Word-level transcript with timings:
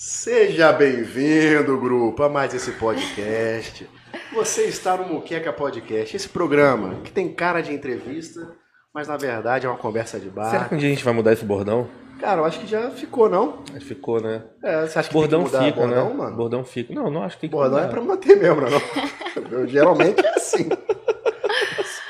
Seja 0.00 0.72
bem-vindo, 0.72 1.76
grupo, 1.76 2.22
a 2.22 2.28
mais 2.28 2.54
esse 2.54 2.70
podcast. 2.70 3.84
Você 4.32 4.66
está 4.66 4.96
no 4.96 5.12
Muqueca 5.12 5.52
Podcast, 5.52 6.14
esse 6.14 6.28
programa 6.28 7.00
que 7.02 7.10
tem 7.10 7.34
cara 7.34 7.60
de 7.60 7.74
entrevista, 7.74 8.48
mas 8.94 9.08
na 9.08 9.16
verdade 9.16 9.66
é 9.66 9.68
uma 9.68 9.76
conversa 9.76 10.20
de 10.20 10.30
bar. 10.30 10.52
Será 10.52 10.66
que 10.66 10.76
um 10.76 10.78
dia 10.78 10.86
a 10.86 10.92
gente 10.92 11.04
vai 11.04 11.12
mudar 11.12 11.32
esse 11.32 11.44
bordão? 11.44 11.88
Cara, 12.20 12.40
eu 12.40 12.44
acho 12.44 12.60
que 12.60 12.68
já 12.68 12.92
ficou, 12.92 13.28
não? 13.28 13.64
Ficou, 13.80 14.20
né? 14.22 14.44
É, 14.62 14.86
você 14.86 15.00
acha 15.00 15.08
que 15.08 15.14
Bordão 15.14 15.42
tem 15.42 15.50
que 15.50 15.56
mudar 15.56 15.66
fica, 15.66 15.80
bordão, 15.80 16.08
né? 16.10 16.14
mano? 16.14 16.36
Bordão 16.36 16.64
fica. 16.64 16.94
Não, 16.94 17.10
não 17.10 17.22
acho 17.24 17.34
que 17.34 17.40
tem 17.40 17.50
que 17.50 17.56
Bordão 17.56 17.78
é 17.78 17.82
mudar. 17.82 17.92
pra 17.92 18.00
manter 18.00 18.36
mesmo, 18.36 18.60
não? 18.60 19.50
Eu, 19.50 19.66
geralmente 19.66 20.24
é 20.24 20.28
assim. 20.28 20.68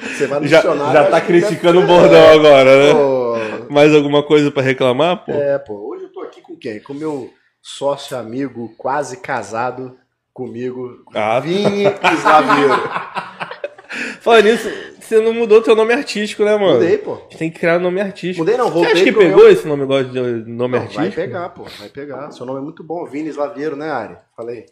Você 0.03 0.27
vai 0.27 0.41
no 0.41 0.47
Já, 0.47 0.59
dicionário, 0.59 0.93
já 0.93 1.11
tá 1.11 1.21
criticando 1.23 1.81
o 1.81 1.87
bordão 1.87 2.29
agora, 2.37 2.87
né? 2.87 2.93
Pô, 2.93 3.73
Mais 3.73 3.95
alguma 3.95 4.23
coisa 4.23 4.51
pra 4.51 4.63
reclamar, 4.63 5.25
pô? 5.25 5.33
É, 5.33 5.59
pô, 5.59 5.89
hoje 5.89 6.05
eu 6.05 6.13
tô 6.13 6.21
aqui 6.21 6.43
com 6.43 6.55
quem? 6.55 6.81
Com 6.81 6.93
meu 6.93 7.31
sócio 7.63 8.17
amigo, 8.17 8.73
quase 8.79 9.19
casado 9.19 9.97
comigo, 10.33 11.05
Ah. 11.15 11.41
Vini 11.41 11.85
Slaveiro. 12.19 12.75
Falando 14.21 14.45
nisso, 14.45 14.69
você 15.01 15.21
não 15.21 15.33
mudou 15.33 15.63
teu 15.63 15.75
nome 15.75 15.93
artístico, 15.95 16.45
né, 16.45 16.55
mano? 16.57 16.75
Mudei, 16.75 16.99
pô. 16.99 17.17
Você 17.31 17.39
tem 17.39 17.51
que 17.51 17.59
criar 17.59 17.79
nome 17.79 18.01
artístico. 18.01 18.41
Mudei 18.41 18.57
não, 18.57 18.67
Você 18.67 18.73
voltei 18.75 18.93
acha 18.93 19.05
que 19.05 19.13
pegou 19.13 19.39
meu. 19.45 19.51
esse 19.51 19.67
nome 19.67 19.83
agora 19.83 20.05
de 20.05 20.21
nome 20.21 20.77
Não, 20.77 20.83
artístico? 20.83 21.01
vai 21.01 21.11
pegar, 21.11 21.49
pô, 21.49 21.65
vai 21.79 21.89
pegar. 21.89 22.31
Seu 22.31 22.45
nome 22.47 22.61
é 22.61 22.63
muito 22.63 22.85
bom, 22.85 23.05
Vini 23.07 23.31
Slaveiro, 23.31 23.75
né, 23.75 23.91
Ari? 23.91 24.17
Falei. 24.37 24.67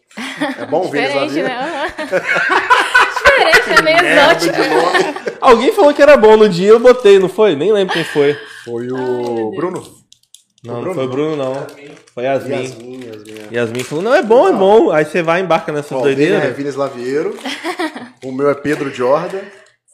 É 0.60 0.66
bom 0.66 0.82
Vini 0.90 1.06
Diferente, 1.06 1.38
Slaveiro? 1.38 1.48
né? 1.48 1.94
Diferente, 3.16 3.78
é 3.78 3.82
meio 3.82 3.98
exótico. 3.98 4.56
Alguém 5.40 5.72
falou 5.72 5.94
que 5.94 6.02
era 6.02 6.16
bom 6.16 6.36
no 6.36 6.48
dia, 6.48 6.68
eu 6.68 6.78
botei, 6.80 7.18
não 7.18 7.28
foi? 7.28 7.56
Nem 7.56 7.72
lembro 7.72 7.94
quem 7.94 8.04
foi. 8.04 8.34
Foi 8.64 8.88
o 8.90 9.50
Bruno. 9.56 9.82
Não, 10.66 10.80
Bruno? 10.80 10.86
não 10.86 10.94
foi 10.94 11.04
o 11.04 11.08
Bruno, 11.08 11.36
não. 11.36 11.66
Foi 12.12 12.24
Yasmin. 12.24 12.62
Yasmin, 12.62 13.04
Yasmin. 13.04 13.54
Yasmin 13.54 13.84
falou, 13.84 14.04
não, 14.04 14.14
é 14.14 14.22
bom, 14.22 14.48
é 14.48 14.52
bom. 14.52 14.90
Aí 14.90 15.04
você 15.04 15.22
vai, 15.22 15.40
embarca 15.40 15.72
nessa 15.72 15.94
Ó, 15.96 16.00
o 16.00 16.02
dele 16.04 16.24
é 16.24 16.28
doideira. 16.28 16.54
Vini 16.54 16.68
Slaveiro, 16.68 17.38
o 18.24 18.32
meu 18.32 18.50
é 18.50 18.54
Pedro 18.54 18.92
Jordan 18.92 19.40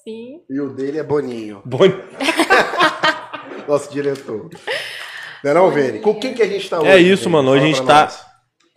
Sim. 0.05 0.41
e 0.49 0.61
o 0.61 0.71
dele 0.71 0.99
é 0.99 1.03
Boninho, 1.03 1.63
Bom... 1.65 1.81
nosso 3.69 3.93
diretor. 3.93 4.49
Não 5.45 5.51
é 5.51 5.55
não, 5.55 5.71
Vini? 5.71 5.99
Com 6.01 6.15
quem 6.15 6.35
que 6.35 6.43
a 6.43 6.47
gente 6.47 6.69
tá 6.69 6.81
hoje? 6.81 6.89
É 6.89 6.99
isso, 6.99 7.25
Vini? 7.25 7.33
mano. 7.33 7.51
Hoje 7.51 7.65
a 7.65 7.67
gente 7.67 7.83
tá 7.85 8.03
nós. 8.05 8.25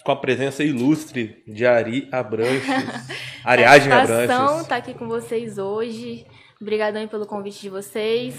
com 0.04 0.12
a 0.12 0.16
presença 0.16 0.64
ilustre 0.64 1.44
de 1.48 1.66
Ari 1.66 2.08
Abranches. 2.12 2.66
Ariadne 3.44 3.90
Satisfação 3.90 4.46
Abranches. 4.46 4.68
tá 4.68 4.76
aqui 4.76 4.94
com 4.94 5.08
vocês 5.08 5.58
hoje. 5.58 6.26
Obrigadão 6.62 7.02
aí 7.02 7.08
pelo 7.08 7.26
convite 7.26 7.62
de 7.62 7.70
vocês. 7.70 8.36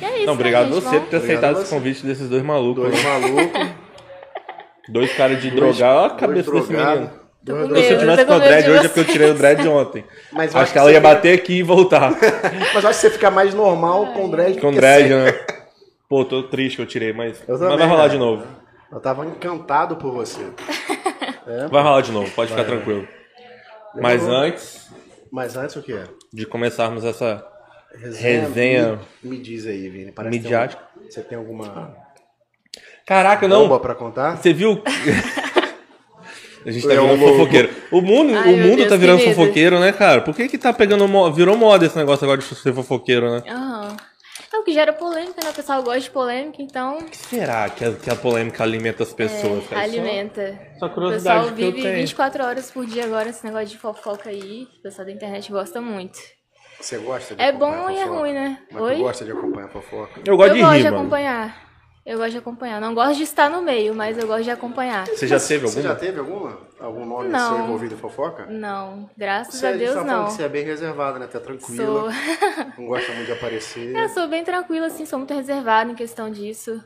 E 0.00 0.04
é 0.04 0.08
isso, 0.08 0.18
Não, 0.20 0.26
né, 0.26 0.32
obrigado 0.32 0.64
gente? 0.66 0.74
você 0.74 0.80
Vamos- 0.86 1.00
por 1.02 1.10
ter 1.10 1.16
Obrigado 1.16 1.24
aceitado 1.38 1.60
esse 1.60 1.68
você. 1.70 1.74
convite 1.74 2.06
desses 2.06 2.28
dois 2.28 2.42
malucos. 2.42 2.84
Dois 2.84 3.04
né? 3.04 3.10
malucos. 3.18 3.70
Dois 4.88 5.12
caras 5.16 5.40
de 5.40 5.50
dois- 5.50 5.76
drogar. 5.76 5.96
Olha 5.96 6.06
a 6.06 6.10
cabeça 6.16 6.50
desse 6.50 6.72
menino. 6.72 7.10
Tô 7.46 7.52
Se 7.76 7.92
eu 7.92 7.98
tivesse 8.00 8.24
com 8.26 8.34
o 8.34 8.38
dread 8.40 8.70
hoje 8.70 8.78
é 8.84 8.88
porque 8.88 9.00
eu 9.00 9.04
tirei 9.04 9.30
o 9.30 9.34
dread 9.34 9.68
ontem. 9.68 10.04
Mas 10.32 10.54
Acho 10.54 10.72
que 10.72 10.78
ela 10.78 10.90
ia 10.90 11.00
fica- 11.00 11.14
bater 11.14 11.38
aqui 11.38 11.54
e 11.58 11.62
voltar. 11.62 12.10
Mas 12.74 12.84
eu 12.84 12.90
acho 12.90 13.00
que 13.00 13.06
você 13.06 13.10
fica 13.10 13.30
mais 13.30 13.54
normal 13.54 14.12
com 14.12 14.26
o 14.26 14.30
dread. 14.30 14.60
Com 14.60 14.72
dread, 14.72 15.08
sem. 15.08 15.16
né? 15.16 15.32
Pô, 16.08 16.24
tô 16.24 16.42
triste 16.44 16.76
que 16.76 16.82
eu 16.82 16.86
tirei, 16.86 17.12
mas, 17.12 17.38
Eu 17.46 17.56
mas 17.56 17.60
também, 17.60 17.78
vai 17.78 17.86
rolar 17.86 17.98
cara. 18.00 18.10
de 18.10 18.18
novo. 18.18 18.44
Eu 18.92 19.00
tava 19.00 19.24
encantado 19.24 19.94
por 19.96 20.12
você. 20.12 20.40
É, 21.46 21.68
Vai 21.68 21.82
rolar 21.84 22.00
de 22.00 22.10
novo, 22.10 22.28
pode 22.32 22.50
ficar 22.50 22.64
tranquilo. 22.64 23.06
Mas 23.94 24.26
antes 24.26 24.88
Mas 25.30 25.56
antes 25.56 25.76
o 25.76 25.82
que 25.82 25.92
é? 25.92 26.04
de 26.32 26.44
começarmos 26.46 27.04
essa 27.04 27.46
Resenha. 27.94 28.40
Resenha. 28.42 29.00
Me, 29.22 29.30
me 29.30 29.38
diz 29.38 29.66
aí, 29.66 29.88
Vini. 29.88 30.12
Parece 30.12 30.36
que 30.38 30.42
Midiática. 30.42 30.82
tem 30.94 31.02
um- 31.06 31.10
você 31.10 31.20
tem 31.22 31.38
alguma 31.38 31.96
Caraca, 33.06 33.48
não. 33.48 33.62
bomba 33.62 33.80
pra 33.80 33.94
contar? 33.94 34.36
Você 34.36 34.52
viu? 34.52 34.82
A 36.64 36.70
gente 36.70 36.86
tá 36.86 36.92
É 36.92 37.00
um 37.00 37.16
virando 37.16 37.26
fofoqueiro. 37.32 37.70
O 37.90 38.02
mundo, 38.02 38.34
Ai, 38.36 38.52
o 38.52 38.56
mundo 38.58 38.76
Deus, 38.76 38.88
tá 38.90 38.96
virando 38.96 39.18
medo. 39.20 39.34
fofoqueiro, 39.34 39.80
né, 39.80 39.92
cara? 39.92 40.20
Por 40.20 40.34
que 40.36 40.46
que 40.46 40.58
tá 40.58 40.72
pegando 40.74 41.08
mo- 41.08 41.32
virou 41.32 41.56
moda 41.56 41.86
esse 41.86 41.96
negócio 41.96 42.22
agora 42.24 42.38
de 42.38 42.44
ser 42.44 42.72
fofoqueiro, 42.74 43.30
né? 43.30 43.42
Aham. 43.48 43.96
É 44.52 44.58
o 44.58 44.62
que 44.64 44.72
gera 44.72 44.92
polêmica, 44.92 45.40
né? 45.42 45.50
O 45.50 45.54
pessoal 45.54 45.82
gosta 45.82 46.00
de 46.00 46.10
polêmica, 46.10 46.60
então 46.60 46.98
O 46.98 47.04
que 47.04 47.16
será 47.16 47.68
que 47.70 47.84
a, 47.84 47.92
que 47.92 48.10
a 48.10 48.16
polêmica 48.16 48.62
alimenta 48.62 49.02
as 49.04 49.12
pessoas? 49.12 49.64
cara? 49.68 49.80
Só- 49.80 49.88
alimenta. 49.88 50.58
Só, 50.78 50.86
O 50.86 50.90
curiosidade 50.90 51.38
pessoal 51.40 51.56
que 51.56 51.62
eu 51.62 51.70
vive 51.72 51.82
tenho. 51.82 51.96
24 51.96 52.44
horas 52.44 52.70
por 52.70 52.84
dia 52.84 53.04
agora 53.04 53.30
esse 53.30 53.42
negócio 53.44 53.68
de 53.68 53.78
fofoca 53.78 54.28
aí. 54.28 54.66
O 54.78 54.82
pessoal 54.82 55.06
da 55.06 55.12
internet 55.12 55.50
gosta 55.50 55.80
muito. 55.80 56.18
Você 56.80 56.98
gosta 56.98 57.34
de 57.34 57.42
É 57.42 57.52
bom 57.52 57.90
e 57.90 57.98
é 57.98 58.04
ruim, 58.04 58.32
né? 58.32 58.58
Mas 58.70 58.82
Oi? 58.82 58.94
tu 58.96 59.02
gosta 59.02 59.24
de 59.24 59.32
acompanhar 59.32 59.68
fofoca? 59.68 60.20
Eu 60.24 60.36
gosto 60.36 60.50
eu 60.50 60.54
de 60.54 60.60
gosto 60.60 60.72
rir, 60.74 60.78
de 60.78 60.84
mano. 60.84 60.96
acompanhar. 60.98 61.70
Eu 62.06 62.16
gosto 62.18 62.30
de 62.32 62.38
acompanhar. 62.38 62.80
Não 62.80 62.94
gosto 62.94 63.16
de 63.16 63.22
estar 63.24 63.50
no 63.50 63.60
meio, 63.62 63.94
mas 63.94 64.16
eu 64.16 64.26
gosto 64.26 64.44
de 64.44 64.50
acompanhar. 64.50 65.06
Você 65.06 65.26
já 65.26 65.38
teve 65.38 65.66
Você 65.66 65.82
já 65.82 65.90
alguma? 65.90 66.06
teve 66.06 66.18
alguma? 66.18 66.58
Algum 66.80 67.04
nome 67.04 67.28
Não. 67.28 67.56
seu 67.56 67.64
envolvido 67.64 67.94
em 67.94 67.98
fofoca? 67.98 68.46
Não, 68.46 69.08
graças 69.16 69.54
Você, 69.56 69.66
a 69.66 69.72
gente 69.72 69.80
Deus 69.80 69.94
tá 69.94 70.00
falando 70.00 70.16
não. 70.18 70.26
que 70.26 70.32
você 70.32 70.42
é 70.42 70.48
bem 70.48 70.64
reservada, 70.64 71.18
né? 71.18 71.26
Tá 71.26 71.38
tranquila. 71.38 71.84
Sou. 71.84 72.10
Não 72.78 72.86
gosta 72.86 73.12
muito 73.12 73.26
de 73.26 73.32
aparecer. 73.32 73.94
Eu 73.94 74.08
sou 74.08 74.26
bem 74.28 74.42
tranquila, 74.42 74.86
assim, 74.86 75.04
sou 75.04 75.18
muito 75.18 75.34
reservada 75.34 75.90
em 75.90 75.94
questão 75.94 76.30
disso. 76.30 76.82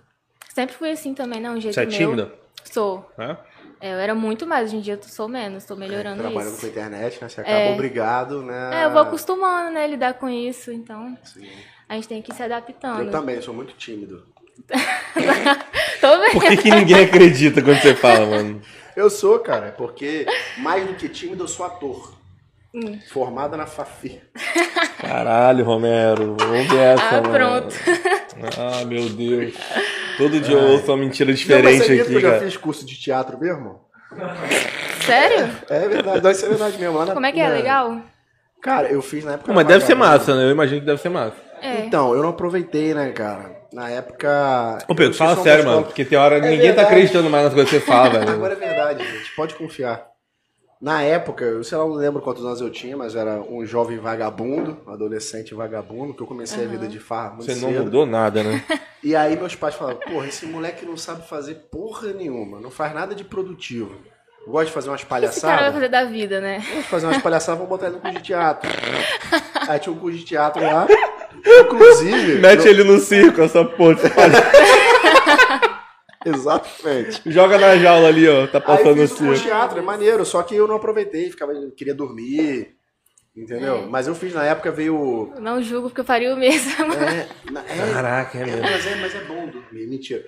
Sempre 0.53 0.75
fui 0.75 0.91
assim 0.91 1.15
também, 1.15 1.41
não, 1.41 1.55
um 1.55 1.61
jeito 1.61 1.75
Você 1.75 1.81
é 1.83 1.87
meu. 1.87 1.97
tímida? 1.97 2.33
Sou. 2.65 3.09
É? 3.19 3.37
É, 3.85 3.93
eu 3.93 3.99
era 3.99 4.15
muito 4.15 4.47
mais, 4.47 4.69
hoje 4.69 4.77
em 4.77 4.81
dia 4.81 4.95
eu 4.95 5.03
sou 5.03 5.29
menos, 5.29 5.67
tô 5.67 5.77
melhorando 5.77 6.23
Trabalhando 6.23 6.53
isso. 6.53 6.61
com 6.63 6.67
internet, 6.69 7.19
né? 7.21 7.29
Você 7.29 7.41
acaba 7.43 7.55
É. 7.59 7.73
obrigado, 7.75 8.43
né? 8.43 8.81
É, 8.81 8.85
eu 8.87 8.91
vou 8.91 9.03
acostumando, 9.03 9.73
né, 9.73 9.87
lidar 9.87 10.15
com 10.15 10.27
isso, 10.27 10.73
então 10.73 11.15
Sim. 11.23 11.47
a 11.87 11.95
gente 11.95 12.09
tem 12.09 12.23
que 12.23 12.33
ir 12.33 12.35
se 12.35 12.41
Eu 12.41 12.47
adaptando. 12.47 13.11
também, 13.11 13.43
sou 13.43 13.53
muito 13.53 13.75
tímido. 13.75 14.25
Tô 16.01 16.19
vendo. 16.19 16.33
Por 16.33 16.43
que, 16.45 16.57
que 16.57 16.71
ninguém 16.71 17.05
acredita 17.05 17.61
quando 17.61 17.79
você 17.83 17.95
fala, 17.95 18.25
mano? 18.25 18.63
Eu 18.97 19.11
sou, 19.11 19.39
cara, 19.41 19.71
porque 19.77 20.25
mais 20.59 20.87
do 20.87 20.95
que 20.95 21.07
tímido, 21.07 21.45
eu 21.45 21.49
sou 21.49 21.67
ator. 21.67 22.15
Hum. 22.75 22.99
Formada 23.13 23.57
na 23.57 23.67
Fafi. 23.67 24.21
Caralho, 25.01 25.65
Romero. 25.65 26.37
Vamos 26.39 26.67
ver 26.69 26.79
essa, 26.81 27.05
Ah, 27.05 27.13
mano. 27.23 27.31
pronto. 27.33 27.75
Ah, 28.59 28.85
meu 28.85 29.09
Deus. 29.11 29.55
Todo 30.19 30.41
dia 30.41 30.57
eu 30.57 30.71
ouço 30.73 30.91
uma 30.91 30.97
mentira 30.97 31.29
Não, 31.29 31.33
mas 31.33 31.39
diferente 31.41 31.85
que 31.87 32.01
aqui, 32.01 32.15
eu 32.15 32.21
já 32.21 32.31
cara. 32.33 32.43
fiz 32.43 32.57
curso 32.57 32.85
de 32.85 32.97
teatro 33.01 33.39
mesmo? 33.39 33.81
Sério? 35.07 35.51
É 35.69 35.89
verdade, 35.89 36.21
não, 36.23 36.31
isso 36.31 36.45
é 36.47 36.49
verdade 36.49 36.79
mesmo. 36.79 36.97
Lá 36.99 37.07
na, 37.07 37.15
Como 37.15 37.27
é 37.27 37.33
que 37.33 37.41
é? 37.41 37.49
na- 37.49 37.55
Legal? 37.55 38.01
Cara, 38.63 38.89
eu 38.89 39.03
fiz 39.03 39.25
na 39.25 39.33
época. 39.33 39.49
Pô, 39.49 39.55
mas 39.55 39.67
deve 39.67 39.85
ser 39.85 39.95
massa, 39.95 40.35
né? 40.35 40.45
Eu 40.45 40.51
imagino 40.51 40.81
que 40.81 40.87
deve 40.87 41.01
ser 41.01 41.11
massa. 41.11 41.37
É. 41.61 41.81
Então, 41.85 42.15
eu 42.15 42.23
não 42.23 42.31
aproveitei, 42.31 42.95
né, 42.95 43.11
cara? 43.13 43.55
Na 43.73 43.91
época. 43.91 44.79
Ô, 44.89 44.95
Pedro, 44.95 45.15
fala 45.15 45.35
uma 45.35 45.43
sério, 45.43 45.59
escola- 45.61 45.75
mano. 45.77 45.87
Porque 45.87 46.05
tem 46.05 46.17
hora 46.19 46.41
que 46.41 46.47
É 46.47 46.51
ninguém 46.51 46.69
tá 46.71 46.77
verdade. 46.77 46.89
acreditando 46.95 47.31
mais 47.31 47.45
nas 47.45 47.55
coisas 47.55 47.71
que 47.71 47.79
você 47.81 47.85
fala, 47.85 48.19
velho. 48.21 48.31
Agora 48.33 48.53
é 48.55 48.57
verdade, 48.57 49.05
gente. 49.05 49.31
Pode 49.37 49.55
confiar. 49.55 50.14
Na 50.85 51.01
época, 51.03 51.45
eu 51.47 51.65
sei 51.65 51.79
lá, 51.79 51.85
não 51.85 51.95
lembro 51.95 52.21
quantos 52.21 52.45
anos 52.45 52.61
eu 52.61 52.69
tinha, 52.69 52.95
mas 52.95 53.17
era 53.17 53.41
um 53.41 53.65
jovem 53.65 53.97
vagabundo, 53.99 54.77
um 54.87 54.93
adolescente 54.93 55.55
vagabundo, 55.55 56.13
que 56.13 56.21
eu 56.23 56.27
comecei 56.27 56.63
a 56.63 56.69
vida 56.69 56.87
de 56.87 56.99
farra 56.99 57.31
muito 57.31 57.47
Você 57.47 57.55
não 57.59 57.71
cedo. 57.71 57.85
mudou 57.85 58.05
nada, 58.05 58.43
né? 58.43 58.63
E 59.03 59.17
aí 59.17 59.35
meus 59.37 59.55
pais 59.55 59.75
falavam, 59.75 60.01
porra, 60.01 60.27
esse 60.27 60.45
moleque 60.47 60.85
não 60.87 60.97
sabe 60.97 61.27
fazer 61.29 61.55
porra 61.71 62.09
nenhuma, 62.13 62.59
não 62.61 62.71
faz 62.71 62.95
nada 62.95 63.15
de 63.15 63.25
produtivo. 63.25 63.97
Gosta 64.47 64.67
de 64.67 64.73
fazer 64.73 64.89
umas 64.91 65.03
O 65.03 65.07
que 65.07 65.15
esse 65.15 65.41
cara 65.41 65.53
vai 65.57 65.59
palhaçadas. 65.71 65.75
fazer 65.75 65.89
da 65.89 66.05
vida, 66.05 66.41
né? 66.41 66.63
Vamos 66.71 66.87
fazer 66.87 67.07
umas 67.07 67.23
palhaçadas, 67.23 67.59
vamos 67.61 67.69
botar 67.71 67.87
ele 67.87 67.95
no 67.97 68.01
curso 68.03 68.17
de 68.19 68.23
teatro. 68.23 68.71
Aí 69.69 69.79
tinha 69.79 69.93
um 69.95 69.99
curso 69.99 70.19
de 70.19 70.25
teatro 70.27 70.63
lá. 70.63 70.87
Inclusive. 71.61 72.41
Mete 72.41 72.61
no- 72.65 72.67
ele 72.69 72.85
no 72.85 72.99
circo, 72.99 73.41
essa 73.41 73.65
porra. 73.65 73.95
Você 73.97 74.11
faz- 74.11 74.33
Exatamente. 76.35 77.23
Joga 77.31 77.59
na 77.59 77.77
jaula 77.77 78.09
ali, 78.09 78.29
ó. 78.29 78.47
Tá 78.47 78.59
Aí 78.59 78.65
passando 78.65 78.97
no 78.97 79.09
fiz 79.09 79.21
o 79.21 79.43
teatro, 79.43 79.79
é 79.79 79.83
maneiro, 79.83 80.25
só 80.25 80.43
que 80.43 80.55
eu 80.55 80.67
não 80.67 80.77
aproveitei, 80.77 81.31
ficava, 81.31 81.53
queria 81.77 81.95
dormir. 81.95 82.75
Entendeu? 83.37 83.89
Mas 83.91 84.07
eu 84.07 84.15
fiz 84.15 84.33
na 84.33 84.45
época, 84.45 84.71
veio. 84.71 85.33
Eu 85.35 85.41
Não 85.41 85.61
julgo 85.61 85.89
porque 85.89 86.01
eu 86.03 86.05
faria 86.05 86.33
o 86.33 86.37
mesmo. 86.37 86.71
É, 86.95 87.51
na- 87.51 87.65
é, 87.67 87.93
Caraca, 87.93 88.39
é 88.39 88.43
é, 88.43 88.47
mesmo. 88.47 88.63
mas, 88.63 88.87
é, 88.87 88.95
mas 88.97 89.15
é 89.15 89.25
bom 89.25 89.47
dormir, 89.49 89.87
mentira. 89.89 90.25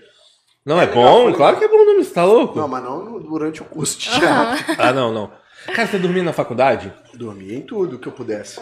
Não, 0.65 0.81
é 0.81 0.87
legal, 0.87 1.03
bom? 1.05 1.23
foi 1.25 1.33
Claro 1.35 1.57
que 1.59 1.65
é 1.65 1.69
bom 1.69 1.85
dormir, 1.85 2.05
você 2.05 2.13
tá 2.15 2.25
louco? 2.25 2.59
Não, 2.59 2.67
mas 2.67 2.83
não 2.83 3.21
durante 3.21 3.63
o 3.63 3.65
curso 3.65 3.97
de 4.01 4.11
teatro. 4.11 4.65
Ah, 4.77 4.93
não, 4.93 5.13
não. 5.13 5.31
Cara, 5.73 5.87
você 5.87 5.99
dormia 5.99 6.25
na 6.25 6.33
faculdade? 6.33 6.93
Dormia 7.15 7.57
em 7.57 7.63
tudo 7.63 7.99
que 8.01 8.09
eu 8.09 8.13
pudesse. 8.13 8.61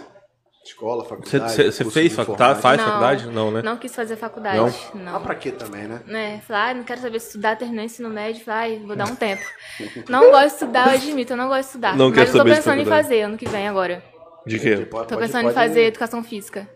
Escola, 0.65 1.05
faculdade. 1.05 1.53
você, 1.71 1.85
fez 1.85 2.09
de 2.11 2.17
faculdade? 2.17 2.59
informática. 2.59 2.63
Faz 2.63 2.79
Não. 2.79 2.87
faculdade? 2.87 3.27
Não, 3.27 3.51
né? 3.51 3.63
Não 3.63 3.77
quis 3.77 3.95
fazer 3.95 4.17
faculdade. 4.17 4.59
Ah, 4.95 4.97
Não. 4.97 5.23
pra 5.23 5.35
quê 5.35 5.51
também, 5.53 5.83
né? 5.85 6.01
né? 6.07 6.41
Falar, 6.47 6.71
ah, 6.71 6.75
não 6.75 6.85
quero 6.85 7.01
saber 7.03 7.19
estudar, 7.19 7.57
terminar 7.57 7.85
ensino 7.85 8.09
médio, 8.09 8.43
ai, 8.47 8.81
vou 8.87 8.97
dar 8.97 9.05
um 9.05 9.15
tempo. 9.15 9.43
Não 10.09 10.31
gosto 10.31 10.47
de 10.49 10.53
estudar, 10.55 10.87
eu 10.89 10.95
admito, 10.95 11.33
eu 11.33 11.37
não 11.37 11.49
gosto 11.49 11.61
de 11.61 11.67
estudar. 11.67 11.97
Não 11.97 12.09
mas 12.11 12.35
eu 12.35 12.39
tô 12.41 12.45
pensando 12.45 12.81
em 12.81 12.87
fazer 12.87 13.21
ano 13.23 13.37
que 13.37 13.47
vem 13.49 13.69
agora. 13.69 14.03
De 14.47 14.59
quê? 14.59 14.77
Pode- 14.77 15.09
Tô 15.09 15.15
pode- 15.17 15.27
pensando 15.27 15.43
pode- 15.43 15.53
em 15.53 15.55
fazer 15.55 15.81
educação 15.85 16.23
física. 16.25 16.69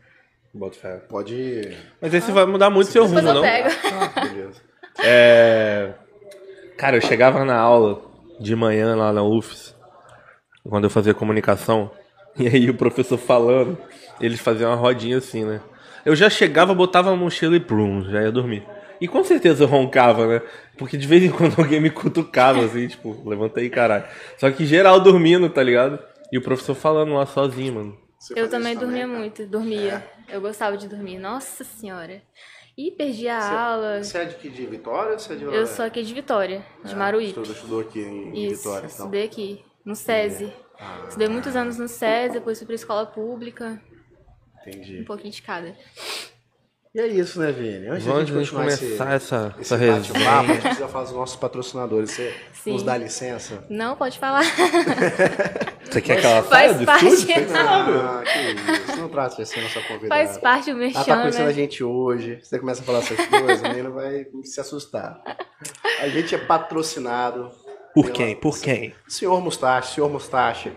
Bota 0.52 0.76
fé. 0.79 0.96
Pode. 1.08 1.76
Mas 2.00 2.12
aí 2.14 2.20
você 2.20 2.32
vai 2.32 2.44
mudar 2.46 2.69
muito 2.70 2.90
seu 2.90 3.05
rumo, 3.06 3.20
não? 3.23 3.40
pego. 3.43 3.69
Ah, 4.17 4.20
beleza. 4.20 4.61
É... 5.05 5.94
Cara, 6.76 6.96
eu 6.96 7.00
chegava 7.00 7.44
na 7.44 7.56
aula 7.56 8.02
de 8.40 8.55
manhã 8.56 8.96
lá 8.96 9.12
na 9.12 9.23
UFS, 9.23 9.75
quando 10.69 10.85
eu 10.85 10.90
fazia 10.90 11.14
comunicação, 11.14 11.90
e 12.38 12.46
aí 12.49 12.70
o 12.70 12.75
professor 12.75 13.19
falando, 13.19 13.76
eles 14.20 14.40
faziam 14.40 14.70
uma 14.70 14.76
rodinha 14.76 15.19
assim, 15.19 15.44
né? 15.44 15.61
Eu 16.05 16.14
já 16.17 16.31
chegava, 16.31 16.75
botava 16.75 17.11
a 17.11 17.17
mochila 17.17 17.56
e 17.56 17.61
plum, 17.61 18.05
já 18.05 18.23
ia 18.23 18.32
dormir. 18.32 18.64
E 19.00 19.06
com 19.06 19.23
certeza 19.23 19.64
eu 19.64 19.69
roncava, 19.69 20.26
né? 20.26 20.43
Porque 20.76 20.96
de 20.96 21.06
vez 21.06 21.23
em 21.23 21.31
quando 21.31 21.58
alguém 21.61 21.81
me 21.81 21.90
cutucava, 21.90 22.64
assim, 22.64 22.88
tipo, 22.88 23.29
levanta 23.29 23.61
aí, 23.61 23.69
caralho. 23.70 24.05
Só 24.37 24.50
que 24.50 24.64
geral 24.67 25.00
dormindo, 25.00 25.49
tá 25.49 25.62
ligado? 25.62 25.99
E 26.32 26.38
o 26.38 26.43
professor 26.43 26.75
falando 26.75 27.14
lá 27.14 27.25
sozinho, 27.26 27.75
mano. 27.75 27.99
Você 28.19 28.38
Eu 28.38 28.49
também 28.49 28.76
dormia 28.76 29.06
cara? 29.06 29.19
muito, 29.19 29.46
dormia. 29.46 30.05
Eu 30.29 30.40
gostava 30.40 30.76
de 30.76 30.88
dormir. 30.88 31.19
Nossa 31.19 31.62
senhora. 31.62 32.20
E 32.76 32.90
perdi 32.90 33.29
a 33.29 33.69
aula. 33.70 34.02
Você 34.02 34.19
é 34.19 34.25
de 34.25 34.35
que? 34.37 34.49
De 34.49 34.67
Vitória 34.67 35.12
ou 35.12 35.19
você 35.19 35.32
é 35.32 35.37
de 35.37 35.44
Eu 35.44 35.67
sou 35.67 35.85
aqui 35.85 36.02
de 36.02 36.14
Vitória, 36.14 36.64
de 36.85 36.93
É, 36.93 36.96
Maruípe. 36.96 37.29
Estudou, 37.31 37.52
estudou 37.52 37.81
aqui 37.81 38.00
em 38.00 38.46
Isso, 38.46 38.56
Vitória, 38.62 38.79
então. 38.87 38.88
estudei 38.88 39.25
aqui, 39.25 39.64
no 39.85 39.94
SESI. 39.96 40.52
Ah, 40.52 40.67
Estudei 41.08 41.28
muitos 41.28 41.56
anos 41.56 41.78
no 41.78 41.88
SESI, 41.88 42.34
depois 42.34 42.58
fui 42.58 42.66
pra 42.66 42.75
escola 42.75 43.06
pública, 43.06 43.80
entendi. 44.60 45.00
um 45.00 45.04
pouquinho 45.04 45.32
de 45.32 45.42
cada. 45.42 45.75
E 46.94 47.00
é 47.00 47.06
isso, 47.06 47.38
né, 47.38 47.52
Vini? 47.52 47.86
Antes 47.86 48.04
Vamos 48.04 48.26
de 48.26 48.32
a 48.34 48.38
gente 48.38 48.50
começar 48.50 48.78
continuar 48.78 49.16
esse, 49.16 49.25
essa, 49.26 49.54
esse 49.60 49.75
essa 49.75 49.92
bate-papo, 49.92 50.50
a 50.50 50.54
gente 50.54 50.62
precisa 50.62 50.88
falar 50.88 51.04
dos 51.04 51.12
nossos 51.12 51.36
patrocinadores. 51.36 52.10
Você 52.10 52.34
Sim. 52.52 52.72
nos 52.72 52.82
dá 52.82 52.96
licença? 52.96 53.64
Não, 53.69 53.94
pode 53.94 54.19
falar. 54.19 54.42
Você 55.84 56.00
quer 56.02 56.20
que 56.20 56.26
ela 56.26 56.42
saia 56.42 56.69
Faz 56.69 56.78
do 56.78 56.84
parte. 56.86 57.06
estúdio? 57.06 57.46
Ah, 57.56 58.22
que 58.25 58.90
isso. 58.90 59.00
Não 59.00 59.08
trate 59.08 59.40
assim 59.42 59.60
a 59.60 59.62
nossa 59.62 59.80
convidada. 59.80 60.08
Faz 60.08 60.38
parte 60.38 60.64
do 60.66 60.70
Ela 60.70 60.78
merchan, 60.80 61.04
tá 61.04 61.20
conhecendo 61.20 61.44
a 61.44 61.46
né? 61.46 61.52
gente 61.52 61.84
hoje. 61.84 62.40
Você 62.42 62.58
começa 62.58 62.82
a 62.82 62.84
falar 62.84 62.98
essas 62.98 63.26
coisas, 63.26 63.64
a 63.64 63.69
menina 63.69 63.90
vai 63.90 64.26
se 64.42 64.60
assustar. 64.60 65.22
A 66.00 66.08
gente 66.08 66.34
é 66.34 66.38
patrocinado. 66.38 67.50
Por 67.98 68.12
quem? 68.12 68.36
Por 68.36 68.60
quem? 68.60 68.94
Senhor 69.08 69.40
Mustache, 69.40 69.96
Senhor 69.96 70.08
Mustache. 70.08 70.70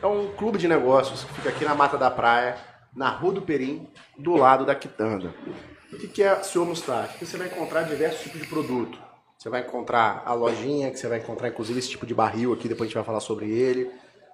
É 0.00 0.06
um 0.06 0.32
clube 0.32 0.56
de 0.56 0.66
negócios 0.66 1.22
que 1.22 1.34
fica 1.34 1.50
aqui 1.50 1.62
na 1.62 1.74
Mata 1.74 1.98
da 1.98 2.10
Praia, 2.10 2.56
na 2.96 3.10
Rua 3.10 3.34
do 3.34 3.42
Perim, 3.42 3.86
do 4.18 4.34
lado 4.34 4.64
da 4.64 4.74
Quitanda. 4.74 5.34
O 5.92 5.96
que 5.98 6.08
que 6.08 6.22
é 6.22 6.42
Senhor 6.42 6.64
Mustache? 6.66 7.22
Você 7.22 7.36
vai 7.36 7.48
encontrar 7.48 7.82
diversos 7.82 8.22
tipos 8.22 8.40
de 8.40 8.46
produto. 8.46 8.98
Você 9.36 9.50
vai 9.50 9.60
encontrar 9.60 10.22
a 10.24 10.32
lojinha, 10.32 10.90
que 10.90 10.98
você 10.98 11.06
vai 11.06 11.18
encontrar 11.18 11.48
inclusive 11.48 11.78
esse 11.78 11.90
tipo 11.90 12.06
de 12.06 12.14
barril 12.14 12.54
aqui, 12.54 12.66
depois 12.66 12.86
a 12.86 12.88
gente 12.88 12.94
vai 12.94 13.04
falar 13.04 13.20
sobre 13.20 13.50
ele, 13.50 13.90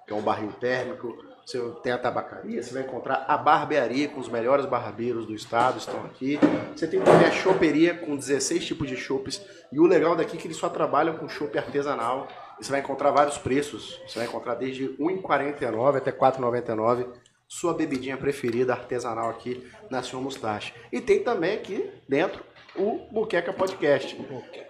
que 0.07 0.13
é 0.13 0.15
um 0.15 0.21
barril 0.21 0.53
térmico. 0.53 1.13
Você 1.45 1.59
tem 1.83 1.91
a 1.91 1.97
tabacaria, 1.97 2.61
você 2.61 2.73
vai 2.73 2.83
encontrar 2.83 3.25
a 3.27 3.37
barbearia 3.37 4.07
com 4.07 4.19
os 4.19 4.29
melhores 4.29 4.65
barbeiros 4.65 5.25
do 5.25 5.33
estado, 5.33 5.77
estão 5.77 5.99
aqui. 6.05 6.39
Você 6.75 6.87
tem 6.87 7.01
também 7.01 7.27
a 7.27 7.31
choperia 7.31 7.95
com 7.95 8.15
16 8.15 8.65
tipos 8.65 8.87
de 8.87 8.95
chopes. 8.95 9.41
E 9.71 9.79
o 9.79 9.85
legal 9.85 10.15
daqui 10.15 10.37
é 10.37 10.39
que 10.39 10.47
eles 10.47 10.57
só 10.57 10.69
trabalham 10.69 11.17
com 11.17 11.27
chopp 11.27 11.57
artesanal. 11.57 12.27
E 12.59 12.63
você 12.63 12.71
vai 12.71 12.79
encontrar 12.79 13.11
vários 13.11 13.37
preços. 13.37 13.99
Você 14.07 14.19
vai 14.19 14.27
encontrar 14.27 14.55
desde 14.55 14.85
R$ 14.85 14.95
1,49 14.99 15.97
até 15.97 16.11
R$ 16.11 16.17
4,99. 16.17 17.07
Sua 17.47 17.73
bebidinha 17.73 18.15
preferida 18.15 18.73
artesanal 18.73 19.29
aqui 19.29 19.67
na 19.89 20.01
Senhor 20.01 20.21
Mustache. 20.21 20.73
E 20.91 21.01
tem 21.01 21.23
também 21.23 21.53
aqui 21.53 21.89
dentro 22.07 22.41
o 22.75 23.07
Buqueca 23.11 23.51
Podcast. 23.53 24.17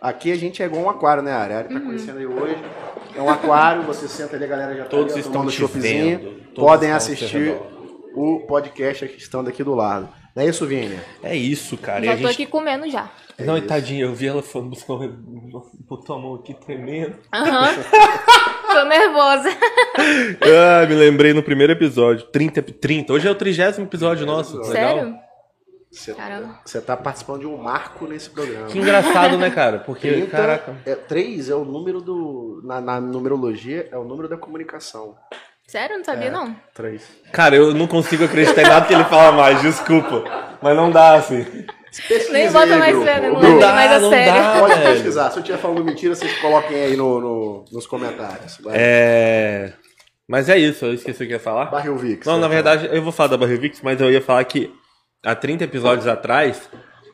Aqui 0.01 0.31
a 0.31 0.35
gente 0.35 0.61
é 0.61 0.65
igual 0.65 0.83
um 0.83 0.89
aquário, 0.89 1.21
né, 1.23 1.31
Ari? 1.31 1.53
A 1.53 1.57
Ari 1.59 1.73
tá 1.73 1.79
conhecendo 1.79 2.19
aí 2.19 2.25
hoje. 2.25 2.57
É 3.15 3.21
um 3.21 3.29
aquário, 3.29 3.83
você 3.83 4.07
senta 4.07 4.35
ali, 4.35 4.45
a 4.45 4.47
galera 4.47 4.75
já 4.75 4.83
tá 4.83 4.89
Todos 4.89 5.13
ali, 5.13 5.21
estão 5.21 5.45
te 5.47 5.53
choppzinho. 5.53 6.19
vendo, 6.19 6.31
todos 6.53 6.71
Podem 6.71 6.89
estão 6.89 6.97
assistir 6.97 7.55
o 8.15 8.39
podcast 8.47 9.05
aqui 9.05 9.17
estando 9.17 9.49
aqui 9.49 9.63
do 9.63 9.75
lado. 9.75 10.09
Não 10.35 10.43
é 10.43 10.47
isso, 10.47 10.65
Vini? 10.65 10.97
É 11.21 11.35
isso, 11.35 11.77
cara. 11.77 12.01
E 12.01 12.05
Já 12.05 12.13
a 12.13 12.15
tô 12.15 12.21
gente... 12.23 12.31
aqui 12.31 12.45
comendo 12.45 12.89
já. 12.89 13.09
Não, 13.37 13.57
e 13.57 13.61
tadinha, 13.61 14.05
eu 14.05 14.13
vi 14.13 14.27
ela 14.27 14.41
falando, 14.41 14.69
buscar 14.69 14.93
botou 15.87 16.15
a 16.15 16.19
mão 16.19 16.35
aqui 16.35 16.53
tremendo. 16.53 17.15
Aham. 17.33 17.69
Tô 18.71 18.85
nervosa. 18.85 19.49
Ah, 20.41 20.85
me 20.87 20.95
lembrei 20.95 21.33
no 21.33 21.43
primeiro 21.43 21.73
episódio. 21.73 22.27
30, 22.27 22.61
30. 22.61 23.11
Hoje 23.11 23.27
é 23.27 23.31
o 23.31 23.35
trigésimo 23.35 23.85
episódio 23.85 24.25
nosso. 24.25 24.57
episódio. 24.57 24.81
Legal. 24.81 25.30
Você, 25.91 26.15
você 26.65 26.79
tá 26.79 26.95
participando 26.95 27.41
de 27.41 27.47
um 27.47 27.57
marco 27.57 28.07
nesse 28.07 28.29
programa. 28.29 28.67
Que 28.67 28.79
engraçado, 28.79 29.37
né, 29.37 29.49
cara? 29.49 29.79
Porque, 29.85 30.07
30, 30.09 30.27
caraca. 30.37 30.75
é, 30.85 30.95
3 30.95 31.49
é 31.49 31.55
o 31.55 31.65
número 31.65 31.99
do. 31.99 32.61
Na, 32.63 32.79
na 32.79 33.01
numerologia, 33.01 33.89
é 33.91 33.97
o 33.97 34.03
número 34.05 34.29
da 34.29 34.37
comunicação. 34.37 35.15
Sério? 35.67 35.97
Não 35.97 36.03
sabia, 36.03 36.31
não. 36.31 36.55
3. 36.73 37.01
Cara, 37.31 37.55
eu 37.55 37.73
não 37.73 37.87
consigo 37.87 38.23
acreditar 38.25 38.61
em 38.61 38.67
nada 38.67 38.85
que 38.85 38.93
ele 38.93 39.03
fala 39.05 39.31
mais, 39.33 39.61
desculpa. 39.61 40.23
Mas 40.61 40.75
não 40.75 40.89
dá, 40.91 41.15
assim. 41.15 41.45
Nem 42.31 42.49
bota 42.51 42.77
mais 42.77 43.03
fé, 43.03 43.19
né? 43.19 43.29
Não 43.29 43.39
leva 43.39 43.47
ele 43.55 43.65
mais 43.65 43.91
a 43.91 43.99
não 43.99 44.09
sério. 44.09 44.33
dá, 44.33 44.59
Pode 44.59 44.81
pesquisar. 44.81 45.29
Se 45.31 45.37
eu 45.37 45.41
estiver 45.41 45.57
falando 45.59 45.83
mentira, 45.83 46.15
vocês 46.15 46.39
coloquem 46.39 46.83
aí 46.83 46.95
no, 46.95 47.19
no- 47.19 47.65
nos 47.71 47.85
comentários. 47.85 48.57
Vai. 48.63 48.73
É. 48.77 49.73
Mas 50.27 50.47
é 50.47 50.57
isso, 50.57 50.85
eu 50.85 50.93
esqueci 50.93 51.23
o 51.23 51.27
que 51.27 51.33
eu 51.33 51.37
ia 51.37 51.39
falar. 51.43 51.65
Barril 51.65 51.97
Vix. 51.97 52.25
Não, 52.25 52.35
né? 52.35 52.41
na 52.41 52.47
verdade, 52.47 52.89
eu 52.91 53.01
vou 53.01 53.11
falar 53.11 53.27
da 53.27 53.37
Barril 53.37 53.59
Vix, 53.59 53.81
mas 53.81 53.99
eu 53.99 54.09
ia 54.09 54.21
falar 54.21 54.43
que 54.45 54.73
há 55.23 55.35
30 55.35 55.63
episódios 55.63 56.07
atrás, 56.07 56.69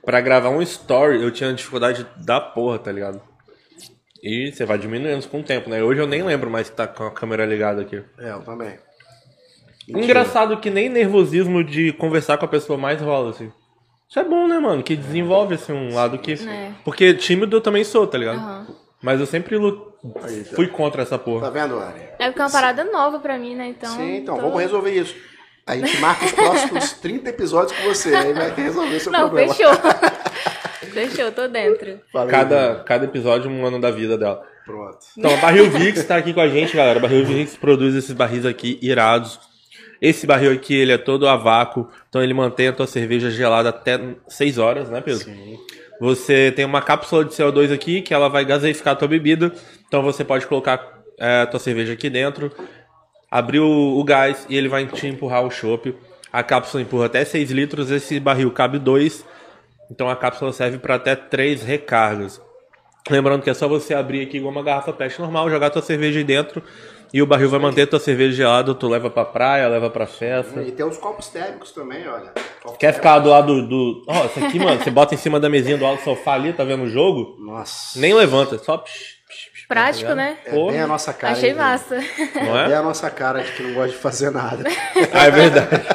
pra 0.05 0.21
gravar 0.21 0.49
um 0.49 0.61
story, 0.61 1.21
eu 1.21 1.31
tinha 1.31 1.53
dificuldade 1.53 2.05
da 2.17 2.39
porra, 2.39 2.79
tá 2.79 2.91
ligado? 2.91 3.21
E 4.23 4.51
você 4.51 4.65
vai 4.65 4.77
diminuindo 4.77 5.27
com 5.27 5.39
o 5.39 5.43
tempo, 5.43 5.69
né? 5.69 5.81
Hoje 5.83 6.01
eu 6.01 6.07
nem 6.07 6.23
lembro 6.23 6.49
mais 6.49 6.69
que 6.69 6.75
tá 6.75 6.87
com 6.87 7.03
a 7.03 7.11
câmera 7.11 7.45
ligada 7.45 7.81
aqui. 7.81 8.01
É, 8.19 8.31
eu 8.31 8.41
também. 8.41 8.77
Engraçado 9.87 10.57
que 10.57 10.69
nem 10.69 10.89
nervosismo 10.89 11.63
de 11.63 11.93
conversar 11.93 12.37
com 12.37 12.45
a 12.45 12.47
pessoa 12.49 12.77
mais 12.77 12.99
rola, 13.01 13.29
assim. 13.29 13.51
Isso 14.09 14.19
é 14.19 14.23
bom, 14.23 14.47
né, 14.47 14.57
mano? 14.59 14.83
Que 14.83 14.95
desenvolve, 14.95 15.55
assim, 15.55 15.71
um 15.73 15.93
lado 15.93 16.17
que... 16.17 16.33
É. 16.33 16.71
Porque 16.83 17.13
tímido 17.13 17.55
eu 17.57 17.61
também 17.61 17.83
sou, 17.83 18.05
tá 18.07 18.17
ligado? 18.17 18.37
Aham. 18.37 18.67
Mas 19.01 19.19
eu 19.19 19.25
sempre 19.25 19.57
lu- 19.57 19.93
Aí, 20.23 20.43
tá. 20.43 20.55
fui 20.55 20.67
contra 20.67 21.03
essa 21.03 21.17
porra. 21.19 21.45
Tá 21.45 21.49
vendo, 21.51 21.79
Ari? 21.79 22.01
É 22.17 22.27
porque 22.27 22.41
é 22.41 22.43
uma 22.43 22.49
parada 22.51 22.83
nova 22.85 23.19
pra 23.19 23.37
mim, 23.37 23.55
né? 23.55 23.67
Então. 23.67 23.89
Sim, 23.95 24.17
então, 24.17 24.35
tô- 24.35 24.41
vamos 24.41 24.59
resolver 24.59 24.91
isso. 24.91 25.15
A 25.67 25.75
gente 25.75 25.97
marca 25.99 26.25
os 26.25 26.31
próximos 26.31 26.93
30 26.93 27.29
episódios 27.29 27.77
com 27.77 27.83
você. 27.83 28.15
Aí 28.15 28.33
vai 28.33 28.53
resolver 28.55 28.99
seu 28.99 29.11
Não, 29.11 29.19
problema. 29.21 29.53
fechou. 29.53 29.73
fechou, 30.93 31.31
tô 31.33 31.47
dentro. 31.49 31.99
Falei, 32.11 32.31
Cada, 32.31 32.83
cada 32.85 33.05
episódio 33.05 33.51
um 33.51 33.65
ano 33.65 33.79
da 33.79 33.91
vida 33.91 34.17
dela. 34.17 34.41
Pronto. 34.65 34.99
Então, 35.17 35.33
a 35.33 35.37
Barril 35.37 35.69
Vix 35.69 36.03
tá 36.05 36.15
aqui 36.15 36.33
com 36.33 36.39
a 36.39 36.47
gente, 36.47 36.75
galera. 36.75 36.99
A 36.99 37.01
Barril 37.01 37.25
Vix 37.25 37.57
produz 37.57 37.95
esses 37.95 38.11
barris 38.13 38.45
aqui 38.45 38.79
irados. 38.81 39.39
Esse 40.01 40.25
barril 40.25 40.51
aqui, 40.53 40.75
ele 40.75 40.91
é 40.91 40.97
todo 40.97 41.27
a 41.27 41.35
vácuo, 41.35 41.89
então 42.07 42.21
ele 42.21 42.33
mantém 42.33 42.67
a 42.67 42.73
tua 42.73 42.85
cerveja 42.85 43.31
gelada 43.31 43.69
até 43.69 43.99
6 44.27 44.57
horas, 44.57 44.89
né, 44.89 45.01
Pedro? 45.01 45.23
Sim. 45.23 45.57
Você 45.99 46.51
tem 46.55 46.63
uma 46.63 46.81
cápsula 46.81 47.25
de 47.25 47.31
CO2 47.31 47.73
aqui 47.73 48.01
que 48.01 48.13
ela 48.13 48.29
vai 48.29 48.45
gaseificar 48.45 48.93
a 48.93 48.95
tua 48.95 49.07
bebida. 49.07 49.51
Então 49.87 50.03
você 50.03 50.23
pode 50.23 50.45
colocar 50.45 50.97
é, 51.19 51.41
a 51.41 51.47
tua 51.47 51.59
cerveja 51.59 51.93
aqui 51.93 52.09
dentro, 52.09 52.51
abrir 53.29 53.59
o, 53.59 54.03
gás 54.03 54.45
e 54.49 54.57
ele 54.57 54.67
vai 54.67 54.85
te 54.85 55.07
empurrar 55.07 55.43
o 55.45 55.51
chopp. 55.51 55.95
A 56.31 56.43
cápsula 56.43 56.83
empurra 56.83 57.05
até 57.05 57.23
6 57.23 57.51
litros, 57.51 57.91
esse 57.91 58.19
barril 58.19 58.51
cabe 58.51 58.79
2. 58.79 59.25
Então 59.89 60.09
a 60.09 60.15
cápsula 60.15 60.51
serve 60.51 60.77
para 60.77 60.95
até 60.95 61.15
3 61.15 61.63
recargas. 61.63 62.41
Lembrando 63.09 63.41
que 63.41 63.49
é 63.49 63.53
só 63.53 63.67
você 63.67 63.93
abrir 63.93 64.21
aqui 64.21 64.37
igual 64.37 64.51
uma 64.51 64.63
garrafa 64.63 64.91
pet 64.91 65.19
normal, 65.19 65.49
jogar 65.49 65.69
tua 65.69 65.81
cerveja 65.81 66.19
aí 66.19 66.25
dentro 66.25 66.61
e 67.13 67.21
o 67.21 67.25
barril 67.25 67.49
vai 67.49 67.59
manter 67.59 67.87
tua 67.87 67.99
cerveja 67.99 68.35
gelada, 68.35 68.73
tu 68.75 68.87
leva 68.87 69.09
pra 69.09 69.23
praia, 69.23 69.67
leva 69.67 69.89
pra 69.89 70.05
festa. 70.05 70.61
E 70.61 70.71
tem 70.71 70.85
os 70.85 70.97
copos 70.97 71.29
térmicos 71.29 71.71
também, 71.71 72.07
olha. 72.07 72.33
Copo 72.61 72.77
Quer 72.77 72.93
ficar 72.93 73.19
do 73.19 73.29
lado 73.29 73.67
do. 73.67 74.03
Ó, 74.07 74.25
isso 74.25 74.43
aqui, 74.43 74.59
mano, 74.59 74.83
você 74.83 74.91
bota 74.91 75.15
em 75.15 75.17
cima 75.17 75.39
da 75.39 75.49
mesinha 75.49 75.77
do 75.77 75.83
lado 75.83 75.97
do 75.97 76.03
sofá 76.03 76.33
ali, 76.33 76.51
tá 76.53 76.63
vendo 76.63 76.83
o 76.83 76.89
jogo? 76.89 77.37
Nossa. 77.39 77.99
Nem 77.99 78.13
levanta, 78.13 78.57
só. 78.57 78.77
psh, 78.77 79.16
Prático, 79.67 80.09
tá 80.09 80.15
né? 80.15 80.37
É 80.45 80.51
bem 80.51 80.79
a 80.81 80.87
nossa 80.87 81.13
cara. 81.13 81.33
Achei 81.33 81.49
hein, 81.49 81.55
massa. 81.55 81.95
Não 82.35 82.57
É 82.57 82.71
é? 82.71 82.75
a 82.75 82.81
nossa 82.81 83.09
cara 83.09 83.43
de 83.43 83.51
que 83.51 83.63
não 83.63 83.73
gosta 83.73 83.89
de 83.91 83.97
fazer 83.97 84.29
nada. 84.31 84.63
Ah, 85.13 85.25
é 85.25 85.31
verdade. 85.31 85.85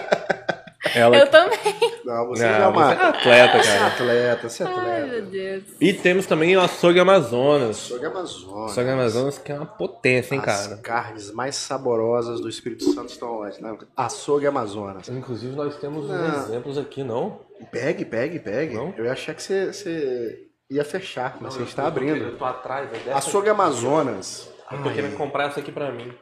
Ela. 0.94 1.16
Eu 1.16 1.26
também. 1.28 1.58
Não, 2.04 2.26
você 2.26 2.42
Não, 2.44 2.50
é 2.54 2.66
uma. 2.66 2.84
você 2.94 3.28
é 3.30 3.42
atleta, 3.42 3.62
Você 3.62 3.70
é 3.70 3.78
cara. 3.78 3.86
atleta, 3.86 4.48
você 4.48 4.62
é 4.62 4.66
Ai, 4.66 4.72
atleta. 4.74 5.06
meu 5.06 5.22
Deus. 5.22 5.64
E 5.80 5.92
temos 5.94 6.26
também 6.26 6.54
o 6.56 6.60
açougue 6.60 7.00
Amazonas. 7.00 7.76
Açougue 7.86 8.04
Amazonas. 8.06 8.70
Açougue 8.72 8.90
Amazonas 8.90 9.38
que 9.38 9.52
é 9.52 9.54
uma 9.54 9.64
potência, 9.66 10.34
hein, 10.34 10.42
As 10.44 10.66
cara. 10.66 10.80
carnes 10.82 11.30
mais 11.32 11.54
saborosas 11.56 12.40
do 12.40 12.48
Espírito 12.48 12.84
Santo 12.92 13.10
estão 13.10 13.40
onde? 13.42 13.62
Né? 13.62 13.74
Açougue 13.96 14.46
Amazonas. 14.46 15.08
Inclusive, 15.08 15.54
nós 15.56 15.76
temos 15.76 16.08
Não. 16.10 16.36
exemplos 16.42 16.76
aqui, 16.76 17.02
não? 17.04 17.40
Pegue, 17.70 18.04
pegue, 18.04 18.38
pegue. 18.40 18.74
Não? 18.74 18.92
Eu 18.98 19.04
ia 19.06 19.12
achar 19.12 19.34
que 19.34 19.42
você, 19.42 19.72
você 19.72 20.46
ia 20.74 20.84
fechar, 20.84 21.36
mas 21.40 21.54
você 21.54 21.62
está 21.64 21.86
abrindo. 21.86 22.16
Eu 22.24 22.36
tô 22.36 22.44
atrás, 22.44 22.88
é 22.92 22.98
dessa 22.98 23.18
Açougue 23.18 23.48
Amazonas. 23.48 24.50
Eu 24.70 24.82
tô 24.82 24.90
querendo 24.90 25.16
comprar 25.16 25.48
essa 25.48 25.60
aqui 25.60 25.70
pra 25.72 25.90
mim. 25.92 26.12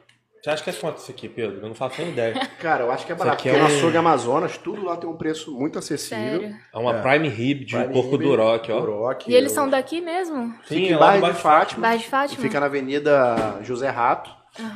Você 0.43 0.49
acha 0.49 0.63
que 0.63 0.71
é 0.71 0.73
quanto 0.73 0.97
isso 0.97 1.11
aqui, 1.11 1.29
Pedro? 1.29 1.57
Eu 1.61 1.67
não 1.67 1.75
faço 1.75 2.01
nem 2.01 2.09
ideia. 2.11 2.33
Cara, 2.59 2.83
eu 2.85 2.91
acho 2.91 3.05
que 3.05 3.11
é 3.11 3.15
barato. 3.15 3.37
aqui 3.37 3.49
é 3.49 3.51
Porque 3.53 3.63
no 3.67 3.71
um- 3.71 3.77
açougue 3.77 3.97
Amazonas, 3.97 4.57
tudo 4.57 4.83
lá 4.83 4.97
tem 4.97 5.07
um 5.07 5.15
preço 5.15 5.51
muito 5.51 5.77
acessível. 5.77 6.39
Sério. 6.41 6.55
É 6.73 6.77
uma 6.79 6.95
Prime 6.95 7.29
Rib 7.29 7.63
de 7.63 7.75
Prime 7.77 7.93
porco 7.93 8.11
Rib, 8.17 8.23
do 8.23 8.35
Rock, 8.35 8.71
ó. 8.71 8.79
Duroc, 8.79 9.27
E 9.27 9.35
eles 9.35 9.51
eu- 9.51 9.55
são 9.55 9.69
daqui 9.69 10.01
mesmo? 10.01 10.51
Fica 10.63 10.67
Sim, 10.67 10.79
em 10.81 10.85
é 10.85 10.93
de 10.93 10.97
Fátima. 10.97 11.81
Bairro 11.81 11.99
de 11.99 12.07
Fátima? 12.09 12.41
Fica 12.41 12.59
na 12.59 12.65
Avenida 12.65 13.59
José 13.61 13.89
Rato. 13.89 14.31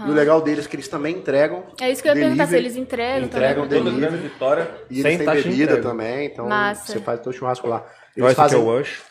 E 0.05 0.10
o 0.10 0.13
legal 0.13 0.39
deles 0.39 0.65
é 0.67 0.70
que 0.70 0.75
eles 0.75 0.88
também 0.88 1.15
entregam. 1.17 1.63
É 1.82 1.89
isso 1.91 2.01
que 2.01 2.08
eu 2.10 2.15
ia 2.15 2.22
perguntar, 2.22 2.48
se 2.48 2.55
eles 2.55 2.75
entregam, 2.77 3.25
Entregam 3.25 3.63
também. 3.67 3.84
Toda 3.84 3.91
delivery. 3.91 4.17
vitória, 4.22 4.72
E 4.89 5.01
sem 5.01 5.15
eles 5.15 5.25
têm 5.25 5.36
bebida 5.36 5.63
entrega. 5.74 5.82
também, 5.82 6.25
então 6.27 6.48
Massa. 6.48 6.94
você 6.94 7.00
faz 7.01 7.20
o 7.20 7.24
teu 7.24 7.34
churrasco 7.34 7.67
lá. 7.67 7.84
Igual 8.15 8.29
Eles 8.29 8.39
aqui 8.39 8.53
é 8.53 8.58
fazem 8.58 8.60
o 8.60 8.72
ancho. 8.72 9.03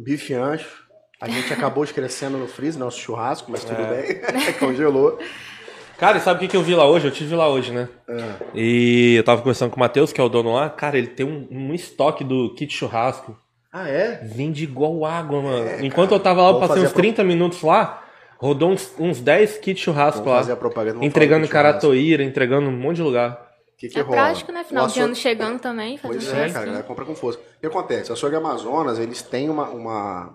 Bife 0.00 0.34
ancho. 0.34 0.82
A 1.20 1.28
gente 1.28 1.52
acabou 1.54 1.84
esquecendo 1.84 2.36
no 2.38 2.46
freezer 2.48 2.80
nosso 2.80 2.98
churrasco, 2.98 3.50
mas 3.50 3.64
tudo 3.64 3.80
É. 3.80 4.02
bem. 4.02 4.52
Congelou. 4.58 5.18
Cara, 5.98 6.18
e 6.18 6.20
sabe 6.20 6.44
o 6.44 6.48
que, 6.48 6.56
eu 6.56 6.62
vi 6.62 6.74
lá 6.74 6.84
hoje? 6.84 7.06
Eu 7.06 7.12
tive 7.12 7.34
lá 7.36 7.48
hoje, 7.48 7.70
né? 7.70 7.88
Ah, 8.08 8.34
E 8.54 9.14
eu 9.16 9.22
tava 9.22 9.40
conversando 9.40 9.70
com 9.70 9.76
o 9.76 9.80
Matheus, 9.80 10.12
que 10.12 10.20
é 10.20 10.24
o 10.24 10.28
dono 10.28 10.52
lá. 10.52 10.68
Cara, 10.68 10.98
ele 10.98 11.06
tem 11.06 11.24
um, 11.24 11.46
um 11.48 11.72
estoque 11.74 12.24
do 12.24 12.52
kit 12.56 12.74
churrasco. 12.74 13.38
Ah, 13.72 13.88
é? 13.88 14.20
Vende 14.24 14.64
igual 14.64 15.04
água, 15.04 15.40
mano. 15.40 15.84
Enquanto 15.84 16.10
eu 16.12 16.18
tava 16.18 16.42
lá, 16.42 16.48
eu 16.50 16.58
passei 16.58 16.82
uns 16.82 16.86
a 16.88 16.92
pro- 16.92 17.02
30 17.02 17.22
minutos 17.22 17.62
lá, 17.62 18.02
rodou 18.36 18.70
uns, 18.70 18.92
uns 18.98 19.20
10 19.20 19.58
kits 19.58 19.80
churrasco 19.80 20.18
Vamos 20.18 20.32
lá. 20.32 20.38
fazer 20.38 20.52
a 20.52 20.56
propaganda. 20.56 21.04
Entregando 21.04 21.46
em. 21.46 21.48
Caratoíra, 21.48 22.24
entregando 22.24 22.68
um 22.68 22.76
monte 22.76 22.96
de 22.96 23.02
lugar. 23.02 23.51
O 23.82 23.84
que, 23.84 23.88
que 23.94 23.98
É 23.98 24.02
rola? 24.02 24.16
prático, 24.16 24.52
né? 24.52 24.60
O 24.60 24.64
Final 24.64 24.84
de 24.86 24.90
açougue- 24.92 25.04
ano 25.06 25.14
chegando 25.16 25.58
também, 25.58 25.98
Pois 26.00 26.32
é, 26.32 26.48
cara, 26.50 26.66
galera 26.66 26.84
compra 26.84 27.04
com 27.04 27.16
força. 27.16 27.40
O 27.40 27.60
que 27.60 27.66
acontece? 27.66 28.10
A 28.10 28.14
Açougue 28.14 28.36
Amazonas, 28.36 28.98
eles 29.00 29.22
têm 29.22 29.50
uma, 29.50 29.68
uma, 29.70 30.34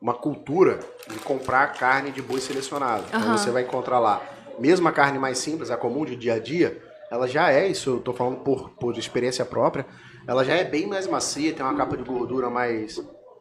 uma 0.00 0.14
cultura 0.14 0.78
de 1.06 1.18
comprar 1.18 1.66
carne 1.74 2.10
de 2.10 2.22
boi 2.22 2.40
selecionado. 2.40 3.04
Então 3.08 3.20
Aham. 3.20 3.36
você 3.36 3.50
vai 3.50 3.62
encontrar 3.64 3.98
lá, 3.98 4.22
mesmo 4.58 4.88
a 4.88 4.92
carne 4.92 5.18
mais 5.18 5.36
simples, 5.38 5.70
a 5.70 5.76
comum 5.76 6.04
de 6.06 6.16
dia 6.16 6.34
a 6.34 6.38
dia, 6.38 6.80
ela 7.10 7.28
já 7.28 7.52
é, 7.52 7.66
isso 7.68 7.90
eu 7.90 8.00
tô 8.00 8.14
falando 8.14 8.38
por, 8.38 8.70
por 8.70 8.96
experiência 8.96 9.44
própria, 9.44 9.84
ela 10.26 10.42
já 10.42 10.54
é 10.54 10.64
bem 10.64 10.86
mais 10.86 11.06
macia, 11.06 11.52
tem 11.52 11.64
uma 11.64 11.74
capa 11.76 11.94
de 11.94 12.02
gordura 12.04 12.48
mais 12.48 12.98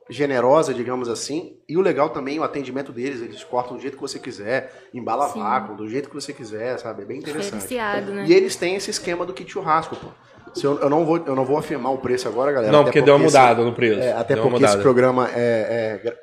generosa, 0.10 0.74
digamos 0.74 1.10
assim. 1.10 1.58
E 1.68 1.78
o 1.78 1.82
legal 1.82 2.10
também, 2.10 2.40
o 2.40 2.44
atendimento 2.44 2.92
deles, 2.92 3.22
eles 3.22 3.44
cortam 3.44 3.76
do 3.76 3.82
jeito 3.82 3.96
que 3.96 4.02
você 4.02 4.20
quiser, 4.20 4.88
embala 4.94 5.28
Sim. 5.30 5.40
vácuo, 5.40 5.76
do 5.76 5.88
jeito 5.90 6.10
que 6.10 6.16
você 6.16 6.32
quiser, 6.34 6.78
sabe? 6.80 7.04
É 7.04 7.06
bem 7.06 7.20
interessante. 7.20 7.74
Né? 7.74 8.26
E 8.28 8.34
eles 8.34 8.56
têm 8.56 8.76
esse 8.76 8.90
esquema 8.90 9.26
do 9.26 9.34
kit 9.34 9.52
churrasco, 9.52 9.96
pô. 9.96 10.08
Se 10.54 10.66
eu, 10.66 10.80
eu, 10.80 10.90
não 10.90 11.06
vou, 11.06 11.18
eu 11.18 11.36
não 11.36 11.46
vou 11.46 11.58
afirmar 11.58 11.92
o 11.92 11.98
preço 11.98 12.28
agora, 12.28 12.52
galera. 12.52 12.72
Não, 12.72 12.80
até 12.82 12.90
porque 12.92 13.02
deu 13.02 13.16
uma 13.16 13.26
esse- 13.26 13.36
mudada 13.38 13.64
no 13.64 13.74
preço. 13.74 14.00
é, 14.00 14.14
até 14.14 14.34
Deu 14.34 14.50
porque 14.50 14.64
esse 14.64 14.78
programa 14.78 15.30
é, 15.34 16.02
é 16.04 16.18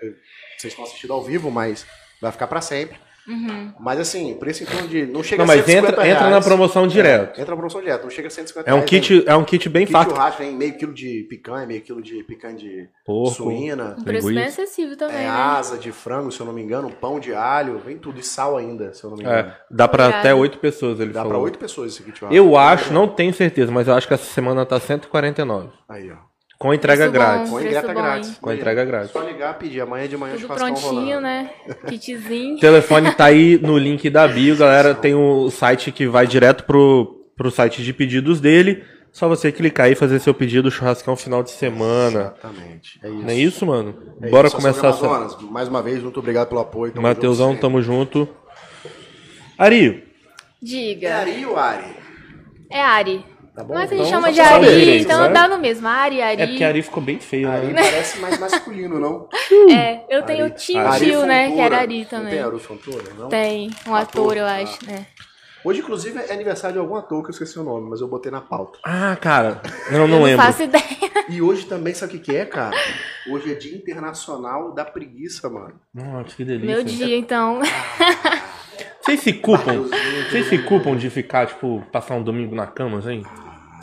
Vocês 0.59 0.73
estão 0.73 0.85
assistindo 0.85 1.13
ao 1.13 1.23
vivo, 1.23 1.51
mas 1.51 1.87
vai 2.21 2.33
ficar 2.33 2.47
pra 2.47 2.61
sempre. 2.61 2.99
Mas 3.81 3.99
assim, 4.01 4.35
preço 4.35 4.63
em 4.63 4.67
torno 4.67 4.89
de. 4.89 5.07
Não 5.07 5.23
chega 5.23 5.45
Não, 5.45 5.53
a 5.53 5.57
mas 5.57 5.65
150 5.65 5.93
entra, 5.93 6.09
entra 6.09 6.21
na 6.25 6.29
reais. 6.31 6.45
promoção 6.45 6.87
direto. 6.87 7.39
É, 7.39 7.43
entra 7.43 7.53
na 7.53 7.57
promoção 7.57 7.81
direto, 7.81 8.03
não 8.03 8.11
chega 8.11 8.29
a 8.29 8.31
150 8.31 8.69
É 8.71 8.73
um 8.73 8.77
reais, 8.79 8.91
kit, 8.91 9.25
é 9.27 9.35
um 9.37 9.45
kit 9.45 9.69
bem 9.69 9.87
fácil. 9.87 10.11
churrasco, 10.11 10.43
vem 10.43 10.55
meio 10.55 10.77
quilo 10.77 10.93
de 10.93 11.27
picanha, 11.29 11.67
meio 11.67 11.81
quilo 11.81 12.03
de 12.03 12.23
picanha 12.25 12.55
de 12.57 12.89
Porco. 13.05 13.35
suína. 13.35 13.97
Um 13.99 14.05
preço 14.05 14.27
bem 14.29 14.45
acessível 14.45 14.97
também, 14.97 15.17
É 15.17 15.21
né? 15.21 15.29
asa 15.29 15.79
de 15.79 15.91
frango, 15.93 16.31
se 16.31 16.41
eu 16.41 16.47
não 16.47 16.53
me 16.53 16.63
engano, 16.63 16.91
pão 16.91 17.19
de 17.19 17.33
alho, 17.35 17.79
vem 17.79 17.97
tudo, 17.99 18.21
e 18.21 18.23
sal 18.23 18.57
ainda, 18.57 18.93
se 18.93 19.03
eu 19.05 19.11
não 19.11 19.17
me 19.17 19.25
engano. 19.25 19.49
É, 19.51 19.57
dá 19.71 19.89
pra 19.89 20.05
Obrigada. 20.05 20.29
até 20.29 20.35
8 20.35 20.59
pessoas, 20.59 21.01
ele 21.01 21.13
Dá 21.13 21.21
pra 21.23 21.31
falou. 21.31 21.45
oito 21.45 21.59
pessoas 21.59 21.93
esse 21.93 22.03
kit 22.03 22.19
churrasco. 22.19 22.37
Eu 22.37 22.57
acho, 22.57 22.93
não 22.93 23.09
tenho 23.09 23.33
certeza, 23.33 23.73
mas 23.73 23.89
eu 23.89 23.95
acho 23.95 24.07
que 24.07 24.15
essa 24.15 24.25
semana 24.33 24.65
tá 24.67 24.79
149. 24.79 25.71
Aí, 25.89 26.11
ó. 26.11 26.17
Com 26.65 26.73
entrega 26.73 27.11
Preço 27.11 27.13
bom. 27.13 27.21
grátis. 27.21 27.51
Com 27.51 27.61
bom, 27.93 28.01
grátis. 28.01 28.29
hein? 28.31 28.37
Com 28.41 28.53
entrega 28.55 28.85
grátis. 28.87 29.11
Só 29.11 29.21
ligar, 29.23 29.59
pedir. 29.59 29.81
Amanhã 29.83 30.09
de 30.09 30.17
manhã 30.17 30.33
Tudo 30.33 30.41
churrascão 30.47 30.69
prontinho, 30.73 30.93
rolando. 30.95 31.21
né? 31.21 31.51
Kitzinho. 31.87 32.57
O 32.57 32.59
telefone 32.59 33.13
tá 33.13 33.27
aí 33.27 33.59
no 33.63 33.77
link 33.77 34.09
da 34.09 34.27
bio, 34.27 34.57
galera. 34.57 34.95
Tem 34.95 35.15
o 35.15 35.51
site 35.51 35.93
que 35.93 36.07
vai 36.07 36.27
direto 36.27 36.65
pro, 36.65 37.23
pro 37.37 37.51
site 37.51 37.83
de 37.83 37.93
pedidos 37.93 38.41
dele. 38.41 38.83
Só 39.13 39.29
você 39.29 39.53
clicar 39.53 39.85
aí 39.89 39.93
e 39.93 39.95
fazer 39.95 40.19
seu 40.21 40.33
pedido, 40.33 40.71
churrascão 40.71 41.15
final 41.17 41.43
de 41.43 41.51
semana. 41.51 42.33
Exatamente. 42.43 42.99
É 43.03 43.09
isso. 43.11 43.23
Não 43.23 43.29
é 43.29 43.35
isso, 43.35 43.67
mano? 43.67 43.95
É 44.23 44.31
Bora 44.31 44.47
isso, 44.47 44.57
começar 44.57 44.89
essa. 44.89 45.37
Mais 45.51 45.69
uma 45.69 45.83
vez, 45.83 46.03
muito 46.03 46.19
obrigado 46.19 46.49
pelo 46.49 46.63
apoio. 46.63 46.93
tamo 46.93 47.07
Mateusão, 47.07 47.51
junto 47.51 47.61
tamo 47.61 47.83
junto. 47.83 48.27
Ari, 49.59 49.83
sempre. 49.83 49.99
É 50.01 50.05
Diga. 50.63 51.17
Ari 51.19 51.45
ou 51.45 51.59
Ari? 51.59 51.85
É 52.71 52.81
Ari. 52.81 53.34
Tá 53.55 53.63
bom? 53.63 53.75
Mas 53.75 53.93
a 53.93 53.95
gente 53.95 54.09
Então, 54.09 54.11
chama 54.11 54.27
só 54.27 54.33
de 54.33 54.41
Ari, 54.41 54.67
direito, 54.81 55.05
então 55.05 55.21
né? 55.23 55.29
dá 55.29 55.47
no 55.49 55.59
mesmo. 55.59 55.87
Ari, 55.87 56.21
Ari. 56.21 56.43
é 56.43 56.47
porque 56.49 56.65
Ari 56.65 56.83
ficou 56.83 57.03
bem 57.03 57.21
feio, 57.21 57.49
Ari 57.51 57.69
né? 57.69 57.83
parece 57.85 58.19
mais 58.19 58.39
masculino, 58.39 58.99
não? 58.99 59.29
É, 59.71 60.05
eu 60.09 60.23
tenho 60.25 60.47
Ari. 60.47 60.55
tio, 60.55 60.79
Ari 60.81 61.05
tio, 61.07 61.25
né? 61.25 61.53
Que 61.53 61.61
era 61.61 61.79
Ari 61.79 61.99
Não 62.01 62.05
também. 62.07 62.31
tem 62.33 62.43
Ari 62.43 62.59
Fontoura, 62.59 63.05
não? 63.17 63.29
Tem, 63.29 63.71
um 63.87 63.95
Ator? 63.95 64.25
ator, 64.25 64.37
eu 64.39 64.47
Ah. 64.47 64.57
acho, 64.57 64.85
né? 64.87 65.07
Hoje, 65.65 65.81
inclusive, 65.81 66.19
é 66.19 66.33
aniversário 66.35 66.75
de 66.75 66.79
algum 66.81 66.95
ator 66.97 67.23
que 67.23 67.29
eu 67.29 67.31
esqueci 67.31 67.59
o 67.59 67.63
nome, 67.63 67.89
mas 67.89 68.01
eu 68.03 68.09
botei 68.09 68.31
na 68.31 68.41
pauta. 68.43 68.79
Ah, 68.85 69.17
cara. 69.19 69.63
Não, 69.91 70.07
não 70.07 70.19
eu 70.19 70.25
lembro. 70.25 70.45
não 70.45 70.53
faço 70.53 70.63
ideia. 70.65 70.85
E 71.27 71.41
hoje 71.41 71.65
também, 71.65 71.95
sabe 71.95 72.17
o 72.17 72.19
que 72.21 72.33
que 72.33 72.37
é, 72.37 72.45
cara? 72.45 72.77
Hoje 73.31 73.51
é 73.51 73.55
Dia 73.55 73.75
Internacional 73.75 74.75
da 74.75 74.85
Preguiça, 74.85 75.49
mano. 75.49 75.81
Nossa, 75.95 76.37
que 76.37 76.45
delícia. 76.45 76.67
Meu 76.75 76.85
dia, 76.85 77.17
então. 77.17 77.63
Vocês 79.01 79.21
se 79.21 79.33
culpam? 79.33 79.85
Vocês 80.29 80.47
se 80.49 80.59
culpam 80.59 80.97
de 80.97 81.09
ficar, 81.09 81.47
tipo, 81.47 81.83
passar 81.91 82.17
um 82.17 82.23
domingo 82.23 82.55
na 82.55 82.67
cama, 82.67 82.99
assim? 82.99 83.23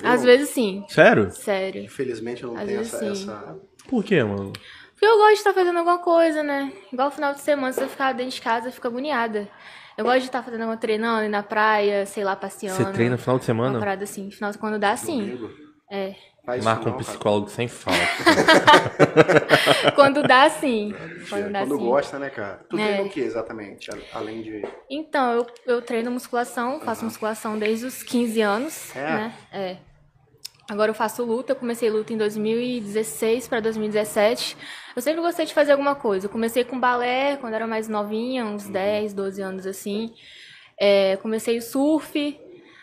Às 0.03 0.24
vezes 0.24 0.50
sim. 0.50 0.84
Sério? 0.89 1.31
Sério. 1.31 1.84
Infelizmente, 1.84 2.43
eu 2.43 2.51
não 2.53 2.60
Às 2.60 2.67
tenho 2.67 2.81
essa, 2.81 3.00
sim. 3.00 3.12
essa... 3.12 3.55
Por 3.89 4.03
quê, 4.03 4.24
mano? 4.24 4.53
Porque 4.93 5.05
eu 5.05 5.17
gosto 5.17 5.31
de 5.31 5.38
estar 5.39 5.53
fazendo 5.53 5.77
alguma 5.79 5.98
coisa, 6.00 6.43
né? 6.43 6.72
Igual 6.93 7.10
no 7.10 7.15
final 7.15 7.34
de 7.34 7.41
semana, 7.41 7.74
se 7.74 7.81
eu 7.81 7.89
ficar 7.89 8.13
dentro 8.13 8.36
de 8.36 8.41
casa, 8.41 8.67
eu 8.67 8.72
fico 8.72 8.88
agoniada. 8.88 9.50
Eu 9.98 10.05
gosto 10.05 10.20
de 10.20 10.25
estar 10.27 10.43
fazendo 10.43 10.62
alguma 10.62 10.77
treinando, 10.77 11.25
ir 11.25 11.29
na 11.29 11.43
praia, 11.43 12.05
sei 12.05 12.24
lá, 12.24 12.36
passeando. 12.36 12.77
Você 12.77 12.91
treina 12.91 13.12
no 13.15 13.17
final 13.17 13.38
de 13.38 13.41
Uma 13.43 13.46
semana? 13.46 13.79
parada 13.79 14.03
assim. 14.03 14.29
Final, 14.31 14.51
quando 14.60 14.77
dá, 14.79 14.96
sim. 14.96 15.20
Domingo. 15.25 15.50
É. 15.91 16.15
Faz 16.46 16.63
Marca 16.63 16.86
não, 16.86 16.91
um 16.93 16.98
cara. 16.98 17.03
psicólogo 17.05 17.50
sem 17.50 17.67
falta. 17.67 18.00
Quando 19.96 20.24
dá, 20.24 20.50
sim. 20.50 20.93
Quando 21.29 21.29
Quando, 21.29 21.51
dá, 21.51 21.65
sim. 21.65 21.77
gosta, 21.77 22.20
né, 22.20 22.29
cara? 22.29 22.65
Tu 22.70 22.77
É. 22.79 22.88
treina 22.88 23.03
o 23.03 23.10
que 23.10 23.20
exatamente? 23.20 23.89
Além 24.13 24.41
de. 24.41 24.63
Então, 24.89 25.34
eu, 25.34 25.48
eu 25.67 25.81
treino 25.81 26.10
musculação, 26.10 26.79
faço 26.79 27.05
musculação 27.05 27.60
desde 27.60 27.86
os 27.86 28.01
15 28.01 28.41
anos, 28.41 28.96
É? 28.96 29.00
né? 29.03 29.34
É. 29.51 29.77
Agora 30.72 30.90
eu 30.90 30.96
faço 30.96 31.25
luta, 31.25 31.51
eu 31.51 31.56
comecei 31.58 31.90
luta 31.90 32.13
em 32.13 32.18
2016 32.18 33.46
para 33.46 33.60
2017. 33.60 34.56
Eu 34.96 35.01
sempre 35.01 35.20
gostei 35.20 35.46
de 35.46 35.54
fazer 35.54 35.74
alguma 35.74 35.96
coisa. 35.96 36.28
Eu 36.28 36.30
comecei 36.30 36.63
com 36.63 36.80
balé 36.80 37.36
quando 37.36 37.56
era 37.56 37.68
mais 37.68 37.90
novinha, 37.90 38.46
uns 38.46 38.70
10, 38.70 39.13
12 39.13 39.42
anos 39.42 39.68
assim. 39.68 40.13
É, 40.80 41.18
comecei 41.18 41.58
o 41.58 41.62
surf. 41.62 42.40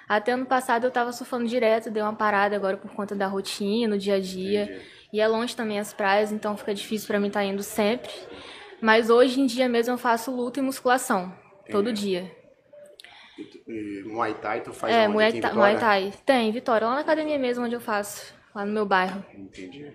Até 0.06 0.32
ano 0.32 0.44
passado 0.44 0.84
eu 0.84 0.90
tava 0.90 1.12
surfando 1.12 1.46
direto, 1.46 1.90
dei 1.90 2.02
uma 2.02 2.12
parada 2.12 2.54
agora 2.54 2.76
por 2.76 2.90
conta 2.90 3.14
da 3.14 3.26
rotina, 3.26 3.94
no 3.94 3.98
dia 3.98 4.16
a 4.16 4.20
dia. 4.20 4.64
Entendi. 4.64 4.82
E 5.10 5.20
é 5.22 5.26
longe 5.26 5.56
também 5.56 5.78
as 5.78 5.90
praias, 5.94 6.30
então 6.30 6.58
fica 6.58 6.74
difícil 6.74 7.06
para 7.06 7.18
mim 7.18 7.28
estar 7.28 7.42
indo 7.42 7.62
sempre. 7.62 8.12
Mas 8.82 9.08
hoje 9.08 9.40
em 9.40 9.46
dia 9.46 9.66
mesmo 9.66 9.94
eu 9.94 9.98
faço 9.98 10.30
luta 10.30 10.60
e 10.60 10.62
musculação, 10.62 11.34
todo 11.70 11.90
dia. 11.90 12.30
E 13.66 14.02
Muay 14.06 14.34
Thai, 14.34 14.60
tu 14.62 14.72
faz 14.72 14.94
É? 14.94 15.08
Muay 15.08 15.32
Vitória? 15.32 15.56
Muay 15.56 15.76
Thai. 15.78 16.12
Tem, 16.24 16.50
Vitória, 16.52 16.86
lá 16.86 16.94
na 16.94 17.00
academia 17.00 17.38
mesmo 17.38 17.64
onde 17.64 17.74
eu 17.74 17.80
faço, 17.80 18.32
lá 18.54 18.64
no 18.64 18.72
meu 18.72 18.86
bairro. 18.86 19.24
Entendi. 19.36 19.86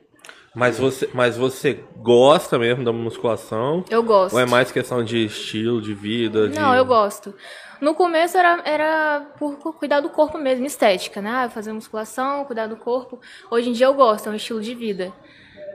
Mas 0.56 0.78
você, 0.78 1.10
mas 1.14 1.36
você 1.36 1.84
gosta 1.98 2.60
mesmo 2.60 2.84
da 2.86 2.94
musculação? 2.94 3.84
Eu 3.90 4.04
gosto. 4.04 4.36
Ou 4.36 4.40
é 4.40 4.46
mais 4.46 4.72
questão 4.72 5.04
de 5.04 5.26
estilo, 5.26 5.82
de 5.82 5.94
vida? 5.96 6.48
de- 6.48 6.60
Não, 6.60 6.76
eu 6.76 6.86
gosto. 6.86 7.34
No 7.82 7.96
começo 7.96 8.38
era, 8.38 8.62
era 8.64 9.22
por 9.40 9.58
cu- 9.58 9.74
cuidar 9.74 10.00
do 10.00 10.10
corpo 10.10 10.38
mesmo, 10.38 10.66
estética, 10.66 11.22
né? 11.22 11.30
Ah, 11.32 11.50
fazer 11.50 11.74
musculação, 11.74 12.46
cuidar 12.46 12.68
do 12.68 12.78
corpo. 12.78 13.20
Hoje 13.50 13.70
em 13.70 13.74
dia 13.74 13.88
eu 13.88 13.94
gosto, 13.96 14.30
é 14.30 14.32
um 14.32 14.36
estilo 14.36 14.62
de 14.62 14.76
vida, 14.76 15.12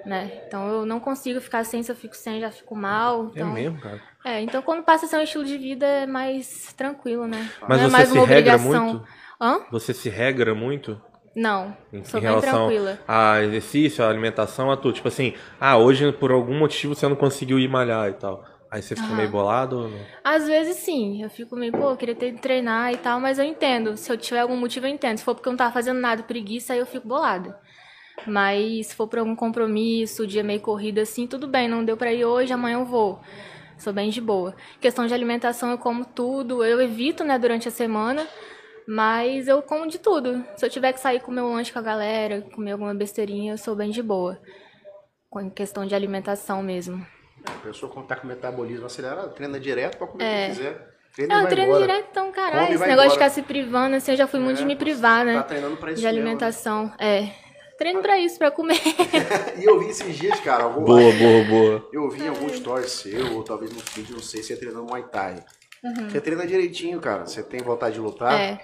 né? 0.07 0.31
Então 0.47 0.69
eu 0.69 0.87
não 0.87 1.01
consigo 1.01 1.41
ficar 1.41 1.65
sem, 1.65 1.83
se 1.83 1.91
eu 1.91 1.97
fico 1.97 2.17
sem 2.17 2.41
já 2.41 2.51
fico 2.51 2.77
mal. 2.77 3.27
É 3.27 3.31
Então, 3.35 3.53
mesmo, 3.53 3.81
cara. 3.81 4.01
É, 4.25 4.41
então 4.43 4.61
quando 4.63 4.83
passa 4.83 5.07
a 5.07 5.09
ser 5.09 5.17
um 5.17 5.23
estilo 5.23 5.45
de 5.45 5.57
vida 5.57 5.87
é 5.87 6.07
mais 6.07 6.73
tranquilo, 6.77 7.27
né? 7.27 7.49
Mas 7.69 7.79
não 7.79 7.87
é 7.87 7.89
você 7.89 7.93
mais 7.93 8.09
se 8.09 8.19
uma 8.19 8.27
regra 8.27 8.57
obrigação. 8.59 8.87
muito? 8.89 9.09
Hã? 9.41 9.61
Você 9.71 9.95
se 9.95 10.09
regra 10.09 10.55
muito? 10.55 11.01
Não, 11.35 11.77
Em, 11.93 12.05
sou 12.05 12.19
em 12.19 12.23
bem 12.23 12.31
relação 12.31 12.67
tranquila. 12.67 12.99
a 13.07 13.43
exercício, 13.43 14.05
a 14.05 14.09
alimentação, 14.09 14.71
a 14.71 14.77
tudo. 14.77 14.95
Tipo 14.95 15.09
assim, 15.09 15.35
ah, 15.61 15.79
hoje 15.79 16.11
por 16.13 16.33
algum 16.33 16.59
motivo 16.59 16.95
você 16.95 17.07
não 17.09 17.17
conseguiu 17.17 17.59
ir 17.59 17.69
malhar 17.69 18.09
e 18.11 18.15
tal. 18.15 18.45
Aí 18.71 18.83
você 18.83 18.95
fica 18.97 19.07
Aham. 19.09 19.17
meio 19.17 19.31
bolado 19.31 19.79
ou 19.79 19.89
não? 19.89 20.07
Às 20.23 20.47
vezes 20.47 20.77
sim, 20.77 21.23
eu 21.23 21.31
fico 21.31 21.57
meio, 21.57 21.73
pô, 21.73 21.91
eu 21.91 21.97
queria 21.97 22.15
ter 22.15 22.35
treinar 22.39 22.93
e 22.93 22.97
tal, 22.99 23.19
mas 23.21 23.39
eu 23.39 23.45
entendo. 23.45 23.97
Se 23.97 24.11
eu 24.13 24.17
tiver 24.19 24.41
algum 24.41 24.57
motivo, 24.57 24.87
eu 24.87 24.91
entendo. 24.91 25.17
Se 25.17 25.25
for 25.25 25.35
porque 25.35 25.49
eu 25.49 25.53
não 25.53 25.57
tava 25.57 25.73
fazendo 25.73 26.01
nada, 26.01 26.23
preguiça, 26.23 26.73
aí 26.75 26.79
eu 26.79 26.87
fico 26.87 27.09
bolada. 27.09 27.59
Mas 28.27 28.89
se 28.89 28.95
for 28.97 29.07
por 29.09 29.21
algum 29.21 29.35
compromisso, 29.37 30.27
dia 30.27 30.43
meio 30.43 30.61
corrido 30.61 30.99
assim, 30.99 31.27
tudo 31.27 31.47
bem, 31.49 31.69
não 31.69 31.85
deu 31.85 31.97
pra 31.97 32.13
ir 32.13 32.25
hoje, 32.25 32.53
amanhã 32.53 32.79
eu 32.79 32.85
vou. 32.85 33.21
Sou 33.79 33.93
bem 33.93 34.11
de 34.11 34.21
boa. 34.21 34.55
Questão 34.81 35.07
de 35.07 35.15
alimentação, 35.15 35.71
eu 35.71 35.79
como 35.79 36.05
tudo. 36.05 36.65
Eu 36.65 36.81
evito, 36.81 37.25
né, 37.25 37.39
durante 37.39 37.69
a 37.69 37.71
semana, 37.71 38.27
mas 38.87 39.47
eu 39.49 39.63
como 39.63 39.87
de 39.87 39.99
tudo. 39.99 40.45
Se 40.57 40.67
eu 40.67 40.71
tiver 40.71 40.93
que 40.93 41.01
sair 41.01 41.21
comer 41.21 41.43
um 41.43 41.55
lanche 41.55 41.73
com 41.73 41.79
a 41.79 41.83
galera, 41.83 42.43
comer 42.55 42.73
alguma 42.73 42.95
besteirinha, 42.95 43.53
eu 43.55 43.59
sou 43.59 43.77
bem 43.77 43.91
de 43.91 44.03
boa. 44.03 44.39
Com 45.31 45.51
questão 45.51 45.87
de 45.87 45.95
alimentação 45.95 46.63
mesmo. 46.63 47.07
A 47.47 47.53
pessoa 47.63 47.91
quando 47.93 48.07
tá 48.07 48.17
com 48.17 48.27
metabolismo 48.27 48.87
acelerado, 48.87 49.33
treina 49.35 49.61
direto 49.61 49.97
pra 49.97 50.07
comer 50.07 50.25
o 50.25 50.27
É. 50.27 50.49
que 50.49 50.57
quiser. 50.57 50.89
Treina 51.15 51.35
Não, 51.35 51.43
eu 51.43 51.49
treino 51.49 51.71
embora. 51.71 51.87
direto, 51.87 52.09
então, 52.11 52.33
caralho. 52.33 52.75
Esse 52.75 52.87
negócio 52.87 52.87
de 52.89 52.93
embora. 52.93 53.11
ficar 53.11 53.31
se 53.31 53.43
privando, 53.43 53.97
assim, 53.97 54.11
eu 54.13 54.17
já 54.17 54.27
fui 54.27 54.41
muito 54.41 54.57
É, 54.59 54.61
de 54.61 54.67
me 54.67 54.77
privar, 54.77 55.25
né? 55.25 55.35
Tá 55.35 55.43
treinando 55.45 55.77
pra 55.77 55.91
isso 55.93 56.01
de 56.01 56.07
mesmo, 56.07 56.19
alimentação. 56.21 56.93
É. 56.99 57.29
Treino 57.79 58.03
pra 58.03 58.19
isso, 58.19 58.37
pra 58.39 58.51
comer. 58.51 58.81
E 59.57 59.65
eu 59.65 59.79
vi 59.79 59.89
esses 59.89 60.17
dias, 60.17 60.39
cara, 60.41 60.65
algum... 60.65 60.85
Boa, 60.85 61.13
boa, 61.13 61.45
boa. 61.45 61.89
eu 61.93 62.11
vi 62.11 62.25
em 62.25 62.29
algum 62.29 62.47
story 62.49 62.89
seu, 62.89 63.35
ou 63.35 63.45
talvez 63.45 63.73
no 63.73 63.81
vídeo, 63.95 64.17
não 64.17 64.23
sei, 64.23 64.43
você 64.43 64.57
treinando 64.57 64.85
Muay 64.85 65.05
Thai. 65.05 65.45
Você 66.09 66.21
treina 66.21 66.47
direitinho, 66.47 67.01
cara. 67.01 67.25
Você 67.25 67.43
tem 67.43 67.61
vontade 67.61 67.95
de 67.95 68.01
lutar? 68.01 68.33
Uhum. 68.33 68.39
É. 68.39 68.61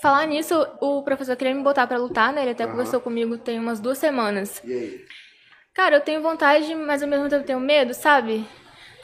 Falar 0.00 0.26
nisso, 0.26 0.54
o 0.80 1.02
professor 1.02 1.36
queria 1.36 1.54
me 1.54 1.62
botar 1.62 1.86
pra 1.86 1.98
lutar, 1.98 2.32
né? 2.32 2.42
Ele 2.42 2.50
até 2.50 2.64
Aham. 2.64 2.72
conversou 2.72 3.00
comigo 3.00 3.38
tem 3.38 3.58
umas 3.58 3.80
duas 3.80 3.98
semanas. 3.98 4.60
E 4.64 4.72
aí? 4.72 5.04
Cara, 5.74 5.96
eu 5.96 6.00
tenho 6.00 6.22
vontade, 6.22 6.74
mas 6.74 7.02
ao 7.02 7.08
mesmo 7.08 7.28
tempo 7.28 7.44
tenho 7.44 7.60
medo, 7.60 7.92
sabe? 7.92 8.46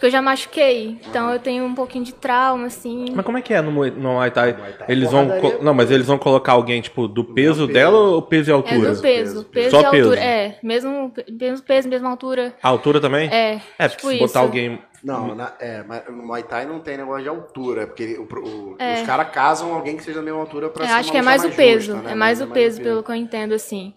Porque 0.00 0.06
eu 0.06 0.10
já 0.12 0.22
machuquei, 0.22 0.98
então 1.06 1.30
eu 1.30 1.38
tenho 1.38 1.62
um 1.62 1.74
pouquinho 1.74 2.02
de 2.02 2.14
trauma, 2.14 2.68
assim. 2.68 3.04
Mas 3.14 3.22
como 3.22 3.36
é 3.36 3.42
que 3.42 3.52
é 3.52 3.60
no, 3.60 3.70
Muay- 3.70 3.90
no 3.90 4.14
Muay 4.14 4.30
Thai? 4.30 4.54
Muay 4.54 4.72
Thai 4.72 4.86
Eles 4.88 5.10
vão. 5.10 5.28
co- 5.38 5.62
Não, 5.62 5.74
mas 5.74 5.90
eles 5.90 6.06
vão 6.06 6.16
colocar 6.16 6.52
alguém, 6.52 6.80
tipo, 6.80 7.06
do 7.06 7.22
peso 7.22 7.66
peso. 7.66 7.66
dela 7.66 7.98
ou 7.98 8.22
peso 8.22 8.48
e 8.48 8.50
É 8.50 8.54
altura? 8.54 8.94
do 8.94 9.02
peso, 9.02 9.44
peso 9.44 9.70
Só 9.70 9.80
e 9.82 9.90
peso. 9.90 10.04
altura. 10.08 10.20
É, 10.24 10.58
mesmo, 10.62 11.12
mesmo 11.30 11.62
peso, 11.66 11.86
mesma 11.86 12.08
altura. 12.08 12.54
A 12.62 12.68
altura 12.70 12.98
também? 12.98 13.28
É, 13.30 13.60
É, 13.78 13.88
porque 13.88 13.96
tipo 13.96 14.08
se 14.08 14.14
isso. 14.14 14.26
botar 14.26 14.40
alguém. 14.40 14.78
Não, 15.04 15.34
na- 15.34 15.52
é, 15.60 15.82
mas 15.86 16.02
no 16.08 16.22
Muay 16.26 16.44
Thai 16.44 16.64
não 16.64 16.80
tem 16.80 16.96
negócio 16.96 17.22
de 17.22 17.28
altura, 17.28 17.86
porque 17.86 18.16
o- 18.18 18.22
o- 18.22 18.76
É. 18.78 18.94
os 18.94 19.06
caras 19.06 19.28
casam 19.30 19.74
alguém 19.74 19.98
que 19.98 20.02
seja 20.02 20.20
da 20.20 20.24
mesma 20.24 20.40
altura 20.40 20.70
pra 20.70 20.84
Eu 20.84 20.88
ser 20.88 20.94
acho 20.94 21.12
que 21.12 21.18
é 21.18 21.22
mais 21.22 21.44
o 21.44 21.50
peso, 21.50 21.86
justa, 21.92 22.02
né? 22.04 22.12
é 22.12 22.14
mais 22.14 22.40
Mas 22.40 22.48
o 22.48 22.52
peso, 22.54 22.80
pelo 22.80 23.02
que 23.02 23.10
eu 23.10 23.14
entendo, 23.16 23.52
assim. 23.52 23.92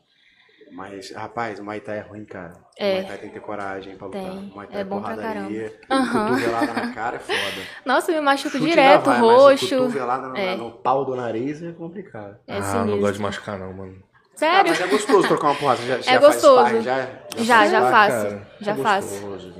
Mas, 0.76 1.12
rapaz, 1.12 1.60
o 1.60 1.64
Muay 1.64 1.80
Thai 1.80 1.98
é 2.00 2.02
ruim, 2.02 2.26
cara. 2.26 2.54
É. 2.78 2.90
O 2.90 2.94
Muay 2.96 3.06
Thai 3.08 3.18
tem 3.18 3.30
que 3.30 3.34
ter 3.36 3.40
coragem 3.42 3.96
pra 3.96 4.08
lutar. 4.08 4.22
Tem. 4.24 4.32
O 4.32 4.54
Muay 4.56 4.68
Thai 4.68 4.82
É 4.82 4.84
bom 4.84 5.02
pra 5.02 5.16
porradaria, 5.16 5.74
Aham. 5.90 6.28
Cotovelada 6.30 6.74
na 6.74 6.94
cara 6.94 7.16
é 7.18 7.20
foda. 7.20 7.62
Nossa, 7.86 8.12
eu 8.12 8.16
me 8.16 8.22
machuco 8.22 8.58
Chute 8.58 8.70
direto, 8.70 9.06
vai, 9.06 9.20
roxo. 9.20 9.70
Cotovelada 9.70 10.28
no, 10.30 10.38
É. 10.38 10.56
no 10.56 10.72
pau 10.72 11.06
do 11.06 11.16
nariz 11.16 11.62
é 11.62 11.72
complicado. 11.72 12.38
É 12.48 12.58
ah, 12.58 12.86
não 12.86 13.00
gosto 13.00 13.16
de 13.16 13.22
machucar, 13.22 13.60
não, 13.60 13.72
mano. 13.74 13.96
Ah, 14.02 14.36
Sério? 14.36 14.70
mas 14.72 14.82
é 14.82 14.88
gostoso 14.88 15.28
trocar 15.28 15.48
uma 15.50 15.56
porrada. 15.56 15.82
Já, 15.84 15.96
É 15.96 16.02
já 16.02 16.18
gostoso. 16.18 16.56
Faz 16.56 16.82
sparring, 16.82 16.82
já, 16.84 17.44
Já, 17.44 17.68
já 17.68 17.78
sparring? 17.88 17.92
faço. 17.92 18.28
cara. 18.30 18.48
Já 18.60 18.72
É 18.72 18.76
faço. 18.76 19.08
gostoso, 19.28 19.54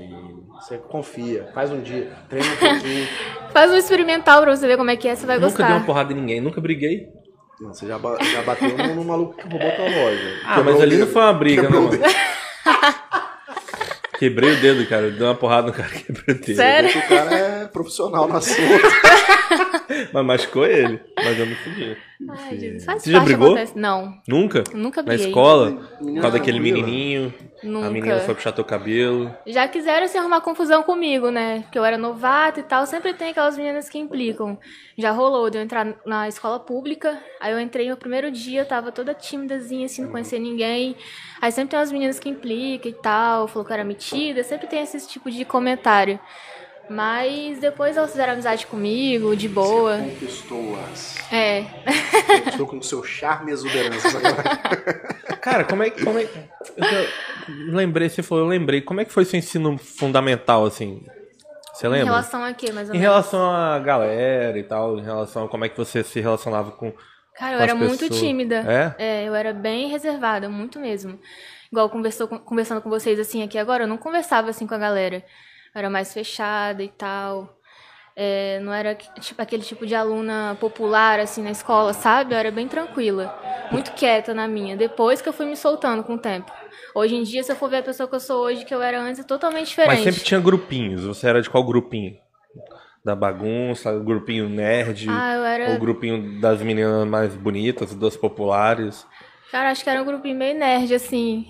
Você 0.60 0.78
confia. 0.78 1.48
Faz 1.54 1.70
um 1.70 1.80
dia. 1.80 2.10
Treina 2.28 2.46
um 2.48 2.56
pouquinho. 2.56 3.08
Faz 3.52 3.70
um 3.70 3.76
experimental 3.76 4.42
pra 4.42 4.56
você 4.56 4.66
ver 4.66 4.76
como 4.76 4.90
é 4.90 4.96
que 4.96 5.06
é, 5.06 5.14
você 5.14 5.24
vai 5.26 5.36
Nunca 5.36 5.46
gostar. 5.48 5.66
dei 5.68 5.76
uma 5.76 5.84
porrada 5.86 6.12
em 6.12 6.16
ninguém, 6.16 6.40
nunca 6.40 6.60
briguei. 6.60 7.06
Não, 7.60 7.72
você 7.72 7.86
já, 7.86 7.98
ba- 7.98 8.18
já 8.22 8.42
bateu 8.42 8.76
no, 8.76 8.94
no 8.96 9.04
maluco 9.04 9.34
que 9.36 9.42
roubou 9.48 9.70
tua 9.72 9.84
loja. 9.84 10.40
Ah, 10.44 10.54
Quebrou 10.56 10.74
mas 10.74 10.82
ali 10.82 10.96
não 10.96 11.06
foi 11.06 11.22
uma 11.22 11.32
briga, 11.32 11.62
né, 11.62 11.68
Quebrou 11.68 11.82
o 11.82 11.88
mano? 11.90 11.98
dedo. 12.02 12.14
Quebrei 14.18 14.52
o 14.52 14.60
dedo, 14.60 14.86
cara. 14.88 15.10
Dei 15.10 15.26
uma 15.26 15.34
porrada 15.34 15.66
no 15.68 15.72
cara, 15.72 15.88
quebrei 15.88 16.34
o 16.36 16.40
dedo. 16.40 16.56
Sério? 16.56 16.90
O 16.98 17.08
cara 17.08 17.34
é 17.34 17.66
profissional 17.66 18.28
no 18.28 18.36
assunto. 18.36 18.60
Mas 20.12 20.24
machucou 20.24 20.64
ele. 20.66 21.00
Mas 21.16 21.38
eu 21.38 21.46
não 21.46 21.56
fudi. 21.56 21.96
Ai, 22.30 22.58
Jesus, 22.58 22.84
faz 22.84 23.02
Você 23.02 23.10
já 23.12 23.20
brigou? 23.20 23.48
acontece. 23.48 23.76
Não, 23.78 24.14
Nunca? 24.28 24.64
nunca 24.72 25.02
Na 25.02 25.08
briguei. 25.08 25.26
escola? 25.26 25.72
Por 25.72 26.04
Menina 26.04 26.22
causa 26.22 26.38
daquele 26.38 26.58
tranquila. 26.60 27.32
Menininho. 27.64 27.78
A 27.78 27.88
Nunca. 27.88 27.90
menina 27.90 28.20
foi 28.20 28.34
puxar 28.34 28.52
teu 28.52 28.64
cabelo. 28.64 29.34
Já 29.46 29.66
quiseram 29.66 30.06
se 30.06 30.16
arrumar 30.18 30.40
confusão 30.40 30.82
comigo, 30.82 31.30
né? 31.30 31.62
Porque 31.62 31.78
eu 31.78 31.84
era 31.84 31.98
novata 31.98 32.60
e 32.60 32.62
tal. 32.62 32.86
Sempre 32.86 33.14
tem 33.14 33.30
aquelas 33.30 33.56
meninas 33.56 33.88
que 33.88 33.98
implicam. 33.98 34.58
Já 34.96 35.10
rolou 35.10 35.50
de 35.50 35.58
eu 35.58 35.62
entrar 35.62 35.94
na 36.04 36.28
escola 36.28 36.60
pública. 36.60 37.18
Aí 37.40 37.52
eu 37.52 37.60
entrei 37.60 37.88
no 37.88 37.96
primeiro 37.96 38.30
dia, 38.30 38.64
tava 38.64 38.92
toda 38.92 39.14
tímidazinha, 39.14 39.86
assim, 39.86 40.02
não 40.02 40.10
conhecia 40.10 40.38
ninguém. 40.38 40.96
Aí 41.40 41.50
sempre 41.50 41.70
tem 41.70 41.78
umas 41.78 41.92
meninas 41.92 42.18
que 42.18 42.28
implicam 42.28 42.90
e 42.90 42.94
tal. 42.94 43.48
Falou 43.48 43.64
que 43.64 43.72
eu 43.72 43.74
era 43.74 43.84
metida. 43.84 44.42
Sempre 44.44 44.66
tem 44.66 44.82
esse 44.82 45.06
tipo 45.08 45.30
de 45.30 45.44
comentário. 45.44 46.18
Mas 46.88 47.58
depois 47.60 47.96
elas 47.96 48.10
fizeram 48.10 48.34
amizade 48.34 48.66
comigo, 48.66 49.34
de 49.34 49.48
boa. 49.48 49.98
Conquistou-as. 49.98 51.16
É. 51.32 51.64
Conquistou 52.26 52.66
com 52.66 52.78
o 52.78 52.82
seu 52.82 53.02
charme 53.02 53.50
e 53.50 53.54
exuberância. 53.54 54.10
sabe? 54.10 54.24
Cara, 55.40 55.64
como 55.64 55.82
é 55.82 55.90
que. 55.90 56.04
Como 56.04 56.18
é... 56.18 56.24
Eu 56.24 57.74
lembrei, 57.74 58.08
você 58.08 58.22
falou, 58.22 58.44
eu 58.44 58.48
lembrei. 58.48 58.80
Como 58.80 59.00
é 59.00 59.04
que 59.04 59.12
foi 59.12 59.24
seu 59.24 59.38
ensino 59.38 59.76
fundamental, 59.78 60.64
assim? 60.66 61.02
Você 61.72 61.86
Em 61.86 61.90
lembra? 61.90 62.06
relação 62.06 62.44
a 62.44 62.52
quê, 62.52 62.70
mais 62.72 62.88
ou 62.88 62.94
Em 62.94 62.98
menos? 62.98 63.12
relação 63.14 63.50
à 63.50 63.78
galera 63.80 64.56
e 64.58 64.62
tal, 64.62 64.98
em 64.98 65.02
relação 65.02 65.44
a 65.44 65.48
como 65.48 65.64
é 65.64 65.68
que 65.68 65.76
você 65.76 66.02
se 66.04 66.20
relacionava 66.20 66.70
com. 66.70 66.92
Cara, 67.36 67.56
eu 67.56 67.60
era 67.60 67.74
muito 67.74 67.98
pessoas. 67.98 68.20
tímida. 68.20 68.94
É? 68.98 69.26
eu 69.26 69.34
era 69.34 69.52
bem 69.52 69.88
reservada, 69.88 70.48
muito 70.48 70.78
mesmo. 70.78 71.18
Igual 71.72 71.90
conversou, 71.90 72.28
com- 72.28 72.38
conversando 72.38 72.80
com 72.80 72.88
vocês 72.88 73.18
assim 73.18 73.42
aqui 73.42 73.58
agora, 73.58 73.82
eu 73.84 73.88
não 73.88 73.96
conversava 73.96 74.50
assim 74.50 74.66
com 74.68 74.74
a 74.74 74.78
galera. 74.78 75.24
Era 75.74 75.90
mais 75.90 76.12
fechada 76.14 76.82
e 76.82 76.88
tal. 76.88 77.58
É, 78.16 78.60
não 78.60 78.72
era 78.72 78.94
tipo 78.94 79.42
aquele 79.42 79.64
tipo 79.64 79.84
de 79.84 79.94
aluna 79.94 80.56
popular 80.60 81.18
assim 81.18 81.42
na 81.42 81.50
escola, 81.50 81.92
sabe? 81.92 82.32
Eu 82.32 82.38
era 82.38 82.50
bem 82.52 82.68
tranquila, 82.68 83.36
muito 83.72 83.90
quieta 83.92 84.32
na 84.32 84.46
minha. 84.46 84.76
Depois 84.76 85.20
que 85.20 85.28
eu 85.28 85.32
fui 85.32 85.46
me 85.46 85.56
soltando 85.56 86.04
com 86.04 86.14
o 86.14 86.18
tempo. 86.18 86.52
Hoje 86.94 87.16
em 87.16 87.24
dia, 87.24 87.42
se 87.42 87.50
eu 87.50 87.56
for 87.56 87.68
ver 87.68 87.78
a 87.78 87.82
pessoa 87.82 88.08
que 88.08 88.14
eu 88.14 88.20
sou 88.20 88.44
hoje, 88.44 88.64
que 88.64 88.72
eu 88.72 88.80
era 88.80 89.00
antes, 89.00 89.18
é 89.20 89.24
totalmente 89.24 89.66
diferente. 89.66 89.96
Mas 89.96 90.04
sempre 90.04 90.22
tinha 90.22 90.38
grupinhos. 90.38 91.02
Você 91.04 91.28
era 91.28 91.42
de 91.42 91.50
qual 91.50 91.64
grupinho? 91.64 92.16
Da 93.04 93.16
bagunça, 93.16 93.92
o 93.92 94.04
grupinho 94.04 94.48
nerd? 94.48 95.08
Ah, 95.10 95.34
eu 95.34 95.44
era. 95.44 95.70
Ou 95.70 95.76
o 95.76 95.78
grupinho 95.80 96.40
das 96.40 96.62
meninas 96.62 97.06
mais 97.08 97.34
bonitas, 97.34 97.92
das 97.96 98.16
populares? 98.16 99.04
Cara, 99.50 99.70
acho 99.70 99.82
que 99.82 99.90
era 99.90 100.00
um 100.00 100.06
grupinho 100.06 100.36
meio 100.36 100.56
nerd, 100.56 100.94
assim. 100.94 101.44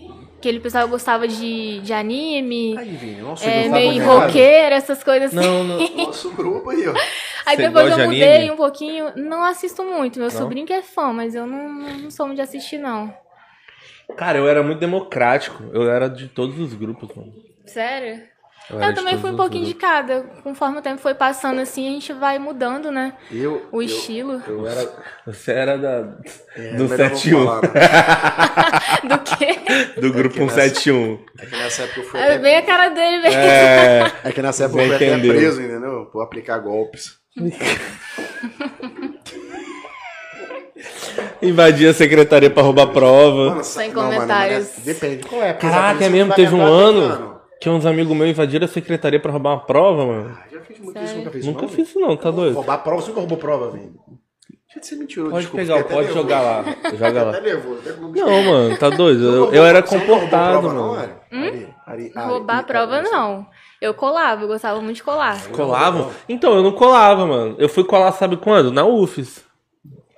Aquele 0.44 0.60
pessoal 0.60 0.84
que 0.84 0.90
gostava 0.90 1.26
de, 1.26 1.80
de 1.80 1.92
anime, 1.94 2.76
Aí, 2.76 2.90
Vini, 2.90 3.22
nosso 3.22 3.48
é, 3.48 3.62
grupo 3.62 3.76
meio 3.76 4.04
bom, 4.04 4.18
roqueira, 4.20 4.74
essas 4.74 5.02
coisas 5.02 5.34
assim. 5.34 5.46
Não, 5.48 5.64
não. 5.64 5.96
Nosso 5.96 6.30
grupo 6.32 6.68
aí, 6.68 6.86
ó. 6.86 6.92
Aí 7.46 7.56
Você 7.56 7.62
depois 7.62 7.90
eu 7.90 7.96
de 7.96 8.04
mudei 8.04 8.36
anime? 8.36 8.50
um 8.50 8.56
pouquinho. 8.56 9.10
Não 9.16 9.42
assisto 9.42 9.82
muito. 9.82 10.18
Meu 10.18 10.28
Não? 10.28 10.36
sobrinho 10.36 10.66
que 10.66 10.72
é 10.74 10.82
fã, 10.82 11.14
mas 11.14 11.34
eu 11.34 11.46
não, 11.46 11.72
não 11.72 12.10
sou 12.10 12.26
muito 12.26 12.36
de 12.36 12.42
assistir, 12.42 12.76
não. 12.76 13.10
Cara, 14.18 14.36
eu 14.36 14.46
era 14.46 14.62
muito 14.62 14.80
democrático. 14.80 15.64
Eu 15.72 15.90
era 15.90 16.10
de 16.10 16.28
todos 16.28 16.58
os 16.60 16.74
grupos, 16.74 17.08
mano. 17.16 17.32
Sério? 17.64 18.22
Eu, 18.70 18.78
de 18.80 18.94
também 18.94 19.18
fui 19.18 19.28
um 19.30 19.34
os 19.34 19.36
pouquinho 19.38 19.64
de 19.66 19.72
grupos. 19.74 19.88
cada. 19.90 20.20
Conforme 20.42 20.78
o 20.78 20.82
tempo 20.82 20.98
foi 21.00 21.14
passando 21.14 21.60
assim, 21.60 21.86
a 21.86 21.90
gente 21.90 22.12
vai 22.14 22.38
mudando, 22.38 22.90
né? 22.90 23.12
Eu, 23.30 23.66
O 23.70 23.82
eu- 23.82 23.82
estilo. 23.82 24.42
Eu 24.48 24.66
era. 24.66 24.88
Você 25.26 25.52
era 25.52 25.76
da, 25.76 26.14
É, 26.56 26.74
do 26.74 26.88
melhor 26.88 27.10
não 27.10 27.16
71. 27.16 27.44
falar, 27.46 27.60
né? 27.62 27.70
Do 29.08 29.18
quê? 29.18 29.58
Do 30.00 30.12
grupo 30.12 30.38
nessa- 30.40 30.54
171. 30.62 31.18
É 31.38 31.46
que 31.46 31.56
nessa 31.56 31.82
época 31.82 32.00
eu 32.00 32.04
fui 32.06 32.20
É 32.20 32.38
bem 32.38 32.56
a 32.56 32.62
cara 32.62 32.88
dele, 32.88 33.22
velho. 33.22 33.34
É. 33.36 34.12
É 34.24 34.32
que 34.32 34.40
nessa 34.42 34.64
época 34.64 34.80
eu 34.82 34.86
fui 34.86 34.96
até 34.96 35.18
preso, 35.18 35.60
entendeu? 35.62 36.06
Por 36.10 36.22
aplicar 36.22 36.58
golpes. 36.58 37.18
Invadia 41.42 41.90
a 41.90 41.94
secretaria 41.94 42.50
pra 42.50 42.62
roubar 42.62 42.86
prova. 42.88 43.50
Mano, 43.50 43.64
Sem 43.64 43.88
não, 43.92 44.02
mano, 44.04 44.14
comentários. 44.14 44.70
mas 44.76 44.84
Depende. 44.84 45.24
Qual 45.28 45.42
é? 45.42 45.52
Caraca, 45.52 46.04
é 46.04 46.08
mesmo? 46.08 46.30
você 46.32 46.36
Teve 46.36 46.54
um 46.54 46.62
ano 46.62 47.33
que 47.64 47.70
uns 47.70 47.84
amigos 47.86 48.16
meus 48.16 48.30
invadiram 48.30 48.64
a 48.64 48.68
secretaria 48.68 49.18
pra 49.18 49.32
roubar 49.32 49.54
uma 49.54 49.60
prova, 49.60 50.06
mano. 50.06 50.38
Ah, 50.38 50.44
Já 50.52 50.60
fiz 50.60 50.78
muito 50.78 50.98
isso, 51.02 51.16
nunca 51.16 51.30
fiz 51.30 51.40
isso. 51.40 51.50
Nunca 51.50 51.62
não, 51.62 51.68
fiz 51.68 51.88
isso 51.88 51.98
não, 52.00 52.16
tá 52.16 52.30
doido? 52.30 52.54
Roubar 52.54 52.78
prova, 52.78 53.00
você 53.02 53.08
nunca 53.08 53.20
roubou 53.20 53.38
prova, 53.38 53.70
velho. 53.70 53.92
Deixa 54.66 54.80
de 54.80 54.86
ser 54.86 54.96
mentiroso. 54.96 55.30
Pode 55.30 55.42
desculpa, 55.46 55.62
pegar, 55.64 55.78
fiquei 55.78 55.94
pode 55.96 56.08
até 56.08 56.18
jogar 56.20 56.40
lá. 56.40 56.62
nervoso. 56.62 56.96
Joga 56.96 57.22
lá. 57.22 57.30
Até 57.30 57.40
nervoso. 57.40 57.78
até 57.80 57.92
com- 57.92 58.08
Não, 58.08 58.42
mano, 58.44 58.76
tá 58.78 58.90
doido. 58.90 59.24
Eu, 59.24 59.54
eu 59.54 59.64
era 59.64 59.80
você 59.86 59.94
não 59.96 60.00
roubou 60.00 60.16
comportado, 60.20 60.58
prova, 60.60 60.74
não, 60.74 60.88
mano. 60.88 60.98
Ari? 61.02 61.12
Ari, 61.32 61.68
Ari, 61.86 62.12
Ari, 62.16 62.28
Roubar 62.28 62.54
a 62.54 62.58
Ari, 62.58 62.66
prova, 62.66 62.96
Ari, 62.96 63.08
não. 63.10 63.46
Eu 63.80 63.94
colava, 63.94 64.42
eu 64.42 64.48
gostava 64.48 64.80
muito 64.80 64.96
de 64.96 65.02
colar. 65.02 65.46
Colavam? 65.50 66.10
Então, 66.28 66.54
eu 66.54 66.62
não 66.62 66.72
colava, 66.72 67.26
mano. 67.26 67.54
Eu 67.58 67.68
fui 67.68 67.84
colar, 67.84 68.10
sabe 68.12 68.36
quando? 68.36 68.72
Na 68.72 68.84
UFES. 68.84 69.44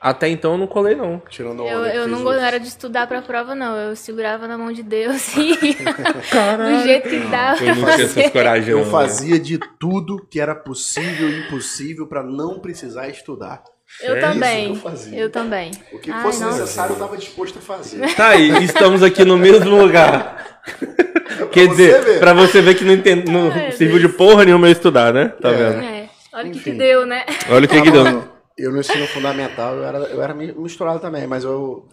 Até 0.08 0.28
então 0.28 0.52
eu 0.52 0.58
não 0.58 0.68
colei, 0.68 0.94
não. 0.94 1.20
Tirando 1.28 1.62
Eu, 1.66 1.82
que 1.90 1.96
eu 1.96 2.04
fez 2.04 2.20
não 2.20 2.32
era 2.32 2.60
de 2.60 2.68
estudar 2.68 3.08
pra 3.08 3.20
prova, 3.22 3.56
não. 3.56 3.74
Eu 3.76 3.96
segurava 3.96 4.46
na 4.46 4.56
mão 4.56 4.72
de 4.72 4.84
Deus 4.84 5.34
e 5.36 5.54
do 5.58 6.82
jeito 6.84 7.08
que 7.08 7.18
dava. 7.28 7.64
Eu 7.64 7.74
não 7.74 7.84
tinha 7.92 8.04
essas 8.04 8.30
coragem, 8.30 8.70
Eu 8.70 8.84
não. 8.84 8.90
fazia 8.90 9.36
de 9.38 9.58
tudo 9.80 10.24
que 10.30 10.40
era 10.40 10.54
possível 10.54 11.28
e 11.28 11.40
impossível 11.40 12.06
pra 12.06 12.22
não 12.22 12.60
precisar 12.60 13.08
estudar. 13.08 13.64
Eu 14.00 14.14
É 14.16 14.20
também. 14.20 14.72
isso 14.72 14.80
que 14.80 14.86
eu 14.86 14.90
fazia. 14.90 15.18
Eu 15.18 15.30
também. 15.30 15.70
O 15.92 15.98
que 15.98 16.10
Ai, 16.10 16.22
fosse 16.22 16.40
nossa. 16.42 16.60
necessário 16.60 16.92
eu 16.94 16.98
tava 17.00 17.16
disposto 17.16 17.58
a 17.58 17.62
fazer. 17.62 18.14
Tá 18.14 18.28
aí, 18.28 18.62
estamos 18.64 19.02
aqui 19.02 19.24
no 19.24 19.36
mesmo 19.36 19.76
lugar. 19.76 20.60
Quer 21.50 21.64
você 21.64 21.68
dizer, 21.68 22.00
ver. 22.04 22.18
pra 22.20 22.32
você 22.32 22.62
ver 22.62 22.74
que 22.76 22.84
não, 22.84 22.94
entende, 22.94 23.30
não 23.30 23.50
Ai, 23.50 23.72
serviu 23.72 23.98
Deus. 23.98 24.10
de 24.12 24.16
porra 24.16 24.44
nenhuma 24.44 24.68
eu 24.68 24.72
estudar, 24.72 25.12
né? 25.12 25.32
Tá 25.40 25.50
É. 25.50 25.52
vendo? 25.54 25.82
É. 25.84 26.08
Olha 26.32 26.48
o 26.48 26.52
que, 26.52 26.60
que 26.60 26.70
deu, 26.72 27.06
né? 27.06 27.24
Olha 27.50 27.64
o 27.64 27.68
que 27.68 27.82
que 27.82 27.90
deu. 27.90 28.35
Eu 28.58 28.72
no 28.72 28.80
ensino 28.80 29.06
fundamental, 29.08 29.74
eu 29.76 29.84
era, 29.84 29.98
eu 29.98 30.22
era 30.22 30.32
mi- 30.34 30.52
misturado 30.52 30.98
também, 31.00 31.26
mas 31.26 31.44
eu 31.44 31.86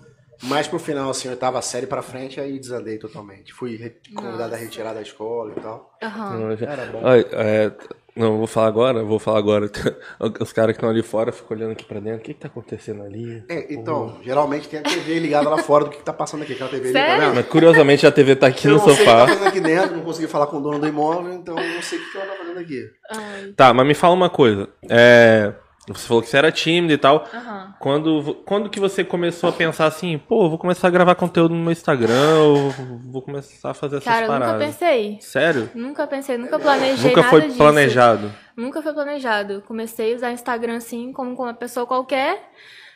mais 0.44 0.68
pro 0.68 0.80
final, 0.80 1.10
assim, 1.10 1.30
oitava 1.30 1.62
série 1.62 1.88
pra 1.88 2.02
frente, 2.02 2.40
aí 2.40 2.58
desandei 2.60 2.98
totalmente. 2.98 3.54
Fui 3.54 3.76
re- 3.76 3.96
convidado 4.16 4.54
a 4.54 4.58
retirar 4.58 4.94
da 4.94 5.02
escola 5.02 5.54
e 5.56 5.62
tal. 5.62 5.92
Aham. 6.02 6.56
Era 6.62 6.86
bom. 6.86 7.00
Olha, 7.04 7.28
é, 7.34 7.72
não, 8.16 8.38
vou 8.38 8.48
falar 8.48 8.68
agora, 8.68 9.04
vou 9.04 9.20
falar 9.20 9.40
agora. 9.40 9.70
Os 10.40 10.52
caras 10.54 10.74
que 10.74 10.78
estão 10.78 10.90
ali 10.90 11.02
fora 11.02 11.32
ficam 11.32 11.56
olhando 11.58 11.72
aqui 11.72 11.86
pra 11.86 12.00
dentro. 12.00 12.20
O 12.20 12.22
que 12.24 12.34
que 12.34 12.40
tá 12.40 12.48
acontecendo 12.48 13.04
ali? 13.04 13.44
É, 13.50 13.74
então, 13.74 14.20
geralmente 14.24 14.68
tem 14.70 14.80
a 14.80 14.84
TV 14.84 15.20
ligada 15.20 15.50
lá 15.50 15.58
fora 15.60 15.86
do 15.86 15.90
que, 15.92 15.98
que 15.98 16.04
tá 16.04 16.14
passando 16.14 16.44
aqui. 16.44 16.54
Aquela 16.54 16.70
TV 16.70 16.86
ali, 16.90 16.94
tá 16.94 17.00
Sério? 17.06 17.22
vendo? 17.26 17.36
Mas 17.36 17.46
curiosamente 17.48 18.06
a 18.08 18.12
TV 18.12 18.36
tá 18.36 18.48
aqui 18.48 18.68
eu 18.68 18.72
no 18.72 18.78
não 18.78 18.84
sei 18.86 18.94
o 18.94 18.98
que 18.98 19.06
tá 19.06 19.28
sofá. 19.28 19.48
aqui 19.48 19.60
dentro, 19.62 19.96
não 19.98 20.04
consegui 20.04 20.28
falar 20.28 20.48
com 20.48 20.58
o 20.58 20.62
dono 20.62 20.80
do 20.80 20.88
imóvel, 20.88 21.34
então 21.34 21.58
eu 21.58 21.74
não 21.76 21.82
sei 21.82 22.00
o 22.00 22.02
que 22.04 22.12
que 22.12 22.18
ela 22.18 22.26
tá 22.28 22.36
fazendo 22.38 22.60
aqui. 22.60 22.86
Ai. 23.12 23.54
Tá, 23.56 23.74
mas 23.74 23.88
me 23.88 23.94
fala 23.94 24.14
uma 24.14 24.30
coisa. 24.30 24.68
É, 24.90 25.54
você 25.88 26.08
falou 26.08 26.24
que 26.24 26.30
você 26.30 26.38
era 26.38 26.52
tímido 26.52 26.94
e 26.94 26.98
tal. 26.98 27.28
Aham. 27.34 27.76
Quando, 27.80 28.36
quando 28.46 28.70
que 28.70 28.80
você 28.80 29.04
começou 29.04 29.50
a 29.50 29.52
pensar 29.52 29.86
assim, 29.86 30.18
pô, 30.18 30.48
vou 30.50 30.58
começar 30.58 30.88
a 30.88 30.92
gravar 30.92 31.16
conteúdo 31.16 31.54
no 31.54 31.62
meu 31.62 31.72
Instagram, 31.74 32.36
ou 32.40 32.70
vou 33.12 33.22
começar 33.22 33.72
a 33.72 33.74
fazer 33.74 33.98
essas 33.98 34.06
Cara, 34.06 34.26
eu 34.26 34.32
nunca 34.32 34.46
paradas? 34.46 34.66
pensei. 34.68 35.18
Sério? 35.20 35.70
Nunca 35.76 36.08
pensei, 36.08 36.38
nunca 36.38 36.58
planejei 36.58 37.10
Nunca 37.10 37.24
foi 37.30 37.42
disso. 37.42 37.58
planejado. 37.58 38.34
Nunca 38.56 38.82
foi 38.82 38.94
planejado. 38.94 39.62
Comecei 39.68 40.14
a 40.14 40.16
usar 40.16 40.32
Instagram 40.32 40.78
assim, 40.78 41.12
como 41.12 41.36
com 41.36 41.44
uma 41.44 41.54
pessoa 41.54 41.86
qualquer, 41.86 42.50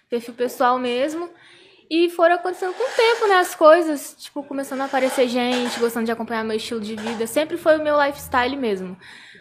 perfil 0.10 0.34
pessoal 0.36 0.80
mesmo. 0.80 1.30
E 1.90 2.10
foram 2.10 2.36
acontecendo 2.36 2.74
com 2.74 2.84
o 2.84 2.96
tempo, 2.96 3.28
né? 3.28 3.36
As 3.36 3.56
coisas, 3.56 4.16
tipo, 4.20 4.44
começando 4.44 4.82
a 4.82 4.86
aparecer 4.86 5.28
gente, 5.30 5.80
gostando 5.80 6.06
de 6.06 6.12
acompanhar 6.12 6.44
meu 6.44 6.58
estilo 6.58 6.82
de 6.82 6.96
vida. 6.96 7.26
Sempre 7.26 7.56
foi 7.58 7.78
o 7.78 7.84
meu 7.84 7.98
lifestyle 8.02 8.58
mesmo. 8.58 8.98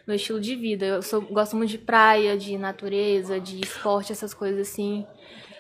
Meu 0.07 0.17
estilo 0.17 0.41
de 0.41 0.55
vida. 0.55 0.87
Eu 0.87 1.03
sou, 1.03 1.21
gosto 1.21 1.57
muito 1.57 1.71
de 1.71 1.79
praia, 1.79 2.37
de 2.37 2.57
natureza, 2.57 3.41
de 3.41 3.61
esporte, 3.61 4.13
essas 4.13 4.33
coisas 4.33 4.69
assim. 4.69 5.07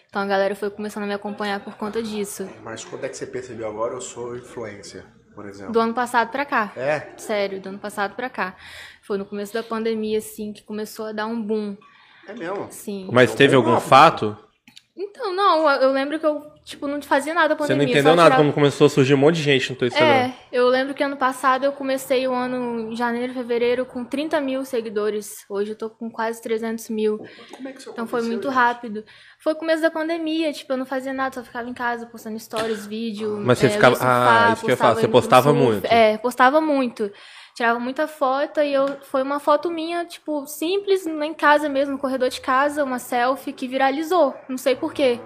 Então 0.08 0.22
a 0.22 0.26
galera 0.26 0.54
foi 0.54 0.70
começando 0.70 1.02
a 1.04 1.06
me 1.06 1.14
acompanhar 1.14 1.60
por 1.60 1.74
conta 1.74 2.02
disso. 2.02 2.48
Mas 2.62 2.84
quando 2.84 3.04
é 3.04 3.08
que 3.08 3.16
você 3.16 3.26
percebeu 3.26 3.68
agora 3.68 3.94
eu 3.94 4.00
sou 4.00 4.36
influencer, 4.36 5.04
por 5.34 5.46
exemplo? 5.46 5.72
Do 5.72 5.80
ano 5.80 5.92
passado 5.92 6.30
pra 6.30 6.44
cá. 6.44 6.72
É? 6.76 7.12
Sério, 7.16 7.60
do 7.60 7.68
ano 7.68 7.78
passado 7.78 8.14
pra 8.14 8.30
cá. 8.30 8.56
Foi 9.02 9.18
no 9.18 9.26
começo 9.26 9.52
da 9.52 9.62
pandemia, 9.62 10.18
assim, 10.18 10.52
que 10.52 10.62
começou 10.62 11.06
a 11.06 11.12
dar 11.12 11.26
um 11.26 11.42
boom. 11.42 11.76
É 12.26 12.34
mesmo? 12.34 12.68
Sim. 12.70 13.08
Mas 13.12 13.34
teve 13.34 13.54
algum 13.54 13.72
Rápido. 13.72 13.88
fato? 13.88 14.45
Então, 14.98 15.34
não, 15.34 15.70
eu 15.72 15.92
lembro 15.92 16.18
que 16.18 16.24
eu, 16.24 16.42
tipo, 16.64 16.86
não 16.86 17.02
fazia 17.02 17.34
nada 17.34 17.48
da 17.48 17.54
Você 17.54 17.74
pandemia. 17.74 17.86
não 17.86 17.92
só 17.92 17.98
entendeu 17.98 18.16
nada 18.16 18.30
tirava- 18.30 18.42
quando 18.44 18.54
começou 18.54 18.86
a 18.86 18.90
surgir 18.90 19.12
um 19.12 19.18
monte 19.18 19.36
de 19.36 19.42
gente 19.42 19.68
no 19.70 19.76
teu 19.76 19.88
Instagram. 19.88 20.08
É, 20.14 20.32
eu 20.50 20.66
lembro 20.68 20.94
que 20.94 21.02
ano 21.04 21.18
passado 21.18 21.64
eu 21.64 21.72
comecei 21.72 22.26
o 22.26 22.32
ano 22.32 22.90
em 22.92 22.96
janeiro, 22.96 23.34
fevereiro 23.34 23.84
com 23.84 24.02
30 24.06 24.40
mil 24.40 24.64
seguidores. 24.64 25.44
Hoje 25.50 25.72
eu 25.72 25.76
tô 25.76 25.90
com 25.90 26.10
quase 26.10 26.40
300 26.40 26.88
mil. 26.88 27.18
Como 27.54 27.68
é 27.68 27.72
que 27.72 27.80
isso 27.80 27.90
Então 27.90 28.06
foi 28.06 28.22
muito 28.22 28.44
gente? 28.48 28.54
rápido. 28.54 29.04
Foi 29.38 29.54
começo 29.54 29.82
da 29.82 29.90
pandemia, 29.90 30.50
tipo, 30.50 30.72
eu 30.72 30.78
não 30.78 30.86
fazia 30.86 31.12
nada, 31.12 31.34
só 31.34 31.42
ficava 31.44 31.68
em 31.68 31.74
casa 31.74 32.06
postando 32.06 32.38
stories, 32.40 32.86
vídeo. 32.86 33.38
Mas 33.44 33.58
você 33.58 33.66
é, 33.66 33.70
ficava- 33.70 33.96
surfar, 33.96 34.48
ah, 34.48 34.52
isso 34.54 34.60
que 34.64 34.66
eu 34.70 34.72
ia 34.72 34.76
falar, 34.78 34.94
você 34.94 35.08
postava 35.08 35.50
surf. 35.50 35.62
muito. 35.62 35.84
É, 35.84 36.16
postava 36.16 36.60
muito. 36.62 37.12
Tirava 37.56 37.80
muita 37.80 38.06
foto 38.06 38.60
e 38.60 38.70
eu 38.74 38.86
foi 39.04 39.22
uma 39.22 39.40
foto 39.40 39.70
minha, 39.70 40.04
tipo, 40.04 40.46
simples, 40.46 41.06
em 41.06 41.32
casa 41.32 41.70
mesmo, 41.70 41.92
no 41.94 41.98
corredor 41.98 42.28
de 42.28 42.38
casa, 42.38 42.84
uma 42.84 42.98
selfie 42.98 43.50
que 43.50 43.66
viralizou. 43.66 44.34
Não 44.46 44.58
sei 44.58 44.76
porquê. 44.76 45.18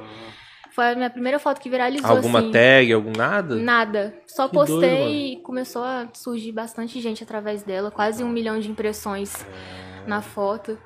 Foi 0.71 0.93
a 0.93 0.95
minha 0.95 1.11
primeira 1.11 1.41
foto 1.41 1.61
que 1.61 1.69
viralizou, 1.69 2.09
Alguma 2.09 2.39
assim. 2.39 2.53
tag, 2.53 2.93
algum 2.93 3.11
nada? 3.11 3.57
Nada. 3.57 4.15
Só 4.29 4.47
Que 4.47 4.55
doido, 4.55 4.69
postei 4.71 4.99
mano. 5.01 5.11
e 5.11 5.37
começou 5.43 5.83
a 5.83 6.07
surgir 6.15 6.53
bastante 6.53 7.01
gente 7.01 7.25
através 7.25 7.65
dela. 7.65 7.91
Quase 7.91 8.23
um 8.23 8.29
milhão 8.29 8.61
de 8.61 8.71
impressões 8.71 9.45
na 10.07 10.23
foto. 10.23 10.79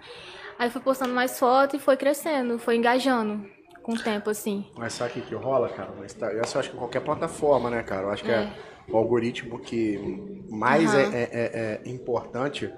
Aí 0.59 0.71
fui 0.71 0.81
postando 0.81 1.13
mais 1.13 1.39
foto 1.39 1.77
e 1.77 1.79
foi 1.79 1.99
crescendo, 1.99 2.59
foi 2.59 2.77
engajando 2.77 3.45
com 3.83 3.93
o 3.93 3.99
tempo, 4.03 4.31
assim. 4.31 4.65
Mas 4.79 4.95
sabe 4.95 5.11
o 5.11 5.13
que, 5.15 5.21
que 5.21 5.35
rola, 5.35 5.69
cara? 5.69 5.91
Instagram, 6.03 6.41
Essa 6.41 6.57
eu 6.57 6.61
acho 6.61 6.71
que 6.71 6.77
em 6.77 6.79
qualquer 6.79 7.01
plataforma, 7.01 7.69
né, 7.69 7.83
cara? 7.83 8.05
Eu 8.05 8.11
acho 8.11 8.25
que 8.25 8.31
é, 8.31 8.35
É. 8.35 8.53
o 8.89 8.97
algoritmo 8.97 9.59
que 9.59 9.99
mais 10.51 10.95
Aham. 10.95 11.01
é, 11.15 11.23
é- 11.23 11.81
é- 11.85 11.89
importante 11.91 12.71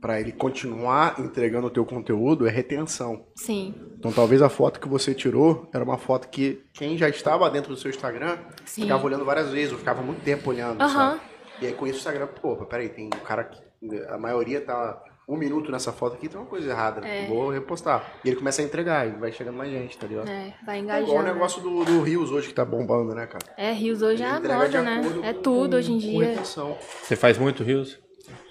pra 0.00 0.20
ele 0.20 0.32
continuar 0.32 1.18
entregando 1.18 1.66
o 1.66 1.70
teu 1.70 1.84
conteúdo 1.86 2.46
é 2.46 2.50
retenção. 2.50 3.24
Sim, 3.36 3.74
Então 3.98 4.12
talvez 4.12 4.42
a 4.42 4.50
foto 4.50 4.78
que 4.78 4.86
você 4.88 5.14
tirou 5.14 5.66
era 5.72 5.82
uma 5.82 5.96
foto 5.96 6.28
que 6.28 6.62
quem 6.74 6.98
já 6.98 7.08
estava 7.08 7.48
dentro 7.50 7.70
do 7.74 7.76
seu 7.80 7.90
Instagram 7.90 8.36
Sim. 8.66 8.82
ficava 8.82 9.02
olhando 9.06 9.24
várias 9.24 9.48
vezes, 9.50 9.72
ou 9.72 9.78
ficava 9.78 10.02
muito 10.02 10.22
tempo 10.22 10.50
olhando, 10.50 10.82
Aham. 10.82 10.92
sabe? 11.12 11.20
E 11.62 11.66
aí 11.66 11.72
com 11.72 11.86
isso 11.86 11.96
o 11.96 11.98
Instagram, 12.00 12.26
pô, 12.26 12.54
peraí, 12.66 12.90
tem 12.90 13.06
um 13.06 13.24
cara 13.24 13.44
que 13.44 13.62
a 14.08 14.18
maioria 14.18 14.60
tá 14.60 15.02
um 15.26 15.36
minuto 15.36 15.72
nessa 15.72 15.92
foto 15.92 16.14
aqui, 16.16 16.28
tem 16.28 16.38
uma 16.38 16.46
coisa 16.46 16.68
errada, 16.70 17.06
É. 17.06 17.26
vou 17.26 17.50
repostar. 17.50 18.12
E 18.24 18.28
ele 18.28 18.36
começa 18.36 18.60
a 18.60 18.64
entregar, 18.64 19.06
e 19.08 19.12
vai 19.12 19.32
chegando 19.32 19.56
mais 19.56 19.70
gente, 19.70 19.96
tá 19.96 20.06
ligado? 20.06 20.28
é, 20.28 20.52
vai 20.66 20.76
É 20.78 20.80
engajando. 20.80 21.08
igual 21.08 21.22
o 21.22 21.26
negócio 21.26 21.62
do, 21.62 21.84
do 21.84 22.02
Rios 22.02 22.30
hoje 22.30 22.48
que 22.48 22.54
tá 22.54 22.64
bombando, 22.64 23.14
né, 23.14 23.26
cara? 23.26 23.44
É, 23.56 23.72
Rios 23.72 24.02
hoje 24.02 24.22
é 24.22 24.26
Ele 24.26 24.34
a 24.34 24.38
entrega 24.38 24.68
de 24.68 24.76
moda, 24.78 24.82
né? 24.82 25.28
É 25.28 25.32
com- 25.32 25.42
tudo 25.42 25.76
hoje 25.76 25.92
em 25.92 26.00
com 26.00 26.18
dia. 26.18 26.42
Você 26.44 27.16
faz 27.16 27.38
muito 27.38 27.62
rios? 27.62 27.98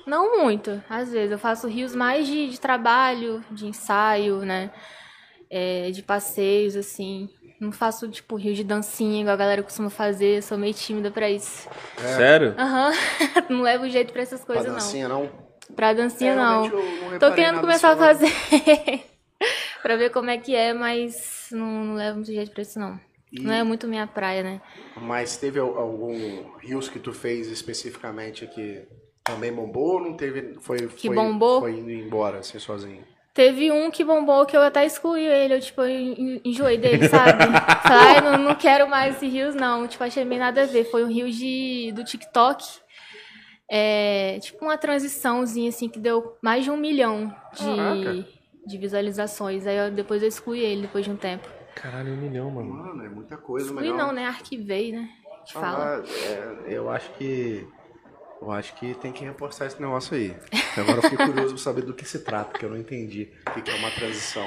Não 0.05 0.37
muito, 0.41 0.81
às 0.89 1.11
vezes. 1.11 1.31
Eu 1.31 1.39
faço 1.39 1.67
rios 1.67 1.95
mais 1.95 2.27
de, 2.27 2.49
de 2.49 2.59
trabalho, 2.59 3.43
de 3.51 3.65
ensaio, 3.67 4.39
né? 4.39 4.69
É, 5.49 5.91
de 5.91 6.01
passeios, 6.03 6.75
assim. 6.75 7.29
Não 7.59 7.71
faço, 7.71 8.09
tipo, 8.09 8.35
rio 8.35 8.53
de 8.53 8.63
dancinha, 8.63 9.21
igual 9.21 9.33
a 9.33 9.37
galera 9.37 9.63
costuma 9.63 9.89
fazer. 9.89 10.43
Sou 10.43 10.57
meio 10.57 10.73
tímida 10.73 11.09
pra 11.11 11.29
isso. 11.29 11.69
Sério? 11.97 12.53
Aham. 12.57 12.91
não 13.49 13.61
levo 13.61 13.87
jeito 13.87 14.11
pra 14.11 14.21
essas 14.23 14.43
Pra 14.43 14.55
coisas, 14.55 14.65
não. 14.71 14.73
dancinha, 14.79 15.07
não? 15.07 15.29
Pra 15.75 15.93
dancinha, 15.93 16.33
É, 16.33 16.35
não. 16.35 16.63
não 16.69 17.19
Tô 17.19 17.31
querendo 17.33 17.59
começar 17.61 17.91
a 17.91 17.97
fazer. 17.97 18.31
pra 19.81 19.95
ver 19.95 20.09
como 20.11 20.29
é 20.29 20.37
que 20.37 20.55
é, 20.55 20.73
mas 20.73 21.47
não, 21.51 21.65
não 21.85 21.95
levo 21.95 22.15
muito 22.17 22.31
jeito 22.31 22.51
pra 22.51 22.61
isso, 22.61 22.79
não. 22.79 22.99
Não 23.31 23.51
é 23.51 23.63
muito 23.63 23.87
minha 23.87 24.05
praia, 24.05 24.43
né? 24.43 24.61
Mas 24.95 25.37
teve 25.37 25.59
al- 25.59 25.75
algum 25.77 26.55
Rios 26.59 26.87
que 26.87 26.99
tu 26.99 27.11
fez 27.11 27.47
especificamente 27.47 28.45
que 28.45 28.83
também 29.23 29.51
bombou 29.51 29.93
ou 29.95 30.01
não 30.01 30.15
teve? 30.15 30.55
Foi, 30.61 30.77
Que 30.87 31.07
foi, 31.07 31.15
bombou? 31.15 31.59
Foi 31.61 31.71
indo 31.71 31.89
embora, 31.89 32.39
assim, 32.39 32.59
sozinho. 32.59 33.03
Teve 33.33 33.71
um 33.71 33.89
que 33.89 34.03
bombou 34.03 34.45
que 34.45 34.55
eu 34.55 34.61
até 34.61 34.85
excluí 34.85 35.25
ele, 35.25 35.55
eu, 35.55 35.59
tipo, 35.59 35.81
eu 35.81 35.89
en- 35.89 36.41
enjoei 36.45 36.77
dele, 36.77 37.09
sabe? 37.09 37.43
Falei, 37.81 38.21
não, 38.21 38.37
não 38.37 38.53
quero 38.55 38.87
mais 38.87 39.15
esse 39.15 39.25
rios, 39.27 39.55
não. 39.55 39.87
Tipo, 39.87 40.03
achei 40.03 40.23
meio 40.23 40.39
nada 40.39 40.61
a 40.61 40.65
ver. 40.67 40.83
Foi 40.91 41.03
um 41.03 41.07
rio 41.11 41.27
de, 41.31 41.91
do 41.95 42.03
TikTok. 42.03 42.63
É, 43.69 44.39
tipo 44.39 44.63
uma 44.65 44.77
transiçãozinha, 44.77 45.69
assim, 45.69 45.89
que 45.89 45.99
deu 45.99 46.37
mais 46.41 46.63
de 46.63 46.69
um 46.71 46.77
milhão 46.77 47.33
de, 47.53 48.25
de 48.67 48.77
visualizações. 48.77 49.65
Aí 49.65 49.75
eu, 49.77 49.91
depois 49.91 50.21
eu 50.21 50.27
excluí 50.27 50.59
ele, 50.59 50.83
depois 50.83 51.05
de 51.05 51.11
um 51.11 51.15
tempo. 51.15 51.47
Caralho, 51.75 52.13
um 52.13 52.17
milhão, 52.17 52.51
mano. 52.51 52.69
Mano, 52.69 53.03
é 53.05 53.09
muita 53.09 53.35
coisa, 53.37 53.65
Excluí 53.67 53.83
melhor. 53.91 53.97
não, 53.97 54.11
né? 54.13 54.25
Arquivei, 54.27 54.91
né? 54.91 55.09
Que 55.45 55.53
fala. 55.53 56.03
Ah, 56.03 56.67
é, 56.67 56.73
eu 56.77 56.89
acho 56.89 57.09
que. 57.17 57.67
Eu 58.41 58.51
acho 58.51 58.73
que 58.75 58.93
tem 58.95 59.11
que 59.13 59.23
reforçar 59.23 59.65
esse 59.67 59.81
negócio 59.81 60.15
aí. 60.15 60.35
Agora 60.77 60.97
eu 60.97 61.01
fiquei 61.03 61.25
curioso 61.25 61.55
pra 61.55 61.63
saber 61.63 61.81
do 61.83 61.93
que 61.93 62.03
se 62.05 62.19
trata, 62.19 62.59
que 62.59 62.65
eu 62.65 62.69
não 62.69 62.77
entendi 62.77 63.29
o 63.47 63.51
que 63.53 63.61
que 63.61 63.71
é 63.71 63.75
uma 63.75 63.89
transição. 63.91 64.45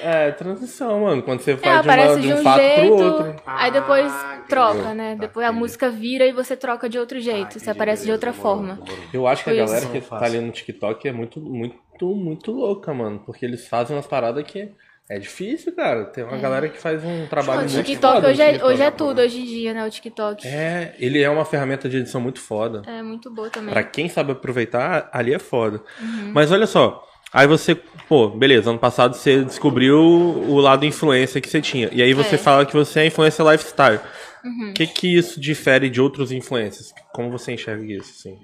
É, 0.00 0.30
transição, 0.32 1.00
mano. 1.00 1.22
Quando 1.22 1.40
você 1.40 1.52
É, 1.52 1.56
faz 1.56 1.82
de, 1.82 1.88
aparece 1.88 2.12
uma, 2.14 2.20
de 2.20 2.26
de 2.28 2.32
um 2.34 2.38
um 2.38 2.42
fato 2.42 2.60
jeito, 2.60 2.80
pro 2.96 3.04
outro. 3.04 3.42
aí 3.46 3.70
depois 3.70 4.12
Ah. 4.12 4.39
Troca, 4.50 4.94
né? 4.94 5.14
Tá, 5.14 5.20
depois 5.20 5.46
a 5.46 5.52
música 5.52 5.88
vira 5.90 6.26
e 6.26 6.32
você 6.32 6.56
troca 6.56 6.88
de 6.88 6.98
outro 6.98 7.20
jeito. 7.20 7.46
Ah, 7.46 7.50
você 7.52 7.56
entendi, 7.58 7.70
aparece 7.70 8.04
de 8.04 8.12
outra 8.12 8.32
forma. 8.32 8.78
Eu 9.12 9.26
acho 9.26 9.44
que 9.44 9.50
a 9.50 9.54
galera 9.54 9.86
que 9.86 10.00
tá 10.00 10.24
ali 10.24 10.40
no 10.40 10.50
TikTok 10.52 11.08
é 11.08 11.12
muito, 11.12 11.40
muito, 11.40 11.76
muito 12.14 12.52
louca, 12.52 12.92
mano. 12.92 13.22
Porque 13.24 13.44
eles 13.46 13.66
fazem 13.68 13.96
umas 13.96 14.06
paradas 14.06 14.44
que 14.44 14.70
é 15.08 15.18
difícil, 15.18 15.74
cara. 15.74 16.04
Tem 16.04 16.22
uma 16.22 16.36
galera 16.36 16.68
que 16.68 16.78
faz 16.78 17.02
um 17.04 17.26
trabalho 17.26 17.62
É. 17.62 17.64
O 17.66 17.70
muito 17.70 17.84
TikTok 17.86 18.26
hoje 18.26 18.42
é, 18.42 18.46
TikTok. 18.52 18.72
hoje 18.72 18.82
é 18.82 18.90
tudo, 18.92 19.20
hoje 19.20 19.40
em 19.40 19.44
dia, 19.44 19.74
né? 19.74 19.84
O 19.86 19.90
TikTok. 19.90 20.46
É, 20.46 20.94
ele 21.00 21.20
é 21.20 21.28
uma 21.28 21.44
ferramenta 21.44 21.88
de 21.88 21.96
edição 21.96 22.20
muito 22.20 22.40
foda. 22.40 22.82
É 22.86 23.02
muito 23.02 23.28
boa 23.30 23.50
também. 23.50 23.72
Pra 23.72 23.82
quem 23.82 24.08
sabe 24.08 24.32
aproveitar, 24.32 25.08
ali 25.12 25.34
é 25.34 25.38
foda. 25.40 25.82
Uhum. 26.00 26.30
Mas 26.32 26.52
olha 26.52 26.66
só, 26.66 27.04
aí 27.32 27.44
você, 27.48 27.74
pô, 28.08 28.28
beleza, 28.28 28.70
ano 28.70 28.78
passado 28.78 29.14
você 29.16 29.42
descobriu 29.44 29.98
o 29.98 30.60
lado 30.60 30.86
influência 30.86 31.40
que 31.40 31.48
você 31.48 31.60
tinha. 31.60 31.88
E 31.90 32.00
aí 32.00 32.14
você 32.14 32.36
É. 32.36 32.38
fala 32.38 32.64
que 32.64 32.72
você 32.72 33.00
é 33.00 33.06
influencer 33.06 33.44
lifestyle. 33.44 33.98
Uhum. 34.44 34.70
O 34.70 34.74
que 34.74 34.86
que 34.86 35.16
isso 35.16 35.40
difere 35.40 35.90
de 35.90 36.00
outros 36.00 36.32
influencers? 36.32 36.92
Como 37.12 37.30
você 37.30 37.52
enxerga 37.52 37.84
isso, 37.84 38.10
assim? 38.18 38.38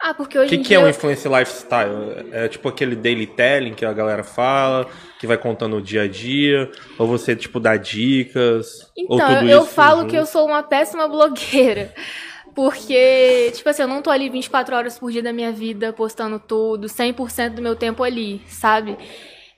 Ah, 0.00 0.12
porque 0.14 0.36
O 0.36 0.40
hoje 0.40 0.48
que, 0.48 0.56
em 0.56 0.62
que 0.62 0.68
dia. 0.68 0.76
é 0.76 0.80
um 0.80 0.88
influencer 0.88 1.30
lifestyle? 1.30 2.26
É 2.32 2.48
tipo 2.48 2.68
aquele 2.68 2.96
daily 2.96 3.26
telling 3.26 3.74
que 3.74 3.84
a 3.84 3.92
galera 3.92 4.24
fala, 4.24 4.88
que 5.20 5.26
vai 5.28 5.38
contando 5.38 5.76
o 5.76 5.82
dia 5.82 6.02
a 6.02 6.08
dia? 6.08 6.70
Ou 6.98 7.06
você, 7.06 7.36
tipo, 7.36 7.60
dá 7.60 7.76
dicas? 7.76 8.90
ou 9.08 9.16
Então, 9.16 9.28
tudo 9.28 9.48
eu, 9.48 9.48
eu 9.48 9.64
isso 9.64 9.72
falo 9.72 10.00
junto? 10.00 10.10
que 10.10 10.16
eu 10.16 10.26
sou 10.26 10.46
uma 10.46 10.62
péssima 10.62 11.06
blogueira. 11.08 11.94
Porque, 12.54 13.50
tipo 13.54 13.68
assim, 13.68 13.82
eu 13.82 13.88
não 13.88 14.02
tô 14.02 14.10
ali 14.10 14.28
24 14.28 14.76
horas 14.76 14.98
por 14.98 15.10
dia 15.10 15.22
da 15.22 15.32
minha 15.32 15.50
vida 15.52 15.90
postando 15.92 16.38
tudo, 16.38 16.86
100% 16.88 17.54
do 17.54 17.62
meu 17.62 17.74
tempo 17.74 18.02
ali, 18.02 18.42
sabe? 18.46 18.98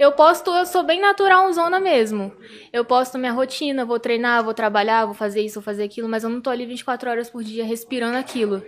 Eu 0.04 0.12
posto, 0.12 0.50
eu 0.50 0.66
sou 0.66 0.82
bem 0.82 1.00
naturalzona 1.00 1.80
mesmo. 1.80 2.30
Eu 2.70 2.84
posto 2.84 3.16
minha 3.16 3.32
rotina, 3.32 3.86
vou 3.86 3.98
treinar, 3.98 4.44
vou 4.44 4.52
trabalhar, 4.52 5.06
vou 5.06 5.14
fazer 5.14 5.40
isso, 5.40 5.54
vou 5.54 5.62
fazer 5.62 5.84
aquilo, 5.84 6.10
mas 6.10 6.22
eu 6.22 6.28
não 6.28 6.42
tô 6.42 6.50
ali 6.50 6.66
24 6.66 7.08
horas 7.08 7.30
por 7.30 7.42
dia 7.42 7.64
respirando 7.64 8.18
aquilo. 8.18 8.62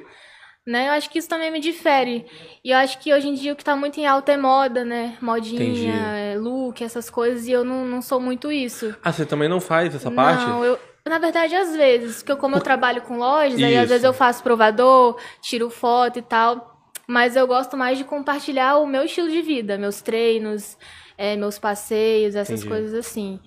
Né? 0.67 0.89
Eu 0.89 0.93
acho 0.93 1.11
que 1.11 1.19
isso 1.19 1.29
também 1.29 1.51
me 1.51 1.61
difere. 1.61 2.25
E 2.65 2.71
eu 2.71 2.79
acho 2.79 2.99
que 3.01 3.13
hoje 3.13 3.29
em 3.29 3.35
dia 3.35 3.53
o 3.53 3.57
que 3.57 3.63
tá 3.63 3.77
muito 3.77 4.01
em 4.01 4.07
alta 4.07 4.33
é 4.33 4.37
moda, 4.39 4.83
né? 4.83 5.19
Modinha, 5.21 5.63
Entendi. 5.63 5.89
é, 5.89 6.37
look, 6.39 6.83
essas 6.83 7.11
coisas, 7.11 7.47
e 7.47 7.53
eu 7.53 7.63
não, 7.63 7.85
não 7.85 8.01
sou 8.01 8.19
muito 8.19 8.51
isso. 8.51 8.97
Ah, 9.05 9.13
você 9.13 9.27
também 9.27 9.49
não 9.49 9.61
faz 9.61 9.95
essa 9.95 10.11
parte? 10.11 10.47
Não, 10.47 10.65
eu. 10.65 10.79
Na 11.07 11.19
verdade, 11.19 11.55
às 11.55 11.77
vezes, 11.77 12.17
porque 12.17 12.33
eu, 12.33 12.37
como 12.37 12.57
eu 12.57 12.61
trabalho 12.61 13.03
com 13.03 13.19
lojas, 13.19 13.63
aí 13.63 13.77
às 13.77 13.83
Isso. 13.83 13.89
vezes 13.91 14.05
eu 14.05 14.13
faço 14.13 14.43
provador, 14.43 15.17
tiro 15.41 15.71
foto 15.71 16.19
e 16.19 16.23
tal. 16.23 16.75
Mas 17.07 17.37
eu 17.37 17.47
gosto 17.47 17.77
mais 17.77 17.97
de 17.97 18.03
compartilhar 18.03 18.79
o 18.79 18.87
meu 18.87 19.05
estilo 19.05 19.31
de 19.31 19.41
vida, 19.41 19.79
meus 19.79 20.01
treinos, 20.01 20.77
é, 21.19 21.37
meus 21.37 21.59
passeios, 21.59 22.35
essas 22.35 22.61
Entendi. 22.61 22.69
coisas 22.69 22.95
assim. 22.95 23.41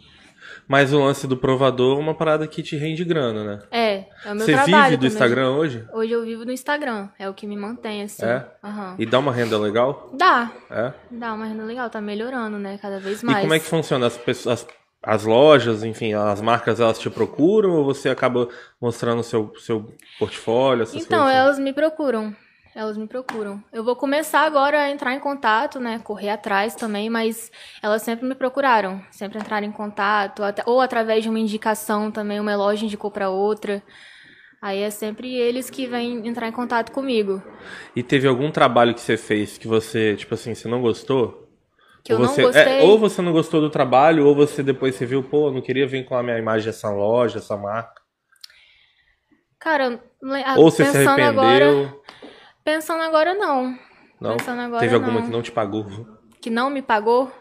Mas 0.67 0.93
o 0.93 0.99
lance 1.03 1.27
do 1.27 1.35
provador 1.37 1.97
é 1.97 1.99
uma 2.01 2.13
parada 2.15 2.47
que 2.47 2.61
te 2.63 2.75
rende 2.75 3.03
grana, 3.03 3.43
né? 3.43 3.59
É, 3.71 4.05
é 4.25 4.31
o 4.31 4.35
meu 4.35 4.45
Você 4.45 4.53
trabalho. 4.53 4.83
vive 4.85 4.97
do. 4.97 5.07
Instagram 5.07 5.51
hoje? 5.51 5.85
Hoje 5.93 6.11
eu 6.11 6.23
vivo 6.23 6.45
do 6.45 6.51
Instagram, 6.51 7.09
é 7.19 7.27
o 7.29 7.33
que 7.33 7.45
me 7.47 7.55
mantém, 7.57 8.03
assim. 8.03 8.25
É? 8.25 8.45
Aham. 8.63 8.95
E 8.97 9.05
dá 9.05 9.19
uma 9.19 9.31
renda 9.31 9.57
legal? 9.57 10.09
Dá, 10.13 10.51
É? 10.71 10.93
dá 11.11 11.33
uma 11.33 11.45
renda 11.45 11.63
legal, 11.63 11.89
tá 11.89 11.99
melhorando, 12.01 12.57
né? 12.57 12.77
Cada 12.81 12.99
vez 12.99 13.21
E 13.21 13.25
mais. 13.25 13.41
como 13.41 13.53
é 13.53 13.59
que 13.59 13.65
funciona? 13.65 14.07
As 14.07 14.17
pessoas, 14.17 14.61
as, 14.61 14.67
as 15.03 15.23
lojas, 15.25 15.83
enfim, 15.83 16.13
as 16.13 16.41
marcas, 16.41 16.79
elas 16.79 16.99
te 16.99 17.09
procuram 17.09 17.71
ou 17.71 17.85
você 17.85 18.09
acaba 18.09 18.47
mostrando 18.81 19.19
o 19.19 19.23
seu, 19.23 19.51
seu 19.59 19.91
portfólio, 20.19 20.83
essas 20.83 20.95
Então, 20.95 21.19
coisas? 21.19 21.27
assim? 21.35 21.37
elas 21.45 21.59
me 21.59 21.73
procuram. 21.73 22.35
Elas 22.79 22.95
me 22.95 23.05
procuram. 23.07 23.61
Eu 23.73 23.83
vou 23.83 23.93
começar 23.93 24.45
agora 24.45 24.79
a 24.83 24.89
entrar 24.89 25.13
em 25.13 25.19
contato, 25.19 25.81
né? 25.81 25.99
Correr 26.01 26.29
atrás 26.29 26.75
também, 26.75 27.09
mas 27.09 27.51
elas 27.83 28.01
sempre 28.03 28.25
me 28.25 28.33
procuraram. 28.33 29.03
Sempre 29.11 29.37
entraram 29.37 29.67
em 29.67 29.71
contato, 29.71 30.41
até- 30.43 30.63
ou 30.65 30.79
através 30.79 31.21
de 31.21 31.27
uma 31.29 31.39
indicação 31.39 32.09
também, 32.09 32.39
uma 32.39 32.55
loja 32.55 32.85
indicou 32.85 33.11
pra 33.11 33.29
outra. 33.29 33.83
Aí 34.61 34.79
é 34.81 34.89
sempre 34.89 35.35
eles 35.35 35.69
que 35.69 35.87
vêm 35.87 36.25
entrar 36.25 36.47
em 36.47 36.53
contato 36.53 36.93
comigo. 36.93 37.43
E 37.93 38.01
teve 38.01 38.29
algum 38.29 38.49
trabalho 38.49 38.93
que 38.93 39.01
você 39.01 39.17
fez 39.17 39.57
que 39.57 39.67
você, 39.67 40.15
tipo 40.15 40.33
assim, 40.33 40.55
você 40.55 40.69
não 40.69 40.81
gostou? 40.81 41.49
Que 42.01 42.13
eu 42.13 42.15
ou 42.15 42.21
não 42.23 42.29
você, 42.29 42.43
gostei. 42.43 42.79
é, 42.79 42.83
ou 42.85 42.97
você 42.97 43.21
não 43.21 43.33
gostou 43.33 43.59
do 43.59 43.69
trabalho, 43.69 44.25
ou 44.25 44.33
você 44.33 44.63
depois 44.63 44.95
você 44.95 45.05
viu, 45.05 45.21
pô, 45.21 45.51
não 45.51 45.61
queria 45.61 45.85
vincular 45.85 46.23
minha 46.23 46.37
imagem 46.37 46.67
dessa 46.67 46.89
loja, 46.89 47.39
essa 47.39 47.57
marca. 47.57 48.01
Cara, 49.59 50.01
le- 50.23 50.43
ah, 50.45 50.55
ou 50.57 50.71
você 50.71 50.85
se 50.85 50.95
arrependeu. 50.95 51.27
agora, 51.27 51.99
pensando 52.69 53.01
agora 53.01 53.33
não. 53.33 53.77
Não? 54.21 54.37
Pensando 54.37 54.61
agora, 54.61 54.81
Teve 54.81 54.95
alguma 54.95 55.19
não. 55.19 55.25
que 55.25 55.31
não 55.31 55.41
te 55.41 55.51
pagou? 55.51 55.85
Que 56.41 56.49
não 56.49 56.69
me 56.69 56.81
pagou? 56.81 57.31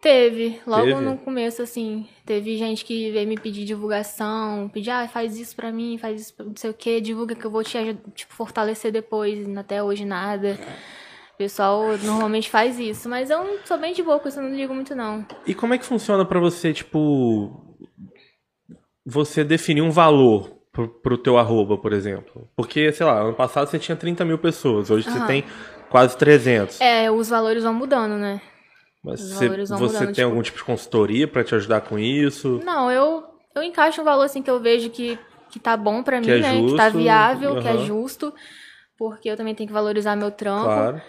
Teve, 0.00 0.60
logo 0.64 0.84
Teve? 0.84 1.00
no 1.00 1.18
começo, 1.18 1.60
assim. 1.60 2.06
Teve 2.24 2.56
gente 2.56 2.84
que 2.84 3.10
veio 3.10 3.26
me 3.26 3.36
pedir 3.36 3.64
divulgação, 3.64 4.68
pedir, 4.72 4.90
ah, 4.90 5.08
faz 5.08 5.36
isso 5.36 5.56
pra 5.56 5.72
mim, 5.72 5.98
faz 5.98 6.20
isso, 6.20 6.34
pra 6.34 6.44
não 6.46 6.54
sei 6.56 6.70
o 6.70 6.74
que, 6.74 7.00
divulga 7.00 7.34
que 7.34 7.44
eu 7.44 7.50
vou 7.50 7.64
te 7.64 7.78
tipo, 8.14 8.32
fortalecer 8.32 8.92
depois, 8.92 9.48
até 9.56 9.82
hoje 9.82 10.04
nada. 10.04 10.56
O 11.34 11.38
pessoal 11.38 11.82
normalmente 11.98 12.48
faz 12.48 12.78
isso, 12.78 13.08
mas 13.08 13.28
eu 13.30 13.42
não- 13.42 13.58
sou 13.64 13.76
bem 13.78 13.92
de 13.92 14.02
boa 14.02 14.20
com 14.20 14.28
isso, 14.28 14.38
eu 14.38 14.44
não 14.44 14.54
ligo 14.54 14.72
muito 14.72 14.94
não. 14.94 15.26
E 15.46 15.52
como 15.54 15.74
é 15.74 15.78
que 15.78 15.84
funciona 15.84 16.24
pra 16.24 16.38
você, 16.38 16.72
tipo, 16.72 17.76
você 19.04 19.42
definir 19.42 19.82
um 19.82 19.90
valor 19.90 20.57
pro, 20.78 20.88
pro 20.88 21.18
teu 21.18 21.36
arroba, 21.36 21.76
por 21.76 21.92
exemplo? 21.92 22.48
Porque, 22.54 22.92
sei 22.92 23.04
lá, 23.04 23.20
ano 23.20 23.34
passado 23.34 23.68
você 23.68 23.78
tinha 23.78 23.96
30 23.96 24.24
mil 24.24 24.38
pessoas, 24.38 24.90
hoje 24.90 25.10
você 25.10 25.20
tem 25.26 25.44
quase 25.90 26.16
300. 26.16 26.80
É, 26.80 27.10
os 27.10 27.28
valores 27.28 27.64
vão 27.64 27.74
mudando, 27.74 28.12
né? 28.16 28.40
Mas 29.02 29.20
os 29.20 29.30
você, 29.32 29.44
valores 29.46 29.70
vão 29.70 29.78
você 29.78 29.86
mudando, 29.94 30.04
tem 30.06 30.14
tipo- 30.14 30.28
algum 30.28 30.42
tipo 30.42 30.58
de 30.58 30.64
consultoria 30.64 31.26
pra 31.26 31.42
te 31.42 31.54
ajudar 31.54 31.80
com 31.80 31.98
isso? 31.98 32.60
Não, 32.64 32.90
eu, 32.92 33.24
eu 33.56 33.62
encaixo 33.62 34.00
um 34.00 34.04
valor 34.04 34.22
assim 34.24 34.40
que 34.42 34.50
eu 34.50 34.60
vejo 34.60 34.90
que, 34.90 35.18
que 35.50 35.58
tá 35.58 35.76
bom 35.76 36.02
pra 36.02 36.20
Que 36.20 36.26
mim, 36.30 36.32
é 36.38 36.40
né? 36.40 36.62
que 36.62 36.76
tá 36.76 36.84
justo, 36.84 36.98
viável, 36.98 37.60
que 37.60 37.66
é 37.68 37.72
aham. 37.72 37.84
justo, 37.84 38.32
porque 38.96 39.28
eu 39.28 39.36
também 39.36 39.54
tenho 39.54 39.66
que 39.66 39.72
valorizar 39.72 40.14
meu 40.14 40.30
trampo. 40.30 40.64
Claro. 40.64 41.02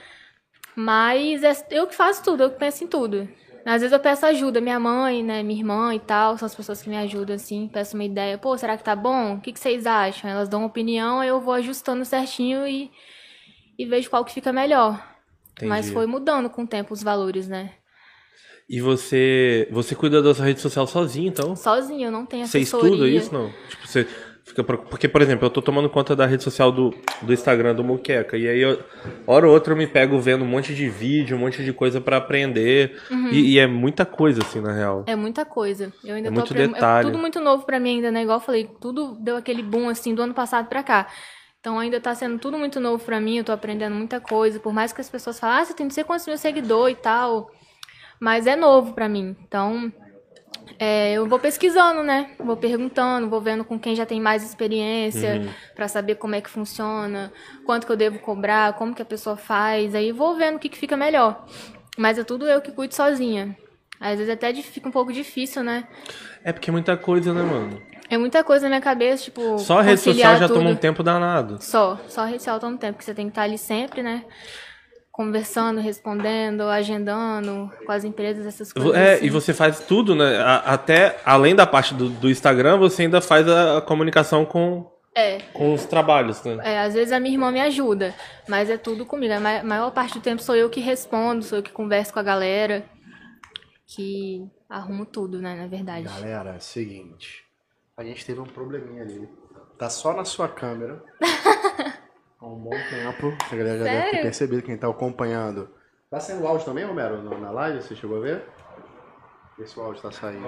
Mas 0.75 1.43
é 1.43 1.51
eu 1.71 1.85
que 1.87 1.95
faço 1.95 2.23
tudo, 2.23 2.43
eu 2.43 2.49
que 2.51 2.57
penso 2.57 2.83
em 2.83 2.87
tudo. 2.87 3.27
Às 3.69 3.81
vezes 3.81 3.93
eu 3.93 3.99
peço 3.99 4.25
ajuda, 4.25 4.59
minha 4.59 4.79
mãe, 4.79 5.23
né, 5.23 5.43
minha 5.43 5.59
irmã 5.59 5.93
e 5.93 5.99
tal, 5.99 6.37
são 6.37 6.45
as 6.45 6.55
pessoas 6.55 6.81
que 6.81 6.89
me 6.89 6.97
ajudam, 6.97 7.35
assim, 7.35 7.67
peço 7.71 7.95
uma 7.95 8.03
ideia, 8.03 8.37
pô, 8.37 8.57
será 8.57 8.75
que 8.75 8.83
tá 8.83 8.95
bom? 8.95 9.35
O 9.35 9.41
que, 9.41 9.53
que 9.53 9.59
vocês 9.59 9.85
acham? 9.85 10.29
Elas 10.29 10.49
dão 10.49 10.61
uma 10.61 10.67
opinião, 10.67 11.23
eu 11.23 11.39
vou 11.39 11.53
ajustando 11.53 12.03
certinho 12.03 12.67
e, 12.67 12.89
e 13.77 13.85
vejo 13.85 14.09
qual 14.09 14.25
que 14.25 14.33
fica 14.33 14.51
melhor. 14.51 14.99
Mas 15.61 15.85
Entendi. 15.85 15.93
foi 15.93 16.05
mudando 16.07 16.49
com 16.49 16.63
o 16.63 16.67
tempo 16.67 16.93
os 16.93 17.03
valores, 17.03 17.47
né? 17.47 17.73
E 18.67 18.81
você, 18.81 19.67
você 19.71 19.95
cuida 19.95 20.21
da 20.21 20.33
sua 20.33 20.45
rede 20.45 20.61
social 20.61 20.87
sozinho, 20.87 21.27
então? 21.27 21.55
Sozinha, 21.55 22.07
eu 22.07 22.11
não 22.11 22.25
tenho 22.25 22.47
Você 22.47 22.59
assessoria. 22.59 22.89
estuda 22.91 23.07
isso, 23.07 23.33
não? 23.33 23.51
Tipo, 23.67 23.87
você 23.87 24.07
porque, 24.63 25.07
por 25.07 25.21
exemplo, 25.21 25.45
eu 25.45 25.49
tô 25.49 25.61
tomando 25.61 25.89
conta 25.89 26.15
da 26.15 26.25
rede 26.25 26.43
social 26.43 26.71
do, 26.71 26.93
do 27.21 27.33
Instagram 27.33 27.75
do 27.75 27.83
Muqueca 27.83 28.37
e 28.37 28.47
aí, 28.47 28.59
eu, 28.59 28.79
hora 29.27 29.47
ou 29.47 29.53
outra 29.53 29.73
eu 29.73 29.77
me 29.77 29.87
pego 29.87 30.19
vendo 30.19 30.43
um 30.43 30.47
monte 30.47 30.73
de 30.75 30.89
vídeo, 30.89 31.35
um 31.37 31.39
monte 31.39 31.63
de 31.63 31.73
coisa 31.73 31.99
pra 32.01 32.17
aprender 32.17 32.99
e, 33.31 33.53
e 33.53 33.59
é 33.59 33.67
muita 33.67 34.05
coisa 34.05 34.41
assim, 34.43 34.61
na 34.61 34.71
real. 34.73 35.03
É 35.07 35.15
muita 35.15 35.45
coisa. 35.45 35.91
Eu 36.03 36.15
ainda 36.15 36.29
É 36.29 36.31
tô 36.31 36.35
muito 36.35 36.51
aprendendo. 36.53 36.73
detalhe. 36.73 37.07
É 37.07 37.11
tudo 37.11 37.21
muito 37.21 37.39
novo 37.39 37.65
pra 37.65 37.79
mim 37.79 37.95
ainda, 37.95 38.11
né? 38.11 38.23
Igual 38.23 38.37
eu 38.37 38.43
falei, 38.43 38.69
tudo 38.79 39.15
deu 39.19 39.35
aquele 39.37 39.63
boom 39.63 39.89
assim 39.89 40.13
do 40.15 40.21
ano 40.21 40.33
passado 40.33 40.67
pra 40.67 40.83
cá. 40.83 41.07
Então 41.59 41.77
ainda 41.77 41.99
tá 41.99 42.15
sendo 42.15 42.39
tudo 42.39 42.57
muito 42.57 42.79
novo 42.79 43.03
pra 43.03 43.19
mim, 43.19 43.37
eu 43.37 43.43
tô 43.43 43.51
aprendendo 43.51 43.93
muita 43.95 44.21
coisa. 44.21 44.59
Por 44.59 44.71
mais 44.73 44.93
que 44.93 45.01
as 45.01 45.09
pessoas 45.09 45.39
falem, 45.39 45.57
ah, 45.61 45.65
você 45.65 45.73
tem 45.73 45.85
não 45.85 45.91
sei 45.91 46.03
quantos 46.03 46.25
mil 46.25 46.37
seguidores 46.37 46.97
e 46.97 47.01
tal. 47.01 47.51
Mas 48.19 48.47
é 48.47 48.55
novo 48.55 48.93
pra 48.93 49.09
mim. 49.09 49.35
Então, 49.47 49.91
é, 50.79 51.11
eu 51.13 51.27
vou 51.27 51.37
pesquisando, 51.37 52.01
né? 52.03 52.31
Vou 52.39 52.55
perguntando, 52.55 53.29
vou 53.29 53.41
vendo 53.41 53.63
com 53.65 53.77
quem 53.77 53.95
já 53.95 54.05
tem 54.05 54.19
mais 54.21 54.43
experiência 54.43 55.35
Uhum. 55.41 55.49
pra 55.75 55.87
saber 55.87 56.15
como 56.15 56.35
é 56.35 56.41
que 56.41 56.49
funciona, 56.49 57.31
quanto 57.65 57.85
que 57.85 57.91
eu 57.91 57.97
devo 57.97 58.19
cobrar, 58.19 58.73
como 58.73 58.95
que 58.95 59.01
a 59.01 59.05
pessoa 59.05 59.35
faz. 59.35 59.93
Aí 59.93 60.11
vou 60.11 60.35
vendo 60.35 60.55
o 60.55 60.59
que, 60.59 60.69
que 60.69 60.77
fica 60.77 60.95
melhor. 60.95 61.45
Mas 61.97 62.17
é 62.17 62.23
tudo 62.23 62.47
eu 62.47 62.61
que 62.61 62.71
cuido 62.71 62.95
sozinha. 62.95 63.55
Às 63.99 64.17
vezes 64.17 64.29
até 64.33 64.53
fica 64.53 64.87
um 64.87 64.91
pouco 64.91 65.11
difícil, 65.11 65.61
né? 65.61 65.85
É 66.43 66.53
porque 66.53 66.69
é 66.69 66.71
muita 66.71 66.95
coisa, 66.95 67.33
né, 67.33 67.43
mano? 67.43 67.81
É 68.09 68.17
muita 68.17 68.43
coisa 68.43 68.63
na 68.65 68.69
minha 68.69 68.81
cabeça, 68.81 69.25
tipo. 69.25 69.59
Só 69.59 69.79
a 69.79 69.81
rede 69.81 69.99
social 70.01 70.37
já 70.37 70.47
tudo. 70.47 70.57
toma 70.59 70.69
um 70.71 70.75
tempo 70.75 71.03
danado. 71.03 71.57
Só, 71.61 71.99
só 72.07 72.21
a 72.21 72.25
rede 72.25 72.39
social 72.39 72.59
toma 72.59 72.73
um 72.75 72.77
tempo, 72.77 72.93
porque 72.93 73.03
você 73.05 73.13
tem 73.13 73.25
que 73.25 73.31
estar 73.31 73.43
ali 73.43 73.57
sempre, 73.57 74.01
né? 74.01 74.23
Conversando, 75.19 75.81
respondendo, 75.81 76.61
agendando 76.63 77.69
com 77.85 77.91
as 77.91 78.05
empresas, 78.05 78.45
essas 78.45 78.71
coisas. 78.71 78.93
É, 78.95 79.15
assim. 79.15 79.25
e 79.25 79.29
você 79.29 79.53
faz 79.53 79.81
tudo, 79.81 80.15
né? 80.15 80.39
Até 80.65 81.19
além 81.25 81.53
da 81.53 81.67
parte 81.67 81.93
do, 81.93 82.07
do 82.07 82.29
Instagram, 82.29 82.77
você 82.77 83.01
ainda 83.01 83.19
faz 83.19 83.45
a, 83.45 83.79
a 83.79 83.81
comunicação 83.81 84.45
com, 84.45 84.89
É, 85.13 85.39
com 85.51 85.73
os 85.73 85.83
trabalhos, 85.83 86.41
né? 86.45 86.57
é, 86.63 86.79
às 86.79 86.93
vezes 86.93 87.11
a 87.11 87.19
minha 87.19 87.33
irmã 87.33 87.51
me 87.51 87.59
ajuda, 87.59 88.15
mas 88.47 88.69
é 88.69 88.77
tudo 88.77 89.05
comigo. 89.05 89.33
A 89.33 89.41
ma- 89.41 89.61
maior 89.61 89.91
parte 89.91 90.13
do 90.13 90.21
tempo 90.21 90.41
sou 90.41 90.55
eu 90.55 90.69
que 90.69 90.79
respondo, 90.79 91.43
sou 91.43 91.57
eu 91.57 91.63
que 91.63 91.71
converso 91.71 92.13
com 92.13 92.19
a 92.19 92.23
galera, 92.23 92.85
que 93.87 94.47
arrumo 94.69 95.05
tudo, 95.05 95.41
né, 95.41 95.53
na 95.53 95.67
verdade. 95.67 96.03
Galera, 96.03 96.51
é 96.53 96.57
o 96.57 96.61
seguinte. 96.61 97.43
A 97.97 98.05
gente 98.05 98.25
teve 98.25 98.39
um 98.39 98.45
probleminha 98.45 99.03
ali. 99.03 99.27
Tá 99.77 99.89
só 99.89 100.13
na 100.13 100.23
sua 100.23 100.47
câmera. 100.47 101.03
Há 102.41 102.45
um 102.47 102.55
bom 102.55 102.69
tempo. 102.69 103.33
A 103.51 103.55
galera 103.55 103.77
já 103.79 103.83
deve 103.83 104.11
ter 104.11 104.21
percebido 104.21 104.61
quem 104.61 104.77
tá 104.77 104.87
acompanhando. 104.87 105.69
Tá 106.09 106.19
saindo 106.19 106.47
áudio 106.47 106.65
também, 106.65 106.85
Romero, 106.85 107.21
na 107.39 107.51
live? 107.51 107.81
Você 107.81 107.95
chegou 107.95 108.17
a 108.17 108.21
ver? 108.21 108.43
Vê 109.57 109.67
se 109.67 109.77
o 109.77 109.83
áudio 109.83 110.01
tá 110.01 110.11
saindo. 110.11 110.47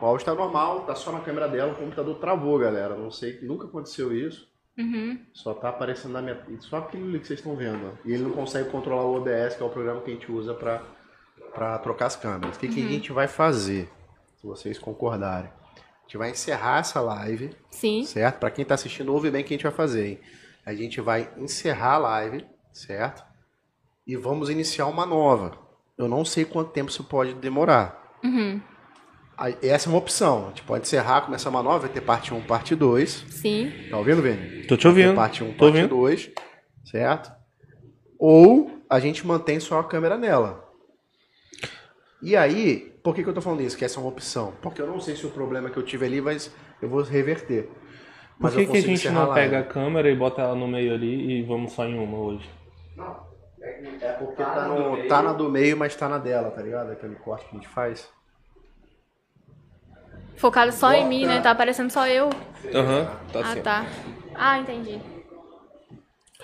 O 0.00 0.04
áudio 0.04 0.24
tá 0.24 0.34
normal, 0.34 0.80
tá 0.86 0.94
só 0.94 1.12
na 1.12 1.20
câmera 1.20 1.48
dela. 1.48 1.72
O 1.72 1.76
computador 1.76 2.16
travou, 2.18 2.58
galera. 2.58 2.96
Não 2.96 3.10
sei, 3.10 3.38
nunca 3.42 3.66
aconteceu 3.66 4.12
isso. 4.16 4.48
Uhum. 4.78 5.18
Só 5.32 5.54
tá 5.54 5.68
aparecendo 5.68 6.12
na 6.12 6.22
minha. 6.22 6.38
Só 6.60 6.78
aquilo 6.78 7.08
ali 7.08 7.20
que 7.20 7.26
vocês 7.26 7.38
estão 7.38 7.54
vendo. 7.56 7.86
ó. 7.86 8.08
E 8.08 8.12
ele 8.12 8.24
não 8.24 8.32
consegue 8.32 8.70
controlar 8.70 9.04
o 9.04 9.16
OBS, 9.16 9.54
que 9.56 9.62
é 9.62 9.66
o 9.66 9.70
programa 9.70 10.00
que 10.00 10.10
a 10.10 10.14
gente 10.14 10.30
usa 10.32 10.54
pra, 10.54 10.82
pra 11.54 11.78
trocar 11.78 12.06
as 12.06 12.16
câmeras. 12.16 12.56
O 12.56 12.58
que, 12.60 12.68
que 12.68 12.84
a 12.84 12.88
gente 12.88 13.12
vai 13.12 13.28
fazer? 13.28 13.88
Se 14.40 14.46
vocês 14.46 14.78
concordarem. 14.78 15.50
A 15.50 16.02
gente 16.08 16.18
vai 16.18 16.30
encerrar 16.30 16.80
essa 16.80 17.00
live, 17.00 17.50
Sim. 17.70 18.04
certo? 18.04 18.38
Pra 18.38 18.50
quem 18.50 18.64
tá 18.64 18.74
assistindo, 18.74 19.12
ouve 19.12 19.30
bem 19.30 19.42
o 19.42 19.44
que 19.44 19.54
a 19.54 19.56
gente 19.56 19.64
vai 19.64 19.72
fazer, 19.72 20.06
hein? 20.06 20.20
A 20.66 20.74
gente 20.74 21.00
vai 21.00 21.30
encerrar 21.36 21.92
a 21.92 21.98
live, 21.98 22.44
certo? 22.72 23.24
E 24.04 24.16
vamos 24.16 24.50
iniciar 24.50 24.86
uma 24.86 25.06
nova. 25.06 25.56
Eu 25.96 26.08
não 26.08 26.24
sei 26.24 26.44
quanto 26.44 26.72
tempo 26.72 26.90
isso 26.90 27.04
pode 27.04 27.34
demorar. 27.34 28.18
Uhum. 28.24 28.60
Essa 29.62 29.88
é 29.88 29.90
uma 29.90 29.98
opção. 29.98 30.46
A 30.46 30.48
gente 30.48 30.62
pode 30.62 30.82
encerrar, 30.82 31.20
começar 31.20 31.50
uma 31.50 31.62
nova, 31.62 31.80
vai 31.80 31.88
ter 31.90 32.00
parte 32.00 32.34
1, 32.34 32.42
parte 32.42 32.74
2. 32.74 33.26
Sim. 33.30 33.72
Tá 33.88 33.96
ouvindo, 33.96 34.20
Vini? 34.20 34.66
Tô 34.66 34.76
te 34.76 34.88
ouvindo. 34.88 35.14
Parte 35.14 35.44
1, 35.44 35.52
Tô 35.52 35.52
parte 35.52 35.76
ouvindo. 35.76 35.88
2, 35.88 36.30
certo? 36.84 37.32
Ou 38.18 38.82
a 38.90 38.98
gente 38.98 39.24
mantém 39.24 39.60
só 39.60 39.78
a 39.78 39.84
câmera 39.84 40.18
nela. 40.18 40.64
E 42.20 42.34
aí, 42.34 42.92
por 43.04 43.14
que, 43.14 43.22
que 43.22 43.28
eu 43.28 43.34
tô 43.34 43.40
falando 43.40 43.62
isso? 43.62 43.76
Que 43.76 43.84
essa 43.84 44.00
é 44.00 44.02
uma 44.02 44.08
opção. 44.08 44.54
Porque 44.60 44.82
eu 44.82 44.86
não 44.88 44.98
sei 44.98 45.14
se 45.14 45.24
o 45.26 45.30
problema 45.30 45.70
que 45.70 45.76
eu 45.76 45.84
tive 45.84 46.06
ali, 46.06 46.20
mas 46.20 46.50
eu 46.82 46.88
vou 46.88 47.02
reverter. 47.02 47.70
Por 48.38 48.50
que, 48.52 48.66
que 48.66 48.76
a 48.76 48.80
gente 48.82 49.08
não 49.10 49.30
a 49.30 49.34
pega 49.34 49.56
a 49.56 49.60
live. 49.60 49.72
câmera 49.72 50.10
e 50.10 50.14
bota 50.16 50.42
ela 50.42 50.54
no 50.54 50.68
meio 50.68 50.92
ali 50.94 51.38
e 51.38 51.42
vamos 51.42 51.72
só 51.72 51.84
em 51.86 51.98
uma 51.98 52.18
hoje? 52.18 52.48
Não, 52.96 53.16
é 53.60 53.96
é 54.00 54.12
porque 54.12 54.42
tá, 54.42 54.68
no, 54.68 55.08
tá 55.08 55.22
na 55.22 55.32
do 55.32 55.48
meio, 55.48 55.76
mas 55.76 55.96
tá 55.96 56.08
na 56.08 56.18
dela, 56.18 56.50
tá 56.50 56.60
ligado? 56.62 56.92
Aquele 56.92 57.14
corte 57.16 57.46
que 57.46 57.56
a 57.56 57.58
gente 57.58 57.68
faz. 57.68 58.08
Focado 60.36 60.70
só 60.70 60.92
em 60.92 61.06
mim, 61.08 61.24
né? 61.26 61.40
Tá 61.40 61.50
aparecendo 61.52 61.90
só 61.90 62.06
eu. 62.06 62.28
Aham, 62.74 63.06
tá 63.32 63.40
Ah, 63.40 63.52
assim. 63.52 63.62
tá. 63.62 63.86
Ah, 64.34 64.58
entendi. 64.58 65.00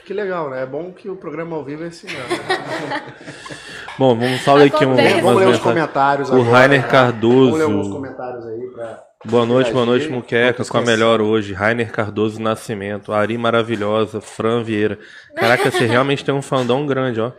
Que 0.05 0.13
legal, 0.13 0.51
né? 0.51 0.63
É 0.63 0.67
bom 0.67 0.93
que 0.93 1.09
o 1.09 1.17
programa 1.17 1.57
ao 1.57 1.65
vivo 1.65 1.85
é 1.85 1.89
assim, 1.89 2.07
né? 2.07 2.13
Bom, 3.99 4.19
vamos 4.19 4.41
só 4.41 4.55
ler 4.55 4.67
aqui 4.67 4.85
um, 4.87 4.95
Acontece. 4.95 5.21
Vamos 5.21 5.33
umas 5.33 5.47
ler 5.47 5.55
os 5.55 5.59
comentários 5.61 6.31
O 6.31 6.35
agora. 6.35 6.51
Rainer 6.51 6.89
Cardoso. 6.89 7.51
Vamos 7.51 7.59
ler 7.59 7.65
alguns 7.65 7.89
comentários 7.89 8.47
aí 8.47 8.67
pra... 8.75 9.05
Boa 9.25 9.47
noite, 9.47 9.71
boa 9.71 9.87
noite, 9.87 10.07
interagir. 10.07 10.25
Muqueca, 10.25 10.65
com 10.65 10.79
a 10.79 10.83
melhor 10.83 11.21
hoje. 11.21 11.53
Rainer 11.53 11.93
Cardoso 11.93 12.41
Nascimento, 12.43 13.13
Ari 13.13 13.39
Maravilhosa, 13.39 14.21
Fran 14.21 14.65
Vieira. 14.65 14.99
Caraca, 15.37 15.71
você 15.71 15.87
realmente 15.87 16.25
tem 16.25 16.35
um 16.35 16.43
fandom 16.43 16.85
grande, 16.87 17.21
ó. 17.21 17.31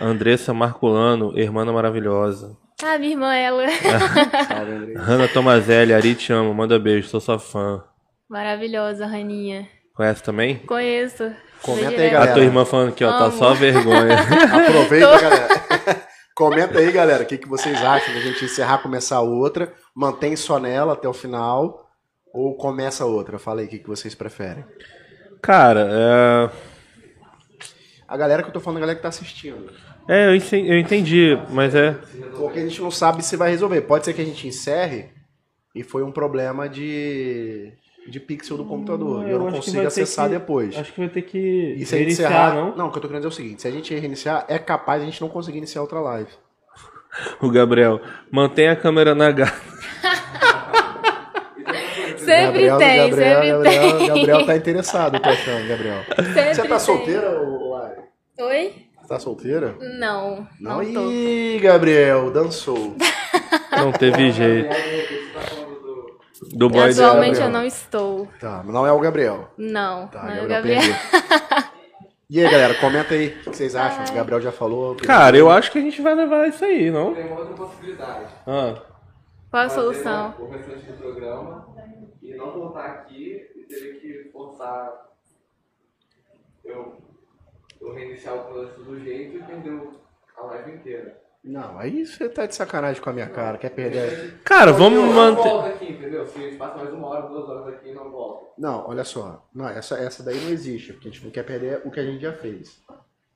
Andressa 0.00 0.52
Marculano, 0.52 1.38
Irmã 1.38 1.64
Maravilhosa. 1.66 2.56
Ah, 2.82 2.98
minha 2.98 3.12
irmã, 3.12 3.34
ela. 3.34 3.68
Salve. 3.68 4.94
Hanna 4.98 5.28
Tomazelli, 5.28 5.92
Ari 5.92 6.14
te 6.14 6.32
amo, 6.32 6.52
manda 6.54 6.78
beijo, 6.78 7.08
sou 7.08 7.20
sua 7.20 7.38
fã. 7.38 7.84
Maravilhosa, 8.28 9.06
Raninha. 9.06 9.68
Conhece 9.94 10.22
também? 10.22 10.56
Conheço. 10.58 11.32
Comenta 11.62 12.00
aí, 12.00 12.10
galera. 12.10 12.30
A 12.30 12.34
tua 12.34 12.44
irmã 12.44 12.64
falando 12.64 12.90
aqui, 12.90 13.04
ó, 13.04 13.10
tá 13.10 13.24
Amo. 13.24 13.38
só 13.38 13.54
vergonha. 13.54 14.16
Aproveita, 14.68 15.18
galera. 15.18 15.48
Comenta 16.34 16.78
aí, 16.78 16.92
galera, 16.92 17.24
o 17.24 17.26
que, 17.26 17.36
que 17.36 17.48
vocês 17.48 17.76
acham 17.82 18.14
da 18.14 18.20
gente 18.20 18.44
encerrar, 18.44 18.78
começar 18.78 19.20
outra, 19.20 19.72
mantém 19.94 20.36
só 20.36 20.60
nela 20.60 20.92
até 20.92 21.08
o 21.08 21.12
final, 21.12 21.90
ou 22.32 22.56
começa 22.56 23.04
outra? 23.04 23.38
Fala 23.38 23.60
aí 23.60 23.66
o 23.66 23.68
que, 23.68 23.80
que 23.80 23.88
vocês 23.88 24.14
preferem. 24.14 24.64
Cara, 25.42 25.88
é... 25.90 26.50
A 28.06 28.16
galera 28.16 28.42
que 28.42 28.50
eu 28.50 28.52
tô 28.52 28.60
falando, 28.60 28.78
a 28.78 28.80
galera 28.80 28.96
que 28.96 29.02
tá 29.02 29.08
assistindo. 29.08 29.72
É, 30.08 30.26
eu 30.26 30.34
entendi, 30.36 30.70
eu 30.70 30.78
entendi, 30.78 31.38
mas 31.50 31.74
é... 31.74 31.92
Porque 32.36 32.60
a 32.60 32.62
gente 32.62 32.80
não 32.80 32.90
sabe 32.90 33.24
se 33.24 33.36
vai 33.36 33.50
resolver. 33.50 33.82
Pode 33.82 34.04
ser 34.04 34.14
que 34.14 34.22
a 34.22 34.24
gente 34.24 34.46
encerre 34.46 35.10
e 35.74 35.82
foi 35.82 36.02
um 36.02 36.10
problema 36.10 36.68
de. 36.68 37.72
De 38.10 38.20
pixel 38.20 38.56
do 38.56 38.64
computador. 38.64 39.24
Ah, 39.24 39.28
e 39.28 39.30
eu 39.30 39.38
não 39.38 39.50
consigo 39.52 39.86
acessar 39.86 40.26
que- 40.28 40.34
depois. 40.34 40.76
Acho 40.76 40.92
que 40.92 41.00
vai 41.00 41.08
ter 41.08 41.22
que 41.22 41.38
E 41.78 41.84
se 41.86 41.94
a 41.94 41.98
gente 41.98 42.06
reiniciar, 42.06 42.30
encerrar. 42.32 42.54
não? 42.54 42.76
Não, 42.76 42.86
o 42.88 42.90
que 42.90 42.98
eu 42.98 43.02
tô 43.02 43.08
querendo 43.08 43.22
dizer 43.22 43.28
é 43.28 43.34
o 43.34 43.44
seguinte: 43.44 43.62
se 43.62 43.68
a 43.68 43.70
gente 43.70 43.94
reiniciar, 43.94 44.44
é 44.48 44.58
capaz 44.58 45.00
de 45.00 45.06
a 45.08 45.10
gente 45.10 45.20
não 45.20 45.28
conseguir 45.28 45.58
iniciar 45.58 45.80
outra 45.82 46.00
live. 46.00 46.30
O 47.40 47.50
Gabriel, 47.50 48.00
mantém 48.30 48.68
a 48.68 48.76
câmera 48.76 49.14
na 49.14 49.30
gata. 49.32 49.54
Sempre 52.18 52.66
Gabriel, 52.66 52.78
tem, 52.78 52.96
Gabriel, 53.08 53.40
sempre 53.42 53.48
Gabriel, 53.48 53.98
tem. 53.98 54.06
Gabriel 54.08 54.46
tá 54.46 54.56
interessado, 54.56 55.14
eu 55.16 55.20
tô 55.20 55.28
achando, 55.30 55.66
Gabriel. 55.68 56.02
Sempre 56.04 56.54
Você 56.54 56.62
tá 56.62 56.68
tem. 56.68 56.78
solteira, 56.78 57.40
ô, 57.40 57.70
Lari? 57.70 58.00
Oi? 58.40 58.72
Você 59.00 59.08
tá 59.08 59.18
solteira? 59.18 59.74
Não, 59.98 60.46
Não, 60.60 60.82
não, 60.82 60.92
tô. 60.92 61.10
Ih, 61.10 61.58
Gabriel, 61.62 62.30
dançou. 62.30 62.94
Não 63.72 63.92
teve 63.92 64.30
jeito. 64.32 64.68
Do 66.42 66.68
boy 66.70 66.90
Atualmente 66.90 67.40
eu 67.40 67.48
não 67.50 67.64
estou. 67.64 68.26
Tá, 68.40 68.62
não 68.64 68.86
é 68.86 68.92
o 68.92 69.00
Gabriel. 69.00 69.50
Não, 69.56 70.06
Tá, 70.08 70.22
não 70.24 70.30
é 70.32 70.42
o 70.44 70.48
Gabriel 70.48 70.80
perdeu. 70.80 71.68
E 72.30 72.44
aí, 72.44 72.50
galera, 72.52 72.74
comenta 72.74 73.14
aí 73.14 73.28
o 73.28 73.38
que 73.40 73.44
vocês 73.56 73.74
acham. 73.74 74.04
O 74.04 74.14
Gabriel 74.14 74.38
já 74.42 74.52
falou. 74.52 74.94
Cara, 74.96 75.34
eu 75.34 75.50
acho 75.50 75.72
que 75.72 75.78
a 75.78 75.80
gente 75.80 76.02
vai 76.02 76.14
levar 76.14 76.46
isso 76.46 76.62
aí, 76.62 76.90
não? 76.90 77.14
Tem 77.14 77.26
uma 77.26 77.40
outra 77.40 77.54
possibilidade. 77.54 78.26
Ah. 78.46 78.82
Qual 79.50 79.62
a 79.62 79.68
solução? 79.70 80.34
O 80.38 80.46
restante 80.50 80.84
do 80.84 80.92
programa 80.98 81.74
e 82.22 82.34
não 82.34 82.52
voltar 82.52 82.84
aqui 82.84 83.46
e 83.56 83.62
ter 83.62 83.98
que 84.00 84.28
forçar 84.30 85.08
eu, 86.62 86.98
eu 87.80 87.94
reiniciar 87.94 88.34
o 88.36 88.44
processo 88.44 88.80
do 88.82 89.00
jeito 89.00 89.38
e 89.38 89.42
perder 89.42 89.70
o- 89.70 89.92
a 90.36 90.42
live 90.48 90.72
inteira. 90.72 91.22
Não, 91.44 91.78
aí 91.78 92.04
você 92.04 92.28
tá 92.28 92.46
de 92.46 92.54
sacanagem 92.54 93.00
com 93.00 93.08
a 93.08 93.12
minha 93.12 93.28
cara. 93.28 93.56
Quer 93.58 93.70
perder. 93.70 94.38
Cara, 94.44 94.72
vamos 94.72 94.98
Eu 94.98 95.06
não 95.06 95.12
manter. 95.12 95.42
volto 95.48 95.66
aqui, 95.68 95.92
entendeu? 95.92 96.26
Se 96.26 96.38
a 96.38 96.42
gente 96.42 96.56
passa 96.56 96.76
mais 96.76 96.92
uma 96.92 97.06
hora, 97.08 97.26
duas 97.28 97.48
horas 97.48 97.74
aqui, 97.74 97.92
não 97.92 98.10
volta. 98.10 98.46
Não, 98.58 98.86
olha 98.88 99.04
só. 99.04 99.46
Não, 99.54 99.68
essa, 99.68 99.96
essa 99.98 100.22
daí 100.22 100.36
não 100.40 100.50
existe, 100.50 100.92
porque 100.92 101.08
a 101.08 101.10
gente 101.10 101.24
não 101.24 101.30
quer 101.30 101.44
perder 101.44 101.80
o 101.84 101.90
que 101.90 102.00
a 102.00 102.04
gente 102.04 102.20
já 102.20 102.32
fez. 102.32 102.82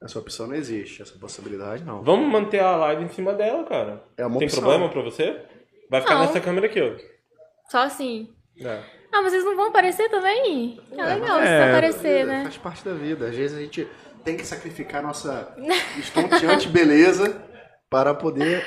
Essa 0.03 0.19
opção 0.19 0.49
não 0.49 0.55
existe, 0.57 1.01
essa 1.01 1.17
possibilidade 1.17 1.85
não. 1.85 2.03
Vamos 2.03 2.29
manter 2.31 2.59
a 2.59 2.75
live 2.77 3.05
em 3.05 3.09
cima 3.09 3.33
dela, 3.35 3.63
cara. 3.65 4.03
É 4.17 4.27
uma 4.27 4.37
Tem 4.39 4.49
opção. 4.49 4.61
problema 4.63 4.89
pra 4.91 5.01
você? 5.01 5.41
Vai 5.89 6.01
ficar 6.01 6.15
Não. 6.15 6.23
nessa 6.23 6.41
câmera 6.41 6.67
aqui, 6.67 6.81
ó. 6.83 6.93
Só 7.71 7.79
assim. 7.85 8.29
É. 8.61 8.81
Ah, 9.13 9.23
mas 9.23 9.31
vocês 9.33 9.45
não 9.45 9.55
vão 9.55 9.67
aparecer 9.69 10.09
também? 10.11 10.81
É 10.91 10.97
legal 10.97 11.39
é, 11.41 11.45
vocês 11.47 11.69
aparecer, 11.71 12.27
né? 12.27 12.43
Faz 12.45 12.57
parte 12.59 12.85
da 12.85 12.95
vida. 12.95 13.27
Às 13.29 13.37
vezes 13.37 13.57
a 13.57 13.61
gente 13.61 13.87
tem 14.25 14.37
que 14.37 14.45
sacrificar 14.47 15.03
nossa 15.03 15.55
estonteante 15.99 16.69
beleza 16.69 17.41
para 17.93 18.13
poder. 18.15 18.65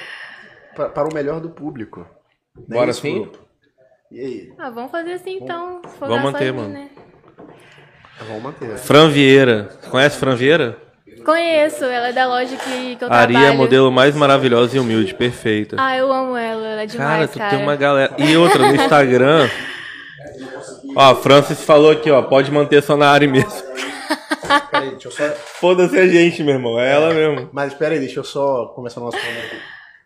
pa- 0.76 0.88
para 0.90 1.08
o 1.10 1.14
melhor 1.14 1.40
do 1.42 1.50
público. 1.50 2.06
É 2.70 2.74
Bora 2.74 2.94
sim? 2.94 3.22
grupo? 3.24 3.40
E 4.12 4.20
aí? 4.20 4.54
Ah, 4.58 4.70
vamos 4.70 4.92
fazer 4.92 5.14
assim 5.14 5.40
então. 5.42 5.82
se 5.86 5.98
for 5.98 6.08
Vamos 6.08 6.24
manter, 6.32 6.54
mano. 6.54 6.70
né? 6.70 6.90
Vamos 8.28 8.44
manter. 8.44 8.78
Fran 8.78 9.10
Vieira. 9.10 9.70
Conhece 9.90 10.18
Fran 10.18 10.36
Vieira? 10.36 10.78
Conheço, 11.26 11.84
ela 11.86 12.10
é 12.10 12.14
da 12.14 12.28
loja 12.28 12.56
que, 12.56 12.96
que 12.98 13.04
eu 13.04 13.12
Ari 13.12 13.34
é 13.34 13.38
a 13.38 13.40
trabalho. 13.40 13.58
modelo 13.58 13.92
mais 13.92 14.16
maravilhosa 14.16 14.78
e 14.78 14.80
humilde, 14.80 15.14
perfeita. 15.16 15.76
Ah, 15.80 15.98
eu 15.98 16.12
amo 16.14 16.38
ela, 16.38 16.68
ela 16.68 16.82
é 16.84 16.88
Cara, 16.88 17.14
demais, 17.16 17.32
tu 17.32 17.40
cara. 17.40 17.50
tem 17.50 17.64
uma 17.64 17.76
galera. 17.76 18.14
E 18.20 18.38
outra, 18.38 18.60
no 18.68 18.76
Instagram. 18.76 19.50
Ó, 20.96 21.02
a 21.12 21.16
Francis 21.16 21.62
falou 21.64 21.92
aqui, 21.92 22.12
ó. 22.12 22.22
Pode 22.22 22.52
manter 22.52 22.84
só 22.84 22.96
na 22.96 23.10
área 23.10 23.28
mesmo. 23.28 23.52
Peraí, 24.72 24.90
deixa 24.92 25.08
eu 25.08 25.12
só. 25.12 25.30
Foda-se 25.32 25.98
a 25.98 26.08
gente, 26.08 26.44
meu 26.44 26.54
irmão. 26.56 26.80
É 26.80 26.92
ela 26.94 27.14
mesmo. 27.14 27.50
Mas 27.54 27.74
espera 27.74 27.94
aí, 27.94 28.00
deixa 28.00 28.20
eu 28.20 28.24
só 28.24 28.68
começar 28.68 29.02
o 29.02 29.04
nosso 29.06 29.18
programa 29.18 29.46
aqui. 29.46 29.58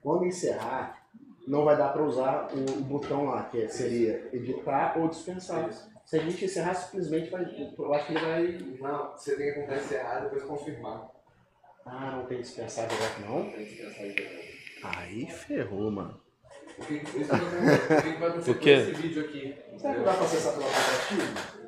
Quando 0.02 0.26
encerrar, 0.26 0.98
não 1.48 1.66
vai 1.66 1.76
dar 1.78 1.90
para 1.90 2.04
usar 2.04 2.48
o, 2.54 2.60
o 2.60 2.82
botão 2.82 3.26
lá, 3.26 3.44
que 3.44 3.64
é- 3.64 3.68
seria 3.68 4.30
editar 4.32 4.94
ou 4.98 5.08
dispensar. 5.08 5.70
Se 6.06 6.18
a 6.18 6.20
gente 6.20 6.44
encerrar, 6.46 6.74
simplesmente 6.74 7.30
vai. 7.30 7.44
Eu 7.78 7.94
acho 7.94 8.08
que 8.08 8.14
ele 8.14 8.26
vai. 8.26 8.58
Não, 8.92 9.12
você 9.12 9.36
tem 9.36 9.54
que 9.54 9.60
contar 9.62 9.76
encerrar 9.78 10.20
e 10.20 10.24
depois 10.24 10.44
confirmar. 10.44 11.08
Ah, 11.86 12.12
não 12.18 12.26
tem 12.26 12.42
dispensar 12.42 12.88
direto, 12.88 13.22
não? 13.28 13.44
Tem 13.44 13.66
que 13.66 13.76
dispensar 13.76 14.02
aí 14.04 14.14
depois. 14.14 14.50
Aí 14.84 15.26
ferrou, 15.28 15.92
mano. 15.92 16.20
O 16.78 16.86
que, 16.86 16.94
isso 16.94 17.12
que 17.12 17.18
eu 17.22 17.28
tô 17.28 17.46
perguntando, 17.46 18.00
o 18.00 18.02
que 18.02 18.20
vai 18.20 18.30
acontecer 18.30 18.54
com 18.54 18.60
quê? 18.60 18.70
esse 18.72 18.92
vídeo 18.94 19.22
aqui? 19.26 19.56
Será 19.78 19.94
que 19.96 20.00
dá 20.02 20.14
pra 20.14 20.24
acessar 20.24 20.54
pelo 20.54 20.66
aplicativo? 20.66 21.59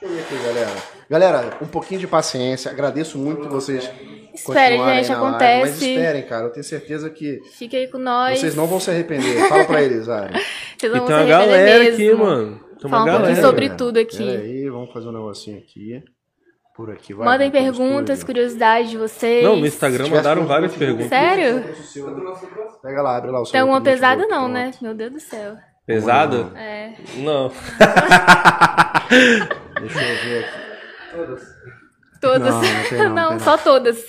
Deixa 0.00 0.04
eu 0.04 0.10
ver 0.10 0.20
aqui, 0.20 0.44
galera. 0.44 0.70
Galera, 1.08 1.58
um 1.60 1.66
pouquinho 1.66 2.00
de 2.00 2.06
paciência. 2.06 2.70
Agradeço 2.70 3.18
muito 3.18 3.48
vocês. 3.48 3.84
Espere, 4.32 4.76
continuarem 4.76 5.04
gente, 5.04 5.08
na 5.10 5.20
live, 5.20 5.28
acontece. 5.28 5.60
mas 5.60 5.82
esperem, 5.82 6.22
cara. 6.22 6.46
Eu 6.46 6.50
tenho 6.52 6.64
certeza 6.64 7.10
que 7.10 7.40
Fica 7.58 7.76
aí 7.76 7.88
com 7.88 7.98
nós. 7.98 8.38
vocês 8.38 8.54
não 8.54 8.66
vão 8.66 8.78
se 8.80 8.90
arrepender. 8.90 9.48
Fala 9.48 9.64
pra 9.64 9.82
eles, 9.82 10.08
Ari. 10.08 10.34
Vocês 10.78 10.92
E 10.92 10.96
não 10.96 11.04
tem 11.04 11.16
vão 11.16 11.24
uma 11.26 11.26
se 11.26 11.32
arrepender 11.32 11.56
galera 11.58 11.84
mesmo. 11.84 11.94
aqui, 11.94 12.14
mano. 12.14 12.50
Tem 12.80 12.86
uma 12.86 12.90
Fala 12.90 13.02
um 13.02 13.06
galera. 13.06 13.24
pouquinho 13.24 13.46
sobre 13.46 13.70
tudo 13.70 13.98
aqui. 13.98 14.16
Pera 14.24 14.40
aí, 14.40 14.70
vamos 14.70 14.92
fazer 14.92 15.08
um 15.08 15.12
negocinho 15.12 15.58
aqui. 15.58 16.02
Por 16.76 16.90
aqui, 16.90 17.12
vai. 17.12 17.26
Mandem 17.26 17.50
pro 17.50 17.60
perguntas, 17.60 18.24
curiosidades 18.24 18.90
de 18.90 18.96
vocês. 18.96 19.44
Não, 19.44 19.56
no 19.56 19.66
Instagram 19.66 20.08
mandaram 20.08 20.46
várias 20.46 20.74
perguntas. 20.74 21.08
Sério? 21.08 21.62
Pega 22.80 23.02
lá, 23.02 23.16
abre 23.16 23.30
lá 23.30 23.40
o 23.42 23.44
seu. 23.44 23.52
Tem 23.52 23.60
alguma 23.60 23.80
pesada 23.82 24.26
não, 24.26 24.48
né? 24.48 24.70
Meu 24.80 24.94
Deus 24.94 25.12
do 25.12 25.20
céu. 25.20 25.56
Pesada? 25.84 26.52
É. 26.56 26.92
Não. 27.16 27.50
Deixa 29.80 30.02
eu 30.02 30.24
ver 30.24 30.44
aqui. 30.44 30.60
Todas. 32.20 32.44
Não, 32.52 32.52
não 32.52 32.60
tem 32.88 32.98
não, 32.98 33.14
Não, 33.14 33.28
tem 33.30 33.38
só 33.40 33.56
todas. 33.58 34.04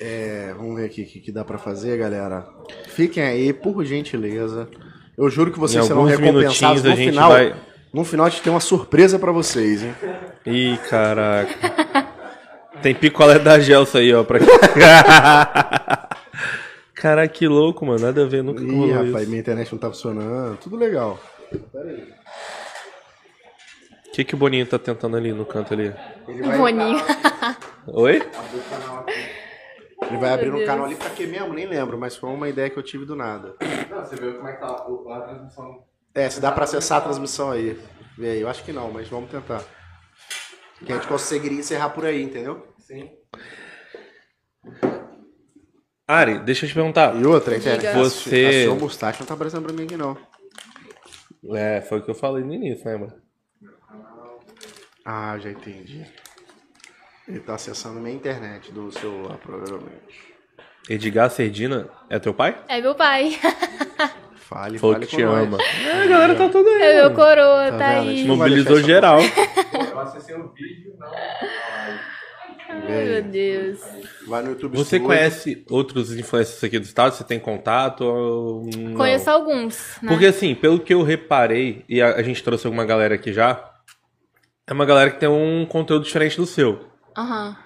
É, 0.00 0.52
vamos 0.56 0.76
ver 0.76 0.86
aqui 0.86 1.02
o 1.02 1.06
que, 1.06 1.20
que 1.20 1.30
dá 1.32 1.44
pra 1.44 1.58
fazer, 1.58 1.96
galera. 1.98 2.44
Fiquem 2.88 3.22
aí, 3.22 3.52
por 3.52 3.84
gentileza. 3.84 4.68
Eu 5.16 5.28
juro 5.30 5.52
que 5.52 5.58
vocês 5.60 5.84
Em 5.84 5.86
serão 5.88 6.04
recompensados 6.04 6.82
no 6.82 6.90
gente 6.96 7.10
final. 7.10 7.30
vai- 7.30 7.54
No 7.92 8.02
final 8.04 8.26
a 8.26 8.30
gente 8.30 8.42
tem 8.42 8.52
uma 8.52 8.58
surpresa 8.60 9.18
pra 9.18 9.30
vocês, 9.30 9.82
hein? 9.82 9.94
Ih, 10.46 10.78
caraca. 10.88 11.54
Tem 12.82 12.94
picolé 12.94 13.38
da 13.38 13.60
Gelsa 13.60 13.98
aí, 13.98 14.12
ó. 14.12 14.24
Pra... 14.24 14.38
Caraca, 16.94 17.28
que 17.32 17.46
louco, 17.48 17.84
mano. 17.84 18.00
Nada 18.00 18.22
a 18.22 18.26
ver, 18.26 18.42
nunca 18.42 18.62
Ih, 18.62 18.90
rapaz, 18.92 19.22
isso. 19.22 19.28
minha 19.30 19.40
internet 19.40 19.70
não 19.72 19.78
tá 19.78 19.88
funcionando. 19.88 20.56
Tudo 20.58 20.76
legal. 20.76 21.20
O 24.12 24.14
que, 24.14 24.24
que 24.24 24.34
o 24.34 24.38
Boninho 24.38 24.66
tá 24.66 24.78
tentando 24.78 25.16
ali 25.16 25.32
no 25.32 25.46
canto 25.46 25.72
ali? 25.72 25.90
Ele 26.28 26.42
vai, 26.42 26.58
boninho. 26.58 26.98
Oi? 27.86 28.22
ele 30.02 30.16
vai 30.18 30.34
abrir 30.34 30.50
um 30.50 30.56
Deus. 30.56 30.66
canal 30.66 30.84
ali 30.84 30.96
pra 30.96 31.08
quê 31.08 31.26
mesmo? 31.26 31.54
Nem 31.54 31.66
lembro, 31.66 31.96
mas 31.98 32.14
foi 32.14 32.28
uma 32.28 32.46
ideia 32.46 32.68
que 32.68 32.78
eu 32.78 32.82
tive 32.82 33.06
do 33.06 33.16
nada. 33.16 33.54
Não, 33.90 34.04
você 34.04 34.14
viu 34.16 34.34
como 34.34 34.48
é 34.48 34.52
que 34.52 34.60
tá 34.60 34.66
a 34.66 35.20
transmissão. 35.22 35.84
É, 36.14 36.28
se 36.28 36.40
dá 36.42 36.52
pra 36.52 36.64
acessar 36.64 36.98
a 36.98 37.00
transmissão 37.00 37.50
aí. 37.52 37.80
Vê 38.18 38.32
aí, 38.32 38.40
eu 38.42 38.48
acho 38.50 38.62
que 38.62 38.70
não, 38.70 38.90
mas 38.92 39.08
vamos 39.08 39.30
tentar. 39.30 39.62
Que 40.84 40.92
a 40.92 40.96
gente 40.96 41.08
conseguiria 41.08 41.58
encerrar 41.60 41.88
por 41.88 42.04
aí, 42.04 42.22
entendeu? 42.22 42.66
Sim. 42.80 43.08
Ari, 46.06 46.38
deixa 46.40 46.66
eu 46.66 46.68
te 46.68 46.74
perguntar. 46.74 47.16
E 47.16 47.24
outra. 47.24 47.58
Diga. 47.58 47.94
Você- 47.94 48.64
A 48.66 48.66
sua 48.66 48.74
mustache 48.78 49.20
não 49.20 49.26
tá 49.26 49.32
aparecendo 49.32 49.62
pra 49.64 49.72
mim 49.72 49.84
aqui, 49.84 49.96
não. 49.96 50.18
É, 51.54 51.80
foi 51.80 52.00
o 52.00 52.02
que 52.04 52.10
eu 52.10 52.14
falei 52.14 52.44
no 52.44 52.52
início, 52.52 52.84
né, 52.84 52.96
mano? 52.98 53.22
Ah, 55.04 55.36
já 55.38 55.50
entendi. 55.50 56.04
Ele 57.28 57.40
tá 57.40 57.54
acessando 57.54 58.00
minha 58.00 58.14
internet 58.14 58.72
do 58.72 58.90
celular, 58.92 59.36
provavelmente. 59.38 60.32
Edgar 60.88 61.30
Serdina 61.30 61.88
é 62.10 62.18
teu 62.18 62.34
pai? 62.34 62.56
É 62.68 62.80
meu 62.80 62.94
pai. 62.94 63.38
Fale, 64.52 64.76
Falou 64.78 64.96
fale 64.96 65.06
que 65.06 65.12
com 65.12 65.16
te 65.16 65.24
nós. 65.24 65.46
ama. 65.46 65.58
É, 65.86 66.02
a 66.02 66.06
galera 66.06 66.34
tá 66.34 66.46
toda 66.50 66.68
aí. 66.68 66.82
É 66.82 66.94
meu 67.00 67.14
coroa, 67.14 67.70
Tá 67.72 67.78
tá, 67.78 67.88
aí. 68.00 68.22
Mobilizou 68.24 68.82
geral. 68.82 69.18
Eu 69.22 69.98
acessei 70.00 70.34
o 70.34 70.48
vídeo, 70.52 70.94
não. 70.98 71.08
Ai, 72.68 73.04
meu 73.04 73.22
Deus. 73.22 73.80
Vai 74.26 74.42
no 74.42 74.50
YouTube 74.50 74.76
Você 74.76 74.96
Studio. 74.96 75.06
conhece 75.06 75.64
outros 75.70 76.12
influencers 76.14 76.62
aqui 76.64 76.78
do 76.78 76.84
estado? 76.84 77.14
Você 77.14 77.24
tem 77.24 77.38
contato? 77.40 78.04
não? 78.76 78.94
Conheço 78.94 79.30
alguns, 79.30 79.96
né? 80.02 80.08
Porque 80.10 80.26
assim, 80.26 80.54
pelo 80.54 80.78
que 80.80 80.92
eu 80.92 81.02
reparei, 81.02 81.82
e 81.88 82.02
a, 82.02 82.16
a 82.16 82.22
gente 82.22 82.42
trouxe 82.44 82.66
alguma 82.66 82.84
galera 82.84 83.14
aqui 83.14 83.32
já, 83.32 83.71
é 84.72 84.74
uma 84.74 84.86
galera 84.86 85.10
que 85.10 85.20
tem 85.20 85.28
um 85.28 85.66
conteúdo 85.66 86.04
diferente 86.04 86.36
do 86.36 86.46
seu. 86.46 86.80
Aham. 87.16 87.56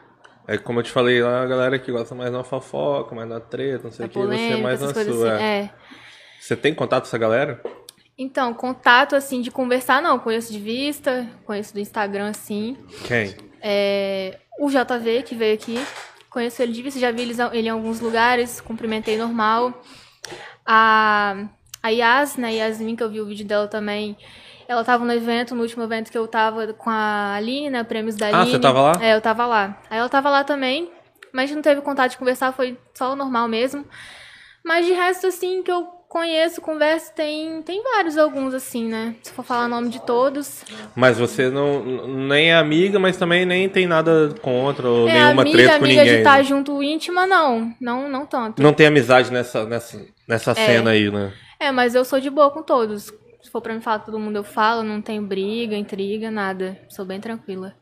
É 0.49 0.59
como 0.59 0.81
eu 0.81 0.83
te 0.83 0.90
falei, 0.90 1.23
lá 1.23 1.42
a 1.42 1.47
galera 1.47 1.79
que 1.79 1.90
gosta 1.90 2.14
mais 2.14 2.31
na 2.33 2.45
fofoca, 2.45 3.14
mais 3.14 3.29
na 3.29 3.40
treta, 3.40 3.85
não 3.85 3.90
sei 3.92 4.05
É 4.05 4.07
o 4.07 4.11
que, 4.11 4.19
você 4.19 4.53
é 4.53 4.57
mais 4.57 4.81
na 4.81 4.92
sua. 4.92 5.03
assim. 5.03 5.45
é. 5.45 5.59
É. 5.61 5.71
Você 6.40 6.57
tem 6.57 6.75
contato 6.75 7.03
com 7.05 7.09
essa 7.09 7.19
galera? 7.19 7.61
Então, 8.19 8.55
contato, 8.55 9.14
assim, 9.16 9.40
de 9.40 9.51
conversar, 9.51 10.01
não. 10.01 10.19
Conheço 10.19 10.53
de 10.53 10.59
vista, 10.59 11.29
conheço 11.45 11.75
do 11.75 11.81
Instagram, 11.81 12.29
assim. 12.29 12.77
Quem? 13.07 13.35
É, 13.61 14.38
o 14.61 14.69
JV, 14.69 15.23
que 15.23 15.35
veio 15.35 15.54
aqui. 15.54 15.79
Conheço 16.31 16.63
ele 16.63 16.73
de 16.73 16.83
vista, 16.83 17.00
já 17.00 17.11
vi 17.11 17.23
ele 17.23 17.67
em 17.67 17.69
alguns 17.69 18.00
lugares, 18.00 18.61
cumprimentei 18.61 19.17
normal. 19.17 19.83
A, 20.65 21.46
a 21.83 21.88
Yas, 21.88 22.37
né, 22.37 22.54
Yasmin, 22.54 22.96
que 22.96 23.02
eu 23.02 23.11
vi 23.11 23.21
o 23.21 23.27
vídeo 23.27 23.46
dela 23.46 23.69
também, 23.69 24.17
ela 24.69 24.85
tava 24.85 25.04
no 25.04 25.12
evento, 25.12 25.54
no 25.54 25.62
último 25.62 25.85
evento 25.85 26.10
que 26.10 26.19
eu 26.19 26.27
tava 26.27 26.73
com 26.75 26.90
a 26.90 27.35
Aline, 27.35 27.71
né, 27.71 27.85
prêmios 27.85 28.17
da 28.17 28.27
Ah, 28.27 28.40
Aline. 28.40 28.50
você 28.52 28.58
tava 28.58 28.81
lá? 28.81 28.92
É, 29.00 29.14
eu 29.14 29.21
tava 29.21 29.46
lá. 29.46 29.81
Aí 29.90 29.98
ela 29.98 30.08
tava 30.08 30.31
lá 30.31 30.44
também, 30.44 30.90
mas 31.33 31.50
não 31.50 31.62
teve 31.62 31.81
contato 31.81 32.12
de 32.12 32.19
conversar, 32.19 32.52
foi 32.52 32.79
só 32.94 33.12
o 33.12 33.17
normal 33.17 33.48
mesmo. 33.48 33.85
Mas 34.64 34.85
de 34.85 34.92
resto, 34.92 35.29
assim, 35.29 35.62
que 35.62 35.71
eu 35.71 35.85
conheço, 36.08 36.60
converso, 36.60 37.12
tem, 37.14 37.62
tem 37.62 37.83
vários, 37.83 38.17
alguns 38.17 38.54
assim, 38.54 38.88
né? 38.88 39.14
Se 39.23 39.33
for 39.33 39.44
falar 39.44 39.67
o 39.67 39.69
nome 39.69 39.90
de 39.90 40.00
todos. 40.00 40.64
Mas 40.94 41.19
você 41.19 41.50
não 41.50 41.85
nem 42.06 42.50
é 42.50 42.56
amiga, 42.56 42.98
mas 42.98 43.17
também 43.17 43.44
nem 43.44 43.69
tem 43.69 43.87
nada 43.87 44.35
contra 44.40 44.88
ou 44.88 45.08
é, 45.08 45.12
nenhuma 45.12 45.42
amiga, 45.42 45.58
treta 45.58 45.79
com 45.79 45.85
amiga 45.85 46.00
ninguém. 46.02 46.14
de 46.17 46.19
estar 46.21 46.42
junto 46.42 46.83
íntima, 46.83 47.27
não. 47.27 47.73
Não, 47.81 48.08
não 48.08 48.25
tanto. 48.27 48.62
Não 48.62 48.73
tem 48.73 48.87
amizade 48.87 49.31
nessa, 49.33 49.64
nessa, 49.67 50.00
nessa 50.29 50.54
cena 50.54 50.90
aí, 50.90 51.10
né? 51.10 51.33
É, 51.60 51.71
mas 51.71 51.94
eu 51.94 52.04
sou 52.04 52.19
de 52.21 52.31
boa 52.31 52.50
com 52.50 52.62
todos. 52.62 53.12
For 53.57 53.63
pra 53.63 53.73
me 53.75 53.81
falar 53.81 54.00
todo 54.00 54.19
mundo, 54.19 54.37
eu 54.37 54.44
falo, 54.44 54.83
não 54.83 55.00
tenho 55.00 55.23
briga, 55.23 55.75
intriga, 55.75 56.31
nada. 56.31 56.79
Sou 56.90 57.07
bem 57.07 57.19
tranquila. 57.19 57.73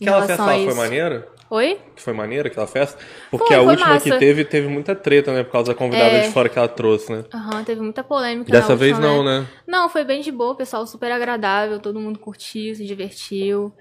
Aquela 0.00 0.26
festa 0.26 0.44
lá 0.44 0.52
foi 0.54 0.74
maneira? 0.74 1.28
Oi? 1.48 1.78
Que 1.94 2.02
foi 2.02 2.12
maneira 2.12 2.48
aquela 2.48 2.66
festa? 2.66 2.98
Porque 3.30 3.46
Foi, 3.46 3.54
a 3.54 3.60
foi 3.60 3.68
última 3.68 3.88
massa. 3.90 4.10
que 4.10 4.18
teve, 4.18 4.44
teve 4.44 4.66
muita 4.66 4.96
treta, 4.96 5.32
né? 5.32 5.44
Por 5.44 5.52
causa 5.52 5.72
da 5.72 5.78
convidada 5.78 6.10
É. 6.10 6.20
de 6.26 6.32
fora 6.32 6.48
que 6.48 6.58
ela 6.58 6.66
trouxe, 6.66 7.12
né? 7.12 7.24
Aham, 7.32 7.62
teve 7.62 7.80
muita 7.80 8.02
polêmica. 8.02 8.50
Dessa 8.50 8.74
vez 8.74 8.96
última, 8.98 9.14
não, 9.14 9.22
né? 9.24 9.46
Não, 9.64 9.88
foi 9.88 10.02
bem 10.02 10.22
de 10.22 10.32
boa, 10.32 10.56
pessoal 10.56 10.84
super 10.88 11.12
agradável, 11.12 11.78
todo 11.78 12.00
mundo 12.00 12.18
curtiu, 12.18 12.74
se 12.74 12.84
divertiu, 12.84 13.72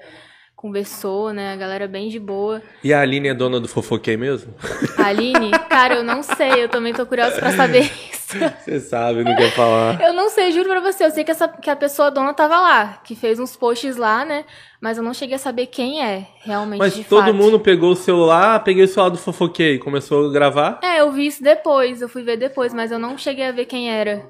conversou, 0.61 1.33
né? 1.33 1.53
A 1.53 1.55
galera 1.55 1.87
bem 1.87 2.07
de 2.07 2.19
boa. 2.19 2.61
E 2.83 2.93
a 2.93 3.01
Aline 3.01 3.29
é 3.29 3.33
dona 3.33 3.59
do 3.59 3.67
fofoquei 3.67 4.15
mesmo? 4.15 4.53
A 4.97 5.07
Aline, 5.07 5.49
cara, 5.67 5.95
eu 5.95 6.03
não 6.03 6.21
sei, 6.21 6.63
eu 6.63 6.69
também 6.69 6.93
tô 6.93 7.03
curiosa 7.05 7.39
pra 7.39 7.51
saber 7.51 7.91
isso. 8.13 8.37
Você 8.63 8.79
sabe, 8.79 9.23
não 9.23 9.35
quer 9.35 9.51
falar. 9.51 9.99
Eu 9.99 10.13
não 10.13 10.29
sei, 10.29 10.51
juro 10.51 10.69
pra 10.69 10.79
você, 10.79 11.03
eu 11.03 11.11
sei 11.11 11.23
que, 11.23 11.31
essa, 11.31 11.47
que 11.47 11.69
a 11.69 11.75
pessoa 11.75 12.11
dona 12.11 12.33
tava 12.33 12.59
lá, 12.59 13.01
que 13.03 13.15
fez 13.15 13.39
uns 13.39 13.55
posts 13.57 13.97
lá, 13.97 14.23
né? 14.23 14.45
Mas 14.79 14.97
eu 14.97 15.03
não 15.03 15.13
cheguei 15.13 15.35
a 15.35 15.39
saber 15.39 15.65
quem 15.65 16.03
é, 16.05 16.27
realmente, 16.41 16.79
Mas 16.79 16.93
todo 17.07 17.25
fato. 17.25 17.33
mundo 17.33 17.59
pegou 17.59 17.91
o 17.91 17.95
celular, 17.95 18.63
peguei 18.63 18.83
o 18.83 18.87
celular 18.87 19.09
do 19.09 19.17
fofoquei, 19.17 19.79
começou 19.79 20.29
a 20.29 20.31
gravar. 20.31 20.79
É, 20.83 21.01
eu 21.01 21.11
vi 21.11 21.25
isso 21.27 21.43
depois, 21.43 22.01
eu 22.01 22.07
fui 22.07 22.23
ver 22.23 22.37
depois, 22.37 22.73
mas 22.73 22.91
eu 22.91 22.99
não 22.99 23.17
cheguei 23.17 23.45
a 23.47 23.51
ver 23.51 23.65
quem 23.65 23.91
era. 23.91 24.29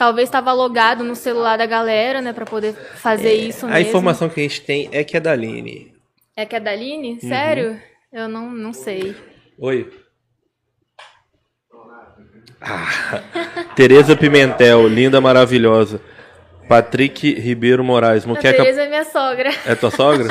Talvez 0.00 0.28
estava 0.30 0.50
logado 0.54 1.04
no 1.04 1.14
celular 1.14 1.58
da 1.58 1.66
galera, 1.66 2.22
né, 2.22 2.32
pra 2.32 2.46
poder 2.46 2.72
fazer 2.72 3.34
isso 3.34 3.66
A 3.66 3.68
mesmo. 3.68 3.86
informação 3.90 4.30
que 4.30 4.40
a 4.40 4.42
gente 4.42 4.62
tem 4.62 4.88
é 4.92 5.04
que 5.04 5.14
é 5.14 5.20
da 5.20 5.32
Aline. 5.32 5.92
É 6.34 6.46
que 6.46 6.56
é 6.56 6.60
da 6.60 6.70
Aline? 6.70 7.18
Uhum. 7.22 7.28
Sério? 7.28 7.78
Eu 8.10 8.26
não, 8.26 8.48
não 8.50 8.72
sei. 8.72 9.14
Oi. 9.58 9.92
Ah, 12.62 13.20
Tereza 13.76 14.16
Pimentel, 14.16 14.88
linda, 14.88 15.20
maravilhosa. 15.20 16.00
Patrick 16.66 17.34
Ribeiro 17.34 17.84
Moraes, 17.84 18.24
A 18.24 18.28
Muqueca. 18.28 18.56
Tereza 18.56 18.84
é 18.84 18.88
minha 18.88 19.04
sogra. 19.04 19.50
É 19.66 19.74
tua 19.74 19.90
sogra? 19.90 20.28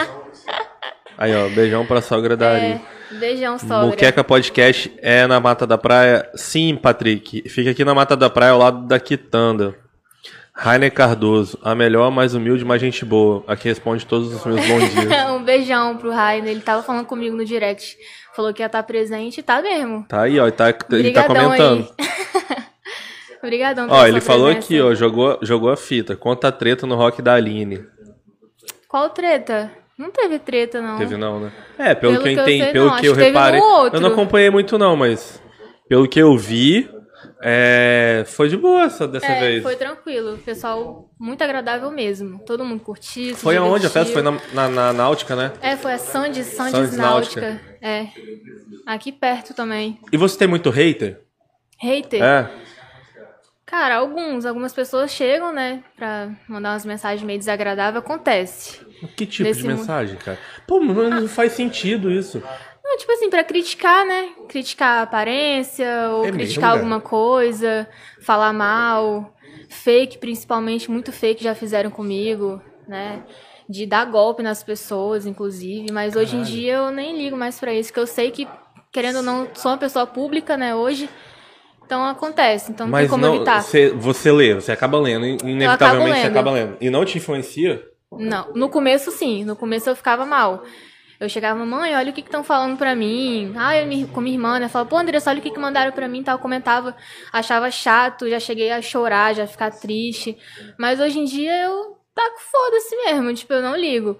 Aí, 1.15 1.31
ó, 1.35 1.47
beijão 1.49 1.85
pra 1.85 2.01
sogra 2.01 2.35
da 2.35 2.57
É, 2.57 2.71
Ari. 2.71 2.81
Beijão, 3.11 3.57
sogra. 3.57 3.87
Muqueca 3.87 4.23
Podcast 4.23 4.91
é 5.01 5.25
na 5.25 5.39
Mata 5.39 5.65
da 5.65 5.77
Praia? 5.77 6.29
Sim, 6.35 6.75
Patrick. 6.75 7.47
Fica 7.49 7.71
aqui 7.71 7.83
na 7.83 7.93
Mata 7.93 8.15
da 8.15 8.29
Praia, 8.29 8.51
ao 8.51 8.59
lado 8.59 8.87
da 8.87 8.99
Quitanda. 8.99 9.75
Rainer 10.53 10.91
Cardoso, 10.93 11.57
a 11.63 11.73
melhor, 11.73 12.11
mais 12.11 12.33
humilde, 12.33 12.65
mais 12.65 12.81
gente 12.81 13.05
boa. 13.05 13.43
Aqui 13.47 13.69
responde 13.69 14.05
todos 14.05 14.33
os 14.33 14.45
meus 14.45 14.67
bons 14.67 14.91
dias. 14.93 15.29
um 15.31 15.41
beijão 15.41 15.95
pro 15.95 16.11
Rainer, 16.11 16.51
ele 16.51 16.59
tava 16.59 16.83
falando 16.83 17.05
comigo 17.05 17.35
no 17.35 17.45
direct. 17.45 17.97
Falou 18.35 18.53
que 18.53 18.61
ia 18.61 18.65
estar 18.65 18.83
presente, 18.83 19.41
tá 19.41 19.61
mesmo. 19.61 20.05
Tá 20.07 20.23
aí, 20.23 20.37
ó, 20.37 20.43
ele 20.43 20.51
tá, 20.51 20.67
ele 20.67 21.11
tá 21.11 21.25
Obrigadão 21.25 21.43
comentando. 21.43 21.89
Obrigadão 23.41 23.87
Ó, 23.89 24.05
ele 24.05 24.19
falou 24.19 24.47
presença. 24.47 24.65
aqui, 24.65 24.81
ó, 24.81 24.93
jogou, 24.93 25.39
jogou 25.41 25.71
a 25.71 25.77
fita. 25.77 26.15
Conta 26.15 26.49
a 26.49 26.51
treta 26.51 26.85
no 26.85 26.95
rock 26.95 27.21
da 27.21 27.35
Aline. 27.35 27.85
Qual 28.87 29.09
treta? 29.11 29.71
Não 29.99 30.09
teve 30.11 30.39
treta, 30.39 30.81
não. 30.81 30.97
Teve 30.97 31.17
não, 31.17 31.41
né? 31.41 31.51
É, 31.77 31.93
pelo, 31.93 32.13
Pelo 32.13 32.23
que 32.23 32.29
eu 32.29 32.33
que 32.33 32.39
eu 32.39 32.43
entendi, 32.43 32.63
sei, 32.63 32.71
pelo 32.71 32.85
não. 32.85 32.95
que 32.95 33.05
eu 33.05 33.13
que 33.13 33.19
um 33.19 33.23
reparei. 33.25 33.59
outro. 33.59 33.97
Eu 33.97 34.01
não 34.01 34.09
acompanhei 34.11 34.49
muito 34.49 34.77
não, 34.77 34.95
mas 34.95 35.43
pelo 35.89 36.07
que 36.07 36.17
eu 36.19 36.37
vi, 36.37 36.89
é, 37.43 38.23
foi 38.25 38.47
de 38.47 38.55
boa 38.55 38.83
essa 38.83 39.05
dessa 39.05 39.25
É, 39.25 39.39
vez. 39.41 39.61
foi 39.63 39.75
tranquilo. 39.75 40.37
Pessoal 40.37 41.09
muito 41.19 41.43
agradável 41.43 41.91
mesmo. 41.91 42.39
Todo 42.45 42.63
mundo 42.63 42.81
curtiu. 42.81 43.35
Foi 43.35 43.57
aonde 43.57 43.87
a 43.87 43.89
festa? 43.89 44.13
Foi 44.13 44.21
na, 44.21 44.37
na, 44.53 44.69
na 44.69 44.93
Náutica, 44.93 45.35
né? 45.35 45.51
É, 45.61 45.75
foi 45.75 45.91
a 45.91 45.97
Sandes, 45.97 46.47
Sandes, 46.47 46.71
Sandes 46.71 46.95
Náutica. 46.97 47.41
Náutica. 47.41 47.61
É. 47.81 48.07
Aqui 48.85 49.11
perto 49.11 49.53
também. 49.53 49.99
E 50.13 50.15
você 50.17 50.37
tem 50.37 50.47
muito 50.47 50.69
hater? 50.69 51.19
Hater? 51.77 52.23
É. 52.23 52.49
Cara, 53.69 53.97
alguns. 53.97 54.47
Algumas 54.47 54.73
pessoas 54.73 55.11
chegam, 55.11 55.53
né? 55.53 55.83
Pra 55.95 56.29
mandar 56.47 56.71
umas 56.71 56.85
mensagens 56.85 57.21
meio 57.21 57.37
desagradáveis. 57.37 58.03
Acontece. 58.03 58.79
Que 59.15 59.27
tipo 59.27 59.47
Nesse 59.47 59.61
de 59.61 59.67
mensagem, 59.67 60.17
cara? 60.17 60.39
Pô, 60.67 60.79
não, 60.79 61.09
não 61.09 61.27
faz 61.27 61.51
sentido 61.51 62.11
isso. 62.11 62.41
Não, 62.83 62.97
tipo 62.97 63.11
assim, 63.11 63.29
pra 63.29 63.43
criticar, 63.43 64.03
né? 64.07 64.29
Criticar 64.47 64.99
a 64.99 65.01
aparência, 65.03 65.85
ou 66.09 66.21
É 66.23 66.31
mesmo, 66.31 66.37
criticar 66.39 66.69
cara? 66.69 66.73
alguma 66.79 66.99
coisa, 66.99 67.87
falar 68.21 68.51
mal. 68.51 69.35
Fake, 69.69 70.17
principalmente, 70.17 70.89
muito 70.89 71.11
fake 71.11 71.43
já 71.43 71.53
fizeram 71.53 71.91
comigo, 71.91 72.59
né? 72.87 73.21
De 73.69 73.85
dar 73.85 74.05
golpe 74.05 74.41
nas 74.41 74.63
pessoas, 74.63 75.27
inclusive. 75.27 75.91
Mas 75.91 76.15
hoje 76.15 76.35
em 76.37 76.41
dia 76.41 76.73
eu 76.77 76.89
nem 76.91 77.15
ligo 77.15 77.37
mais 77.37 77.59
pra 77.59 77.71
isso, 77.71 77.93
que 77.93 77.99
eu 77.99 78.07
sei 78.07 78.31
que, 78.31 78.47
querendo 78.91 79.17
ou 79.17 79.21
não, 79.21 79.47
sou 79.53 79.71
uma 79.71 79.77
pessoa 79.77 80.07
pública, 80.07 80.57
né, 80.57 80.73
hoje. 80.73 81.07
Então 81.89 82.05
acontece, 82.05 82.71
então 82.71 82.85
não 82.85 82.91
Mas 82.91 83.01
tem 83.01 83.09
como 83.09 83.25
não, 83.25 83.37
evitar. 83.37 83.63
você, 83.63 83.89
você 83.89 84.31
lê, 84.31 84.53
você 84.53 84.71
acaba 84.71 84.99
lendo, 84.99 85.25
inevitavelmente 85.25 86.17
você 86.17 86.23
lendo. 86.25 86.31
acaba 86.31 86.51
lendo. 86.51 86.77
E 86.79 86.87
não 86.87 87.03
te 87.03 87.17
influencia? 87.17 87.83
Não, 88.11 88.53
no 88.53 88.69
começo 88.69 89.09
sim, 89.09 89.43
no 89.43 89.55
começo 89.55 89.89
eu 89.89 89.95
ficava 89.95 90.23
mal. 90.23 90.63
Eu 91.19 91.27
chegava, 91.27 91.65
mãe, 91.65 91.95
olha 91.95 92.11
o 92.11 92.13
que 92.13 92.21
estão 92.21 92.43
falando 92.43 92.77
pra 92.77 92.95
mim. 92.95 93.53
Ah, 93.57 93.75
eu 93.75 94.07
com 94.09 94.21
minha 94.21 94.35
irmã, 94.35 94.59
né? 94.59 94.69
Falava, 94.69 94.87
pô, 94.87 94.97
Andressa, 94.97 95.31
olha 95.31 95.39
o 95.39 95.41
que, 95.41 95.49
que 95.49 95.59
mandaram 95.59 95.91
pra 95.91 96.07
mim 96.07 96.21
tal. 96.21 96.35
Eu 96.35 96.39
comentava, 96.39 96.95
achava 97.33 97.71
chato, 97.71 98.29
já 98.29 98.39
cheguei 98.39 98.69
a 98.71 98.83
chorar, 98.83 99.33
já 99.33 99.47
ficar 99.47 99.71
triste. 99.71 100.37
Mas 100.77 100.99
hoje 100.99 101.17
em 101.17 101.25
dia 101.25 101.63
eu 101.63 101.97
taco 102.13 102.39
foda-se 102.39 102.95
mesmo, 102.97 103.33
tipo, 103.33 103.51
eu 103.51 103.63
não 103.63 103.75
ligo. 103.75 104.15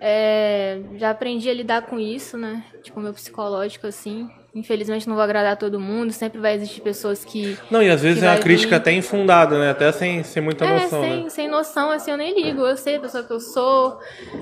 É, 0.00 0.80
já 0.96 1.10
aprendi 1.10 1.48
a 1.48 1.54
lidar 1.54 1.82
com 1.82 2.00
isso, 2.00 2.36
né? 2.36 2.64
Tipo, 2.82 2.98
meu 2.98 3.14
psicológico, 3.14 3.86
assim. 3.86 4.28
Infelizmente 4.54 5.08
não 5.08 5.16
vou 5.16 5.24
agradar 5.24 5.56
todo 5.56 5.80
mundo, 5.80 6.12
sempre 6.12 6.40
vai 6.40 6.54
existir 6.54 6.80
pessoas 6.80 7.24
que. 7.24 7.58
Não, 7.70 7.82
e 7.82 7.90
às 7.90 8.00
vezes 8.02 8.22
é 8.22 8.30
uma 8.30 8.38
crítica 8.38 8.70
vir. 8.70 8.74
até 8.76 8.92
infundada, 8.92 9.58
né? 9.58 9.70
Até 9.70 9.90
sem, 9.90 10.22
sem 10.22 10.40
muita 10.40 10.64
É, 10.64 10.80
noção, 10.82 11.02
sem, 11.02 11.24
né? 11.24 11.28
sem 11.30 11.48
noção, 11.48 11.90
assim, 11.90 12.12
eu 12.12 12.16
nem 12.16 12.40
ligo. 12.40 12.60
Eu 12.62 12.76
sei 12.76 12.96
a 12.96 13.00
pessoa 13.00 13.24
que 13.24 13.32
eu 13.32 13.40
sou, 13.40 13.98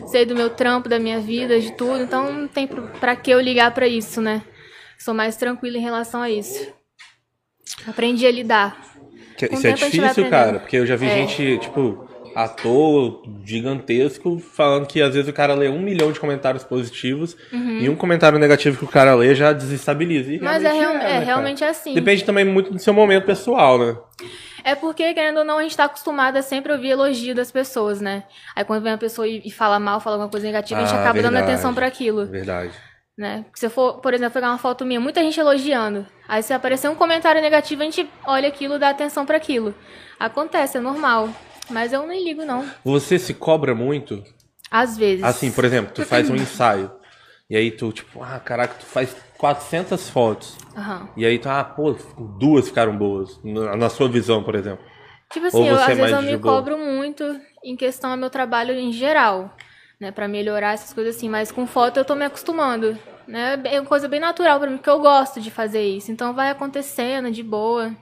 sei 0.09 0.27
do 0.27 0.35
meu 0.37 0.51
trampo, 0.51 0.87
da 0.89 0.99
minha 0.99 1.19
vida, 1.19 1.59
de 1.59 1.73
tudo. 1.73 2.03
Então 2.03 2.31
não 2.31 2.47
tem 2.47 2.67
pra 2.67 3.17
que 3.17 3.31
eu 3.31 3.41
ligar 3.41 3.73
pra 3.73 3.89
isso, 3.89 4.21
né? 4.21 4.43
Sou 4.99 5.15
mais 5.15 5.37
tranquila 5.37 5.79
em 5.79 5.83
relação 5.83 6.21
a 6.21 6.29
isso. 6.29 6.71
Aprendi 7.87 8.27
a 8.27 8.31
lidar. 8.31 8.77
Que- 9.39 9.47
Isso 9.47 9.67
é 9.67 9.73
difícil, 9.73 10.29
cara, 10.29 10.59
porque 10.61 10.77
eu 10.77 10.85
já 10.87 10.95
vi 10.95 11.07
É. 11.07 11.27
gente, 11.27 11.59
tipo, 11.59 12.07
ator 12.35 13.23
gigantesco 13.45 14.39
falando 14.39 14.87
que 14.87 15.01
às 15.03 15.15
vezes 15.15 15.29
o 15.29 15.33
cara 15.33 15.55
lê 15.55 15.69
um 15.69 15.81
milhão 15.81 16.13
de 16.13 16.21
comentários 16.21 16.65
positivos 16.65 17.37
e 17.53 17.89
um 17.89 17.97
comentário 17.97 18.39
negativo 18.39 18.79
que 18.79 18.85
o 18.85 18.89
cara 18.89 19.15
lê 19.15 19.35
já 19.35 19.53
desestabiliza. 19.53 20.33
E 20.33 20.37
Uhum. 20.39 20.45
Mas 20.45 20.65
é, 20.65 20.73
realmente 20.73 20.81
real- 20.83 20.93
é, 20.95 21.03
né, 21.05 21.13
cara? 21.15 21.25
realmente 21.25 21.65
é 21.65 21.69
assim. 21.69 21.95
Depende 21.95 22.25
também 22.25 22.45
muito 22.45 22.73
do 22.73 22.79
seu 22.79 22.93
momento 22.95 23.25
pessoal, 23.25 23.79
né? 23.79 23.97
É 24.65 24.75
porque, 24.77 25.13
querendo 25.13 25.39
ou 25.39 25.45
não, 25.45 25.59
a 25.59 25.63
gente 25.63 25.77
tá 25.77 25.85
acostumado 25.85 26.37
a 26.37 26.43
sempre 26.43 26.73
ouvir 26.73 26.91
elogio 26.91 27.35
das 27.35 27.51
pessoas, 27.51 28.01
né? 28.01 28.23
Aí 28.55 28.65
quando 28.65 28.83
vem 28.83 28.93
uma 28.93 28.99
pessoa 28.99 29.27
e, 29.27 29.51
fala 29.51 29.81
mal, 29.81 29.99
fala 30.01 30.17
alguma 30.17 30.31
coisa 30.31 30.47
negativa, 30.47 30.81
a 30.81 30.85
gente 30.85 30.95
Ah, 30.97 31.01
acaba 31.01 31.21
dando 31.21 31.33
verdade. 31.33 31.53
atenção 31.53 31.75
pra 31.75 31.87
aquilo. 31.87 32.27
Verdade. 32.27 32.73
né? 33.19 33.45
Se 33.55 33.67
eu 33.67 33.71
for, 33.71 34.01
por 34.01 34.15
exemplo, 34.15 34.33
pegar 34.33 34.49
uma 34.49 34.59
foto 34.59 34.87
minha, 34.87 34.99
muita 35.01 35.21
gente 35.21 35.39
elogiando. 35.39 36.07
Aí 36.27 36.43
se 36.43 36.53
aparecer 36.55 36.89
um 36.89 36.95
comentário 36.95 37.43
negativo, 37.43 37.83
a 37.83 37.85
gente 37.85 38.09
olha 38.27 38.49
aquilo, 38.49 38.79
dá 38.79 38.89
atenção 38.89 39.27
pra 39.27 39.37
aquilo. 39.37 39.75
Acontece, 40.19 40.79
é 40.79 40.81
normal. 40.81 41.29
Mas 41.73 41.93
eu 41.93 42.07
nem 42.07 42.23
ligo, 42.23 42.45
não. 42.45 42.65
Você 42.85 43.19
se 43.19 43.33
cobra 43.35 43.75
muito? 43.75 44.23
Às 44.71 44.97
vezes. 44.97 45.25
Assim, 45.25 45.51
por 45.51 45.65
exemplo, 45.65 45.93
tu 45.95 46.05
faz 46.05 46.29
um 46.31 46.37
ensaio. 46.37 46.91
E 47.49 47.57
aí 47.57 47.71
tu, 47.71 47.93
tipo, 47.93 48.23
ah, 48.23 48.41
caraca, 48.41 48.75
tu 48.79 48.87
faz 48.87 49.15
400 49.37 50.09
fotos. 50.09 50.57
Aham. 50.77 51.09
E 51.17 51.27
aí 51.27 51.39
tu, 51.39 51.49
ah, 51.49 51.63
pô, 51.63 51.95
duas 52.39 52.69
ficaram 52.69 52.97
boas. 52.97 53.39
Na 53.43 53.91
sua 53.91 54.09
visão, 54.09 54.43
por 54.43 54.55
exemplo. 54.55 54.85
Tipo 55.31 55.47
assim, 55.47 55.67
eu, 55.67 55.77
você 55.77 55.93
às 55.93 55.99
é 55.99 56.01
vezes 56.01 56.13
eu 56.13 56.23
me 56.23 56.37
boa? 56.37 56.57
cobro 56.57 56.79
muito 56.79 57.41
em 57.65 57.77
questão 57.77 58.11
ao 58.11 58.17
meu 58.17 58.31
trabalho 58.31 58.75
em 58.75 58.93
geral. 58.93 59.55
Né, 60.01 60.11
pra 60.11 60.27
melhorar 60.27 60.73
essas 60.73 60.93
coisas 60.93 61.17
assim. 61.17 61.29
Mas 61.29 61.53
com 61.53 61.67
foto 61.67 61.97
eu 61.99 62.05
tô 62.05 62.15
me 62.15 62.25
acostumando. 62.25 62.99
Né? 63.27 63.61
É 63.67 63.81
uma 63.81 63.87
coisa 63.87 64.09
bem 64.09 64.19
natural 64.19 64.59
pra 64.59 64.69
mim, 64.69 64.77
porque 64.77 64.91
eu 64.91 64.99
gosto 64.99 65.41
de 65.41 65.51
fazer 65.51 65.83
isso. 65.83 66.11
Então 66.11 66.35
vai 66.35 66.51
acontecendo 66.51 67.31
de 67.31 67.43
boa. 67.43 67.95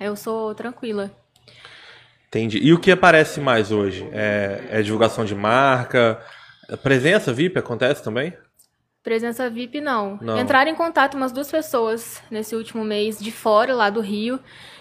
Eu 0.00 0.16
sou 0.16 0.54
tranquila. 0.54 1.10
Entendi. 2.34 2.58
E 2.60 2.72
o 2.72 2.80
que 2.80 2.90
aparece 2.90 3.40
mais 3.40 3.70
hoje? 3.70 4.08
É, 4.12 4.60
é 4.68 4.82
divulgação 4.82 5.24
de 5.24 5.36
marca? 5.36 6.20
Presença 6.82 7.32
VIP 7.32 7.60
acontece 7.60 8.02
também? 8.02 8.36
Presença 9.04 9.48
VIP, 9.48 9.80
não. 9.80 10.18
Não. 10.20 10.40
Entraram 10.40 10.68
em 10.68 10.74
contato 10.74 11.14
umas 11.14 11.30
duas 11.30 11.48
pessoas 11.48 12.20
nesse 12.28 12.56
último 12.56 12.82
mês 12.82 13.20
de 13.20 13.30
fora, 13.30 13.72
lá 13.72 13.88
do 13.88 14.00
Rio, 14.00 14.40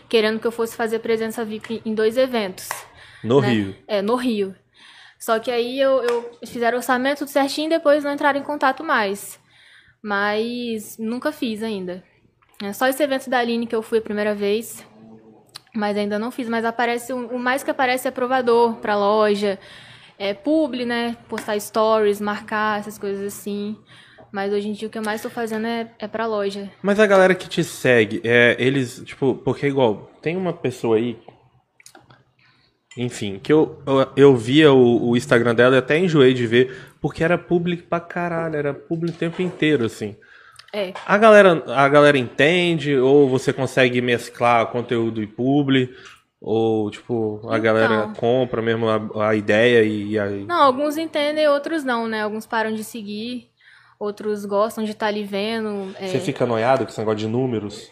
querendo 0.09 0.39
que 0.39 0.47
eu 0.47 0.51
fosse 0.51 0.75
fazer 0.75 0.97
presença 0.99 1.45
VIP 1.45 1.79
em 1.85 1.93
dois 1.93 2.17
eventos. 2.17 2.69
No 3.23 3.39
né? 3.39 3.49
Rio. 3.49 3.75
É, 3.87 4.01
no 4.01 4.15
Rio. 4.15 4.55
Só 5.19 5.37
que 5.37 5.51
aí 5.51 5.79
eu, 5.79 6.03
eu 6.03 6.31
fizeram 6.47 6.77
o 6.77 6.79
orçamento 6.79 7.19
tudo 7.19 7.29
certinho 7.29 7.67
e 7.67 7.69
depois 7.69 8.03
não 8.03 8.13
entraram 8.13 8.39
em 8.39 8.43
contato 8.43 8.83
mais. 8.83 9.39
Mas 10.01 10.97
nunca 10.97 11.31
fiz 11.31 11.61
ainda. 11.61 12.03
É 12.63 12.73
só 12.73 12.87
esse 12.87 13.03
evento 13.03 13.29
da 13.29 13.37
Aline 13.37 13.67
que 13.67 13.75
eu 13.75 13.83
fui 13.83 13.99
a 13.99 14.01
primeira 14.01 14.33
vez. 14.33 14.83
Mas 15.75 15.97
ainda 15.97 16.19
não 16.19 16.29
fiz, 16.29 16.47
mas 16.47 16.63
aparece 16.63 17.11
o 17.11 17.39
mais 17.39 17.63
que 17.63 17.71
aparece 17.71 18.07
é 18.07 18.11
provador 18.11 18.75
pra 18.75 18.95
loja, 18.95 19.57
é 20.19 20.33
publi, 20.33 20.85
né? 20.85 21.17
Postar 21.27 21.59
stories, 21.59 22.21
marcar, 22.21 22.79
essas 22.79 22.97
coisas 22.97 23.25
assim. 23.25 23.75
Mas 24.31 24.53
hoje 24.53 24.67
em 24.67 24.73
dia 24.73 24.87
o 24.87 24.91
que 24.91 24.97
eu 24.97 25.03
mais 25.03 25.21
tô 25.21 25.29
fazendo 25.29 25.65
é, 25.65 25.91
é 25.99 26.07
pra 26.07 26.27
loja. 26.27 26.71
Mas 26.81 26.99
a 26.99 27.05
galera 27.07 27.35
que 27.35 27.49
te 27.49 27.63
segue, 27.63 28.21
é, 28.23 28.55
eles, 28.59 29.01
tipo, 29.03 29.35
porque 29.35 29.67
igual, 29.67 30.11
tem 30.21 30.37
uma 30.37 30.53
pessoa 30.53 30.97
aí. 30.97 31.19
Enfim, 32.95 33.39
que 33.41 33.51
eu, 33.51 33.81
eu, 33.87 34.07
eu 34.15 34.35
via 34.35 34.71
o, 34.71 35.09
o 35.09 35.17
Instagram 35.17 35.55
dela 35.55 35.75
e 35.75 35.79
até 35.79 35.97
enjoei 35.97 36.33
de 36.33 36.45
ver, 36.45 36.75
porque 37.01 37.23
era 37.23 37.37
público 37.37 37.87
pra 37.87 37.99
caralho, 37.99 38.55
era 38.55 38.73
público 38.73 39.15
o 39.15 39.19
tempo 39.19 39.41
inteiro, 39.41 39.85
assim. 39.85 40.15
É. 40.73 40.91
A 41.05 41.17
galera, 41.19 41.63
a 41.67 41.87
galera 41.87 42.17
entende, 42.17 42.97
ou 42.97 43.29
você 43.29 43.53
consegue 43.53 44.01
mesclar 44.01 44.65
conteúdo 44.67 45.21
e 45.21 45.27
publi, 45.27 45.93
ou, 46.41 46.89
tipo, 46.89 47.41
a 47.49 47.57
galera 47.59 47.93
Então. 47.93 48.13
compra 48.15 48.61
mesmo 48.61 48.89
a, 48.89 49.29
a 49.29 49.35
ideia 49.35 49.83
e 49.83 50.17
aí. 50.19 50.43
Não, 50.45 50.63
alguns 50.63 50.97
entendem, 50.97 51.47
outros 51.47 51.83
não, 51.83 52.07
né? 52.07 52.23
Alguns 52.23 52.45
param 52.45 52.73
de 52.73 52.83
seguir, 52.83 53.49
outros 53.99 54.43
gostam 54.45 54.83
de 54.83 54.91
estar 54.91 55.07
ali 55.07 55.23
vendo. 55.23 55.95
é. 55.97 56.07
Você 56.07 56.19
fica 56.19 56.45
noiado 56.45 56.83
com 56.83 56.89
esse 56.89 56.99
negócio 56.99 57.19
de 57.19 57.27
números? 57.27 57.89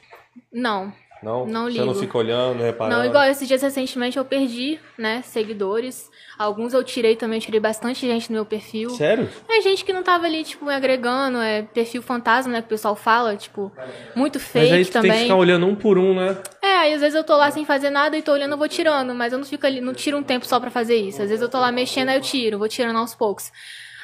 Não. 0.52 0.92
Não? 1.24 1.46
Não 1.46 1.72
Você 1.72 1.86
não 1.86 1.94
fica 1.96 2.18
olhando, 2.18 2.62
reparando? 2.64 2.98
Não, 2.98 3.06
igual 3.06 3.24
esses 3.26 3.48
dias 3.48 3.62
recentemente 3.62 4.18
eu 4.18 4.26
perdi, 4.26 4.80
né, 4.98 5.22
seguidores. 5.22 6.10
Alguns 6.42 6.74
eu 6.74 6.84
tirei 6.84 7.16
também, 7.16 7.38
eu 7.38 7.44
tirei 7.44 7.60
bastante 7.60 8.08
gente 8.08 8.30
no 8.30 8.36
meu 8.36 8.46
perfil. 8.46 8.90
Sério? 8.92 9.30
É 9.48 9.62
gente 9.62 9.86
que 9.86 9.94
não 9.94 10.02
tava 10.02 10.26
ali, 10.26 10.44
tipo, 10.44 10.66
me 10.66 10.74
agregando, 10.74 11.38
é 11.40 11.62
perfil 11.62 12.02
fantasma, 12.02 12.52
né, 12.52 12.62
que 12.62 12.66
o 12.66 12.70
pessoal 12.70 12.96
fala, 12.96 13.36
tipo, 13.36 13.72
muito 14.16 14.40
Mas 14.40 14.48
fake 14.48 14.74
aí 14.74 14.86
tu 14.86 14.92
também. 14.92 15.12
tem 15.12 15.20
que 15.20 15.26
ficar 15.26 15.36
olhando 15.36 15.66
um 15.68 15.76
por 15.76 15.98
um, 15.98 16.16
né? 16.16 16.38
É, 16.62 16.78
aí 16.78 16.94
às 16.94 17.02
vezes 17.02 17.16
eu 17.16 17.24
tô 17.24 17.38
lá 17.38 17.52
sem 17.52 17.64
fazer 17.64 17.90
nada 17.90 18.18
e 18.18 18.22
tô 18.22 18.32
olhando, 18.32 18.52
eu 18.54 18.58
vou 18.58 18.68
tirando, 18.68 19.14
mas 19.14 19.32
eu 19.34 19.40
não 19.40 19.46
fico 19.46 19.66
ali, 19.66 19.80
não 19.82 19.94
tiro 19.94 20.18
um 20.18 20.24
tempo 20.24 20.46
só 20.46 20.60
pra 20.60 20.72
fazer 20.72 20.96
isso. 20.96 21.22
Às 21.22 21.30
vezes 21.30 21.42
eu 21.42 21.50
tô 21.50 21.60
lá 21.60 21.72
mexendo, 21.72 22.10
aí 22.10 22.18
eu 22.18 22.22
tiro, 22.22 22.58
vou 22.58 22.68
tirando 22.68 22.98
aos 22.98 23.14
poucos. 23.14 23.52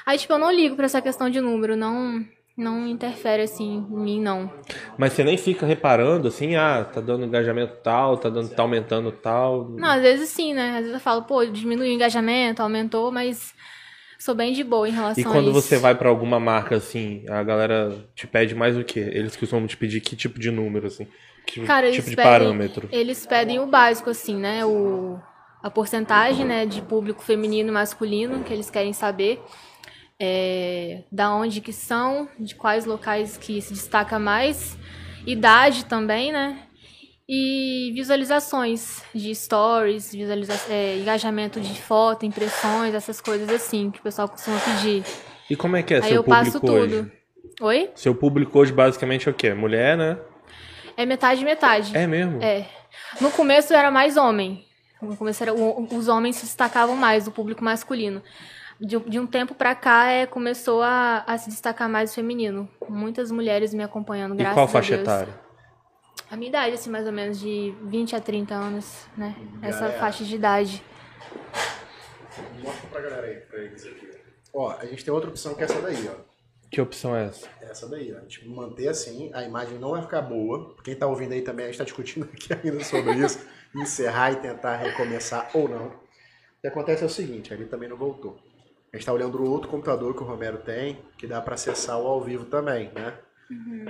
Aí, 0.06 0.18
tipo, 0.18 0.32
eu 0.32 0.38
não 0.38 0.52
ligo 0.52 0.76
pra 0.76 0.86
essa 0.86 1.02
questão 1.02 1.30
de 1.30 1.42
número, 1.42 1.76
não 1.76 2.24
não 2.58 2.88
interfere 2.88 3.44
assim 3.44 3.86
em 3.90 3.98
mim, 3.98 4.20
não. 4.20 4.52
Mas 4.98 5.14
você 5.14 5.24
nem 5.24 5.38
fica 5.38 5.66
reparando 5.66 6.28
assim, 6.28 6.56
ah, 6.56 6.84
tá 6.84 7.00
dando 7.00 7.24
engajamento 7.24 7.76
tal, 7.84 8.18
tá, 8.18 8.30
dando, 8.30 8.50
tá 8.50 8.64
aumentando 8.64 9.12
tal. 9.12 9.70
Não, 9.70 9.90
às 9.90 10.02
vezes 10.02 10.30
sim, 10.30 10.54
né? 10.56 10.72
Às 10.72 10.78
vezes 10.80 10.94
eu 10.94 11.00
falo, 11.00 11.22
pô, 11.22 11.46
diminuiu 11.46 11.92
o 11.92 11.94
engajamento, 11.94 12.64
aumentou, 12.64 13.12
mas 13.12 13.54
sou 14.18 14.34
bem 14.34 14.54
de 14.54 14.64
boa 14.64 14.90
em 14.90 14.92
relação 14.92 15.22
E 15.22 15.24
quando 15.24 15.50
a 15.50 15.52
isso. 15.52 15.62
você 15.62 15.78
vai 15.78 15.94
pra 15.94 16.10
alguma 16.10 16.40
marca 16.40 16.76
assim, 16.76 17.24
a 17.30 17.44
galera 17.44 17.96
te 18.16 18.26
pede 18.26 18.56
mais 18.56 18.76
o 18.76 18.84
quê? 18.84 19.02
Eles 19.14 19.36
costumam 19.36 19.68
te 19.68 19.78
pedir 19.78 20.02
que 20.02 20.16
tipo 20.16 20.40
de 20.40 20.50
número, 20.50 20.88
assim? 20.88 21.08
Que 21.46 21.62
Cara, 21.62 21.86
eles 21.86 21.98
tipo 21.98 22.10
de 22.10 22.16
pedem, 22.16 22.32
parâmetro? 22.32 22.90
Eles 22.92 23.26
pedem 23.26 23.60
o 23.60 23.68
básico, 23.68 24.10
assim, 24.10 24.36
né? 24.36 24.66
O, 24.66 25.20
a 25.62 25.70
porcentagem 25.70 26.44
né, 26.44 26.66
de 26.66 26.82
público 26.82 27.24
feminino 27.24 27.70
e 27.70 27.72
masculino 27.72 28.44
que 28.44 28.52
eles 28.52 28.70
querem 28.70 28.94
saber. 28.94 29.42
É, 30.20 31.04
da 31.12 31.34
onde 31.34 31.62
que 31.62 31.72
são, 31.72 32.28
de 32.40 32.56
quais 32.56 32.86
locais 32.86 33.38
que 33.38 33.62
se 33.62 33.74
destaca 33.74 34.18
mais. 34.18 34.78
Idade 35.26 35.86
também, 35.86 36.32
né? 36.32 36.60
E 37.30 37.92
visualizações 37.94 39.04
de 39.14 39.36
stories, 39.36 40.14
visualiza 40.14 40.54
é, 40.70 40.98
engajamento 40.98 41.60
de 41.60 41.82
foto, 41.82 42.26
impressões, 42.26 42.94
essas 42.94 43.20
coisas 43.20 43.50
assim 43.50 43.92
que 43.92 44.00
o 44.00 44.02
pessoal 44.02 44.30
costuma 44.30 44.58
pedir. 44.60 45.04
E 45.50 45.56
como 45.56 45.76
é 45.76 45.84
que 45.84 45.94
é 45.94 45.98
Aí 45.98 46.04
seu 46.04 46.16
eu 46.16 46.24
passo 46.24 46.60
público 46.60 46.72
hoje? 46.72 46.96
tudo. 46.96 47.12
Oi? 47.62 47.90
Seu 47.96 48.16
público 48.16 48.58
hoje 48.58 48.72
basicamente 48.72 49.28
é 49.28 49.32
o 49.32 49.34
quê? 49.34 49.54
Mulher, 49.54 49.98
né? 49.98 50.18
É 50.96 51.06
metade 51.06 51.44
metade. 51.44 51.96
É 51.96 52.08
mesmo? 52.08 52.42
É. 52.42 52.66
No 53.20 53.30
começo 53.30 53.74
era 53.74 53.92
mais 53.92 54.16
homem. 54.16 54.66
No 55.02 55.16
começo 55.16 55.44
era, 55.44 55.54
os 55.54 56.08
homens 56.08 56.38
se 56.38 56.46
destacavam 56.46 56.96
mais, 56.96 57.28
o 57.28 57.32
público 57.32 57.64
masculino. 57.64 58.22
De, 58.80 59.00
de 59.00 59.20
um 59.20 59.26
tempo 59.26 59.56
pra 59.56 59.74
cá 59.74 60.12
é, 60.12 60.26
começou 60.28 60.82
a, 60.84 61.24
a 61.26 61.38
se 61.38 61.50
destacar 61.50 61.90
mais 61.90 62.12
o 62.12 62.16
feminino. 62.16 62.70
Muitas 62.88 63.32
mulheres 63.32 63.74
me 63.74 63.84
acompanhando, 63.84 64.36
E 64.36 64.38
graças 64.38 64.56
qual 64.56 64.66
a 64.66 64.70
faixa 64.70 64.96
Deus. 64.96 65.02
etária? 65.08 65.34
A 66.30 66.36
minha 66.36 66.50
idade, 66.50 66.76
assim, 66.76 66.90
mais 66.90 67.06
ou 67.08 67.12
menos, 67.14 67.40
de 67.40 67.74
20 67.84 68.16
a 68.16 68.20
30 68.22 68.54
anos, 68.54 69.06
né? 69.18 69.36
Essa 69.62 69.80
Galera. 69.82 70.00
faixa 70.00 70.24
de 70.24 70.36
idade. 70.36 70.84
Mostra 72.62 72.90
pra 72.90 73.02
galera 73.02 73.28
aí, 73.28 73.36
pra 73.38 73.60
eles 73.60 73.86
aqui. 73.86 74.10
Ó, 74.54 74.72
a 74.72 74.86
gente 74.86 75.04
tem 75.06 75.14
outra 75.14 75.30
opção 75.30 75.54
que 75.56 75.62
é 75.62 75.66
essa 75.66 75.82
daí, 75.82 76.10
ó. 76.10 76.28
Que 76.70 76.82
opção 76.82 77.16
é 77.16 77.26
essa? 77.28 77.48
Essa 77.62 77.88
daí, 77.88 78.14
ó. 78.14 78.18
A 78.18 78.22
gente 78.22 78.48
manter 78.48 78.90
assim, 78.90 79.32
a 79.34 79.44
imagem 79.44 79.78
não 79.80 79.92
vai 79.92 80.02
ficar 80.02 80.22
boa. 80.22 80.76
Quem 80.84 80.96
tá 80.96 81.08
ouvindo 81.08 81.32
aí 81.34 81.42
também, 81.42 81.66
a 81.66 81.70
gente 81.70 81.78
tá 81.78 81.84
discutindo 81.86 82.26
aqui 82.32 82.54
ainda 82.54 82.84
sobre 82.84 83.14
isso. 83.14 83.40
encerrar 83.76 84.32
e 84.34 84.36
tentar 84.38 84.76
recomeçar 84.78 85.50
ou 85.54 85.68
não. 85.70 85.88
O 85.88 86.62
que 86.62 86.68
acontece 86.68 87.04
é 87.04 87.06
o 87.06 87.10
seguinte, 87.10 87.54
ali 87.54 87.66
também 87.66 87.88
não 87.88 87.96
voltou. 87.98 88.38
Gente 88.98 89.06
tá 89.06 89.14
olhando 89.14 89.38
o 89.40 89.50
outro 89.50 89.70
computador 89.70 90.16
que 90.16 90.24
o 90.24 90.26
Romero 90.26 90.58
tem, 90.58 90.98
que 91.18 91.28
dá 91.28 91.40
pra 91.40 91.54
acessar 91.54 92.00
o 92.00 92.08
ao 92.08 92.20
vivo 92.20 92.46
também, 92.46 92.92
né? 92.96 93.14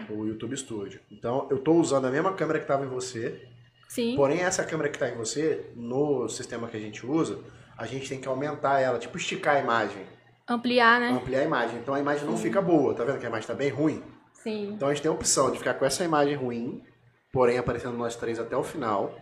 O 0.10 0.26
YouTube 0.26 0.56
Studio. 0.56 1.00
Então, 1.10 1.48
eu 1.50 1.58
tô 1.60 1.74
usando 1.74 2.06
a 2.06 2.12
mesma 2.12 2.34
câmera 2.34 2.60
que 2.60 2.68
tava 2.68 2.84
em 2.86 2.90
você, 2.90 3.42
Sim. 3.88 4.16
Porém, 4.16 4.42
essa 4.42 4.64
câmera 4.64 4.90
que 4.90 4.98
está 4.98 5.10
em 5.10 5.16
você, 5.16 5.72
no 5.76 6.28
sistema 6.28 6.68
que 6.68 6.76
a 6.76 6.80
gente 6.80 7.06
usa, 7.06 7.40
a 7.78 7.86
gente 7.86 8.10
tem 8.10 8.20
que 8.20 8.28
aumentar 8.28 8.80
ela, 8.80 9.00
tipo 9.00 9.18
esticar 9.18 9.56
a 9.56 9.60
imagem, 9.60 10.06
Ampliar, 10.50 11.00
né? 11.00 11.10
ampliar 11.10 11.42
a 11.42 11.44
imagem. 11.44 11.80
Então 11.80 11.94
a 11.94 12.00
imagem 12.00 12.26
não 12.26 12.38
fica 12.38 12.62
boa, 12.62 12.94
tá 12.94 13.04
vendo 13.04 13.20
que 13.20 13.26
a 13.26 13.30
imagem 13.30 13.44
está 13.44 13.54
bem 13.54 13.70
ruim? 13.70 14.04
Sim. 14.34 14.74
Então 14.74 14.88
a 14.88 14.94
gente 14.94 15.04
tem 15.04 15.10
a 15.10 15.14
opção 15.14 15.52
de 15.52 15.58
ficar 15.58 15.74
com 15.74 15.86
essa 15.86 16.04
imagem 16.04 16.36
ruim, 16.36 16.84
porém 17.32 17.58
aparecendo 17.58 17.98
nós 17.98 18.16
três 18.16 18.40
até 18.40 18.56
o 18.56 18.64
final. 18.64 19.14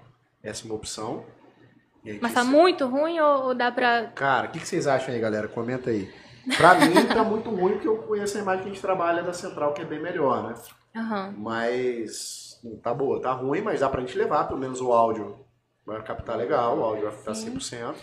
Essa 0.43 0.63
é 0.63 0.65
uma 0.65 0.75
opção. 0.75 1.25
Aí, 2.05 2.19
Mas 2.21 2.33
tá 2.33 2.43
cê- 2.43 2.47
muito 2.49 2.85
ruim 2.87 3.19
ou, 3.19 3.45
ou 3.47 3.55
dá 3.55 3.71
pra. 3.71 4.07
Cara, 4.15 4.47
o 4.47 4.51
que, 4.51 4.59
que 4.59 4.67
vocês 4.67 4.85
acham 4.87 5.13
aí, 5.13 5.19
galera? 5.19 5.47
Comenta 5.47 5.89
aí. 5.89 6.11
Pra 6.57 6.75
mim 6.75 6.93
tá 7.07 7.23
muito 7.23 7.49
ruim 7.49 7.73
porque 7.73 7.87
eu 7.87 7.97
conheço 7.97 8.37
a 8.37 8.41
imagem 8.41 8.63
que 8.63 8.69
a 8.69 8.73
gente 8.73 8.81
trabalha 8.81 9.23
da 9.23 9.33
central, 9.33 9.73
que 9.73 9.81
é 9.81 9.85
bem 9.85 9.99
melhor, 9.99 10.43
né? 10.47 10.53
Aham. 10.95 11.33
Mas 11.37 12.59
não 12.63 12.77
tá 12.77 12.93
boa, 12.93 13.19
tá 13.21 13.31
ruim, 13.31 13.61
mas 13.61 13.79
dá 13.79 13.89
pra 13.89 14.01
gente 14.01 14.17
levar, 14.17 14.47
pelo 14.47 14.59
menos 14.59 14.79
o 14.79 14.91
áudio 14.93 15.39
vai 15.85 16.01
captar 16.03 16.37
legal, 16.37 16.77
o 16.77 16.83
áudio 16.83 17.03
vai 17.05 17.11
ficar 17.13 17.31
100%. 17.33 17.95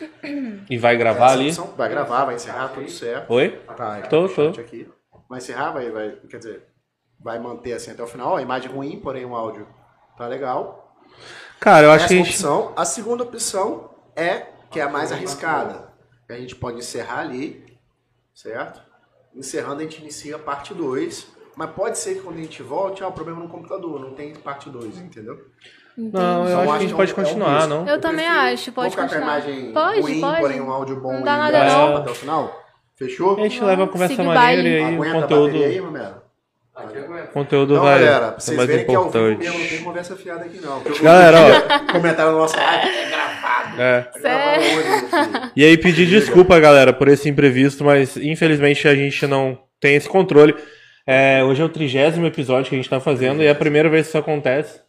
E 0.69 0.77
vai 0.77 0.97
gravar 0.97 1.27
Essa 1.27 1.35
ali? 1.35 1.53
Vai 1.77 1.89
gravar, 1.89 2.25
vai 2.25 2.35
encerrar, 2.35 2.69
tudo 2.69 2.89
certo. 2.91 3.33
Oi? 3.33 3.51
Tá, 3.77 3.99
é, 3.99 4.03
Tô, 4.03 4.29
tô. 4.29 4.49
Aqui. 4.49 4.89
Vai 5.29 5.39
encerrar, 5.39 5.71
vai, 5.73 5.91
vai, 5.91 6.11
quer 6.29 6.37
dizer, 6.39 6.67
vai 7.21 7.39
manter 7.39 7.73
assim 7.75 7.91
até 7.93 8.03
o 8.03 8.07
final. 8.09 8.33
Ó, 8.33 8.37
a 8.37 8.43
imagem 8.43 8.71
ruim, 8.71 8.99
porém 9.01 9.25
o 9.25 9.35
áudio 9.37 9.67
tá 10.19 10.27
legal. 10.27 10.97
Cara, 11.61 11.87
eu 11.87 11.91
acho 11.93 12.05
Essa 12.07 12.09
que 12.09 12.15
é 12.15 12.19
a 12.19 12.23
a 12.23 12.25
gente. 12.25 12.35
opção. 12.35 12.73
A 12.77 12.85
segunda 12.85 13.23
opção 13.23 13.91
é, 14.17 14.47
que 14.71 14.81
é 14.81 14.83
a 14.83 14.89
mais 14.89 15.13
arriscada. 15.13 15.91
A 16.29 16.35
gente 16.35 16.55
pode 16.57 16.79
encerrar 16.79 17.21
ali, 17.21 17.65
certo? 18.35 18.81
Encerrando, 19.35 19.81
a 19.81 19.85
gente 19.85 20.01
inicia 20.01 20.37
a 20.37 20.39
parte 20.39 20.73
2. 20.75 21.27
Mas 21.55 21.71
pode 21.73 21.99
ser 21.99 22.15
que 22.15 22.21
quando 22.21 22.39
a 22.39 22.41
gente 22.41 22.63
volte, 22.63 23.05
ah, 23.05 23.09
o 23.09 23.13
problema 23.13 23.41
no 23.41 23.49
computador, 23.49 24.01
não 24.01 24.13
tem 24.15 24.35
parte 24.35 24.71
2, 24.71 24.97
entendeu? 24.99 25.39
Não, 25.95 26.49
eu 26.49 26.49
Então, 26.49 26.61
acho 26.61 26.65
que 26.65 26.71
a 26.71 26.79
gente 26.79 26.89
que 26.89 26.95
é 26.95 26.97
pode 26.97 27.11
é 27.11 27.13
um 27.13 27.17
continuar, 27.17 27.67
não? 27.67 27.87
Eu 27.87 28.01
também 28.01 28.27
acho, 28.27 28.73
pode 28.73 28.95
Vamos 28.97 29.11
ficar 29.13 29.21
com 29.21 29.25
a 29.27 29.35
continuar. 29.35 29.51
imagem 29.51 29.73
Pode, 29.75 30.01
ruim, 30.01 30.21
pode. 30.23 30.41
porém 30.41 30.61
um 30.63 30.71
áudio 30.73 30.97
bom 31.01 31.13
Não 31.13 31.23
dá 31.23 31.35
e 31.35 31.39
nada 31.39 31.65
não. 31.65 31.97
até 31.99 32.11
o 32.11 32.15
final? 32.15 32.63
Fechou? 32.97 33.37
A 33.39 33.43
gente 33.43 33.63
leva 33.63 33.85
a 33.85 33.89
conversa 33.89 34.23
maneira 34.23 34.67
e 34.69 34.83
aí 34.83 34.99
o 34.99 35.13
conteúdo, 35.13 35.57
aí, 35.57 35.81
conteúdo 37.35 37.75
Então, 37.75 37.85
vai 37.85 37.99
galera, 38.01 38.29
pra 38.33 38.41
vocês 38.41 38.57
mais 38.57 38.69
verem 38.69 38.87
que 38.87 38.91
é 38.93 38.95
ao 38.95 39.11
vivo 39.11 39.19
importante. 39.19 39.39
mesmo, 39.39 39.59
não 39.59 39.69
tem 39.69 39.85
conversa 39.85 40.17
fiada 40.17 40.45
aqui 40.47 40.59
não. 40.61 40.83
Galera, 41.03 41.37
ó. 41.39 41.93
Comentaram 41.93 42.33
na 42.33 42.39
nossa 42.39 42.57
live, 42.57 42.89
é? 43.79 44.09
E 45.57 45.65
aí 45.65 45.77
pedir 45.77 46.07
desculpa, 46.07 46.59
galera, 46.59 46.93
por 46.93 47.09
esse 47.09 47.29
imprevisto, 47.29 47.85
mas 47.85 48.17
infelizmente 48.17 48.87
a 48.89 48.95
gente 48.95 49.27
não 49.27 49.59
tem 49.81 49.95
esse 49.95 50.09
controle. 50.09 50.55
É, 51.07 51.43
hoje 51.43 51.61
é 51.61 51.65
o 51.65 51.69
trigésimo 51.69 52.27
episódio 52.27 52.69
que 52.69 52.75
a 52.77 52.79
gente 52.79 52.89
tá 52.89 53.01
fazendo 53.01 53.43
e 53.43 53.47
é 53.47 53.51
a 53.51 53.55
primeira 53.55 53.89
vez 53.89 54.03
que 54.07 54.09
isso 54.11 54.19
acontece. 54.19 54.81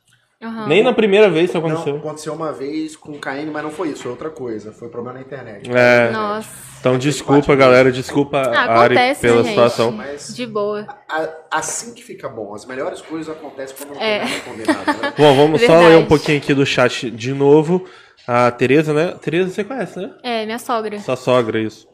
Aham. 0.41 0.67
Nem 0.67 0.83
na 0.83 0.91
primeira 0.91 1.29
vez 1.29 1.49
isso 1.49 1.59
Não, 1.59 1.65
aconteceu. 1.67 1.95
aconteceu 1.95 2.33
uma 2.33 2.51
vez 2.51 2.97
com 2.97 3.13
o 3.13 3.17
KN, 3.17 3.49
mas 3.51 3.63
não 3.63 3.71
foi 3.71 3.89
isso, 3.89 4.03
foi 4.03 4.11
outra 4.11 4.29
coisa. 4.29 4.73
Foi 4.73 4.89
problema 4.89 5.17
na 5.17 5.21
internet. 5.25 5.71
É. 5.73 6.11
Nossa. 6.11 6.49
Então 6.81 6.97
desculpa, 6.97 7.55
galera, 7.55 7.89
desculpa 7.93 8.41
Ah, 8.41 8.81
Ari 8.81 8.93
acontece, 8.95 9.21
pela 9.21 9.37
né, 9.37 9.41
gente? 9.43 9.49
situação. 9.51 9.91
Mas 9.91 10.35
De 10.35 10.45
boa. 10.45 10.85
a- 11.09 11.29
assim 11.49 11.93
que 11.93 12.03
fica 12.03 12.27
bom. 12.27 12.53
As 12.53 12.65
melhores 12.65 12.99
coisas 13.01 13.33
acontecem 13.33 13.73
quando 13.77 13.95
não 13.95 14.01
É. 14.01 14.19
tem 14.19 14.27
nada 14.27 14.41
combinado, 14.41 15.01
né? 15.01 15.13
Bom, 15.17 15.33
vamos 15.33 15.61
só 15.61 15.67
Verdade. 15.67 15.89
ler 15.89 15.95
um 15.97 16.05
pouquinho 16.05 16.37
aqui 16.39 16.53
do 16.53 16.65
chat 16.65 17.09
de 17.09 17.33
novo. 17.33 17.85
A 18.27 18.49
Tereza, 18.51 18.93
né? 18.93 19.13
Tereza 19.21 19.49
você 19.49 19.63
conhece, 19.63 19.99
né? 19.99 20.13
É, 20.23 20.45
minha 20.45 20.59
sogra. 20.59 20.99
Sua 20.99 21.15
sogra, 21.15 21.59
isso. 21.59 21.87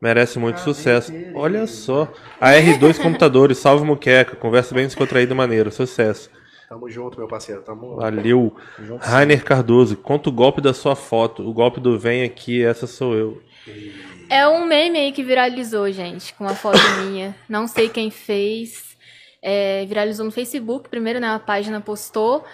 Merece 0.00 0.38
muito 0.38 0.56
Ah, 0.56 0.58
sucesso. 0.58 1.12
bem, 1.12 1.32
Olha 1.36 1.66
só. 1.66 2.12
A 2.40 2.50
R2 2.52 2.98
Computadores, 3.00 3.58
salve 3.58 3.84
muqueca. 3.84 4.34
Conversa 4.34 4.74
bem 4.74 4.84
descontraída 4.86 5.32
maneira. 5.34 5.70
Sucesso. 5.70 6.28
Tamo 6.68 6.90
junto, 6.90 7.16
meu 7.18 7.28
parceiro. 7.28 7.62
Tamo 7.62 7.96
Valeu. 7.96 8.56
junto. 8.80 9.04
Rainer 9.04 9.44
Cardoso, 9.44 9.96
conta 9.96 10.28
o 10.28 10.32
golpe 10.32 10.60
da 10.60 10.74
sua 10.74 10.96
foto. 10.96 11.48
O 11.48 11.52
golpe 11.52 11.78
do 11.78 11.96
vem 11.98 12.24
aqui, 12.24 12.64
essa 12.64 12.86
sou 12.88 13.14
eu. 13.14 13.40
É 14.28 14.48
um 14.48 14.64
meme 14.64 14.98
aí 14.98 15.12
que 15.12 15.22
viralizou, 15.22 15.92
gente, 15.92 16.34
com 16.34 16.42
uma 16.44 16.54
foto 16.56 16.78
minha. 17.06 17.36
Não 17.48 17.68
sei 17.68 17.88
quem 17.88 18.10
fez. 18.10 18.96
É, 19.40 19.84
viralizou 19.86 20.24
no 20.24 20.32
Facebook, 20.32 20.88
primeiro, 20.88 21.20
né? 21.20 21.28
A 21.28 21.38
página 21.38 21.80
postou. 21.80 22.44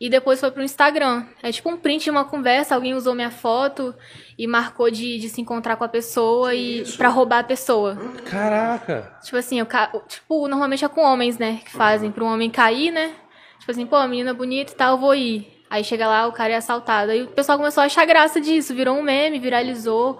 E 0.00 0.10
depois 0.10 0.38
foi 0.40 0.50
pro 0.50 0.62
Instagram. 0.62 1.24
É 1.42 1.50
tipo 1.50 1.70
um 1.70 1.76
print 1.76 2.04
de 2.04 2.10
uma 2.10 2.24
conversa, 2.24 2.74
alguém 2.74 2.94
usou 2.94 3.14
minha 3.14 3.30
foto 3.30 3.94
e 4.38 4.46
marcou 4.46 4.90
de, 4.90 5.18
de 5.18 5.28
se 5.28 5.40
encontrar 5.40 5.76
com 5.76 5.84
a 5.84 5.88
pessoa 5.88 6.54
e 6.54 6.84
para 6.98 7.08
roubar 7.08 7.38
a 7.38 7.44
pessoa. 7.44 7.96
Caraca. 8.30 9.16
Tipo 9.24 9.36
assim, 9.38 9.58
eu, 9.58 9.66
ca- 9.66 9.90
tipo, 10.06 10.46
normalmente 10.48 10.84
é 10.84 10.88
com 10.88 11.00
homens, 11.02 11.38
né, 11.38 11.60
que 11.64 11.70
fazem 11.72 12.10
para 12.10 12.22
um 12.24 12.26
homem 12.32 12.50
cair, 12.50 12.90
né? 12.90 13.12
Tipo 13.58 13.70
assim, 13.70 13.86
pô, 13.86 14.00
menina 14.06 14.34
bonita 14.34 14.72
e 14.72 14.76
tal, 14.76 14.92
eu 14.92 14.98
vou 14.98 15.14
ir. 15.14 15.50
Aí 15.70 15.82
chega 15.82 16.06
lá, 16.06 16.26
o 16.28 16.32
cara 16.32 16.52
é 16.52 16.56
assaltado. 16.56 17.10
Aí 17.10 17.22
o 17.22 17.28
pessoal 17.28 17.58
começou 17.58 17.82
a 17.82 17.86
achar 17.86 18.04
graça 18.04 18.40
disso, 18.40 18.74
virou 18.74 18.96
um 18.96 19.02
meme, 19.02 19.38
viralizou. 19.38 20.18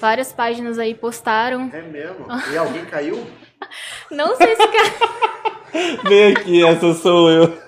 Várias 0.00 0.32
páginas 0.32 0.78
aí 0.78 0.94
postaram. 0.94 1.70
É 1.72 1.80
mesmo? 1.82 2.26
E 2.52 2.56
alguém 2.58 2.84
caiu? 2.84 3.26
Não 4.10 4.36
sei 4.36 4.54
se 4.54 4.66
ca... 4.68 6.04
Vem 6.08 6.32
aqui, 6.32 6.64
essa 6.64 6.92
sou 6.94 7.30
eu. 7.30 7.63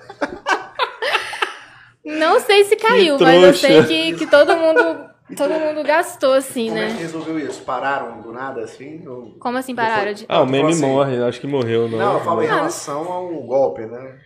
Não 2.07 2.39
sei 2.39 2.63
se 2.63 2.75
caiu, 2.75 3.17
Que 3.17 3.23
mas 3.23 3.43
eu 3.43 3.53
sei 3.53 3.83
que, 3.83 4.13
que 4.17 4.27
todo 4.27 4.55
mundo 4.57 5.07
todo 5.35 5.53
mundo 5.53 5.83
gastou 5.83 6.33
assim, 6.33 6.67
Como 6.69 6.79
é 6.79 6.87
que 6.87 6.93
né? 6.93 6.99
resolveu 6.99 7.37
isso? 7.39 7.61
Pararam 7.63 8.21
do 8.21 8.31
nada 8.31 8.61
assim? 8.61 9.05
Ou- 9.07 9.35
Como 9.39 9.57
assim 9.57 9.75
pararam 9.75 10.13
de 10.13 10.25
Ah, 10.29 10.41
o 10.41 10.45
meme 10.45 10.71
Assim. 10.71 10.81
morre, 10.81 11.21
acho 11.21 11.41
que 11.41 11.47
morreu, 11.47 11.89
não. 11.89 11.97
Não, 11.97 12.13
eu 12.13 12.19
falo 12.21 12.41
em 12.41 12.47
relação 12.47 13.11
ao 13.11 13.27
golpe, 13.43 13.81
né? 13.85 14.19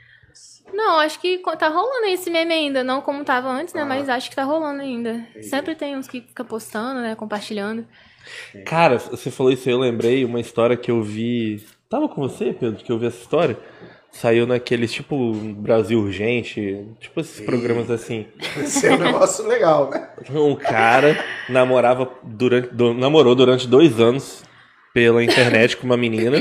Não, 0.74 1.00
acho 1.00 1.20
que 1.20 1.40
tá 1.60 1.68
rolando 1.68 2.06
esse 2.08 2.30
meme 2.30 2.54
ainda, 2.54 2.84
não 2.84 3.02
como 3.02 3.26
tava 3.26 3.50
antes, 3.50 3.74
né? 3.74 3.82
Ah. 3.82 3.86
Mas 3.86 4.08
acho 4.08 4.30
que 4.30 4.36
tá 4.36 4.44
rolando 4.44 4.82
ainda. 4.82 5.26
Sempre 5.42 5.76
tem 5.76 5.98
uns 5.98 6.08
que 6.08 6.22
fica 6.22 6.46
postando, 6.46 7.02
né? 7.02 7.14
Compartilhando. 7.16 7.86
Cara, 8.66 8.98
você 9.00 9.30
falou 9.32 9.52
isso 9.52 9.68
aí, 9.68 9.74
eu 9.74 9.80
lembrei 9.80 10.24
uma 10.24 10.40
história 10.40 10.78
que 10.78 10.92
eu 10.92 11.02
vi. 11.02 11.66
Tava 11.90 12.08
com 12.08 12.22
você, 12.22 12.54
Pedro, 12.54 12.82
que 12.84 12.92
eu 12.92 12.98
vi 12.98 13.08
essa 13.08 13.20
história? 13.20 13.58
Saiu 14.12 14.45
naqueles 14.45 14.91
tipo 14.91 15.34
Brasil 15.34 15.99
Urgente, 15.99 16.86
tipo 16.99 17.22
esses 17.22 17.39
programas 17.45 17.89
assim. 17.89 18.26
Esse 18.62 18.88
é 18.88 18.93
um 18.93 18.97
negócio 18.99 19.47
legal, 19.47 19.89
né? 19.89 20.09
Um 20.30 20.55
cara 20.55 21.24
namorava 21.49 22.12
durante, 22.22 22.68
do- 22.74 22.93
namorou 22.93 23.34
durante 23.34 23.68
dois 23.68 23.99
anos 23.99 24.43
pela 24.93 25.24
internet 25.24 25.78
com 25.78 25.86
uma 25.86 25.95
menina. 25.97 26.38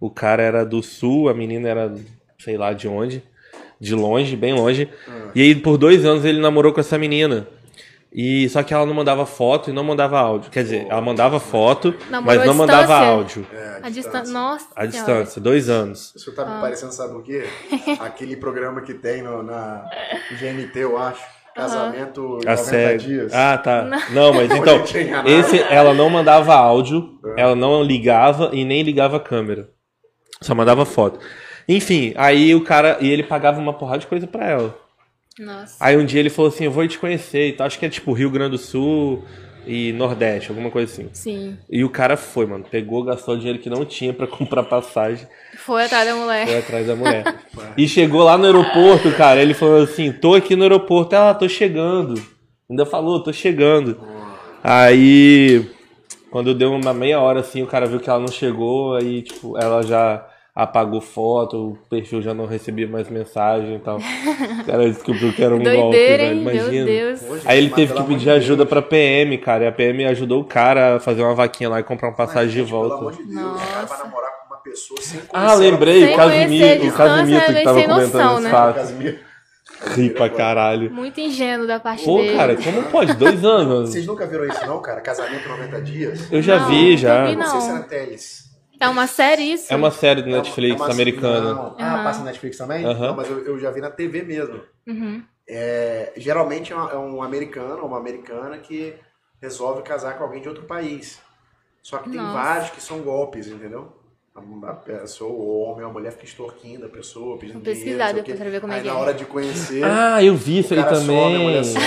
O 0.00 0.08
cara 0.08 0.42
era 0.42 0.64
do 0.64 0.80
sul, 0.82 1.28
a 1.28 1.34
menina 1.34 1.68
era 1.68 1.94
sei 2.38 2.56
lá 2.56 2.72
de 2.72 2.86
onde, 2.86 3.22
de 3.80 3.94
longe, 3.96 4.36
bem 4.36 4.54
longe. 4.54 4.88
E 5.34 5.42
aí 5.42 5.54
por 5.56 5.76
dois 5.76 6.04
anos 6.06 6.24
ele 6.24 6.38
namorou 6.40 6.72
com 6.72 6.78
essa 6.80 6.96
menina. 6.96 7.48
E 8.12 8.48
só 8.48 8.62
que 8.62 8.72
ela 8.72 8.86
não 8.86 8.94
mandava 8.94 9.26
foto 9.26 9.68
e 9.68 9.72
não 9.72 9.84
mandava 9.84 10.18
áudio. 10.18 10.50
Quer 10.50 10.62
dizer, 10.62 10.86
ela 10.88 11.00
mandava 11.00 11.38
foto, 11.38 11.94
Namorou 12.10 12.38
mas 12.38 12.46
não 12.46 12.54
mandava 12.54 12.80
distância? 12.82 13.06
áudio. 13.08 13.46
É, 13.52 13.80
A 13.82 13.90
distância. 13.90 14.32
Nossa. 14.32 14.66
A 14.74 14.86
distância, 14.86 15.40
dois 15.40 15.68
anos. 15.68 16.14
Isso 16.16 16.32
tá 16.34 16.44
me 16.44 16.52
Ah. 16.54 16.60
parecendo, 16.60 16.92
sabe 16.92 17.14
o 17.14 17.22
quê? 17.22 17.44
Aquele 18.00 18.36
programa 18.36 18.80
que 18.80 18.94
tem 18.94 19.20
no, 19.22 19.42
na 19.42 19.84
GNT, 20.40 20.78
eu 20.78 20.96
acho. 20.96 21.22
Casamento 21.54 22.20
A 22.46 22.52
90 22.52 22.56
série. 22.56 22.98
dias. 22.98 23.32
Ah, 23.34 23.58
tá. 23.58 23.82
Não, 24.10 24.32
mas 24.32 24.48
então, 24.56 24.82
esse 25.26 25.58
ela 25.68 25.92
não 25.92 26.08
mandava 26.08 26.54
áudio, 26.54 27.18
ela 27.36 27.56
não 27.56 27.82
ligava 27.82 28.50
e 28.52 28.64
nem 28.64 28.82
ligava 28.82 29.16
a 29.16 29.20
câmera. 29.20 29.68
Só 30.40 30.54
mandava 30.54 30.84
foto. 30.84 31.18
Enfim, 31.68 32.14
aí 32.16 32.54
o 32.54 32.62
cara. 32.62 32.96
E 33.00 33.10
ele 33.10 33.24
pagava 33.24 33.60
uma 33.60 33.72
porrada 33.74 33.98
de 33.98 34.06
coisa 34.06 34.26
pra 34.26 34.46
ela. 34.48 34.74
Nossa. 35.38 35.76
Aí 35.80 35.96
um 35.96 36.04
dia 36.04 36.20
ele 36.20 36.30
falou 36.30 36.50
assim: 36.50 36.64
Eu 36.64 36.70
vou 36.70 36.86
te 36.86 36.98
conhecer 36.98 37.48
e 37.48 37.52
tal. 37.52 37.66
Acho 37.66 37.78
que 37.78 37.86
é 37.86 37.88
tipo 37.88 38.12
Rio 38.12 38.30
Grande 38.30 38.52
do 38.52 38.58
Sul 38.58 39.24
e 39.66 39.92
Nordeste, 39.92 40.50
alguma 40.50 40.70
coisa 40.70 40.90
assim. 40.90 41.08
Sim. 41.12 41.58
E 41.70 41.84
o 41.84 41.90
cara 41.90 42.16
foi, 42.16 42.46
mano. 42.46 42.64
Pegou, 42.70 43.04
gastou 43.04 43.34
o 43.34 43.38
dinheiro 43.38 43.58
que 43.58 43.68
não 43.68 43.84
tinha 43.84 44.12
pra 44.12 44.26
comprar 44.28 44.62
passagem. 44.62 45.26
Foi 45.58 45.84
atrás 45.84 46.08
da 46.08 46.14
mulher. 46.14 46.46
Foi 46.46 46.58
atrás 46.58 46.86
da 46.86 46.96
mulher. 46.96 47.24
e 47.76 47.86
chegou 47.88 48.22
lá 48.22 48.38
no 48.38 48.46
aeroporto, 48.46 49.10
cara. 49.12 49.40
Ele 49.40 49.54
falou 49.54 49.82
assim: 49.82 50.12
tô 50.12 50.34
aqui 50.34 50.56
no 50.56 50.62
aeroporto. 50.62 51.14
Ela, 51.14 51.34
tô 51.34 51.48
chegando. 51.48 52.14
Ainda 52.68 52.84
falou, 52.84 53.22
tô 53.22 53.32
chegando. 53.32 53.98
Aí, 54.62 55.66
quando 56.30 56.54
deu 56.54 56.72
uma 56.72 56.92
meia 56.92 57.20
hora 57.20 57.40
assim, 57.40 57.62
o 57.62 57.66
cara 57.66 57.86
viu 57.86 58.00
que 58.00 58.10
ela 58.10 58.20
não 58.20 58.28
chegou. 58.28 58.94
Aí, 58.94 59.22
tipo, 59.22 59.56
ela 59.56 59.82
já 59.82 60.27
apagou 60.60 61.00
foto, 61.00 61.68
o 61.70 61.78
perfil 61.88 62.20
já 62.20 62.34
não 62.34 62.44
recebia 62.44 62.88
mais 62.88 63.08
mensagem 63.08 63.76
e 63.76 63.78
tal. 63.78 63.98
O 63.98 64.00
cara 64.66 64.88
descobriu 64.90 65.32
que 65.32 65.42
era 65.42 65.54
um 65.54 65.58
golpe, 65.62 65.76
Doideira, 65.76 66.24
velho. 66.24 66.36
hein? 66.38 66.44
Meu 66.44 66.54
Imagina. 66.54 66.84
Deus. 66.86 67.22
Hoje, 67.22 67.42
Aí 67.46 67.58
ele 67.58 67.66
mas 67.68 67.76
teve 67.76 67.94
que 67.94 68.02
pedir 68.02 68.30
ajuda 68.30 68.56
Deus. 68.64 68.68
pra 68.68 68.82
PM, 68.82 69.38
cara. 69.38 69.64
E 69.64 69.66
a 69.68 69.72
PM 69.72 70.04
ajudou 70.06 70.40
o 70.40 70.44
cara 70.44 70.96
a 70.96 71.00
fazer 71.00 71.22
uma 71.22 71.34
vaquinha 71.34 71.70
lá 71.70 71.78
e 71.78 71.84
comprar 71.84 72.08
um 72.10 72.14
passagem 72.14 72.48
de 72.50 72.58
Gente, 72.58 72.70
Pelo 72.70 72.84
amor 72.92 72.98
volta. 73.12 73.16
de 73.22 73.28
Deus, 73.28 73.40
o 73.52 73.54
cara 73.72 73.86
vai 73.86 73.98
namorar 73.98 74.30
com 74.40 74.54
uma 74.54 74.60
pessoa 74.62 75.00
sem 75.00 75.20
conhecer 75.20 75.50
Ah, 75.50 75.54
lembrei, 75.54 76.04
Sem 76.04 76.12
o 76.12 76.16
Casimiro, 76.16 76.88
o 76.88 76.92
Casimiro 76.92 77.38
é 77.40 77.44
que 77.46 77.52
meio 77.52 77.64
tava 77.64 77.82
comentando 77.82 78.02
noção, 78.02 78.32
esse 78.34 78.42
né? 78.42 78.50
fato. 78.50 78.74
Casimiro. 78.74 79.18
Ri 79.94 80.10
pra 80.10 80.28
caralho. 80.28 80.90
Muito 80.90 81.20
ingênuo 81.20 81.64
da 81.64 81.78
parte 81.78 82.04
Pô, 82.04 82.16
dele. 82.18 82.36
cara, 82.36 82.56
como 82.56 82.82
pode? 82.84 83.14
Dois 83.14 83.44
anos. 83.44 83.90
Vocês 83.90 84.04
nunca 84.06 84.26
viram 84.26 84.44
isso 84.44 84.66
não, 84.66 84.82
cara? 84.82 85.00
Casamento 85.00 85.48
90 85.48 85.80
dias? 85.82 86.32
Eu 86.32 86.42
já 86.42 86.58
Não, 86.58 86.68
vi, 86.68 86.96
já. 86.96 87.26
vi, 87.26 87.36
Não 87.36 87.46
sei 87.46 87.54
Não. 87.54 87.60
se 87.60 87.70
era 87.70 87.80
Teles. 87.84 88.47
É 88.80 88.88
uma 88.88 89.06
série 89.06 89.42
isso? 89.52 89.72
É 89.72 89.76
uma 89.76 89.90
série 89.90 90.22
do 90.22 90.28
É 90.28 90.32
uma- 90.32 90.38
Netflix 90.38 90.80
é 90.80 90.84
uma- 90.84 90.92
americana. 90.92 91.54
Não. 91.54 91.76
Ah, 91.78 91.94
Aham. 91.94 92.04
passa 92.04 92.18
na 92.20 92.24
Netflix 92.26 92.56
também? 92.56 92.84
Aham. 92.84 93.06
Não, 93.08 93.16
mas 93.16 93.28
eu, 93.30 93.38
eu 93.44 93.58
já 93.58 93.70
vi 93.70 93.80
na 93.80 93.90
TV 93.90 94.22
mesmo. 94.22 94.60
Uhum. 94.86 95.22
É, 95.48 96.12
geralmente 96.16 96.72
é 96.72 96.76
um, 96.76 96.88
é 96.90 96.96
um 96.98 97.22
americano 97.22 97.80
ou 97.82 97.88
uma 97.88 97.98
americana 97.98 98.58
que 98.58 98.94
resolve 99.40 99.82
casar 99.82 100.16
com 100.18 100.24
alguém 100.24 100.40
de 100.42 100.48
outro 100.48 100.64
país. 100.64 101.20
Só 101.82 101.98
que 101.98 102.10
tem 102.10 102.20
Nossa. 102.20 102.32
vários 102.34 102.70
que 102.70 102.80
são 102.82 103.00
golpes, 103.00 103.46
entendeu? 103.46 103.97
A, 104.38 104.70
a 104.70 104.74
pessoa, 104.74 105.30
o 105.30 105.60
homem 105.62 105.84
ou 105.84 105.90
a 105.90 105.92
mulher 105.92 106.12
fica 106.12 106.24
extorquindo 106.24 106.86
a 106.86 106.88
pessoa, 106.88 107.36
pedindo 107.38 107.60
dinheiro. 107.60 107.80
pesquisar 107.82 108.12
depois 108.12 108.38
pra 108.38 108.48
ver 108.50 108.60
como 108.60 108.72
é 108.72 108.76
Aí 108.76 108.82
que 108.82 108.88
na 108.88 108.94
é. 108.94 108.96
hora 108.96 109.14
de 109.14 109.24
conhecer, 109.24 109.82
Ah, 109.84 110.22
eu 110.22 110.34
vi 110.34 110.60
isso 110.60 110.74
aí 110.74 110.80
some, 110.80 110.94
a 110.94 111.00
também. 111.00 111.38
mulher 111.38 111.64
some, 111.64 111.82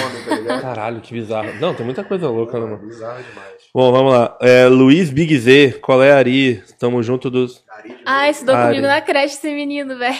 tá? 0.47 0.61
Caralho, 0.61 1.01
que 1.01 1.13
bizarro. 1.13 1.53
Não, 1.59 1.73
tem 1.73 1.85
muita 1.85 2.03
coisa 2.03 2.27
louca, 2.29 2.59
né, 2.59 2.65
Não, 2.65 2.71
mano? 2.77 2.87
bizarro 2.87 3.23
demais. 3.23 3.51
Bom, 3.73 3.91
vamos 3.91 4.13
lá. 4.13 4.37
É, 4.41 4.67
Luiz 4.67 5.09
Big 5.09 5.37
Z, 5.37 5.79
qual 5.81 6.03
é 6.03 6.11
Ari? 6.11 6.61
Tamo 6.77 7.01
junto 7.01 7.29
dos. 7.29 7.63
Ah, 8.05 8.29
estudou 8.29 8.53
Ari. 8.55 8.67
comigo 8.67 8.85
na 8.87 8.99
creche 9.01 9.35
esse 9.35 9.49
menino, 9.55 9.97
velho. 9.97 10.19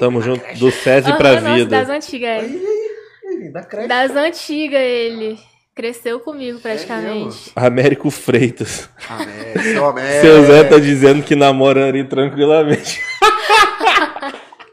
Tamo 0.00 0.18
na 0.20 0.24
junto 0.24 0.40
creche. 0.40 0.60
do 0.60 0.70
SESI 0.70 1.12
pra 1.16 1.30
Aham, 1.32 1.40
nossa, 1.42 1.54
vida. 1.56 1.70
das 1.78 1.88
antigas. 1.90 2.42
Aí, 2.42 2.54
ele. 2.54 2.66
aí, 2.66 3.42
aí, 3.44 3.52
da 3.52 3.62
creche. 3.64 3.88
Das 3.88 4.10
antigas 4.16 4.80
ele. 4.80 5.38
Cresceu 5.76 6.18
comigo 6.20 6.56
É 6.56 6.60
praticamente. 6.62 7.52
Américo 7.54 8.10
Freitas. 8.10 8.88
América, 9.10 9.62
seu 9.62 9.84
América. 9.84 10.20
Seu 10.22 10.44
Zé 10.46 10.64
tá 10.64 10.78
dizendo 10.78 11.22
que 11.22 11.36
namora 11.36 11.86
Ari 11.86 12.02
tranquilamente. 12.04 12.98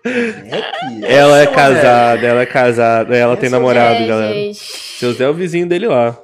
É 0.06 0.62
que 0.62 1.06
Ela 1.06 1.41
é 1.41 1.47
casada, 1.47 2.26
ela 2.26 2.41
é 2.41 2.45
casada, 2.45 3.18
ela 3.18 3.36
tem 3.36 3.47
é 3.47 3.49
o 3.49 3.51
namorado, 3.51 4.01
é, 4.01 4.08
galera. 4.08 4.34
gente. 4.34 4.60
Seu 4.60 5.12
Zé 5.14 5.26
é 5.26 5.30
o 5.30 5.34
vizinho 5.34 5.68
dele 5.68 5.88
lá. 5.88 6.18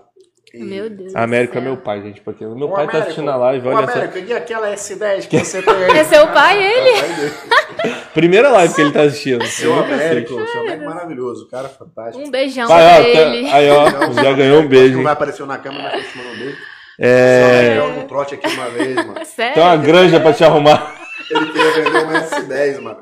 Meu 0.53 0.89
Deus. 0.89 1.15
Américo 1.15 1.57
é 1.57 1.61
meu 1.61 1.77
pai, 1.77 2.01
gente, 2.01 2.21
porque 2.21 2.43
o 2.45 2.55
meu 2.55 2.67
Ô, 2.67 2.71
pai 2.71 2.85
tá 2.85 2.91
Américo, 2.91 3.03
assistindo 3.03 3.29
a 3.29 3.35
live, 3.35 3.67
olha 3.67 3.87
só. 3.87 3.93
Américo, 3.93 4.17
e 4.17 4.33
aquela 4.33 4.73
S10 4.73 5.27
que 5.27 5.39
você 5.39 5.61
tem 5.61 5.73
aí? 5.75 5.91
É 5.99 6.03
seu 6.03 6.27
pai, 6.27 6.63
ele? 6.63 6.99
Vai 7.01 7.09
ver. 7.13 7.31
Primeira 8.13 8.49
live 8.49 8.73
que 8.73 8.81
ele 8.81 8.91
tá 8.91 9.03
assistindo. 9.03 9.45
Seu 9.45 9.69
Eu 9.71 9.75
nunca 9.77 9.87
sei. 9.97 10.07
Américo, 10.07 10.33
seu 10.47 10.61
Américo 10.61 10.85
maravilhoso, 10.85 11.47
cara 11.49 11.69
fantástico. 11.69 12.25
Um 12.25 12.31
beijão 12.31 12.67
Vai, 12.67 12.81
pra 12.83 12.95
ó, 12.95 13.07
ele. 13.33 13.47
tá- 13.49 13.55
aí, 13.55 13.69
ó, 13.69 14.11
já 14.13 14.33
ganhou 14.33 14.61
um 14.61 14.67
beijo. 14.67 14.95
Não 14.97 15.03
vai 15.03 15.13
aparecer 15.13 15.45
na 15.45 15.57
câmera, 15.57 15.83
mas 15.93 16.03
eu 16.03 16.09
te 16.11 16.17
mando 16.17 16.29
um 16.29 16.37
beijo. 16.39 16.57
É. 17.01 17.75
Eu 17.77 17.93
no 17.93 18.03
trote 18.05 18.33
aqui 18.35 18.47
uma 18.47 18.69
vez, 18.69 18.95
mano. 18.95 19.15
Sério? 19.25 19.53
Tem 19.53 19.63
uma 19.63 19.77
granja 19.77 20.19
pra 20.19 20.33
te 20.33 20.43
arrumar. 20.43 20.95
Ele 21.31 21.45
queria 21.51 21.71
vender 21.73 22.03
uma 22.05 22.21
S10, 22.21 22.81
mano. 22.81 22.99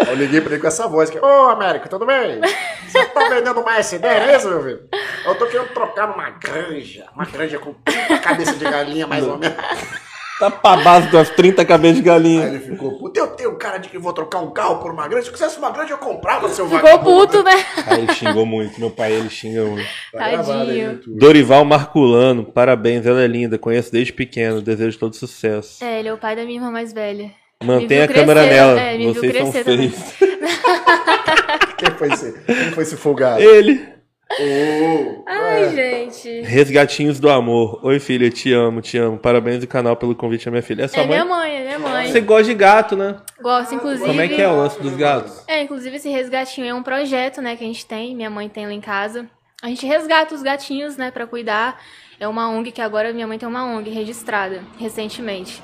Eu 0.08 0.14
liguei 0.14 0.40
pra 0.40 0.52
ele 0.52 0.60
com 0.60 0.66
essa 0.66 0.86
voz 0.86 1.08
aqui. 1.10 1.18
Ô, 1.18 1.48
Américo, 1.50 1.88
tudo 1.88 2.04
bem? 2.06 2.40
Você 2.88 3.04
tá 3.06 3.28
vendendo 3.28 3.60
uma 3.60 3.76
S10, 3.78 4.04
é 4.04 4.36
isso, 4.36 4.48
meu 4.48 4.62
filho? 4.62 4.80
Eu 5.24 5.34
tô 5.36 5.46
querendo 5.46 5.68
trocar 5.68 6.08
numa 6.08 6.30
granja. 6.30 7.06
Uma 7.14 7.24
granja 7.24 7.58
com 7.58 7.72
30 7.84 8.18
cabeça 8.18 8.54
de 8.54 8.64
galinha, 8.64 9.06
mais 9.06 9.26
ou 9.26 9.38
menos. 9.38 9.56
Tá 10.36 10.50
pra 10.50 10.76
base 10.78 11.12
das 11.12 11.30
30 11.30 11.64
cabeças 11.64 11.94
de 11.94 12.00
Aí 12.02 12.06
galinha. 12.06 12.46
ele 12.48 12.58
ficou, 12.58 12.98
puta, 12.98 13.20
eu 13.20 13.28
tenho 13.28 13.54
cara 13.56 13.78
de 13.78 13.88
que 13.88 13.96
vou 13.96 14.12
trocar 14.12 14.40
um 14.40 14.50
carro 14.50 14.80
por 14.80 14.90
uma 14.90 15.06
granja. 15.06 15.22
Se 15.26 15.28
eu 15.28 15.32
quisesse 15.32 15.58
uma 15.58 15.70
granja, 15.70 15.92
eu 15.94 15.98
comprava, 15.98 16.48
seu 16.48 16.64
Ficou 16.68 16.80
vagabundo. 16.82 17.28
puto, 17.28 17.42
né? 17.44 17.64
Aí 17.86 18.02
ele 18.02 18.12
xingou 18.12 18.44
muito. 18.44 18.80
Meu 18.80 18.90
pai, 18.90 19.12
ele 19.12 19.30
xinga 19.30 19.62
muito. 19.62 19.88
Tá 20.12 20.24
aí 20.24 20.36
Tadinho. 20.36 21.00
Dorival 21.06 21.64
Marculano, 21.64 22.44
parabéns, 22.44 23.06
ela 23.06 23.22
é 23.22 23.28
linda. 23.28 23.56
Conheço 23.58 23.92
desde 23.92 24.12
pequeno, 24.12 24.60
desejo 24.60 24.98
todo 24.98 25.14
sucesso. 25.14 25.82
É, 25.84 26.00
ele 26.00 26.08
é 26.08 26.12
o 26.12 26.18
pai 26.18 26.34
da 26.34 26.42
minha 26.44 26.58
irmã 26.58 26.68
mais 26.68 26.92
velha. 26.92 27.30
Mantenha 27.64 28.04
a 28.04 28.06
viu 28.06 28.14
câmera 28.16 28.40
crescer, 28.42 28.54
nela. 28.54 28.80
é, 28.80 28.98
Vocês 28.98 29.36
são 29.36 29.52
crescer 29.52 29.64
feios. 29.64 29.94
Quem 31.78 31.90
foi 31.98 32.08
esse, 32.12 32.32
quem 32.46 32.70
foi 32.72 32.82
esse 32.82 32.96
folgado? 32.96 33.42
Ele. 33.42 33.94
Ô, 34.40 35.24
Ai, 35.28 35.64
é. 35.64 35.70
gente. 35.70 36.40
Resgatinhos 36.42 37.20
do 37.20 37.28
amor. 37.30 37.78
Oi, 37.84 38.00
filha, 38.00 38.30
te 38.30 38.52
amo, 38.52 38.80
te 38.80 38.96
amo. 38.96 39.18
Parabéns 39.18 39.60
do 39.60 39.66
canal 39.66 39.94
pelo 39.96 40.14
convite 40.14 40.48
à 40.48 40.50
minha 40.50 40.62
filha. 40.62 40.84
É 40.84 40.88
sua 40.88 41.02
É 41.02 41.06
mãe? 41.06 41.08
minha 41.08 41.24
mãe, 41.24 41.54
é 41.56 41.62
minha 41.64 41.78
mãe. 41.78 42.10
Você 42.10 42.20
gosta 42.20 42.44
de 42.44 42.54
gato, 42.54 42.96
né? 42.96 43.16
Gosto, 43.40 43.74
inclusive. 43.74 44.06
Como 44.06 44.20
é 44.20 44.28
que 44.28 44.40
é 44.40 44.48
o 44.48 44.56
lance 44.56 44.80
dos 44.80 44.96
gatos? 44.96 45.44
É, 45.46 45.62
inclusive 45.62 45.96
esse 45.96 46.08
resgatinho 46.08 46.66
é 46.66 46.74
um 46.74 46.82
projeto, 46.82 47.42
né, 47.42 47.54
que 47.54 47.62
a 47.64 47.66
gente 47.66 47.84
tem, 47.86 48.14
minha 48.16 48.30
mãe 48.30 48.48
tem 48.48 48.66
lá 48.66 48.72
em 48.72 48.80
casa. 48.80 49.26
A 49.62 49.68
gente 49.68 49.86
resgata 49.86 50.34
os 50.34 50.42
gatinhos, 50.42 50.96
né, 50.96 51.10
pra 51.10 51.26
cuidar. 51.26 51.78
É 52.18 52.26
uma 52.26 52.48
ONG 52.48 52.72
que 52.72 52.80
agora 52.80 53.12
minha 53.12 53.26
mãe 53.26 53.38
tem 53.38 53.48
uma 53.48 53.64
ONG 53.64 53.90
registrada 53.90 54.62
recentemente. 54.78 55.62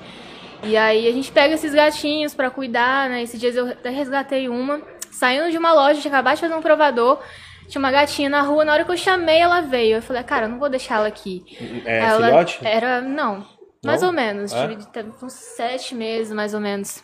E 0.63 0.77
aí 0.77 1.09
a 1.09 1.13
gente 1.13 1.33
pega 1.33 1.55
esses 1.55 1.75
gatinhos 1.75 2.35
pra 2.35 2.51
cuidar, 2.51 3.09
né? 3.09 3.23
Esses 3.23 3.41
dias 3.41 3.57
eu 3.57 3.69
até 3.69 3.91
resgatei 3.91 4.49
uma 4.49 4.81
saindo 5.11 5.51
de 5.51 5.59
uma 5.59 5.73
loja, 5.73 6.01
tinha 6.01 6.13
acabado 6.13 6.37
de 6.37 6.41
fazer 6.41 6.55
um 6.55 6.63
provador. 6.63 7.21
Tinha 7.69 7.79
uma 7.79 7.91
gatinha 7.91 8.29
na 8.29 8.43
rua, 8.43 8.65
na 8.65 8.73
hora 8.73 8.85
que 8.85 8.91
eu 8.91 8.97
chamei, 8.97 9.39
ela 9.39 9.61
veio. 9.61 9.97
Eu 9.97 10.03
falei, 10.03 10.23
cara, 10.25 10.47
eu 10.47 10.51
não 10.51 10.59
vou 10.59 10.69
deixar 10.69 10.97
ela 10.97 11.07
aqui. 11.07 11.45
É 11.85 12.01
ela 12.01 12.27
filhote? 12.27 12.59
Era, 12.63 13.01
não, 13.01 13.47
mais 13.85 14.03
Não? 14.03 14.09
ou 14.09 14.15
menos. 14.15 14.53
É? 14.53 14.67
Tive 14.67 14.85
uns 15.23 15.33
sete 15.33 15.95
meses, 15.95 16.33
mais 16.33 16.53
ou 16.53 16.61
menos. 16.61 17.03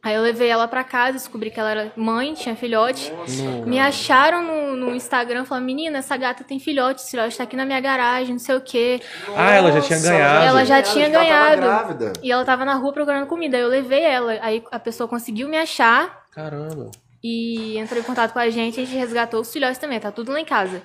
Aí 0.00 0.14
eu 0.14 0.22
levei 0.22 0.48
ela 0.48 0.68
pra 0.68 0.84
casa, 0.84 1.14
descobri 1.14 1.50
que 1.50 1.58
ela 1.58 1.70
era 1.70 1.92
mãe, 1.96 2.32
tinha 2.32 2.54
filhote. 2.54 3.12
Me 3.66 3.80
acharam 3.80 4.42
no, 4.42 4.76
no 4.76 4.94
Instagram, 4.94 5.44
falando, 5.44 5.64
menina, 5.64 5.98
essa 5.98 6.16
gata 6.16 6.44
tem 6.44 6.60
filhote, 6.60 7.00
esse 7.00 7.10
filhote 7.10 7.36
tá 7.36 7.42
aqui 7.42 7.56
na 7.56 7.64
minha 7.66 7.80
garagem, 7.80 8.32
não 8.34 8.38
sei 8.38 8.54
o 8.54 8.60
quê. 8.60 9.00
Ah, 9.36 9.50
ela 9.54 9.72
já 9.72 9.80
tinha 9.80 9.98
Nossa, 9.98 10.10
ganhado. 10.12 10.44
Ela 10.44 10.64
já 10.64 10.74
Ela 10.76 10.82
tinha 10.84 11.10
tava 11.10 11.24
ganhado. 11.24 11.62
grávida. 11.62 12.12
E 12.22 12.30
ela 12.30 12.44
tava 12.44 12.64
na 12.64 12.74
rua 12.74 12.92
procurando 12.92 13.26
comida. 13.26 13.56
Aí 13.56 13.62
eu 13.62 13.68
levei 13.68 14.04
ela. 14.04 14.38
Aí 14.40 14.62
a 14.70 14.78
pessoa 14.78 15.08
conseguiu 15.08 15.48
me 15.48 15.56
achar 15.58 16.22
Caramba. 16.32 16.90
e 17.22 17.76
entrou 17.76 17.98
em 18.00 18.04
contato 18.04 18.32
com 18.32 18.38
a 18.38 18.48
gente. 18.50 18.80
A 18.80 18.84
gente 18.84 18.96
resgatou 18.96 19.40
os 19.40 19.52
filhotes 19.52 19.78
também. 19.78 19.98
Tá 19.98 20.12
tudo 20.12 20.30
lá 20.30 20.40
em 20.40 20.44
casa. 20.44 20.80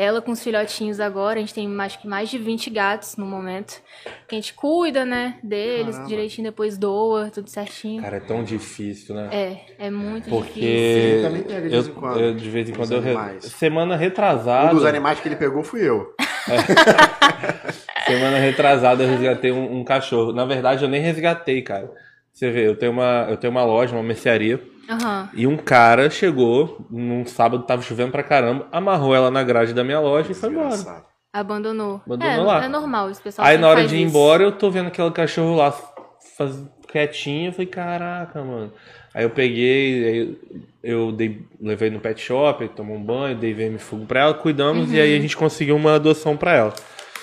Ela 0.00 0.22
com 0.22 0.30
os 0.30 0.40
filhotinhos 0.40 1.00
agora. 1.00 1.38
A 1.38 1.40
gente 1.40 1.52
tem 1.52 1.68
acho 1.80 2.00
que 2.00 2.06
mais 2.06 2.28
de 2.30 2.38
20 2.38 2.70
gatos 2.70 3.16
no 3.16 3.26
momento. 3.26 3.82
Que 4.28 4.36
a 4.36 4.38
gente 4.38 4.54
cuida, 4.54 5.04
né? 5.04 5.40
Deles 5.42 5.96
Caramba. 5.96 6.08
direitinho, 6.08 6.46
depois 6.46 6.78
doa, 6.78 7.30
tudo 7.34 7.50
certinho. 7.50 8.00
Cara, 8.00 8.18
é 8.18 8.20
tão 8.20 8.44
difícil, 8.44 9.16
né? 9.16 9.28
É, 9.32 9.86
é 9.86 9.90
muito 9.90 10.30
difícil. 10.30 10.40
Porque 10.44 11.16
Sim, 11.16 11.22
também 11.26 11.42
pega 11.42 11.68
de 11.68 11.74
eu, 11.74 11.82
vez 11.82 11.88
em 11.88 11.92
quando. 12.00 12.20
eu, 12.20 12.34
de 12.36 12.48
vez 12.48 12.70
em 12.70 12.72
quando 12.74 12.92
eu 12.92 13.00
re- 13.00 13.40
semana 13.40 13.96
Um 13.96 13.98
retrasada, 13.98 14.72
dos 14.72 14.84
animais 14.84 15.18
que 15.18 15.26
ele 15.26 15.34
pegou 15.34 15.64
fui 15.64 15.82
eu. 15.82 16.14
semana 18.06 18.38
retrasada 18.38 19.02
eu 19.02 19.08
resgatei 19.10 19.50
um, 19.50 19.80
um 19.80 19.84
cachorro. 19.84 20.32
Na 20.32 20.44
verdade, 20.44 20.84
eu 20.84 20.88
nem 20.88 21.00
resgatei, 21.00 21.60
cara. 21.60 21.90
Você 22.32 22.52
vê, 22.52 22.68
eu 22.68 22.76
tenho 22.76 22.92
uma, 22.92 23.26
eu 23.28 23.36
tenho 23.36 23.50
uma 23.50 23.64
loja, 23.64 23.96
uma 23.96 24.02
mercearia, 24.04 24.62
Aham. 24.88 25.28
e 25.34 25.46
um 25.46 25.56
cara 25.56 26.08
chegou 26.08 26.86
num 26.90 27.26
sábado, 27.26 27.64
tava 27.64 27.82
chovendo 27.82 28.10
pra 28.10 28.22
caramba, 28.22 28.66
amarrou 28.72 29.14
ela 29.14 29.30
na 29.30 29.42
grade 29.42 29.74
da 29.74 29.84
minha 29.84 30.00
loja 30.00 30.32
e 30.32 30.34
foi 30.34 30.48
embora. 30.48 31.04
Abandonou. 31.32 32.00
Abandonou 32.06 32.44
é, 32.44 32.46
lá. 32.46 32.64
é 32.64 32.68
normal, 32.68 33.10
esse 33.10 33.20
pessoal 33.20 33.46
Aí 33.46 33.58
na 33.58 33.68
hora 33.68 33.80
faz 33.80 33.90
de 33.90 33.96
ir 33.96 34.00
isso. 34.00 34.08
embora, 34.08 34.42
eu 34.42 34.52
tô 34.52 34.70
vendo 34.70 34.88
aquele 34.88 35.10
cachorro 35.10 35.54
lá 35.56 35.72
faz... 36.36 36.62
quietinho, 36.90 37.48
eu 37.48 37.52
falei, 37.52 37.66
caraca, 37.66 38.42
mano. 38.42 38.72
Aí 39.14 39.24
eu 39.24 39.30
peguei, 39.30 40.04
aí 40.04 40.38
eu 40.82 41.12
dei, 41.12 41.42
levei 41.60 41.90
no 41.90 42.00
pet 42.00 42.20
shop, 42.20 42.66
tomou 42.68 42.96
um 42.96 43.02
banho, 43.02 43.36
dei 43.36 43.52
vermifugo 43.52 44.06
pra 44.06 44.20
ela, 44.20 44.34
cuidamos 44.34 44.92
e 44.92 45.00
aí 45.00 45.16
a 45.16 45.20
gente 45.20 45.36
conseguiu 45.36 45.76
uma 45.76 45.96
adoção 45.96 46.36
pra 46.36 46.54
ela. 46.54 46.74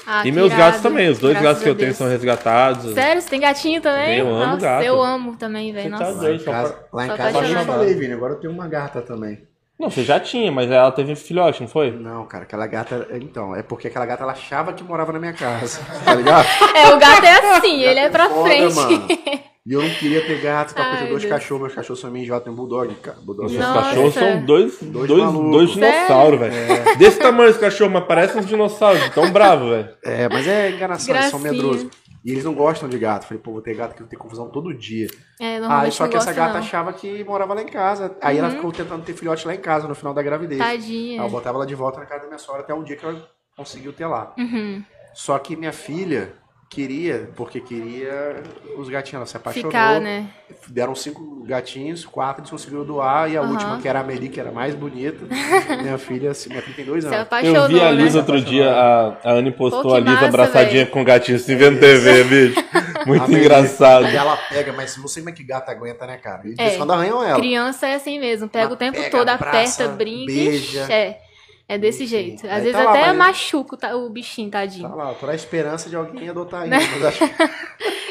Ah, 0.07 0.21
e 0.25 0.31
meus 0.31 0.47
irado, 0.53 0.61
gatos 0.63 0.81
também, 0.81 1.09
os 1.09 1.17
dois 1.19 1.33
graças 1.33 1.49
gatos 1.49 1.63
que 1.63 1.69
eu 1.69 1.75
tenho 1.75 1.87
Deus. 1.87 1.97
são 1.97 2.07
resgatados. 2.07 2.93
Sério, 2.93 3.21
você 3.21 3.29
tem 3.29 3.39
gatinho 3.39 3.81
também? 3.81 4.19
Eu 4.19 4.27
amo 4.27 4.45
Nossa, 4.53 4.57
gato. 4.65 4.83
eu 4.83 5.01
amo 5.01 5.35
também, 5.35 5.73
velho. 5.73 5.89
Tá 5.91 5.99
Nossa. 6.11 6.21
Lá 6.21 6.31
em 6.33 6.39
casa, 6.39 6.69
pra- 6.73 6.87
lá 6.93 7.05
em 7.05 7.09
só 7.09 7.17
casa 7.17 7.37
eu 7.39 7.45
já 7.45 7.65
falei, 7.65 7.93
Vini. 7.95 8.13
Agora 8.13 8.33
eu 8.33 8.39
tenho 8.39 8.53
uma 8.53 8.67
gata 8.67 9.01
também. 9.01 9.41
Não, 9.77 9.89
você 9.89 10.03
já 10.03 10.19
tinha, 10.21 10.49
mas 10.51 10.71
ela 10.71 10.89
teve 10.91 11.15
filhote, 11.15 11.59
não 11.61 11.67
foi? 11.67 11.91
Não, 11.91 12.25
cara, 12.25 12.43
aquela 12.43 12.65
gata. 12.65 13.07
Então, 13.15 13.53
é 13.55 13.61
porque 13.61 13.87
aquela 13.87 14.05
gata 14.05 14.23
ela 14.23 14.31
achava 14.31 14.71
que 14.71 14.81
morava 14.83 15.11
na 15.11 15.19
minha 15.19 15.33
casa. 15.33 15.81
Tá 16.05 16.13
ligado? 16.13 16.45
É, 16.75 16.93
o 16.93 16.97
gato 16.97 17.25
é 17.25 17.57
assim, 17.57 17.81
ele 17.81 17.99
é 17.99 18.09
pra 18.09 18.29
Foda, 18.29 18.43
frente. 18.49 18.73
mano. 18.75 19.07
E 19.65 19.73
eu 19.73 19.81
não 19.81 19.89
queria 19.89 20.23
ter 20.23 20.39
gato, 20.41 20.75
tá? 20.75 20.75
Porque 20.75 20.81
eu 20.81 20.91
Ai, 20.91 20.97
tenho 20.99 21.09
dois 21.09 21.25
cachorros, 21.25 21.61
meus 21.63 21.73
cachorros 21.73 21.99
são 21.99 22.23
já 22.23 22.39
tem 22.39 22.53
um 22.53 22.55
bulldog, 22.55 22.93
cara. 22.95 23.17
Bulldog. 23.19 23.47
Os 23.47 23.53
Nossa. 23.55 23.81
cachorros 23.81 24.13
são 24.13 24.45
dois, 24.45 24.77
Dois 24.79 25.07
dois, 25.07 25.33
dois 25.33 25.69
dinossauros, 25.71 26.39
velho. 26.39 26.97
Desse 26.97 27.17
tamanho 27.17 27.49
esse 27.49 27.59
cachorro, 27.59 27.89
mas 27.91 28.05
parece 28.05 28.37
uns 28.37 28.45
dinossauros, 28.45 29.09
tão 29.09 29.31
bravo, 29.31 29.71
velho. 29.71 29.89
É, 30.03 30.29
mas 30.29 30.47
é 30.47 30.69
enganação, 30.69 31.15
eles 31.15 31.31
são 31.31 31.39
medrosos. 31.39 31.87
E 32.23 32.31
eles 32.31 32.43
não 32.43 32.53
gostam 32.55 32.89
de 32.89 32.97
gato. 32.97 33.27
Falei, 33.27 33.41
pô, 33.41 33.51
vou 33.51 33.61
ter 33.61 33.75
gato 33.75 33.95
que 33.95 34.01
eu 34.01 34.07
tenho 34.07 34.19
confusão 34.19 34.49
todo 34.49 34.73
dia. 34.73 35.07
É, 35.39 35.59
Aí 35.67 35.91
só 35.91 36.07
que 36.07 36.17
essa 36.17 36.27
gosta, 36.27 36.33
gata 36.33 36.53
não. 36.53 36.59
Uhum. 36.59 36.65
achava 36.65 36.93
que 36.93 37.23
morava 37.23 37.53
lá 37.53 37.61
em 37.61 37.67
casa. 37.67 38.15
Aí 38.19 38.39
ela 38.39 38.49
ficou 38.49 38.71
tentando 38.71 39.03
ter 39.03 39.13
filhote 39.13 39.45
lá 39.45 39.53
em 39.53 39.59
casa 39.59 39.87
no 39.87 39.93
final 39.93 40.11
da 40.11 40.23
gravidez. 40.23 40.59
Tadinha. 40.59 41.21
Aí 41.21 41.27
eu 41.27 41.31
botava 41.31 41.59
ela 41.59 41.67
de 41.67 41.75
volta 41.75 41.99
na 41.99 42.05
casa 42.07 42.21
da 42.21 42.27
minha 42.27 42.39
sogra 42.39 42.61
até 42.61 42.73
um 42.73 42.83
dia 42.83 42.95
que 42.95 43.05
ela 43.05 43.29
conseguiu 43.55 43.93
ter 43.93 44.07
lá. 44.07 44.33
Uhum. 44.39 44.83
Só 45.13 45.37
que 45.37 45.55
minha 45.55 45.71
filha 45.71 46.33
queria, 46.69 47.29
porque 47.35 47.59
queria 47.61 48.43
os 48.77 48.89
gatinhos, 48.89 49.15
ela 49.15 49.25
se 49.25 49.37
apaixonou. 49.37 49.71
Ficar, 49.71 50.01
né? 50.01 50.27
Deram 50.67 50.93
cinco 50.95 51.43
gatinhos, 51.45 52.05
quatro 52.05 52.41
eles 52.41 52.49
conseguiram 52.49 52.83
doar, 52.83 53.31
e 53.31 53.37
a 53.37 53.41
Aham. 53.41 53.51
última, 53.51 53.77
que 53.77 53.87
era 53.87 53.99
a 53.99 54.01
Amelie, 54.01 54.29
que 54.29 54.39
era 54.39 54.51
mais 54.51 54.75
bonita, 54.75 55.25
minha 55.81 55.97
filha, 55.97 56.31
assim, 56.31 56.49
minha 56.49 56.61
filha 56.61 56.75
tem 56.75 56.85
dois 56.85 57.03
Se 57.03 57.07
anos. 57.07 57.21
apaixonou, 57.21 57.63
Eu 57.63 57.67
vi 57.69 57.79
a 57.81 57.91
né? 57.91 58.03
Liz 58.03 58.15
outro 58.15 58.41
dia, 58.41 58.69
a, 58.71 59.07
a 59.23 59.31
Anne 59.33 59.51
postou 59.51 59.81
Pô, 59.83 59.93
a 59.93 59.99
Liz 59.99 60.07
massa, 60.09 60.25
abraçadinha 60.25 60.83
velho. 60.83 60.91
com 60.91 61.01
o 61.01 61.05
gatinho 61.05 61.37
assim 61.37 61.55
vendo 61.55 61.79
TV, 61.79 62.23
bicho. 62.23 62.65
Muito 63.05 63.31
engraçado. 63.31 64.07
E 64.07 64.15
ela 64.17 64.35
pega, 64.35 64.73
mas 64.73 64.97
não 64.97 65.07
sei 65.07 65.21
como 65.21 65.29
é 65.29 65.33
que 65.33 65.43
gata 65.43 65.71
aguenta, 65.71 66.07
né, 66.07 66.17
cara? 66.17 66.41
E 66.45 66.55
É. 66.57 66.75
quando 66.77 66.91
arranham 66.91 67.23
ela. 67.23 67.39
Criança 67.39 67.87
é 67.87 67.95
assim 67.95 68.19
mesmo, 68.19 68.49
pega 68.49 68.65
Ela 68.65 68.73
o 68.73 68.77
tempo 68.77 68.97
pega, 68.97 69.11
todo, 69.11 69.29
abraça, 69.29 69.83
aperta, 69.83 69.95
brinca. 69.95 70.25
beija. 70.33 70.91
É, 70.91 71.19
é 71.67 71.77
desse 71.77 72.03
Enfim. 72.03 72.09
jeito. 72.15 72.45
Às 72.45 72.51
Aí 72.53 72.59
vezes 72.61 72.73
tá 72.73 72.83
lá, 72.83 72.89
até 72.91 73.07
mas- 73.07 73.17
machuca 73.17 73.75
o 73.75 73.77
ta- 73.77 73.95
o 73.95 74.09
bichinho, 74.09 74.49
tadinho. 74.51 74.87
Tá 74.89 74.95
lá, 74.95 75.13
tô 75.13 75.25
na 75.25 75.35
esperança 75.35 75.89
de 75.89 75.95
alguém 75.95 76.29
adotar 76.29 76.61
ainda. 76.63 76.77
Mas 76.77 77.05
acho 77.05 77.19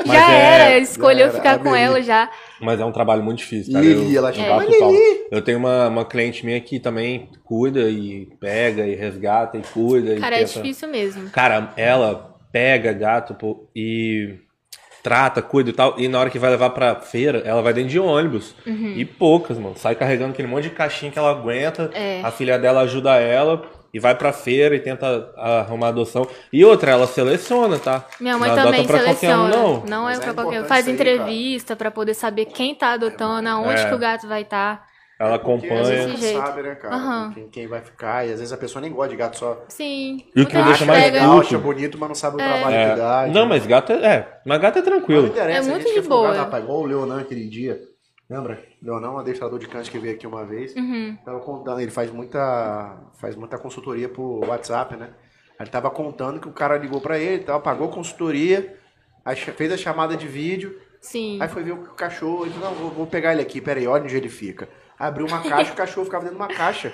Mas 0.07 0.17
já 0.19 0.33
é- 0.33 0.55
era, 0.73 0.79
escolheu 0.79 1.19
já 1.19 1.25
era, 1.25 1.33
ficar 1.35 1.55
a 1.55 1.59
com 1.59 1.75
ela 1.75 2.03
já. 2.03 2.31
Mas 2.61 2.81
é 2.81 2.85
um 2.85 2.93
trabalho 2.93 3.23
muito 3.23 3.39
difícil, 3.39 3.73
cara. 3.73 3.85
Lili, 3.85 4.13
eu, 4.15 4.19
ela 4.19 4.31
eu 4.31 4.35
chama 4.35 4.57
bato 4.57 4.71
Lili. 4.71 5.27
Eu 5.31 5.43
tenho 5.43 5.59
uma, 5.59 5.89
uma 5.89 6.05
cliente 6.05 6.45
minha 6.45 6.61
que 6.61 6.79
também 6.81 7.31
cuida 7.45 7.89
e 7.89 8.27
pega 8.41 8.87
e 8.87 8.95
resgata 8.95 9.57
e 9.57 9.63
cuida. 9.63 10.17
Cara, 10.21 10.37
e 10.37 10.43
é 10.43 10.45
tenta- 10.45 10.61
difícil 10.61 10.89
mesmo. 10.89 11.31
Cara, 11.31 11.73
ela 11.77 12.35
pega 12.53 12.93
gato 12.93 13.35
pô, 13.35 13.69
e 13.75 14.37
trata, 15.05 15.43
cuida 15.43 15.69
e 15.69 15.73
tal. 15.75 15.95
E 15.99 16.09
na 16.09 16.19
hora 16.19 16.31
que 16.31 16.39
vai 16.39 16.51
levar 16.51 16.71
pra 16.71 16.95
feira, 16.97 17.43
ela 17.45 17.61
vai 17.63 17.73
dentro 17.75 17.91
de 17.91 18.01
ônibus. 18.01 18.55
Uhum. 18.67 18.95
E 18.97 19.05
poucas, 19.05 19.59
mano. 19.59 19.77
Sai 19.77 19.95
carregando 19.95 20.33
aquele 20.33 20.49
monte 20.49 20.65
de 20.65 20.71
caixinha 20.71 21.13
que 21.13 21.19
ela 21.19 21.31
aguenta. 21.31 21.91
É. 21.95 22.23
A 22.25 22.31
filha 22.31 22.59
dela 22.59 22.81
ajuda 22.81 23.15
ela. 23.21 23.63
E 23.93 24.01
vai 24.01 24.13
pra 24.17 24.33
feira 24.33 24.75
e 24.75 24.81
tenta 24.81 25.31
arrumar 25.37 25.89
adoção. 25.89 26.27
E 26.53 26.65
outra, 26.65 26.91
ela 26.91 27.07
seleciona, 27.07 27.79
tá? 27.79 28.05
Minha 28.19 28.37
mãe 28.37 28.49
Não 28.49 28.57
adota 28.59 28.71
também 28.73 28.87
pra 28.87 28.99
qualquer 28.99 29.13
um, 29.13 29.15
seleciona. 29.45 29.57
não. 29.57 29.85
Não 29.87 30.03
Mas 30.05 30.19
é 30.19 30.21
é 30.21 30.25
pra 30.25 30.35
qualquer 30.35 30.49
um. 30.49 30.65
importante 30.65 30.69
Faz 30.69 30.81
isso 30.81 30.91
aí, 30.91 30.95
entrevista 30.95 31.77
pra 31.77 31.91
poder 31.93 32.15
saber 32.15 32.47
quem 32.47 32.75
tá 32.75 32.95
adotando, 32.95 33.49
aonde 33.49 33.83
É. 33.83 33.89
que 33.89 33.95
o 33.95 33.99
gato 33.99 34.27
vai 34.27 34.43
estar. 34.43 34.85
Ela 35.19 35.39
Porque 35.39 35.67
às 35.69 35.73
acompanha. 35.73 35.85
vezes 35.85 36.07
não 36.09 36.17
jeito. 36.17 36.39
sabe, 36.39 36.63
né, 36.63 36.75
cara? 36.75 36.95
Aham. 36.97 37.31
Quem, 37.35 37.49
quem 37.49 37.67
vai 37.69 37.81
ficar. 37.81 38.27
E 38.27 38.33
às 38.33 38.41
vezes 38.41 38.53
a 38.53 38.57
pessoa 38.57 38.83
nem 38.83 38.91
gosta 38.91 39.11
de 39.11 39.17
gato 39.17 39.37
só. 39.39 39.65
Sim. 39.69 40.25
E 40.35 40.43
o 40.43 40.47
que 40.47 40.57
me 40.57 40.65
deixa 40.65 40.85
mais 40.85 41.05
legal, 41.05 41.31
puto. 41.37 41.47
acha 41.47 41.59
bonito, 41.59 41.99
mas 41.99 42.09
não 42.09 42.15
sabe 42.17 42.37
o 42.37 42.41
É. 42.41 42.45
trabalho 42.49 42.75
que 42.77 42.93
É. 42.93 42.97
dá. 42.97 43.27
Não, 43.29 43.47
mas 43.47 43.65
gato 43.65 43.93
é. 43.93 44.05
é. 44.07 44.41
Mas 44.45 44.61
gato 44.61 44.79
é 44.79 44.83
Não 44.83 44.89
tranquilo. 44.89 45.27
interessa, 45.29 45.51
É 45.53 45.59
a 45.59 45.63
gente 45.63 45.71
muito 45.73 45.95
quer 45.95 46.01
de 46.03 46.09
boa. 46.09 46.35
Rapaz, 46.35 46.65
igual 46.65 46.81
o 46.81 46.87
Leonan 46.87 47.21
aquele 47.21 47.49
dia. 47.49 47.81
Lembra? 48.29 48.61
Leonan, 48.83 49.11
um 49.13 49.19
adestrador 49.19 49.59
de 49.59 49.69
cães 49.69 49.89
que 49.89 49.99
veio 49.99 50.15
aqui 50.15 50.27
uma 50.27 50.45
vez. 50.45 50.75
Uhum. 50.75 51.17
Tava 51.25 51.39
contando, 51.41 51.81
ele 51.81 51.91
faz 51.93 52.11
muita, 52.11 52.97
faz 53.21 53.37
muita 53.37 53.57
consultoria 53.59 54.09
por 54.09 54.45
WhatsApp, 54.49 54.97
né? 54.97 55.11
Aí 55.59 55.65
Ele 55.65 55.71
tava 55.71 55.91
contando 55.91 56.41
que 56.41 56.49
o 56.49 56.53
cara 56.53 56.77
ligou 56.77 57.01
pra 57.01 57.19
ele, 57.19 57.43
e 57.43 57.45
tal, 57.45 57.61
pagou 57.61 57.89
a 57.89 57.93
consultoria, 57.93 58.75
fez 59.57 59.71
a 59.73 59.77
chamada 59.77 60.17
de 60.17 60.27
vídeo, 60.27 60.77
Sim. 61.01 61.39
aí 61.41 61.49
foi 61.49 61.63
ver 61.63 61.73
o 61.73 61.77
cachorro, 61.95 62.45
ele 62.45 62.55
falou, 62.55 62.71
não, 62.71 62.77
vou, 62.77 62.91
vou 62.91 63.07
pegar 63.07 63.33
ele 63.33 63.43
aqui, 63.43 63.61
peraí, 63.61 63.87
olha 63.87 64.03
onde 64.03 64.17
ele 64.17 64.29
fica. 64.29 64.69
Abriu 64.99 65.27
uma 65.27 65.43
caixa, 65.43 65.73
o 65.73 65.77
cachorro 65.77 66.05
ficava 66.05 66.25
dentro 66.25 66.39
de 66.39 66.43
uma 66.43 66.49
caixa. 66.55 66.93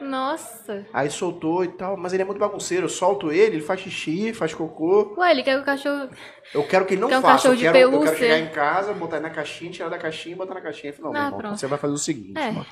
Nossa. 0.00 0.84
Aí 0.92 1.08
soltou 1.10 1.62
e 1.64 1.68
tal, 1.68 1.96
mas 1.96 2.12
ele 2.12 2.22
é 2.22 2.24
muito 2.24 2.38
bagunceiro. 2.38 2.86
Eu 2.86 2.88
solto 2.88 3.30
ele, 3.30 3.56
ele 3.56 3.60
faz 3.62 3.80
xixi, 3.80 4.32
faz 4.32 4.52
cocô. 4.52 5.14
Ué, 5.18 5.30
ele 5.30 5.42
quer 5.44 5.54
que 5.56 5.62
o 5.62 5.64
cachorro. 5.64 6.08
Eu 6.52 6.66
quero 6.66 6.84
que 6.86 6.94
ele 6.94 7.00
não 7.00 7.08
Quer 7.08 7.18
um 7.18 7.22
faça. 7.22 7.34
cachorro 7.34 7.54
eu, 7.54 7.56
de 7.58 7.62
quero, 7.64 7.78
eu 7.78 7.90
quero 7.90 8.02
pelúcia? 8.02 8.18
chegar 8.18 8.38
em 8.38 8.48
casa, 8.50 8.92
botar 8.94 9.16
ele 9.16 9.28
na 9.28 9.30
caixinha, 9.30 9.70
tirar 9.70 9.88
da 9.88 9.98
caixinha 9.98 10.34
e 10.34 10.38
botar 10.38 10.54
na 10.54 10.60
caixinha. 10.60 10.90
Ele 10.90 10.96
falou, 10.96 11.12
não, 11.12 11.20
Ah, 11.20 11.22
meu 11.22 11.28
irmão, 11.28 11.40
pronto. 11.40 11.60
você 11.60 11.66
vai 11.68 11.78
fazer 11.78 11.94
o 11.94 11.98
seguinte, 11.98 12.36
É. 12.38 12.50
mano. 12.50 12.66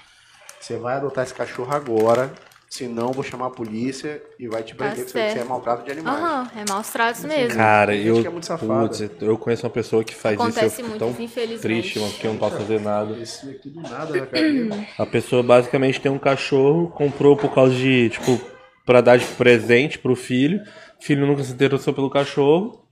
Você 0.59 0.76
vai 0.76 0.97
adotar 0.97 1.22
esse 1.24 1.33
cachorro 1.35 1.72
agora, 1.72 2.31
senão 2.71 3.09
eu 3.09 3.12
vou 3.12 3.25
chamar 3.25 3.47
a 3.47 3.51
polícia 3.51 4.23
e 4.39 4.47
vai 4.47 4.62
te 4.62 4.77
prender, 4.77 5.05
porque 5.05 5.11
você 5.18 5.35
Tá 5.35 5.41
é 5.41 5.45
maltrato 5.45 5.85
de 5.85 5.91
animais. 5.91 6.18
Aham, 6.23 6.51
é 6.57 6.64
maus 6.71 6.89
tratos 6.91 7.25
mesmo. 7.25 7.57
Cara, 7.59 7.91
Tem 7.93 8.03
gente 8.03 8.09
eu. 8.16 8.23
que 8.23 8.27
é 8.29 8.31
muito 8.31 8.47
safada. 8.47 8.89
Putz, 8.89 9.11
eu 9.21 9.37
conheço 9.37 9.66
uma 9.66 9.71
pessoa 9.73 10.05
que 10.05 10.14
faz 10.14 10.41
Acontece 10.41 10.66
isso. 10.66 10.66
Eu 10.66 10.71
fico 10.77 10.89
muito, 10.89 11.16
tão 11.16 11.25
infelizmente. 11.25 11.61
triste, 11.61 11.99
mano, 11.99 12.12
porque 12.12 12.27
eu 12.29 12.33
não 12.33 12.39
posso 12.39 12.57
fazer 12.57 12.81
nada. 12.81 13.18
Esse 13.18 13.51
aqui 13.51 13.68
do 13.68 13.81
nada 13.83 14.14
na 14.14 14.27
cadeira. 14.27 14.87
A 14.97 15.05
pessoa 15.05 15.43
basicamente 15.43 16.01
tem 16.01 16.12
um 16.12 16.18
cachorro, 16.18 16.89
comprou 16.91 17.37
por 17.37 17.53
causa 17.53 17.75
de, 17.75 18.09
tipo, 18.11 18.41
pra 18.87 19.01
dar 19.01 19.18
de 19.18 19.27
presente 19.27 19.99
pro 19.99 20.14
filho. 20.14 20.62
O 21.01 21.05
filho 21.05 21.27
nunca 21.27 21.43
se 21.43 21.53
interessou 21.53 21.93
pelo 21.93 22.09
cachorro. 22.09 22.87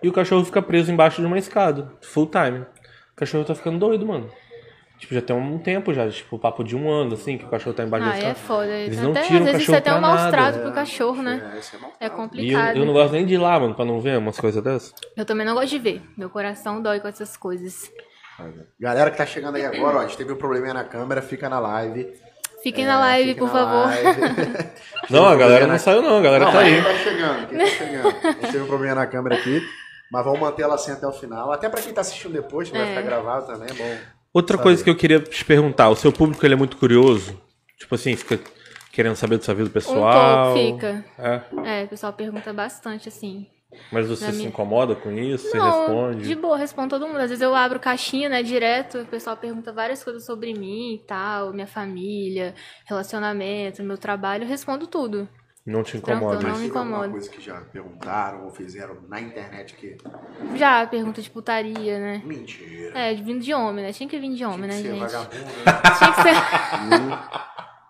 E 0.00 0.08
o 0.08 0.12
cachorro 0.12 0.44
fica 0.44 0.62
preso 0.62 0.92
embaixo 0.92 1.20
de 1.20 1.26
uma 1.26 1.38
escada, 1.38 1.92
full 2.00 2.26
time. 2.28 2.60
O 2.60 3.16
cachorro 3.16 3.44
tá 3.44 3.54
ficando 3.56 3.78
doido, 3.78 4.06
mano. 4.06 4.30
Tipo, 4.98 5.14
já 5.14 5.20
tem 5.20 5.36
um 5.36 5.58
tempo 5.58 5.92
já, 5.92 6.08
tipo, 6.08 6.38
papo 6.38 6.64
de 6.64 6.74
um 6.74 6.90
ano, 6.90 7.14
assim, 7.14 7.36
que 7.36 7.44
o 7.44 7.48
cachorro 7.48 7.74
tá 7.76 7.82
embaixo 7.84 8.06
da 8.06 8.12
Ah, 8.12 8.14
é 8.14 8.18
escada. 8.18 8.34
foda. 8.34 8.66
Eles 8.70 8.98
não 9.00 9.10
até, 9.10 9.22
tiram 9.24 9.42
às 9.44 9.48
o 9.48 9.52
vezes 9.52 9.68
é 9.68 9.76
até 9.76 9.90
um 9.90 9.98
pra 9.98 10.00
maus 10.00 10.16
nada. 10.20 10.30
tratos 10.32 10.60
pro 10.62 10.72
cachorro, 10.72 11.22
né? 11.22 11.32
É, 11.32 11.76
é 11.76 11.78
maltrato. 11.78 11.96
É 12.00 12.04
E 12.04 12.08
eu, 12.08 12.10
complicado. 12.16 12.76
eu 12.78 12.86
não 12.86 12.92
gosto 12.94 13.12
nem 13.12 13.26
de 13.26 13.34
ir 13.34 13.38
lá, 13.38 13.60
mano, 13.60 13.74
pra 13.74 13.84
não 13.84 14.00
ver 14.00 14.16
umas 14.18 14.38
coisas 14.40 14.62
dessas. 14.64 14.94
Eu 15.16 15.24
também 15.26 15.44
não 15.46 15.52
gosto 15.54 15.68
de 15.68 15.78
ver. 15.78 16.02
Meu 16.16 16.30
coração 16.30 16.80
dói 16.80 16.98
com 17.00 17.08
essas 17.08 17.36
coisas. 17.36 17.90
Galera 18.80 19.10
que 19.10 19.16
tá 19.18 19.26
chegando 19.26 19.56
aí 19.56 19.64
agora, 19.66 19.98
ó, 19.98 20.00
a 20.00 20.06
gente 20.06 20.16
teve 20.16 20.32
um 20.32 20.36
probleminha 20.36 20.74
na 20.74 20.84
câmera, 20.84 21.20
fica 21.22 21.48
na 21.48 21.58
live. 21.58 22.12
Fiquem 22.62 22.84
É, 22.84 22.88
na 22.88 22.98
live, 22.98 23.34
por 23.34 23.46
na 23.48 23.52
favor. 23.52 23.86
live. 23.86 24.20
Não, 25.10 25.26
a 25.26 25.36
galera 25.36 25.66
não 25.66 25.74
na- 25.74 25.78
saiu 25.78 26.02
não, 26.02 26.18
a 26.18 26.20
galera 26.20 26.44
Não, 26.46 26.52
tá 26.52 26.58
aí. 26.60 26.74
quem 26.74 26.82
tá 26.82 26.94
chegando, 26.98 27.46
quem 27.48 27.58
tá 27.58 27.66
chegando. 27.66 28.08
A 28.08 28.30
gente 28.32 28.40
teve 28.52 28.60
um 28.60 28.66
probleminha 28.66 28.94
na 28.96 29.06
câmera 29.06 29.36
aqui, 29.36 29.62
mas 30.10 30.24
vamos 30.24 30.40
manter 30.40 30.62
ela 30.62 30.74
assim 30.74 30.90
até 30.90 31.06
o 31.06 31.12
final. 31.12 31.52
Até 31.52 31.68
pra 31.68 31.80
quem 31.80 31.92
tá 31.92 32.00
assistindo 32.00 32.32
depois, 32.32 32.68
que 32.70 32.76
vai 32.76 32.86
É. 32.86 32.90
ficar 32.90 33.02
gravado 33.02 33.46
também, 33.46 33.68
é 33.70 33.74
bom. 33.74 33.96
Outra 34.36 34.58
coisa 34.58 34.84
que 34.84 34.90
eu 34.90 34.94
queria 34.94 35.18
te 35.18 35.42
perguntar, 35.44 35.88
o 35.88 35.96
seu 35.96 36.12
público 36.12 36.44
ele 36.44 36.52
é 36.52 36.56
muito 36.58 36.76
curioso? 36.76 37.40
Tipo 37.78 37.94
assim, 37.94 38.14
fica 38.14 38.38
querendo 38.92 39.16
saber 39.16 39.38
da 39.38 39.44
sua 39.44 39.54
vida 39.54 39.70
pessoal? 39.70 40.50
Um 40.50 40.54
pouco 40.54 40.74
fica. 40.74 41.04
É. 41.18 41.80
É, 41.80 41.84
o 41.84 41.88
pessoal 41.88 42.12
pergunta 42.12 42.52
bastante, 42.52 43.08
assim. 43.08 43.46
Mas 43.90 44.06
você 44.06 44.26
se 44.26 44.32
minha- 44.36 44.48
incomoda 44.48 44.94
com 44.94 45.10
isso? 45.10 45.48
Você 45.50 45.56
Não, 45.56 45.86
responde? 45.86 46.28
de 46.28 46.34
boa, 46.34 46.56
respondo 46.58 46.90
todo 46.90 47.06
mundo. 47.08 47.18
Às 47.18 47.30
vezes 47.30 47.40
eu 47.40 47.54
abro 47.54 47.80
caixinha, 47.80 48.28
né, 48.28 48.42
direto, 48.42 48.98
o 48.98 49.06
pessoal 49.06 49.38
pergunta 49.38 49.72
várias 49.72 50.04
coisas 50.04 50.24
sobre 50.26 50.52
mim 50.52 50.94
e 50.96 51.06
tal, 51.06 51.52
minha 51.54 51.66
família, 51.66 52.54
relacionamento, 52.86 53.82
meu 53.82 53.96
trabalho, 53.96 54.44
eu 54.44 54.48
respondo 54.48 54.86
tudo. 54.86 55.26
Não 55.66 55.82
te 55.82 55.96
incomoda? 55.96 56.38
Tranquilo, 56.38 56.52
não 56.52 56.60
me 56.60 56.66
incomoda. 56.68 57.08
coisa 57.08 57.28
que 57.28 57.42
já 57.42 57.60
perguntaram 57.60 58.44
ou 58.44 58.50
fizeram 58.52 58.98
na 59.08 59.20
internet 59.20 59.74
que. 59.74 59.96
Já, 60.54 60.86
pergunta 60.86 61.20
de 61.20 61.28
putaria, 61.28 61.98
né? 61.98 62.22
Mentira. 62.24 62.96
É, 62.96 63.14
vindo 63.14 63.40
de 63.42 63.52
homem, 63.52 63.84
né? 63.84 63.92
Tinha 63.92 64.08
que 64.08 64.16
vir 64.18 64.32
de 64.34 64.44
homem, 64.44 64.68
né, 64.68 64.74
Ser 64.74 64.82
gente? 64.94 65.00
vagabundo, 65.00 65.34
né? 65.34 65.72
Tinha 65.98 66.12
que 66.12 66.22
ser, 66.22 66.34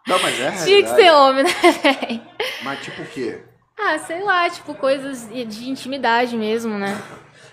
Não, 0.09 0.23
mas 0.23 0.41
é. 0.41 0.51
tinha 0.65 0.83
que 0.83 0.89
ser 0.89 1.11
homem, 1.13 1.45
né, 1.45 1.51
velho? 1.51 2.23
Mas 2.63 2.81
tipo 2.83 3.03
o 3.03 3.07
quê? 3.07 3.41
Ah, 3.79 3.99
sei 3.99 4.23
lá, 4.23 4.49
tipo, 4.49 4.75
coisas 4.75 5.29
de 5.29 5.69
intimidade 5.69 6.37
mesmo, 6.37 6.79
né? 6.79 6.97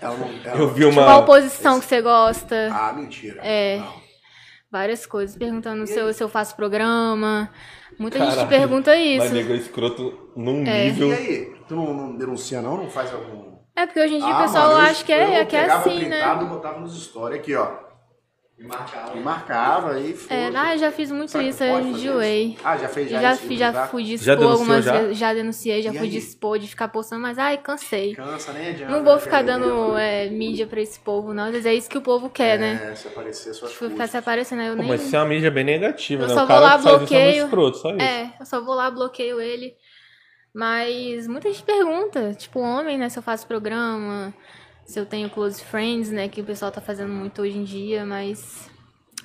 Ela 0.00 0.16
não. 0.16 0.28
Ela... 0.44 0.58
Eu 0.58 0.68
vi 0.68 0.88
Tipo, 0.88 1.00
uma. 1.00 1.18
oposição 1.18 1.78
que 1.80 1.86
você 1.86 2.00
gosta. 2.00 2.70
Ah, 2.72 2.92
mentira. 2.94 3.40
É. 3.44 3.78
Não. 3.78 4.02
Várias 4.70 5.04
coisas. 5.04 5.36
Perguntando 5.36 5.86
se 5.86 5.98
eu, 5.98 6.12
se 6.12 6.22
eu 6.22 6.28
faço 6.28 6.56
programa. 6.56 7.50
Muita 7.98 8.18
gente 8.18 8.30
Caralho. 8.30 8.48
pergunta 8.48 8.90
Mas 8.90 9.24
isso. 9.24 9.34
negro 9.34 9.54
escroto 9.54 10.30
num 10.36 10.64
É. 10.66 10.86
E 10.88 10.92
nível. 10.92 11.12
aí? 11.12 11.54
Tu 11.68 11.74
não, 11.74 11.94
não 11.94 12.16
denuncia, 12.16 12.60
não? 12.60 12.76
Não 12.76 12.90
faz 12.90 13.12
algum. 13.12 13.54
É 13.76 13.86
porque 13.86 14.00
hoje 14.00 14.14
em 14.14 14.18
dia 14.18 14.26
Ah, 14.28 14.38
o 14.38 14.42
pessoal 14.42 14.68
mano, 14.68 14.78
eu- 14.80 14.82
acha 14.90 15.04
que 15.04 15.12
é, 15.12 15.40
eu 15.42 15.46
que 15.46 15.56
é 15.56 15.64
assim, 15.70 15.98
printado 15.98 16.40
né? 16.44 16.46
e 16.50 16.54
botava 16.54 16.80
nos 16.80 17.04
stories 17.04 17.38
aqui, 17.40 17.54
ó. 17.56 17.66
E 18.56 18.62
marcava. 18.62 19.16
E 19.16 19.20
marcava 19.20 19.92
aí. 19.94 20.16
É, 20.30 20.46
ah, 20.54 20.74
eu 20.74 20.78
já 20.78 20.92
fiz 20.92 21.10
muito 21.10 21.32
Será 21.32 21.42
isso, 21.42 21.64
eu 21.64 21.80
enjoei. 21.80 22.44
isso? 22.52 22.60
Ah, 22.62 22.76
já 22.76 22.88
fez 22.88 23.10
já, 23.10 23.20
Já, 23.20 23.32
isso, 23.32 23.42
fiz, 23.42 23.58
já 23.58 23.86
fui 23.88 24.04
Já 24.04 24.34
dispor 24.34 24.52
algumas 24.52 24.84
já? 24.84 24.92
vezes, 24.92 25.18
já 25.18 25.34
denunciei, 25.34 25.82
já 25.82 25.90
E 25.90 25.94
fui 25.94 26.02
aí? 26.06 26.08
dispor 26.08 26.58
de 26.60 26.68
ficar 26.68 26.86
postando, 26.88 27.20
mas 27.22 27.36
ai, 27.36 27.58
cansei. 27.58 28.14
Cansa, 28.14 28.52
nem 28.52 28.68
adianta. 28.68 28.92
Não 28.92 29.02
vou 29.02 29.14
né, 29.14 29.20
ficar 29.20 29.42
dando 29.42 29.96
é, 29.98 30.28
mídia 30.30 30.68
pra 30.68 30.80
esse 30.80 31.00
povo, 31.00 31.34
não. 31.34 31.44
Às 31.46 31.50
vezes 31.50 31.66
é 31.66 31.74
isso 31.74 31.90
que 31.90 31.98
o 31.98 32.00
povo 32.02 32.30
quer, 32.30 32.58
né? 32.60 32.90
É, 32.92 32.94
se 32.94 33.08
aparecer 33.08 33.54
suas 33.54 33.72
Tipo, 33.72 33.84
ficar 33.86 33.96
coisas. 33.96 34.10
se 34.10 34.16
aparecendo, 34.18 34.60
aí 34.60 34.68
eu 34.68 34.76
Pô, 34.76 34.82
nem. 34.82 34.88
mas 34.90 35.02
isso 35.04 35.16
é 35.16 35.18
uma 35.18 35.26
mídia 35.26 35.50
bem 35.50 35.64
negativa, 35.64 36.22
Eu 36.22 36.28
né? 36.28 36.34
só 36.34 36.44
o 36.44 36.46
vou 36.46 36.60
lá, 36.60 36.74
é 36.74 36.78
muito 36.78 36.98
bloqueio. 36.98 37.44
escroto, 37.46 37.76
só 37.78 37.88
isso. 37.90 38.00
É, 38.00 38.34
eu 38.38 38.46
só 38.46 38.60
vou 38.60 38.74
lá, 38.76 38.88
bloqueio 38.88 39.40
ele. 39.40 39.74
Mas 40.54 41.26
muita 41.26 41.48
gente 41.50 41.64
pergunta, 41.64 42.32
tipo, 42.34 42.60
homem, 42.60 42.96
né, 42.96 43.08
se 43.08 43.18
eu 43.18 43.22
faço 43.24 43.46
programa, 43.48 44.32
se 44.86 44.98
eu 44.98 45.06
tenho 45.06 45.30
close 45.30 45.62
friends, 45.62 46.10
né, 46.10 46.28
que 46.28 46.40
o 46.40 46.44
pessoal 46.44 46.70
tá 46.70 46.80
fazendo 46.80 47.12
muito 47.12 47.42
hoje 47.42 47.56
em 47.56 47.64
dia, 47.64 48.04
mas 48.04 48.70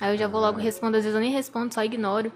aí 0.00 0.14
eu 0.14 0.18
já 0.18 0.26
vou 0.26 0.40
logo 0.40 0.58
responder, 0.58 0.98
às 0.98 1.04
vezes 1.04 1.14
eu 1.14 1.20
nem 1.20 1.32
respondo, 1.32 1.72
só 1.74 1.84
ignoro. 1.84 2.32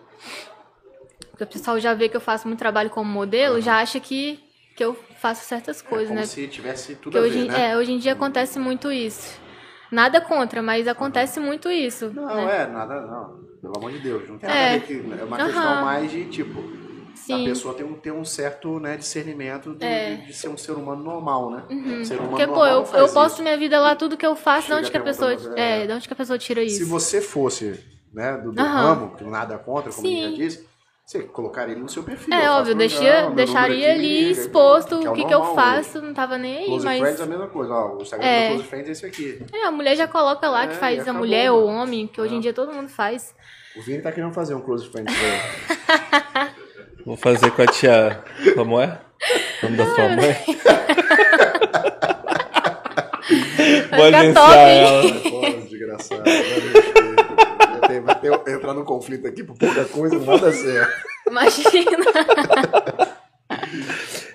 Porque 1.31 1.45
o 1.45 1.47
pessoal 1.47 1.81
já 1.81 1.95
vê 1.95 2.09
que 2.09 2.17
eu 2.17 2.21
faço 2.21 2.47
muito 2.47 2.59
trabalho 2.61 2.91
como 2.91 3.11
modelo, 3.11 3.61
já 3.61 3.81
acha 3.81 3.99
que, 3.99 4.39
que 4.77 4.85
eu 4.85 4.95
faço 5.21 5.45
certas 5.45 5.83
coisas, 5.83 6.09
como 6.09 6.21
né? 6.21 6.27
se 6.27 6.47
tivesse 6.47 6.95
tudo 6.97 7.19
Porque 7.19 7.19
a 7.19 7.21
ver, 7.23 7.29
hoje, 7.29 7.49
né? 7.49 7.71
é, 7.71 7.77
hoje 7.77 7.93
em 7.93 7.99
dia 7.99 8.13
acontece 8.13 8.59
muito 8.59 8.93
isso. 8.93 9.43
Nada 9.91 10.21
contra, 10.21 10.63
mas 10.63 10.89
acontece 10.89 11.39
muito 11.41 11.71
isso. 11.71 12.11
Não, 12.15 12.27
né? 12.27 12.63
é, 12.63 12.67
nada, 12.67 13.01
não. 13.03 13.45
Pelo 13.61 13.77
amor 13.77 13.93
de 13.93 13.99
Deus. 14.01 14.29
Não 14.29 14.39
tem 14.39 14.49
É. 14.51 14.53
nada 14.53 14.67
a 14.67 14.79
ver 14.79 14.87
que. 14.87 15.21
É 15.21 15.25
uma 15.25 15.37
questão 15.39 15.63
Aham. 15.63 15.83
mais 15.83 16.11
de, 16.11 16.25
tipo, 16.27 16.61
Sim. 17.27 17.43
a 17.43 17.49
pessoa 17.49 17.75
tem 17.75 17.85
um, 17.87 17.95
tem 17.95 18.13
um 18.13 18.25
certo 18.25 18.79
né, 18.81 18.97
discernimento 18.97 19.75
de, 19.75 19.85
É. 19.85 20.15
de 20.17 20.33
ser 20.33 20.49
um 20.49 20.57
ser 20.57 20.73
humano 20.73 21.03
normal, 21.03 21.51
né? 21.51 21.63
Ser 22.05 22.15
humano 22.15 22.31
Porque, 22.31 22.47
pô, 22.47 22.55
normal 22.57 22.69
eu, 22.81 22.85
faz 22.85 22.99
eu 23.01 23.05
isso. 23.07 23.15
posto 23.15 23.43
minha 23.43 23.57
vida 23.59 23.81
lá, 23.81 23.95
tudo 23.97 24.17
que 24.17 24.27
eu 24.27 24.35
faço, 24.37 24.63
de 24.63 24.67
Chega 24.69 24.79
onde 24.81 24.91
que 24.91 24.97
a 24.97 25.01
pessoa. 25.03 25.33
é. 25.57 25.83
É, 25.83 25.87
de 25.87 25.93
onde 25.93 26.07
que 26.07 26.13
a 26.13 26.17
pessoa 26.17 26.39
tira 26.39 26.63
isso? 26.63 26.79
Se 26.79 26.85
você 26.85 27.21
fosse, 27.21 27.81
né, 28.13 28.37
do, 28.39 28.53
do 28.53 28.61
Aham. 28.61 28.83
ramo, 28.95 29.17
que 29.17 29.25
nada 29.25 29.57
contra, 29.59 29.93
como 29.93 30.07
Sim. 30.07 30.23
já 30.23 30.37
disse, 30.37 30.67
você 31.07 31.21
colocaria 31.23 31.73
ele 31.75 31.83
no 31.83 31.89
seu 31.89 32.03
perfil. 32.03 32.33
É 32.33 32.47
Eu 32.47 32.53
óbvio, 32.53 32.75
deixia, 32.75 33.23
meu 33.27 33.33
deixaria 33.35 33.93
ali 33.93 34.29
liga, 34.29 34.41
exposto 34.41 34.95
é 34.95 34.97
o 35.11 35.13
que, 35.13 35.23
o 35.23 35.27
que 35.27 35.35
eu 35.35 35.39
normal 35.39 35.55
faço, 35.55 36.01
não 36.01 36.15
tava 36.15 36.39
nem 36.39 36.57
aí, 36.59 36.65
Close 36.67 36.85
mas. 36.87 36.99
Friends 37.01 37.21
é 37.21 37.23
a 37.23 37.27
mesma 37.27 37.47
coisa, 37.49 37.73
ó, 37.75 37.97
o 37.97 38.03
Instagram 38.03 38.27
É. 38.27 38.49
do 38.49 38.55
Close 38.55 38.69
Friends 38.69 38.89
é 38.89 38.93
esse 38.93 39.07
aqui. 39.07 39.45
É, 39.53 39.65
a 39.67 39.71
mulher 39.71 39.97
já 39.97 40.09
coloca 40.09 40.49
lá 40.49 40.67
que 40.67 40.73
É, 40.73 40.77
e 40.77 40.81
faz 40.81 40.99
a 41.01 41.03
acabou, 41.03 41.21
mulher 41.21 41.51
ou 41.53 41.65
o 41.65 41.67
homem, 41.67 42.07
que 42.07 42.19
hoje 42.21 42.35
em 42.35 42.41
dia 42.41 42.55
todo 42.55 42.73
mundo 42.73 42.89
faz. 42.89 43.35
O 43.77 43.83
Vini 43.83 44.01
tá 44.01 44.13
querendo 44.13 44.33
fazer 44.33 44.55
um 44.55 44.61
Close 44.63 44.89
Friends. 44.89 45.13
Vou 47.05 47.17
fazer 47.17 47.51
com 47.51 47.63
a 47.63 47.67
tia. 47.67 48.23
Como 48.55 48.81
é? 48.81 48.99
O 49.63 49.67
nome 49.67 49.77
da 49.77 49.95
sua 49.95 50.09
mãe? 50.09 50.37
Vou 53.91 54.05
agenciar 54.05 54.59
ela. 54.69 55.03
Pô, 55.21 55.41
desgraçado. 55.69 56.23
vai 56.25 56.35
mexer. 56.35 56.95
Vai 57.81 57.89
ter- 57.89 58.01
Vai 58.01 58.15
ter, 58.21 58.53
entrar 58.53 58.75
no 58.75 58.85
conflito 58.85 59.27
aqui 59.27 59.45
por 59.45 59.57
pouca 59.57 59.85
coisa, 59.85 60.19
nada 60.19 60.51
certo. 60.53 60.93
Imagina. 61.29 61.71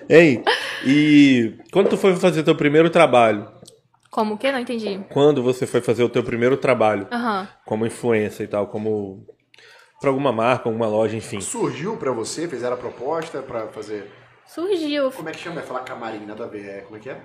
Ei, 0.08 0.42
e 0.84 1.54
quando 1.72 1.88
tu 1.90 1.96
foi 1.96 2.16
fazer 2.16 2.42
teu 2.42 2.54
primeiro 2.56 2.90
trabalho? 2.90 3.48
Como 4.10 4.36
que? 4.36 4.50
Não 4.50 4.58
entendi. 4.58 5.00
Quando 5.12 5.40
você 5.42 5.66
foi 5.66 5.80
fazer 5.80 6.02
o 6.02 6.08
teu 6.08 6.22
primeiro 6.24 6.56
trabalho? 6.56 7.06
Aham. 7.12 7.48
Como 7.64 7.86
influência 7.86 8.42
e 8.42 8.48
tal, 8.48 8.66
como... 8.66 9.24
Pra 10.00 10.08
alguma 10.08 10.32
marca, 10.32 10.68
alguma 10.68 10.86
loja, 10.88 11.16
enfim. 11.16 11.40
Surgiu 11.42 11.96
pra 11.96 12.10
você, 12.10 12.48
fizeram 12.48 12.74
a 12.74 12.78
proposta 12.78 13.42
pra 13.42 13.68
fazer. 13.68 14.10
Surgiu. 14.46 15.10
Como 15.12 15.28
é 15.28 15.32
que 15.32 15.38
chama? 15.38 15.56
Vai 15.56 15.64
falar 15.66 15.80
camarim, 15.80 16.24
nada 16.24 16.44
a 16.44 16.46
ver. 16.46 16.66
É, 16.66 16.80
como 16.80 16.96
é 16.96 17.00
que 17.00 17.10
é? 17.10 17.20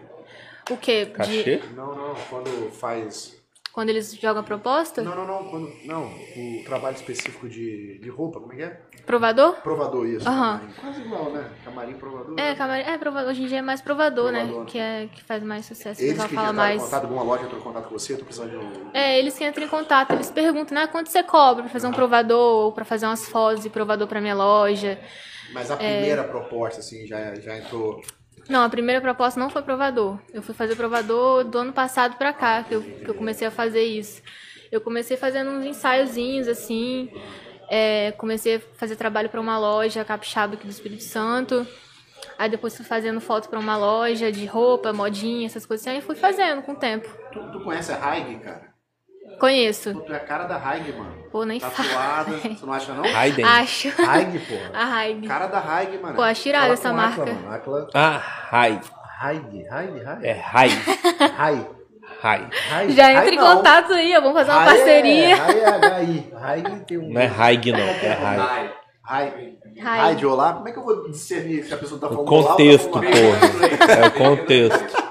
O 0.70 0.78
quê? 0.78 1.06
De- 1.06 1.12
Cachê? 1.12 1.62
Não, 1.76 1.96
não, 1.96 2.16
quando 2.30 2.70
faz. 2.72 3.38
Quando 3.76 3.90
eles 3.90 4.16
jogam 4.16 4.40
a 4.42 4.44
proposta? 4.46 5.02
Não, 5.04 5.14
não, 5.14 5.28
não, 5.28 5.50
quando. 5.50 5.70
Não, 5.84 6.06
o 6.06 6.64
trabalho 6.64 6.96
específico 6.96 7.50
de, 7.50 8.00
de 8.00 8.10
roupa, 8.10 8.40
como 8.40 8.54
é 8.54 8.56
que 8.56 8.62
é? 8.64 8.80
Provador? 9.06 9.56
Provador, 9.56 10.08
isso. 10.08 10.24
Camarim. 10.24 10.68
Quase 10.80 11.02
igual, 11.02 11.30
né? 11.34 11.52
Camarim, 11.66 11.94
provador. 11.96 12.40
É, 12.40 12.56
camarim, 12.56 12.84
é 12.90 12.98
provador. 12.98 13.30
Hoje 13.32 13.44
em 13.44 13.48
dia 13.48 13.60
é 13.60 13.62
mais 13.62 13.82
provador, 13.82 14.32
Provador. 14.32 14.60
né? 14.62 14.66
Que, 14.66 14.80
é, 14.80 15.10
que 15.14 15.22
faz 15.22 15.44
mais 15.44 15.66
sucesso. 15.66 16.02
Eles 16.02 16.14
que 16.14 16.34
fala 16.34 16.52
entraram 16.52 16.54
em 16.54 16.56
mais. 16.56 16.82
contato, 16.84 17.04
alguma 17.04 17.24
loja 17.24 17.44
entrou 17.44 17.60
em 17.60 17.64
contato 17.64 17.84
com 17.90 18.00
você, 18.00 18.14
eu 18.14 18.18
tô 18.20 18.24
precisando 18.24 18.52
de 18.52 18.56
um. 18.56 18.92
É, 18.94 19.20
eles 19.20 19.38
que 19.38 19.46
entram 19.46 19.66
em 19.66 19.70
contato, 19.70 20.14
eles 20.14 20.32
perguntam, 20.32 20.74
né? 20.74 20.88
Quanto 20.88 21.10
você 21.10 21.22
cobra 21.22 21.64
pra 21.64 21.72
fazer 21.74 21.88
um 21.88 21.92
provador 21.92 22.66
ou 22.68 22.72
pra 22.72 22.86
fazer 22.86 23.06
umas 23.08 23.28
fotos 23.28 23.62
de 23.62 23.70
provador 23.70 24.08
pra 24.08 24.22
minha 24.22 24.36
loja? 24.36 24.98
Mas 25.54 25.70
É. 25.70 25.74
a 25.74 25.76
primeira 25.78 26.24
proposta, 26.24 26.80
assim, 26.80 27.06
já, 27.06 27.36
já 27.36 27.58
entrou. 27.58 28.02
Não, 28.48 28.64
a 28.64 28.70
primeira 28.70 29.02
proposta 29.02 29.40
não 29.40 29.50
foi 29.50 29.62
provador. 29.64 30.20
Eu 30.34 30.42
fui 30.42 30.54
fazer 30.54 30.76
provador 30.76 31.44
do 31.44 31.58
ano 31.58 31.74
passado 31.74 32.16
pra 32.18 32.32
cá, 32.32 32.64
que 32.64 32.76
eu, 32.76 32.82
que 32.84 33.10
eu 33.10 33.16
comecei 33.16 33.48
a 33.48 33.52
fazer 33.52 33.84
isso. 33.84 34.22
Eu 34.72 34.82
comecei 34.82 35.18
fazendo 35.18 35.50
uns 35.52 35.66
ensaiozinhos, 35.66 36.48
assim. 36.48 37.10
é, 37.70 38.12
comecei 38.14 38.58
a 38.58 38.60
fazer 38.78 38.96
trabalho 38.96 39.30
pra 39.30 39.42
uma 39.42 39.58
loja 39.58 40.06
capixaba 40.06 40.54
aqui 40.56 40.66
do 40.66 40.70
Espírito 40.70 41.04
Santo. 41.04 41.66
Aí 42.38 42.50
depois 42.50 42.76
fui 42.76 42.86
fazendo 42.86 43.20
foto 43.22 43.50
pra 43.50 43.60
uma 43.60 43.78
loja 43.78 44.32
de 44.32 44.46
roupa, 44.46 44.92
modinha, 44.94 45.46
essas 45.46 45.66
coisas 45.66 45.86
assim. 45.88 45.96
Aí 45.98 46.02
fui 46.02 46.16
fazendo 46.16 46.62
com 46.62 46.74
o 46.74 46.76
tempo. 46.76 47.10
Tu, 47.32 47.52
tu 47.52 47.64
conhece 47.64 47.92
a 47.92 48.04
Haig, 48.12 48.40
cara? 48.40 48.75
Conheço. 49.40 49.94
Pô, 49.94 50.02
tu 50.02 50.14
é 50.14 50.18
a 50.18 50.20
cara 50.20 50.46
da 50.46 50.56
Haig, 50.58 50.92
mano. 50.94 51.14
Pô, 51.32 51.44
nem 51.44 51.60
fala. 51.60 51.74
Tatuada. 51.74 52.32
Você 52.56 52.66
não 52.66 52.74
acha, 52.74 52.94
não? 52.94 53.04
Raiden. 53.04 53.46
Acho. 53.46 53.90
Haig, 54.02 54.40
porra. 54.40 54.72
A 54.74 54.96
Haig. 54.96 55.28
Cara 55.28 55.48
da 55.48 55.60
Haig, 55.60 55.98
mano. 56.02 56.16
Pô, 56.16 56.22
acho 56.22 56.48
irado 56.48 56.64
Fala 56.64 56.74
essa 56.74 56.94
marca. 56.94 57.24
Acla, 57.24 57.34
mano. 57.34 57.54
Acla... 57.54 57.88
Ah, 57.94 58.18
Rai. 58.50 58.82
Haig, 59.22 59.68
Haig, 59.70 60.06
Haig. 60.06 60.26
É 60.26 60.32
Rai. 60.34 60.70
Haig. 61.38 61.66
Rai. 62.22 62.50
Haig. 62.72 62.94
Já 62.94 63.08
Haig 63.08 63.18
entra 63.18 63.34
em 63.34 63.38
não. 63.38 63.56
contato 63.58 63.94
aí, 63.94 64.16
ó, 64.16 64.22
vamos 64.22 64.38
fazer 64.38 64.52
uma 64.52 64.62
Haig 64.62 64.78
parceria. 64.78 65.28
É, 65.28 65.34
Haig 65.34 66.32
é. 66.32 66.46
Haig 66.46 66.80
tem 66.86 66.98
um... 66.98 67.14
Não 67.14 67.22
é 67.22 67.28
Haig, 67.28 67.72
não. 67.72 67.80
É 67.80 68.14
Rai. 68.14 68.40
Ai, 68.40 68.72
Haig. 69.04 69.58
Haig. 69.84 70.02
Haig 70.02 70.16
de 70.18 70.26
olá. 70.26 70.54
Como 70.54 70.68
é 70.68 70.72
que 70.72 70.80
eu 70.80 70.84
vou 70.84 71.10
discernir 71.10 71.64
se 71.64 71.74
a 71.74 71.78
pessoa 71.78 72.00
tá 72.00 72.08
O 72.08 72.12
falando 72.12 72.32
olá 72.32 72.44
tá 72.44 72.50
contexto, 72.52 72.90
falando 72.90 73.08
porra. 73.12 73.94
É 73.94 74.08
o 74.08 74.12
contexto. 74.12 75.05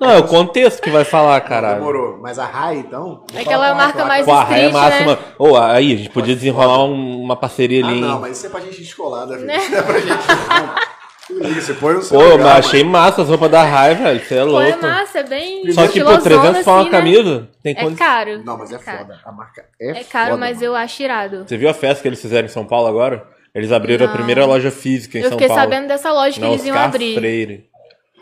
Não, 0.00 0.10
é 0.10 0.18
o 0.18 0.24
contexto 0.24 0.82
que 0.82 0.90
vai 0.90 1.04
falar, 1.04 1.40
caralho. 1.42 1.76
Demorou. 1.76 2.18
Mas 2.20 2.38
a 2.38 2.44
Rai, 2.46 2.76
então... 2.78 3.24
É 3.34 3.42
falar 3.42 3.42
aquela 3.42 3.66
com 3.66 3.72
a 3.72 3.74
marca 3.74 4.04
mais 4.04 4.24
Pô, 4.26 4.32
a 4.32 4.44
Rai 4.44 4.60
é 4.60 4.66
street, 4.66 4.82
máxima. 4.84 5.12
né? 5.12 5.18
Ô, 5.38 5.56
aí, 5.56 5.92
a 5.92 5.96
gente 5.96 6.10
podia 6.10 6.34
desenrolar 6.34 6.84
um- 6.84 7.20
uma 7.22 7.36
parceria 7.36 7.84
Ah, 7.84 7.88
ali, 7.88 8.00
não, 8.00 8.14
hein? 8.14 8.18
mas 8.20 8.36
isso 8.38 8.46
é 8.46 8.50
pra 8.50 8.60
gente 8.60 8.80
descolada, 8.80 9.36
velho. 9.38 9.50
Isso 9.60 9.74
é 9.74 9.82
pra 9.82 9.98
gente... 10.00 10.84
Você 11.54 11.72
põe 11.74 11.94
no 11.94 12.02
seu 12.02 12.18
Pô, 12.18 12.24
lugar, 12.24 12.38
mas 12.38 12.46
mano. 12.46 12.58
achei 12.58 12.84
massa 12.84 13.22
as 13.22 13.28
roupas 13.28 13.50
da 13.50 13.62
Rai, 13.64 13.94
velho. 13.94 14.20
Você 14.20 14.34
é 14.34 14.44
Pô, 14.44 14.60
é 14.60 14.68
louco. 14.68 14.82
massa, 14.82 15.18
é 15.20 15.22
bem 15.22 15.72
Só 15.72 15.80
que, 15.88 16.00
pô, 16.04 16.10
estilosona, 16.12 16.20
300 16.22 16.64
pau 16.64 16.74
uma 16.74 16.80
assim, 16.82 16.90
né? 16.90 16.96
camisa. 16.98 17.48
Tem 17.62 17.72
É 17.76 17.90
caro. 17.96 18.42
Não, 18.44 18.58
mas 18.58 18.72
é 18.72 18.78
caro. 18.78 18.98
foda. 18.98 19.20
A 19.24 19.32
marca 19.32 19.64
é, 19.80 19.90
É 20.00 20.04
caro, 20.04 20.26
foda, 20.32 20.36
mas 20.36 20.56
mano. 20.56 20.66
eu 20.66 20.76
acho 20.76 21.02
irado. 21.02 21.44
Você 21.48 21.56
viu 21.56 21.68
a 21.70 21.74
festa 21.74 22.02
que 22.02 22.08
eles 22.08 22.20
fizeram 22.20 22.44
em 22.44 22.50
São 22.50 22.66
Paulo 22.66 22.86
agora? 22.88 23.26
Eles 23.54 23.72
abriram 23.72 24.04
a 24.04 24.08
Não. 24.08 24.14
primeira 24.16 24.44
loja 24.44 24.70
física 24.70 25.16
em 25.16 25.22
Eu 25.22 25.28
São 25.30 25.38
fiquei 25.38 25.48
Paulo. 25.48 25.62
sabendo 25.62 25.88
dessa 25.88 26.12
loja 26.12 26.34
que 26.34 26.40
Na 26.40 26.48
eles 26.48 26.64
iam 26.66 26.74
Oscar 26.74 26.88
abrir. 26.88 27.14
Freire. 27.14 27.64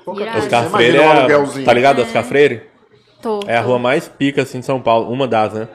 Pouca 0.05 0.23
Irado. 0.23 0.39
Oscar 0.39 0.65
Você 0.65 0.71
Freire 0.71 0.99
um 0.99 1.03
é... 1.03 1.07
aluguelzinho. 1.07 1.65
Tá 1.65 1.73
ligado, 1.73 2.03
Oscar 2.03 2.25
Freire? 2.25 2.63
Tô. 3.21 3.41
É 3.47 3.57
a 3.57 3.63
tô. 3.63 3.69
rua 3.69 3.79
mais 3.79 4.09
pica, 4.09 4.43
assim, 4.43 4.61
de 4.61 4.67
São 4.67 4.81
Paulo. 4.81 5.11
Uma 5.11 5.29
das, 5.29 5.53
né? 5.55 5.69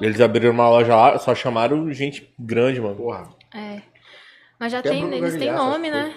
Eles 0.00 0.20
abriram 0.20 0.50
uma 0.50 0.68
loja 0.68 0.94
lá, 0.94 1.18
só 1.18 1.34
chamaram 1.34 1.90
gente 1.92 2.32
grande, 2.38 2.80
mano. 2.80 2.96
Porra. 2.96 3.28
É. 3.54 3.80
Mas 4.58 4.72
já 4.72 4.78
Até 4.78 4.90
tem, 4.90 5.12
eles 5.14 5.36
têm 5.36 5.52
nome, 5.52 5.90
né? 5.90 6.12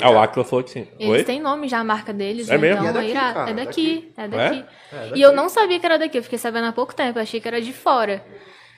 Ah, 0.00 0.10
o 0.10 0.18
Aquila 0.20 0.44
falou 0.44 0.64
que 0.64 0.70
sim. 0.70 0.86
Eles 0.98 1.18
Oi? 1.18 1.24
têm 1.24 1.40
nome 1.40 1.68
já, 1.68 1.80
a 1.80 1.84
marca 1.84 2.12
deles. 2.12 2.48
É 2.48 2.52
né? 2.52 2.58
mesmo? 2.58 2.86
Então, 2.86 2.90
é 2.90 2.92
daqui, 2.92 3.10
irado. 3.10 3.34
cara, 3.34 3.50
é 3.50 3.54
daqui. 3.54 4.12
É 4.16 4.28
daqui. 4.28 4.64
É? 4.92 5.10
E 5.16 5.22
eu 5.22 5.32
não 5.32 5.48
sabia 5.48 5.80
que 5.80 5.86
era 5.86 5.98
daqui, 5.98 6.18
eu 6.18 6.22
fiquei 6.22 6.38
sabendo 6.38 6.66
há 6.66 6.72
pouco 6.72 6.94
tempo. 6.94 7.18
Eu 7.18 7.22
achei 7.22 7.40
que 7.40 7.48
era 7.48 7.60
de 7.60 7.72
fora 7.72 8.24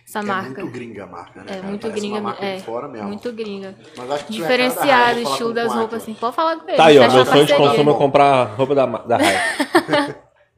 essa 0.06 0.18
É 0.18 0.22
marca. 0.22 0.62
muito 0.62 0.72
gringa 0.72 1.04
a 1.04 1.06
marca, 1.06 1.40
né? 1.40 1.46
É 1.48 1.54
cara? 1.56 1.66
muito 1.68 1.82
Parece 1.82 2.00
gringa, 2.00 2.14
uma 2.16 2.22
marca 2.22 2.44
é. 2.44 2.56
de 2.56 2.62
fora 2.62 2.88
mesmo. 2.88 3.08
Muito 3.08 3.32
gringa. 3.32 3.74
Mas 3.96 4.10
acho 4.10 4.24
que 4.26 4.32
é 4.32 4.36
Diferenciado, 4.36 5.20
falar 5.22 5.30
estilo 5.30 5.52
das 5.54 5.72
o 5.72 5.76
roupas, 5.76 5.84
Aquila. 5.84 5.96
assim. 6.02 6.14
Pode 6.14 6.36
falar 6.36 6.56
com 6.56 6.68
ele. 6.68 6.76
Tá 6.76 6.84
aí, 6.86 6.98
ó. 6.98 7.00
Meu 7.02 7.10
sonho 7.10 7.24
de 7.24 7.32
parceria. 7.34 7.56
consumo 7.70 7.90
é 7.90 7.94
comprar 7.94 8.44
roupa 8.56 8.74
da, 8.74 8.86
da 8.86 9.16
Raia. 9.16 9.40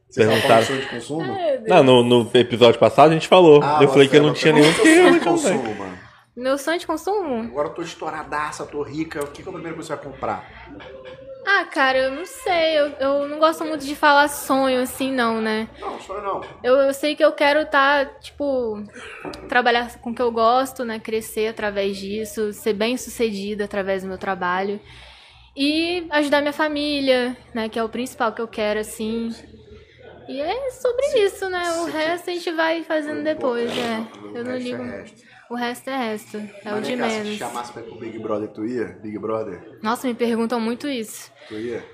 Você 0.09 0.25
tá 0.25 0.31
Perguntaram. 0.31 0.65
de 0.65 0.81
de 0.81 0.87
consumo? 0.87 1.37
Não, 1.67 1.83
no, 1.83 2.05
no 2.05 2.31
episódio 2.35 2.79
passado 2.79 3.11
a 3.11 3.15
gente 3.15 3.27
falou. 3.29 3.61
Ah, 3.63 3.79
eu 3.83 3.89
falei 3.89 4.07
que 4.09 4.17
eu 4.17 4.23
não 4.23 4.33
tinha 4.33 4.53
nenhum 4.53 4.73
que 4.73 4.81
eu 4.89 5.13
de 5.13 5.21
comprei. 5.21 5.53
consumo, 5.53 5.75
mano. 5.75 5.99
Meu 6.37 6.59
sonho 6.59 6.79
de 6.79 6.87
consumo? 6.87 7.43
Agora 7.43 7.69
eu 7.69 7.75
tô 7.75 7.83
estouradaça, 7.83 8.65
tô 8.67 8.83
rica. 8.83 9.23
O 9.23 9.27
que, 9.29 9.43
que 9.43 9.49
é 9.49 9.51
o 9.51 9.53
primeiro 9.55 9.77
que 9.79 9.85
você 9.85 9.95
vai 9.95 10.05
comprar? 10.05 10.45
Ah, 11.47 11.65
cara, 11.67 11.99
eu 11.99 12.11
não 12.11 12.25
sei. 12.25 12.79
Eu, 12.79 12.87
eu 12.99 13.29
não 13.29 13.39
gosto 13.39 13.65
muito 13.65 13.85
de 13.85 13.95
falar 13.95 14.29
sonho 14.29 14.81
assim, 14.81 15.13
não, 15.13 15.41
né? 15.41 15.69
Não, 15.79 16.01
sonho 16.01 16.23
não. 16.23 16.41
Eu, 16.63 16.77
eu 16.77 16.95
sei 16.95 17.15
que 17.15 17.25
eu 17.25 17.33
quero 17.33 17.61
estar, 17.61 18.07
tipo, 18.21 18.83
trabalhar 19.49 19.99
com 19.99 20.11
o 20.11 20.15
que 20.15 20.23
eu 20.23 20.33
gosto, 20.33 20.85
né? 20.85 20.99
Crescer 20.99 21.49
através 21.49 21.97
disso, 21.97 22.53
ser 22.53 22.73
bem 22.73 22.97
sucedida 22.97 23.65
através 23.65 24.03
do 24.03 24.09
meu 24.09 24.19
trabalho. 24.19 24.81
E 25.57 26.07
ajudar 26.11 26.41
minha 26.41 26.53
família, 26.53 27.37
né? 27.55 27.69
Que 27.69 27.79
é 27.79 27.85
o 27.85 27.89
principal 27.89 28.33
que 28.33 28.41
eu 28.41 28.49
quero, 28.49 28.81
assim. 28.81 29.31
E 30.27 30.41
é 30.41 30.71
sobre 30.71 31.07
isso, 31.27 31.49
né? 31.51 31.63
O 31.81 31.85
resto 31.85 32.31
a 32.31 32.33
gente 32.33 32.51
vai 32.53 32.83
fazendo 32.83 33.23
depois, 33.23 33.71
né? 33.75 34.09
Eu 34.35 34.45
não 34.45 34.53
é 34.53 34.59
ligo. 34.59 34.83
O 35.51 35.55
resto 35.55 35.89
é 35.91 35.97
resto. 36.11 36.37
É 36.65 36.75
o 36.75 36.81
de 36.81 36.97
cá, 36.97 37.09
Se 37.09 37.17
te 37.17 37.23
menos. 37.25 37.39
chamasse 37.39 37.73
pra 37.73 37.83
ir 37.83 37.85
pro 37.85 37.99
Big 37.99 38.19
Brother, 38.19 38.49
tu 38.49 38.65
ia? 38.65 38.99
Big 39.03 39.19
Brother, 39.19 39.79
Nossa, 39.83 40.07
me 40.07 40.15
perguntam 40.15 40.59
muito 40.61 40.89
isso. 40.89 41.31
tu 41.49 41.55
ia? 41.55 41.85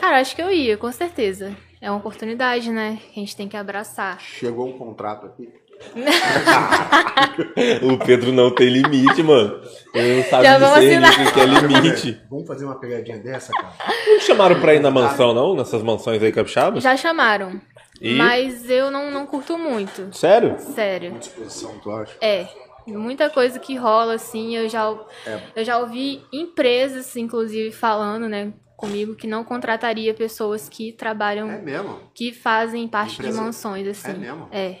Cara, 0.00 0.20
acho 0.20 0.34
que 0.34 0.42
eu 0.42 0.50
ia, 0.50 0.76
com 0.76 0.90
certeza. 0.92 1.56
É 1.80 1.90
uma 1.90 1.98
oportunidade, 1.98 2.70
né? 2.70 2.98
Que 3.12 3.20
a 3.20 3.22
gente 3.24 3.36
tem 3.36 3.48
que 3.48 3.56
abraçar. 3.56 4.20
Chegou 4.20 4.68
um 4.68 4.76
contrato 4.76 5.26
aqui. 5.26 5.48
O 7.82 7.96
Pedro 8.04 8.32
não 8.32 8.50
tem 8.54 8.68
limite, 8.68 9.22
mano. 9.22 9.60
Ele 9.94 10.16
não 10.16 10.24
sabe 10.24 10.44
Já 10.44 10.56
assinar. 10.56 11.12
o 11.26 11.32
que 11.32 11.40
é 11.40 11.44
limite. 11.46 12.20
Vamos 12.30 12.46
fazer 12.46 12.64
uma 12.64 12.78
pegadinha 12.78 13.18
dessa, 13.18 13.52
cara? 13.52 13.72
Não 14.06 14.20
chamaram 14.20 14.60
pra 14.60 14.74
ir 14.74 14.80
na 14.80 14.90
mansão, 14.90 15.32
não? 15.34 15.54
Nessas 15.54 15.82
mansões 15.82 16.22
aí 16.22 16.32
capixabas? 16.32 16.82
Já 16.82 16.96
chamaram. 16.96 17.60
E? 18.00 18.14
Mas 18.16 18.68
eu 18.70 18.90
não, 18.90 19.10
não 19.10 19.26
curto 19.26 19.58
muito. 19.58 20.08
Sério? 20.16 20.58
Sério. 20.58 21.12
Disposição, 21.18 21.78
tu 21.80 21.90
acha? 21.90 22.16
É. 22.20 22.48
Muita 22.86 23.28
coisa 23.30 23.58
que 23.58 23.76
rola, 23.76 24.14
assim, 24.14 24.56
eu 24.56 24.68
já, 24.68 24.90
É. 25.26 25.40
eu 25.56 25.64
já 25.64 25.78
ouvi 25.78 26.22
empresas, 26.32 27.14
inclusive, 27.16 27.70
falando, 27.70 28.28
né, 28.28 28.52
comigo, 28.76 29.14
que 29.14 29.26
não 29.26 29.44
contrataria 29.44 30.14
pessoas 30.14 30.68
que 30.68 30.90
trabalham, 30.92 31.50
É 31.50 31.58
mesmo? 31.60 32.00
que 32.14 32.32
fazem 32.32 32.88
parte 32.88 33.14
Empresa- 33.14 33.38
de 33.38 33.44
mansões, 33.44 33.86
assim. 33.86 34.10
É 34.12 34.14
mesmo? 34.14 34.48
É. 34.50 34.76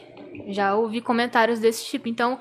Já 0.48 0.74
ouvi 0.74 1.00
comentários 1.02 1.60
desse 1.60 1.84
tipo. 1.84 2.08
Então, 2.08 2.38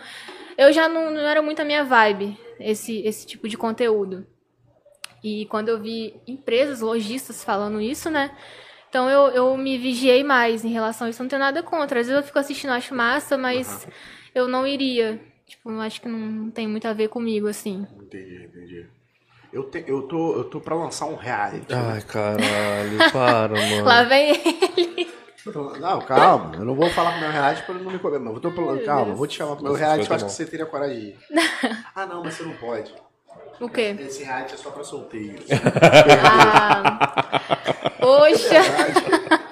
eu 0.58 0.72
já 0.72 0.88
não, 0.88 1.12
não 1.12 1.20
era 1.22 1.42
muito 1.42 1.62
a 1.62 1.66
minha 1.66 1.84
vibe, 1.84 2.38
esse, 2.60 3.02
esse 3.06 3.28
tipo 3.28 3.48
de 3.48 3.58
conteúdo. 3.58 4.26
E 5.22 5.46
quando 5.48 5.68
eu 5.68 5.80
vi 5.80 6.16
empresas, 6.26 6.80
lojistas 6.80 7.44
falando 7.44 7.82
isso, 7.82 8.10
né? 8.10 8.32
Então 8.90 9.10
eu, 9.10 9.28
eu 9.30 9.58
me 9.58 9.78
vigiei 9.78 10.24
mais 10.24 10.66
em 10.66 10.70
relação 10.70 11.08
a 11.08 11.10
isso. 11.10 11.22
Não 11.22 11.30
tenho 11.30 11.40
nada 11.40 11.62
contra. 11.62 12.00
Às 12.00 12.08
vezes 12.08 12.22
eu 12.22 12.26
fico 12.26 12.40
assistindo, 12.40 12.72
acho 12.72 12.94
massa, 12.96 13.38
mas 13.38 13.88
eu 14.34 14.48
não 14.48 14.66
iria. 14.66 15.20
Tipo, 15.46 15.72
eu 15.72 15.82
acho 15.82 16.02
que 16.02 16.08
não 16.08 16.50
tem 16.52 16.68
muito 16.68 16.88
a 16.88 16.94
ver 16.94 17.08
comigo, 17.08 17.48
assim. 17.48 17.88
Entendi, 18.00 18.46
entendi. 18.46 18.88
Eu, 19.52 19.64
te, 19.64 19.84
eu, 19.88 20.04
tô, 20.04 20.36
eu 20.36 20.44
tô 20.44 20.60
pra 20.60 20.76
lançar 20.76 21.06
um 21.06 21.16
reality. 21.16 21.74
Ai, 21.74 22.02
caralho, 22.02 23.12
para, 23.12 23.56
mano. 23.58 23.84
Lá 23.86 24.04
vem 24.04 24.30
ele. 24.30 25.12
Não, 25.80 26.02
calma. 26.02 26.56
Eu 26.56 26.66
não 26.66 26.76
vou 26.76 26.90
falar 26.90 27.12
pro 27.14 27.22
meu 27.22 27.32
reality 27.32 27.64
pra 27.64 27.74
ele 27.76 27.84
não 27.84 27.92
me 27.92 27.98
comer. 28.00 28.20
Mas 28.20 28.34
eu 28.36 28.40
tô 28.42 28.52
falando, 28.52 28.84
calma, 28.84 29.06
Deus. 29.06 29.18
vou 29.18 29.28
te 29.28 29.38
chamar 29.38 29.56
pro 29.56 29.66
meu 29.66 29.74
reality. 29.74 30.08
Eu 30.08 30.16
acho 30.16 30.26
bom. 30.26 30.30
que 30.30 30.36
você 30.36 30.46
teria 30.46 30.66
coragem 30.66 31.00
de 31.00 31.06
ir. 31.08 31.18
Ah, 31.96 32.06
não, 32.06 32.24
mas 32.24 32.36
você 32.36 32.44
não 32.44 32.54
pode. 32.54 32.94
O 33.60 33.68
quê? 33.70 33.96
Esse 34.00 34.24
reality 34.24 34.54
é 34.54 34.58
só 34.58 34.70
pra 34.72 34.84
solteiros. 34.84 35.46
Ah. 36.24 37.42
Poxa. 38.00 38.62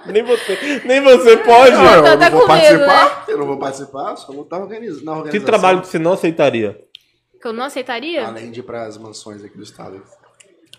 Nem 0.06 0.24
você, 0.24 0.82
nem 0.86 1.02
você 1.02 1.36
pode, 1.38 1.72
Não, 1.76 1.84
mano. 1.84 2.04
tá- 2.04 2.10
eu 2.14 2.20
tá 2.20 2.30
não 2.30 2.38
vou 2.38 2.48
com 2.48 2.54
medo, 2.54 2.86
participar. 2.86 3.26
Eu 3.28 3.38
não 3.38 3.46
vou 3.46 3.58
participar, 3.60 4.16
só 4.16 4.32
vou 4.32 4.44
estar 4.44 4.58
organizando. 4.60 5.04
Na 5.06 5.12
Que 5.14 5.18
organização. 5.20 5.46
trabalho 5.46 5.82
que 5.82 5.88
você 5.88 6.00
não 6.00 6.14
aceitaria? 6.14 6.80
Que 7.42 7.48
eu 7.48 7.54
não 7.54 7.66
aceitaria? 7.66 8.26
Além 8.26 8.50
de 8.50 8.62
ir 8.62 8.64
pras 8.64 8.98
mansões 8.98 9.44
aqui 9.44 9.58
do 9.58 9.64
estado. 9.64 10.02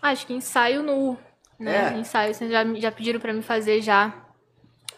Acho 0.00 0.26
que 0.26 0.32
ensaio 0.32 0.82
nu. 0.82 1.18
Né? 1.60 1.92
É. 1.94 1.98
Ensaio, 1.98 2.32
vocês 2.34 2.50
já, 2.50 2.64
já 2.76 2.90
pediram 2.90 3.20
pra 3.20 3.32
mim 3.34 3.42
fazer 3.42 3.82
já. 3.82 4.14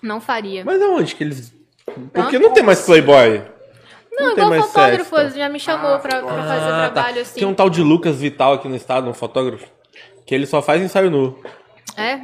Não 0.01 0.21
faria. 0.21 0.65
Mas 0.65 0.81
aonde 0.81 1.15
que 1.15 1.25
eles. 1.25 1.53
Por 2.13 2.29
que 2.29 2.39
não 2.39 2.53
tem 2.53 2.63
mais 2.63 2.83
Playboy? 2.83 3.43
Não, 4.19 4.27
tem 4.27 4.33
igual 4.45 4.49
mais 4.51 4.67
fotógrafo, 4.67 5.17
sexta. 5.17 5.39
já 5.39 5.49
me 5.49 5.61
chamou 5.61 5.95
Ah, 5.95 5.99
pra, 5.99 6.11
pra 6.11 6.21
fotógrafo. 6.21 6.49
fazer 6.49 6.71
Ah, 6.73 6.81
tá. 6.87 6.91
trabalho 6.91 7.21
assim. 7.23 7.39
Tem 7.41 7.49
um 7.49 7.55
tal 7.55 7.71
de 7.71 7.83
Lucas 7.83 8.17
Vital 8.21 8.55
aqui 8.55 8.69
no 8.69 8.77
estado, 8.77 9.09
um 9.09 9.15
fotógrafo, 9.15 9.67
que 10.27 10.35
ele 10.35 10.47
só 10.47 10.61
faz 10.63 10.83
ensaio 10.83 11.11
nu. 11.11 11.39
É? 11.97 12.19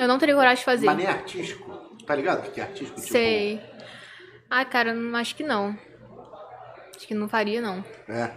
Eu 0.00 0.08
não 0.08 0.18
teria 0.18 0.34
coragem 0.34 0.58
de 0.58 0.64
fazer. 0.64 0.86
Mas 0.86 0.96
nem 0.96 1.06
artístico. 1.06 1.70
Tá 2.06 2.14
ligado 2.14 2.46
o 2.46 2.50
que 2.50 2.60
é 2.60 2.64
artístico? 2.64 3.00
Tipo, 3.00 3.12
Sei. 3.12 3.60
Ah, 4.50 4.64
cara, 4.64 4.92
não, 4.92 5.16
acho 5.18 5.34
que 5.34 5.42
não. 5.42 5.76
Acho 6.96 7.06
que 7.06 7.14
não 7.14 7.28
faria, 7.28 7.60
não. 7.60 7.84
É. 8.08 8.30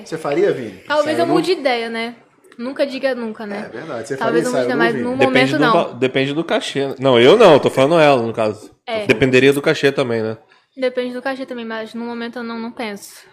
É. 0.00 0.04
Você 0.04 0.18
faria, 0.18 0.52
Vini? 0.52 0.78
Talvez 0.86 1.16
Saiu 1.16 1.28
eu 1.28 1.32
mude 1.32 1.54
de 1.54 1.60
ideia, 1.60 1.88
né? 1.88 2.16
Nunca 2.58 2.86
diga 2.86 3.14
nunca, 3.14 3.44
É 3.44 3.46
né? 3.46 3.70
verdade. 3.72 4.08
Você 4.08 4.16
Talvez 4.16 4.44
eu 4.44 4.50
faria 4.52 4.66
mude 4.76 4.78
saiu 4.84 4.92
ideia, 4.92 4.92
mas 4.92 4.94
no 4.94 5.16
Depende 5.16 5.52
momento 5.52 5.52
do, 5.52 5.58
não. 5.92 5.98
depende 5.98 6.34
do 6.34 6.44
cachê. 6.44 6.94
Não, 6.98 7.18
eu 7.18 7.36
não, 7.36 7.58
tô 7.58 7.70
falando 7.70 7.98
ela, 8.00 8.20
no 8.20 8.32
caso. 8.32 8.70
É. 8.86 9.06
Dependeria 9.06 9.52
do 9.52 9.62
cachê 9.62 9.90
também, 9.92 10.22
né? 10.22 10.36
Depende 10.76 11.14
do 11.14 11.22
cachê 11.22 11.44
também, 11.44 11.64
mas 11.64 11.94
no 11.94 12.04
momento 12.04 12.38
eu 12.38 12.42
não, 12.42 12.58
não 12.58 12.72
penso. 12.72 13.26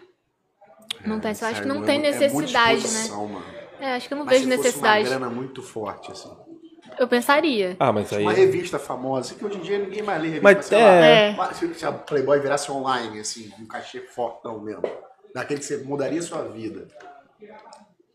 Não 1.05 1.19
penso. 1.19 1.43
Eu 1.43 1.49
acho 1.49 1.61
que 1.61 1.67
não 1.67 1.79
nu 1.81 1.85
tem 1.85 1.97
é 1.97 1.99
mu- 1.99 2.05
é 2.05 2.09
necessidade, 2.19 2.87
né? 2.89 3.07
Mano. 3.09 3.43
É, 3.79 3.93
acho 3.95 4.07
que 4.07 4.13
eu 4.13 4.17
não 4.17 4.25
Mas 4.25 4.39
vejo 4.39 4.49
se 4.49 4.55
fosse 4.55 4.67
necessidade. 4.67 5.03
uma 5.03 5.09
grana 5.17 5.29
muito 5.29 5.61
forte, 5.61 6.11
assim. 6.11 6.35
Eu 6.97 7.07
pensaria. 7.07 7.75
Ah, 7.79 7.91
mas 7.93 8.11
aí. 8.11 8.23
Uma 8.23 8.33
revista 8.33 8.79
famosa, 8.79 9.35
que 9.35 9.45
hoje 9.45 9.57
em 9.57 9.61
dia 9.61 9.77
ninguém 9.77 10.01
mais 10.01 10.19
lê 10.19 10.29
revista. 10.29 10.43
Mas 10.55 10.65
sei 10.65 10.77
é- 10.79 11.35
lá, 11.37 11.49
É. 11.51 11.53
Se, 11.53 11.85
a 11.85 11.91
Playboy 11.91 12.39
virasse 12.39 12.71
online, 12.71 13.19
assim, 13.19 13.53
um 13.59 13.67
cachê 13.67 13.99
fortão 14.01 14.59
mesmo. 14.59 14.81
Daquele 15.33 15.59
que 15.59 15.65
você 15.65 15.77
mudaria 15.77 16.21
sua 16.23 16.41
vida. 16.43 16.87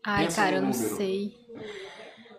Ai, 0.05 0.25
Pensa 0.25 0.41
cara, 0.41 0.57
eu 0.57 0.61
não 0.63 0.73
sei. 0.73 1.33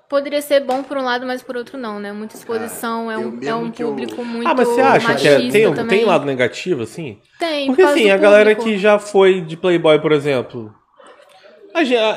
Poderia 0.09 0.43
ser 0.43 0.61
bom 0.61 0.83
por 0.83 0.97
um 0.99 1.03
lado, 1.03 1.27
mas 1.27 1.43
por 1.43 1.57
outro 1.57 1.79
não, 1.79 1.99
né? 1.99 2.13
Muita 2.13 2.37
exposição, 2.37 3.11
é 3.11 3.17
um, 3.19 3.39
é 3.43 3.55
um 3.55 3.71
que 3.71 3.83
eu- 3.83 3.89
público 3.89 4.25
muito 4.25 4.47
Ah, 4.49 4.55
mas 4.55 4.69
você 4.69 4.81
acha 4.81 5.15
que 5.15 5.27
é, 5.27 5.51
tem, 5.51 5.67
um- 5.67 5.75
também. 5.75 5.99
tem 5.99 6.07
lado 6.07 6.25
negativo, 6.27 6.83
assim? 6.83 7.19
Tem, 7.39 7.67
Porque 7.67 7.83
por 7.83 7.91
assim, 7.91 8.11
a 8.11 8.17
galera 8.17 8.51
público. 8.55 8.65
que 8.77 8.79
já 8.79 8.99
foi 8.99 9.41
de 9.41 9.57
Playboy, 9.57 9.99
por 10.01 10.13
exemplo. 10.13 10.73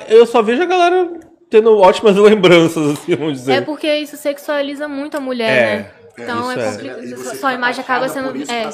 Eu 0.07 0.25
só 0.25 0.41
vejo 0.41 0.61
a 0.61 0.65
galera 0.65 1.09
tendo 1.49 1.75
ótimas 1.77 2.15
lembranças, 2.17 2.91
assim, 2.91 3.15
vamos 3.15 3.33
dizer. 3.39 3.53
É 3.53 3.61
porque 3.61 3.91
isso 3.95 4.17
sexualiza 4.17 4.87
muito 4.87 5.17
a 5.17 5.19
mulher, 5.19 5.49
É, 5.49 5.77
né? 5.77 5.91
Então 6.19 6.51
isso 6.51 6.59
é, 6.59 6.63
é. 6.67 6.71
complicado. 6.71 7.09
Você 7.17 7.35
Sua 7.37 7.53
imagem 7.53 7.81
acaba 7.81 8.09
sendo. 8.09 8.51
é, 8.51 8.71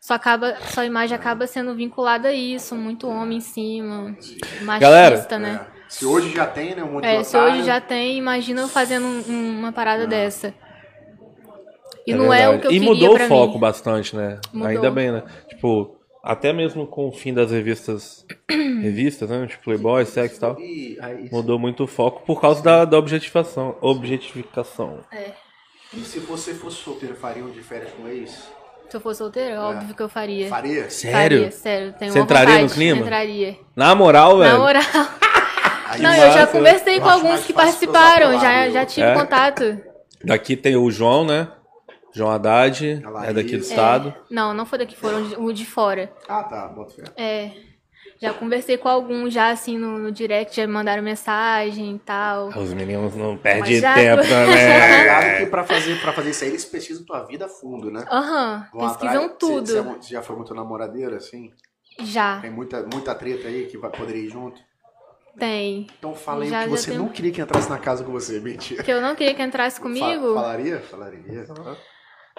sua, 0.00 0.16
acaba, 0.16 0.54
sua 0.72 0.84
imagem 0.84 1.16
acaba 1.16 1.46
sendo 1.46 1.74
vinculada 1.74 2.28
a 2.28 2.32
isso, 2.32 2.74
muito 2.74 3.08
homem 3.08 3.38
em 3.38 3.40
cima. 3.40 4.14
Machista, 4.62 4.78
Galera, 4.78 5.38
né? 5.38 5.60
É. 5.94 5.98
Se 5.98 6.06
hoje 6.06 6.34
já 6.34 6.46
tem, 6.46 6.74
né, 6.74 6.82
um 6.82 6.92
monte 6.92 7.04
de 7.04 7.08
É, 7.08 7.22
se 7.22 7.36
otário, 7.36 7.54
hoje 7.54 7.66
já 7.66 7.80
tem, 7.80 8.18
imagina 8.18 8.62
eu 8.62 8.68
fazendo 8.68 9.06
um- 9.06 9.24
um- 9.32 9.58
uma 9.60 9.72
parada 9.72 10.06
dessa. 10.06 10.52
E 12.06 12.12
É 12.12 12.16
não 12.16 12.32
é 12.32 12.48
o 12.48 12.52
verdade. 12.52 12.60
que 12.60 12.66
eu 12.66 12.70
E 12.72 12.74
queria 12.80 12.88
mudou 12.94 13.14
pra 13.14 13.24
o 13.24 13.28
foco 13.28 13.54
mim. 13.54 13.60
bastante, 13.60 14.14
né? 14.16 14.38
Mudou. 14.52 14.68
Ainda 14.68 14.90
bem, 14.90 15.10
né? 15.12 15.22
Tipo, 15.48 15.96
até 16.22 16.52
mesmo 16.52 16.86
com 16.86 17.08
o 17.08 17.12
fim 17.12 17.32
das 17.32 17.50
revistas. 17.50 18.26
revistas, 18.50 19.30
né? 19.30 19.46
Tipo 19.46 19.64
Playboy, 19.64 20.04
sexo 20.04 20.36
e 20.36 20.40
tal. 20.40 20.60
E 20.60 20.98
Mudou 21.32 21.58
muito 21.58 21.84
o 21.84 21.86
foco 21.86 22.22
por 22.26 22.40
causa 22.40 22.62
da, 22.62 22.84
da 22.84 22.98
objetificação. 22.98 23.76
Objetificação. 23.80 25.00
e 25.94 26.00
se 26.00 26.18
você 26.18 26.52
fosse 26.54 26.76
solteiro, 26.78 27.14
faria 27.14 27.42
um 27.44 27.50
de 27.50 27.62
férias 27.62 27.90
com 27.92 28.06
ex? 28.08 28.48
Se 28.90 28.96
eu 28.98 29.00
fosse 29.00 29.18
solteira, 29.18 29.60
óbvio 29.62 29.94
que 29.94 30.02
eu 30.02 30.08
faria. 30.08 30.48
Faria? 30.48 30.90
Sério? 30.90 31.38
Faria, 31.38 31.50
sério. 31.50 31.94
Tenho 31.98 32.12
Você 32.12 32.18
uma 32.18 32.24
entraria 32.24 32.54
no 32.54 32.60
vontade, 32.60 32.74
clima? 32.74 33.00
Entraria. 33.00 33.56
Na 33.74 33.94
moral, 33.94 34.38
velho. 34.38 34.52
Na 34.52 34.58
moral. 34.58 34.82
Aí 35.94 36.02
Não, 36.02 36.14
eu 36.14 36.32
já 36.32 36.46
conversei 36.46 37.00
com 37.00 37.08
alguns 37.08 37.44
que 37.44 37.52
participaram, 37.52 38.38
já, 38.40 38.68
já 38.70 38.84
tive 38.86 39.06
É? 39.06 39.14
contato. 39.14 39.80
Daqui 40.24 40.56
tem 40.56 40.76
o 40.76 40.90
João, 40.90 41.24
né? 41.24 41.48
João 42.12 42.30
Haddad, 42.30 43.02
é 43.26 43.32
daqui 43.32 43.56
do 43.56 43.64
É. 43.64 43.66
estado. 43.68 44.14
Não, 44.30 44.54
não 44.54 44.64
foi 44.64 44.78
daqui, 44.78 44.96
foram 44.96 45.22
de- 45.26 45.36
o 45.36 45.52
de 45.52 45.66
fora. 45.66 46.12
Ah, 46.28 46.44
tá, 46.44 46.68
bota 46.68 46.94
fé. 46.94 47.02
É. 47.16 47.50
Já 48.22 48.32
conversei 48.32 48.78
com 48.78 48.88
alguns 48.88 49.34
já 49.34 49.50
assim 49.50 49.76
no, 49.76 49.98
no 49.98 50.12
direct, 50.12 50.56
já 50.56 50.66
me 50.66 50.72
mandaram 50.72 51.02
mensagem 51.02 51.96
e 51.96 51.98
tal. 51.98 52.48
Os 52.48 52.72
meninos 52.72 53.14
não 53.16 53.36
perdem 53.36 53.80
já- 53.80 53.94
tempo 53.94 54.22
Tá 54.22 54.28
também. 54.28 54.54
ligado 55.00 55.38
que 55.38 55.46
pra 55.46 55.64
fazer, 55.64 56.00
pra 56.00 56.12
fazer 56.12 56.30
isso 56.30 56.44
aí, 56.44 56.50
eles 56.50 56.64
pesquisam 56.64 57.04
tua 57.04 57.24
vida 57.24 57.46
a 57.46 57.48
fundo, 57.48 57.90
né? 57.90 58.04
Aham, 58.10 58.66
Vão 58.72 58.88
pesquisam 58.88 59.22
atrás. 59.24 59.36
tudo. 59.38 59.66
Você, 59.66 59.82
você 59.82 60.08
já 60.14 60.22
foi 60.22 60.36
muito 60.36 60.54
namoradeira, 60.54 61.16
assim? 61.16 61.50
Já. 62.00 62.38
Tem 62.40 62.50
muita, 62.50 62.82
muita 62.82 63.14
treta 63.14 63.48
aí 63.48 63.66
que 63.66 63.76
vai 63.76 63.90
poder 63.90 64.16
ir 64.16 64.28
junto? 64.30 64.60
Tem. 65.38 65.86
Então 65.98 66.14
fala 66.14 66.44
aí 66.44 66.50
Já- 66.50 66.60
o 66.60 66.64
que 66.64 66.68
você 66.70 66.90
tem- 66.90 66.98
não 66.98 67.08
queria 67.08 67.32
que 67.32 67.40
entrasse 67.40 67.68
na 67.68 67.78
casa 67.78 68.04
com 68.04 68.12
você, 68.12 68.38
mentira. 68.40 68.82
Que 68.82 68.92
eu 68.92 69.00
não 69.00 69.14
queria 69.14 69.34
que 69.34 69.42
entrasse 69.42 69.80
comigo. 69.80 70.34
Fa- 70.34 70.42
falaria? 70.42 70.78
Falaria. 70.90 71.44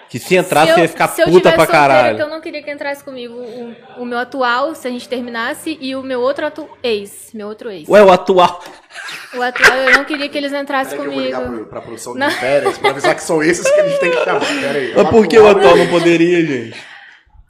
Que 0.08 0.18
se 0.18 0.36
entrasse, 0.36 0.72
se 0.72 0.78
eu, 0.78 0.82
ia 0.82 0.88
ficar 0.88 1.08
se 1.08 1.24
puta 1.24 1.52
pra 1.52 1.66
caralho. 1.66 2.16
que 2.16 2.22
eu 2.22 2.28
não 2.28 2.40
queria 2.40 2.62
que 2.62 2.70
entrasse 2.70 3.02
comigo 3.02 3.34
o, 3.34 4.02
o 4.02 4.04
meu 4.04 4.18
atual, 4.18 4.74
se 4.74 4.86
a 4.86 4.90
gente 4.90 5.08
terminasse, 5.08 5.76
e 5.80 5.96
o 5.96 6.02
meu 6.02 6.20
outro 6.20 6.46
atu... 6.46 6.68
ex. 6.82 7.30
Meu 7.34 7.48
outro 7.48 7.70
ex. 7.70 7.88
Ué, 7.88 8.02
o 8.02 8.12
atual. 8.12 8.62
O 9.36 9.42
atual, 9.42 9.76
eu 9.78 9.92
não 9.98 10.04
queria 10.04 10.28
que 10.28 10.38
eles 10.38 10.52
entrassem 10.52 10.96
Peraí 10.96 11.02
que 11.02 11.08
eu 11.08 11.12
vou 11.14 11.22
ligar 11.24 11.42
comigo. 11.42 11.62
pro, 11.64 11.70
pra 11.70 11.80
produção 11.80 12.12
de 12.12 12.20
Não. 12.20 12.30
férias 12.30 12.78
pra 12.78 12.90
avisar 12.90 13.14
que 13.14 13.22
são 13.22 13.42
esses 13.42 13.68
que 13.68 13.80
a 13.80 13.88
gente 13.88 14.00
tem 14.00 14.10
que 14.12 14.24
chamar. 14.24 14.40
Pera 14.40 14.78
aí. 14.78 14.92
Mas 14.94 15.08
por 15.10 15.26
que 15.26 15.38
o 15.38 15.48
atual 15.48 15.76
não 15.76 15.86
poderia, 15.88 16.46
gente? 16.46 16.78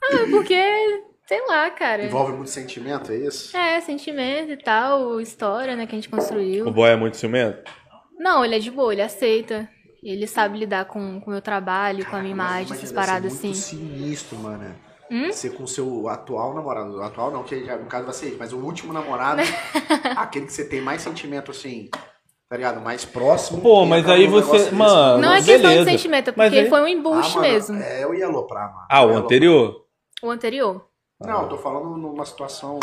Ah, 0.03 0.25
porque, 0.31 1.03
sei 1.27 1.45
lá, 1.47 1.69
cara. 1.71 2.05
Envolve 2.05 2.33
muito 2.33 2.49
sentimento, 2.49 3.11
é 3.11 3.15
isso? 3.17 3.55
É, 3.55 3.79
sentimento 3.81 4.51
e 4.51 4.57
tal, 4.57 5.19
história, 5.19 5.75
né, 5.75 5.85
que 5.85 5.93
a 5.95 5.97
gente 5.97 6.09
construiu. 6.09 6.67
O 6.67 6.71
boy 6.71 6.89
é 6.89 6.95
muito 6.95 7.17
ciumento? 7.17 7.69
Não, 8.17 8.43
ele 8.43 8.55
é 8.55 8.59
de 8.59 8.71
boa, 8.71 8.91
ele 8.93 9.01
aceita. 9.01 9.69
Ele 10.03 10.27
sabe 10.27 10.57
lidar 10.59 10.85
com 10.85 11.17
o 11.25 11.29
meu 11.29 11.41
trabalho, 11.41 12.05
com 12.05 12.15
a 12.15 12.19
minha 12.19 12.31
imagem, 12.31 12.71
essas 12.75 12.91
paradas 12.91 13.33
muito 13.33 13.47
assim. 13.47 13.53
sinistro, 13.53 14.37
mano. 14.37 14.75
Hum? 15.09 15.31
Ser 15.31 15.51
com 15.51 15.63
o 15.63 15.67
seu 15.67 16.07
atual 16.07 16.53
namorado. 16.53 16.97
O 16.97 17.01
atual 17.01 17.31
não, 17.31 17.43
que 17.43 17.65
já, 17.65 17.77
no 17.77 17.85
caso 17.87 18.05
vai 18.05 18.13
ser 18.13 18.27
ele, 18.27 18.35
mas 18.37 18.53
o 18.53 18.57
último 18.57 18.93
namorado, 18.93 19.41
aquele 20.15 20.45
que 20.45 20.53
você 20.53 20.65
tem 20.67 20.81
mais 20.81 21.01
sentimento 21.01 21.51
assim, 21.51 21.89
tá 22.49 22.55
ligado? 22.57 22.79
Mais 22.81 23.05
próximo. 23.05 23.61
Pô, 23.61 23.85
mas 23.85 24.07
aí 24.07 24.27
você- 24.27 24.69
mano, 24.71 25.21
Não 25.21 25.31
é 25.33 25.37
questão 25.37 25.55
de 25.57 25.61
beleza. 25.63 25.89
sentimento, 25.91 26.29
é 26.29 26.33
porque 26.33 26.57
aí- 26.59 26.69
foi 26.69 26.81
um 26.81 26.85
Ah, 26.85 26.89
embuste 26.91 27.35
mano, 27.37 27.47
mesmo. 27.47 27.81
É, 27.81 28.03
eu 28.03 28.13
ia 28.13 28.27
aloprar, 28.27 28.71
mano. 28.73 28.87
Ah, 28.89 29.03
Eu 29.03 29.09
o 29.09 29.17
anterior? 29.17 29.85
O 30.21 30.29
anterior. 30.29 30.86
Não, 31.19 31.43
eu 31.43 31.49
tô 31.49 31.57
falando 31.57 31.97
numa 31.97 32.23
situação. 32.25 32.79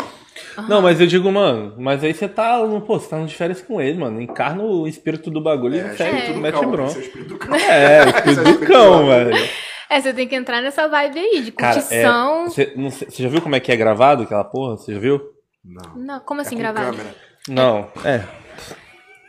Não, 0.67 0.81
mas 0.81 0.99
eu 0.99 1.07
digo, 1.07 1.31
mano, 1.31 1.73
mas 1.77 2.03
aí 2.03 2.13
você 2.13 2.27
tá, 2.27 2.59
pô, 2.85 2.99
você 2.99 3.07
tá 3.09 3.17
no 3.17 3.25
de 3.27 3.33
férias 3.33 3.61
com 3.61 3.79
ele, 3.79 3.97
mano. 3.97 4.19
Encarna 4.19 4.61
o 4.61 4.85
espírito 4.87 5.31
do 5.31 5.39
bagulho 5.39 5.75
É, 5.75 5.93
e 5.93 5.97
segue 5.97 6.17
espírito 6.17 6.25
tudo, 6.25 6.35
do 6.35 6.41
mete 6.41 6.65
bronca. 6.65 6.89
ser 6.91 6.99
o 6.99 7.01
espírito 7.01 7.29
do 7.29 7.37
cão. 7.37 7.55
É, 7.55 8.03
o 8.05 8.09
espírito 8.09 8.29
Esse 8.29 8.39
é 8.49 8.53
do 8.53 8.65
cão, 8.65 9.05
velho. 9.07 9.49
É, 9.89 10.01
você 10.01 10.13
tem 10.13 10.27
que 10.27 10.35
entrar 10.35 10.61
nessa 10.61 10.85
vibe 10.87 11.17
aí, 11.19 11.41
de 11.43 11.49
é, 11.49 11.51
curtição. 11.51 12.49
você, 12.49 12.73
você 12.75 13.23
já 13.23 13.29
viu 13.29 13.41
como 13.41 13.55
é 13.55 13.59
que 13.61 13.71
é 13.71 13.75
gravado 13.77 14.23
aquela 14.23 14.43
porra? 14.43 14.75
Você 14.75 14.93
já 14.93 14.99
viu? 14.99 15.21
Não. 15.63 15.95
Não, 15.95 16.19
como 16.19 16.41
É 16.41 16.43
assim 16.43 16.55
com 16.55 16.61
gravado? 16.61 16.91
câmera. 16.91 17.15
Não, 17.47 17.87
é. 18.03 18.21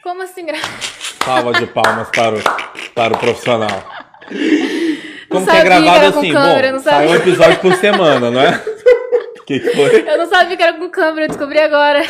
Como 0.03 0.23
assim 0.23 0.45
gravado? 0.45 0.73
Salva 1.25 1.53
de 1.53 1.67
palmas 1.67 2.09
para 2.11 2.37
o, 2.37 2.43
para 2.93 3.15
o 3.15 3.19
profissional. 3.19 3.69
Como 5.29 5.45
que 5.47 5.51
é 5.53 5.59
que 5.61 5.65
gravado 5.65 5.97
era 6.05 6.13
com 6.13 6.19
assim? 6.21 6.33
câmera, 6.33 6.73
Bom, 6.73 6.79
sai 6.81 7.07
um 7.09 7.15
episódio 7.15 7.59
por 7.61 7.75
semana, 7.75 8.31
não 8.31 8.41
é? 8.41 8.63
que 9.47 9.61
que 9.61 9.71
foi? 9.71 10.09
Eu 10.09 10.19
não 10.19 10.27
sabia 10.27 10.57
que 10.57 10.63
era 10.63 10.73
com 10.75 10.89
câmera, 10.91 11.25
eu 11.25 11.29
descobri 11.29 11.59
agora. 11.59 12.03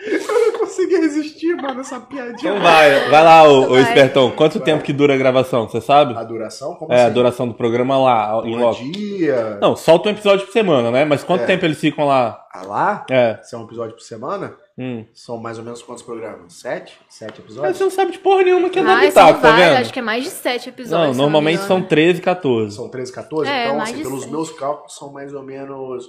Eu 0.00 0.52
não 0.52 0.52
consegui 0.60 0.96
resistir, 0.96 1.54
mano, 1.56 1.80
essa 1.80 1.98
piadinha. 2.00 2.52
Então 2.52 2.60
vai, 2.60 3.08
vai 3.10 3.24
lá, 3.24 3.42
ô, 3.44 3.62
ô 3.64 3.68
Vai. 3.70 3.82
espertão. 3.82 4.30
Quanto 4.30 4.60
tempo 4.60 4.82
que 4.82 4.92
dura 4.92 5.14
a 5.14 5.16
gravação, 5.16 5.68
você 5.68 5.80
sabe? 5.80 6.16
A 6.16 6.22
duração? 6.22 6.74
Como 6.76 6.92
É, 6.92 7.00
a 7.02 7.04
assim? 7.06 7.14
duração 7.14 7.48
do 7.48 7.54
programa 7.54 7.98
lá, 7.98 8.40
em 8.44 8.56
Um 8.56 8.60
loco. 8.60 8.80
dia. 8.82 9.58
Não, 9.60 9.74
solta 9.76 10.08
um 10.08 10.12
episódio 10.12 10.46
por 10.46 10.52
semana, 10.52 10.90
né? 10.90 11.04
Mas 11.04 11.24
quanto 11.24 11.42
É. 11.42 11.46
tempo 11.46 11.64
eles 11.64 11.78
ficam 11.80 12.06
lá? 12.06 12.40
Ah, 12.54 12.62
lá? 12.64 13.06
É. 13.10 13.38
Se 13.42 13.54
é 13.54 13.58
um 13.58 13.64
episódio 13.64 13.94
por 13.94 14.02
semana, 14.02 14.54
Hum. 14.80 15.04
são 15.12 15.36
mais 15.38 15.58
ou 15.58 15.64
menos 15.64 15.82
quantos 15.82 16.04
programas? 16.04 16.52
Sete? 16.52 16.96
Sete 17.08 17.30
Mas 17.32 17.38
episódios? 17.40 17.76
você 17.76 17.82
não 17.84 17.90
sabe 17.90 18.12
de 18.12 18.18
porra 18.18 18.44
nenhuma 18.44 18.70
que 18.70 18.78
é 18.78 18.82
Ai, 18.82 19.08
Bitaco, 19.08 19.32
são 19.32 19.40
tá 19.40 19.56
vendo? 19.56 19.76
acho 19.78 19.92
que 19.92 19.98
é 19.98 20.02
mais 20.02 20.22
de 20.22 20.30
sete 20.30 20.66
Não, 20.66 20.72
episódios. 20.74 21.16
se 21.16 21.20
normalmente 21.22 21.60
me 21.60 21.66
são 21.66 21.76
engano. 21.78 21.88
13, 21.88 22.20
14. 22.20 22.76
São 22.76 22.88
13, 22.88 23.12
14? 23.12 23.50
É, 23.50 23.64
então, 23.66 23.80
assim, 23.80 24.02
pelos 24.02 24.20
sete. 24.20 24.30
meus 24.30 24.50
cálculos, 24.52 24.94
são 24.94 25.12
mais 25.12 25.34
ou 25.34 25.42
menos 25.42 26.08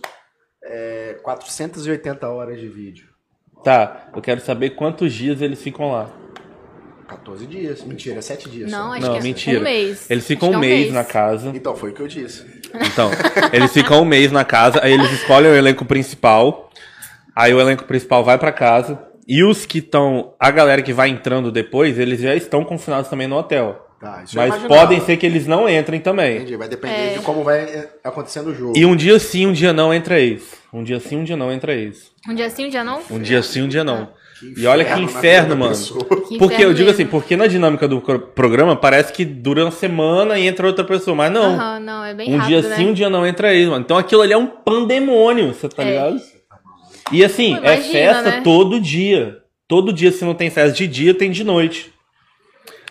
é, 0.63 1.17
480 1.24 2.28
horas 2.30 2.59
de 2.59 2.67
vídeo. 2.67 3.07
Tá, 3.63 4.09
eu 4.15 4.22
quero 4.22 4.39
saber 4.39 4.72
quantos 4.72 5.13
dias 5.13 5.41
eles 5.41 5.61
ficam 5.61 5.91
lá. 5.91 6.09
14 7.07 7.47
dias. 7.47 7.82
Mentira, 7.84 8.22
7 8.22 8.47
dias. 8.49 8.72
Não, 8.72 8.89
só. 8.89 8.93
acho 8.93 9.01
Não, 9.07 9.13
que 9.13 9.20
é 9.20 9.24
mentira. 9.24 9.59
um 9.59 9.63
mês. 9.63 10.09
Eles 10.11 10.24
Acho 10.24 10.28
ficam 10.28 10.49
que 10.49 10.55
é 10.55 10.57
um 10.57 10.61
mês 10.61 10.93
na 10.93 11.03
casa. 11.03 11.51
Então, 11.55 11.76
foi 11.76 11.89
o 11.89 11.93
que 11.93 12.01
eu 12.01 12.07
disse. 12.07 12.45
Então, 12.76 13.09
eles 13.51 13.74
ficam 13.74 14.03
um 14.03 14.05
mês 14.05 14.32
na 14.32 14.45
casa, 14.45 14.80
aí 14.84 14.93
eles 14.93 15.11
escolhem 15.11 15.49
o 15.51 15.55
elenco 15.55 15.84
principal. 15.86 16.70
Aí 17.40 17.54
o 17.54 17.60
elenco 17.62 17.86
principal 17.86 18.24
vai 18.24 18.38
pra 18.38 18.52
casa. 18.52 19.00
E 19.28 19.44
os 19.44 19.66
que 19.66 19.78
estão. 19.78 20.34
A 20.40 20.52
galera 20.52 20.82
que 20.82 20.92
vai 20.92 21.08
entrando 21.10 21.52
depois, 21.52 21.98
eles 22.00 22.20
já 22.20 22.36
estão 22.36 22.64
confinados 22.66 23.10
também 23.10 23.28
no 23.28 23.38
hotel. 23.38 23.86
Tá, 24.00 24.22
isso 24.24 24.40
eu 24.40 24.48
Mas 24.48 24.64
podem 24.64 25.00
ser 25.02 25.18
que 25.18 25.26
eles 25.26 25.46
não 25.46 25.68
entrem 25.70 26.00
também. 26.00 26.38
Entendi, 26.38 26.56
vai 26.56 26.70
depender 26.70 26.96
É. 26.96 27.14
de 27.16 27.20
como 27.20 27.44
vai 27.44 27.60
é, 27.60 27.90
acontecendo 28.04 28.48
o 28.52 28.56
jogo. 28.56 28.74
E 28.78 28.86
um 28.86 28.96
dia 28.96 29.20
sim, 29.20 29.46
um 29.46 29.52
dia 29.52 29.74
não 29.74 29.94
entra 29.94 30.20
ex. 30.20 30.42
Um 30.74 30.84
dia 30.84 31.00
sim, 31.02 31.18
um 31.18 31.24
dia 31.24 31.36
não 31.36 31.52
entra 31.52 31.74
ex. 31.76 32.10
Um 32.28 32.34
dia 32.34 32.50
sim, 32.50 32.66
um 32.66 32.70
dia 32.70 32.84
não? 32.84 33.02
Um 33.12 33.20
dia 33.20 33.42
sim, 33.44 33.62
um 33.64 33.68
dia 33.68 33.84
não. 33.84 34.08
Que 34.40 34.62
E 34.62 34.66
olha 34.68 34.86
que 34.86 35.00
inferno, 35.02 35.56
mano. 35.58 35.76
Que 35.76 36.38
Porque 36.38 36.54
eu 36.56 36.72
inferno 36.72 36.74
digo 36.74 36.90
assim, 36.90 37.04
mesmo. 37.04 37.20
porque 37.20 37.36
na 37.36 37.46
dinâmica 37.46 37.90
do 37.90 38.00
programa 38.00 38.74
parece 38.74 39.12
que 39.12 39.26
dura 39.26 39.66
uma 39.66 39.72
semana 39.72 40.40
e 40.40 40.48
entra 40.48 40.66
outra 40.66 40.86
pessoa, 40.86 41.14
mas 41.14 41.30
não. 41.30 41.56
Aham, 41.56 41.80
não, 41.82 42.06
é 42.06 42.14
bem 42.14 42.34
um 42.34 42.38
rápido, 42.38 42.62
dia 42.62 42.70
né? 42.70 42.76
sim, 42.78 42.88
um 42.88 42.94
dia 42.94 43.10
não 43.10 43.28
entra 43.28 43.54
ex, 43.54 43.68
mano. 43.68 43.82
Então 43.84 43.98
aquilo 43.98 44.22
ali 44.22 44.32
é 44.32 44.38
um 44.38 44.48
pandemônio, 44.48 45.54
você 45.54 45.68
tá 45.68 45.84
É. 45.84 45.86
ligado? 45.92 46.22
E 47.12 47.24
assim, 47.24 47.55
Pô, 47.55 47.66
é 47.66 47.74
imagina, 47.76 47.91
festa 47.91 48.30
né? 48.30 48.41
todo 48.41 48.80
dia. 48.80 49.38
Todo 49.68 49.93
dia, 49.93 50.12
se 50.12 50.26
não 50.26 50.34
tem 50.34 50.49
festa 50.49 50.76
de 50.76 50.88
dia, 50.88 51.14
tem 51.14 51.32
de 51.32 51.43
noite. 51.43 51.93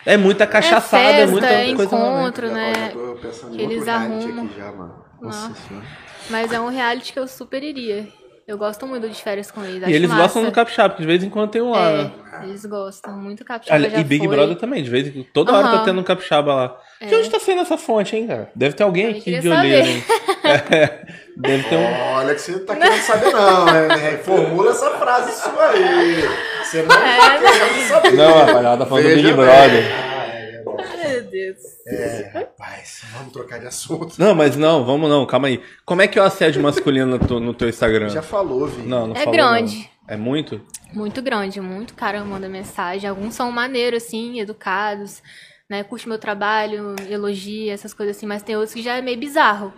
É 0.06 0.16
muita 0.16 0.46
cachaçada, 0.46 1.04
é, 1.04 1.16
festa, 1.18 1.32
muita 1.32 1.46
é 1.48 1.74
coisa. 1.74 1.96
encontro, 1.96 2.50
né? 2.50 2.72
já 2.74 2.88
tô 2.90 3.14
pensando 3.20 3.54
em 3.54 3.56
que 3.58 3.62
eles 3.62 3.88
arrumam. 3.88 4.44
aqui 4.46 4.56
já, 4.56 4.72
mano. 4.72 4.94
Nossa 5.20 5.48
Nossa. 5.48 5.68
senhora. 5.68 5.86
Mas 6.30 6.52
é 6.52 6.60
um 6.60 6.68
reality 6.68 7.12
que 7.12 7.18
eu 7.18 7.26
super 7.26 7.62
iria. 7.62 8.06
Eu 8.46 8.56
gosto 8.56 8.86
muito 8.86 9.06
de 9.06 9.22
férias 9.22 9.50
com 9.50 9.62
eles. 9.62 9.86
E 9.86 9.92
eles 9.92 10.08
massa. 10.08 10.22
gostam 10.22 10.44
do 10.44 10.52
capixaba, 10.52 10.88
porque 10.90 11.02
de 11.02 11.06
vez 11.06 11.22
em 11.22 11.28
quando 11.28 11.50
tem 11.50 11.60
um 11.60 11.70
lá, 11.70 11.92
né? 11.92 12.12
É, 12.32 12.44
eles 12.44 12.64
gostam 12.64 13.14
muito 13.20 13.44
capixaba. 13.44 13.78
Olha, 13.78 14.00
e 14.00 14.04
Big 14.04 14.26
foi. 14.26 14.34
Brother 14.34 14.56
também, 14.56 14.82
de 14.82 14.88
vez 14.88 15.06
em 15.06 15.12
quando. 15.12 15.26
Toda 15.26 15.52
hora 15.52 15.68
tá 15.68 15.84
tendo 15.84 16.00
um 16.00 16.04
capixaba 16.04 16.54
lá. 16.54 16.76
De 16.98 17.14
onde 17.14 17.28
tá 17.28 17.38
saindo 17.38 17.60
essa 17.60 17.76
fonte, 17.76 18.16
hein, 18.16 18.26
cara? 18.26 18.50
Deve 18.54 18.74
ter 18.74 18.84
alguém 18.84 19.06
Também 19.06 19.20
aqui 19.20 19.38
de 19.38 19.48
olheiro. 19.48 19.88
É, 20.48 21.06
deve 21.40 21.62
ter 21.68 21.76
um. 21.76 21.84
Olha 22.14 22.34
que 22.34 22.40
você 22.40 22.52
não 22.52 22.64
tá 22.66 22.76
querendo 22.76 23.00
saber, 23.02 23.32
não. 23.32 23.64
né? 23.64 24.18
Formula 24.18 24.70
essa 24.70 24.90
frase 24.98 25.32
sua 25.40 25.68
aí. 25.68 26.22
Você 26.64 26.82
não 26.82 26.88
tá 26.88 27.38
querendo 27.38 27.88
saber. 27.88 28.12
Não, 28.12 28.38
rapaziada, 28.38 28.76
tá 28.78 28.86
falando 28.86 29.04
do 29.04 29.08
Veja 29.08 29.16
Big 29.16 29.26
bem. 29.28 29.36
Brother. 29.36 29.84
Ah, 29.92 30.28
é, 30.28 30.62
é 31.04 31.08
meu 31.12 31.22
Deus. 31.24 31.58
É, 31.86 32.30
rapaz, 32.34 33.02
vamos 33.12 33.32
trocar 33.32 33.58
de 33.60 33.66
assunto. 33.66 34.14
Não, 34.18 34.34
mas 34.34 34.56
não, 34.56 34.84
vamos 34.84 35.08
não, 35.08 35.24
calma 35.26 35.48
aí. 35.48 35.62
Como 35.84 36.02
é 36.02 36.08
que 36.08 36.18
é 36.18 36.22
o 36.22 36.24
assédio 36.24 36.62
masculino 36.62 37.18
no, 37.18 37.40
no 37.40 37.54
teu 37.54 37.68
Instagram? 37.68 38.08
Já 38.08 38.22
falou, 38.22 38.66
Vi. 38.66 38.82
Não, 38.82 39.06
não 39.08 39.14
É 39.16 39.20
falou, 39.20 39.32
grande. 39.32 39.76
não. 39.76 40.14
É 40.14 40.16
muito? 40.16 40.60
Muito 40.92 41.20
grande, 41.20 41.60
muito 41.60 41.94
cara 41.94 42.24
manda 42.24 42.48
mensagem. 42.48 43.08
Alguns 43.08 43.34
são 43.34 43.52
maneiros, 43.52 44.02
assim, 44.04 44.40
educados, 44.40 45.22
né? 45.68 45.84
Curte 45.84 46.08
meu 46.08 46.18
trabalho, 46.18 46.96
elogia, 47.10 47.74
essas 47.74 47.92
coisas 47.92 48.16
assim, 48.16 48.24
mas 48.26 48.42
tem 48.42 48.56
outros 48.56 48.72
que 48.72 48.82
já 48.82 48.96
é 48.96 49.02
meio 49.02 49.18
bizarro. 49.18 49.72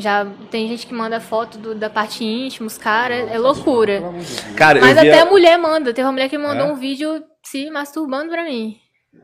Já 0.00 0.26
tem 0.50 0.66
gente 0.68 0.86
que 0.86 0.94
manda 0.94 1.20
foto 1.20 1.58
do- 1.58 1.74
da 1.74 1.90
parte 1.90 2.24
íntima, 2.24 2.66
os 2.66 2.78
caras, 2.78 3.30
é 3.30 3.38
loucura. 3.38 4.02
Cara, 4.56 4.80
Mas 4.80 4.96
eu 4.96 5.02
até 5.02 5.20
a, 5.20 5.22
a 5.22 5.26
mulher 5.26 5.58
manda. 5.58 5.92
Teve 5.92 6.06
uma 6.06 6.12
mulher 6.12 6.28
que 6.28 6.38
mandou 6.38 6.66
É? 6.68 6.72
um 6.72 6.76
vídeo 6.76 7.22
se 7.42 7.70
masturbando 7.70 8.30
pra 8.30 8.44
mim. 8.44 8.76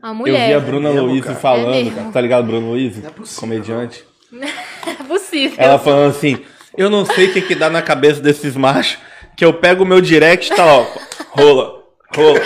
A 0.03 0.09
eu 0.09 0.15
mulher. 0.15 0.47
vi 0.47 0.53
a 0.53 0.59
Bruna 0.59 0.89
É 0.89 0.99
Luiz 1.01 1.25
falando, 1.39 1.73
É 1.73 1.89
cara. 1.89 2.11
Tá 2.11 2.21
ligado, 2.21 2.45
Bruna 2.45 2.67
Luiz? 2.67 3.03
É 3.03 3.09
possível, 3.09 3.39
Comediante. 3.39 4.03
É 4.85 5.03
possível. 5.03 5.55
Ela 5.57 5.79
falando 5.79 6.09
assim, 6.11 6.43
eu 6.77 6.89
não 6.89 7.05
sei 7.05 7.27
o 7.27 7.33
que 7.33 7.41
que 7.41 7.55
dá 7.55 7.69
na 7.69 7.81
cabeça 7.81 8.21
desses 8.21 8.55
machos, 8.55 8.97
que 9.35 9.43
eu 9.45 9.53
pego 9.53 9.83
o 9.83 9.87
meu 9.87 10.01
direct 10.01 10.51
e 10.51 10.55
tá, 10.55 10.65
ó, 10.65 10.85
rola, 11.31 11.83
rola. 12.15 12.39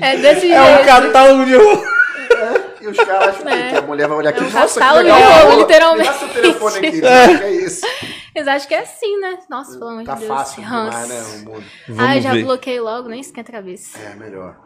É 0.00 0.16
desse 0.16 0.50
É 0.52 0.60
um 0.60 0.66
jeito. 0.74 0.86
catálogo 0.86 1.44
de 1.44 1.54
rola. 1.56 1.93
E 2.84 2.88
os 2.88 2.96
caras 2.98 3.36
acham 3.36 3.48
É. 3.48 3.70
que 3.70 3.76
a 3.78 3.82
mulher 3.82 4.06
vai 4.08 4.18
olhar 4.18 4.30
aqui 4.30 4.40
É 4.40 4.46
um 4.46 4.50
nossa, 4.50 4.80
que 4.80 4.92
legal. 5.02 5.18
rola. 5.20 5.54
literalmente. 5.56 6.12
Seu 6.18 6.28
telefone 6.28 6.78
aqui, 6.88 7.00
que 7.00 7.06
é 7.06 7.50
isso. 7.52 7.86
Eles 8.34 8.48
acham 8.48 8.68
que 8.68 8.74
é 8.74 8.80
assim, 8.82 9.20
né? 9.20 9.38
Nossa, 9.48 9.78
pelo 9.78 9.90
amor 9.90 10.04
Tá 10.04 10.14
de 10.14 10.20
Deus. 10.20 10.28
fácil 10.32 10.62
ranço. 10.62 11.06
demais, 11.06 11.08
né, 11.08 11.22
o 11.22 11.50
mundo. 11.52 11.64
Ai, 11.88 11.94
Vamos 11.94 12.22
já 12.24 12.32
ver. 12.32 12.44
bloqueei 12.44 12.80
logo, 12.80 13.08
nem 13.08 13.20
esquenta 13.20 13.50
a 13.50 13.54
cabeça. 13.54 13.98
É, 13.98 14.14
melhor. 14.16 14.56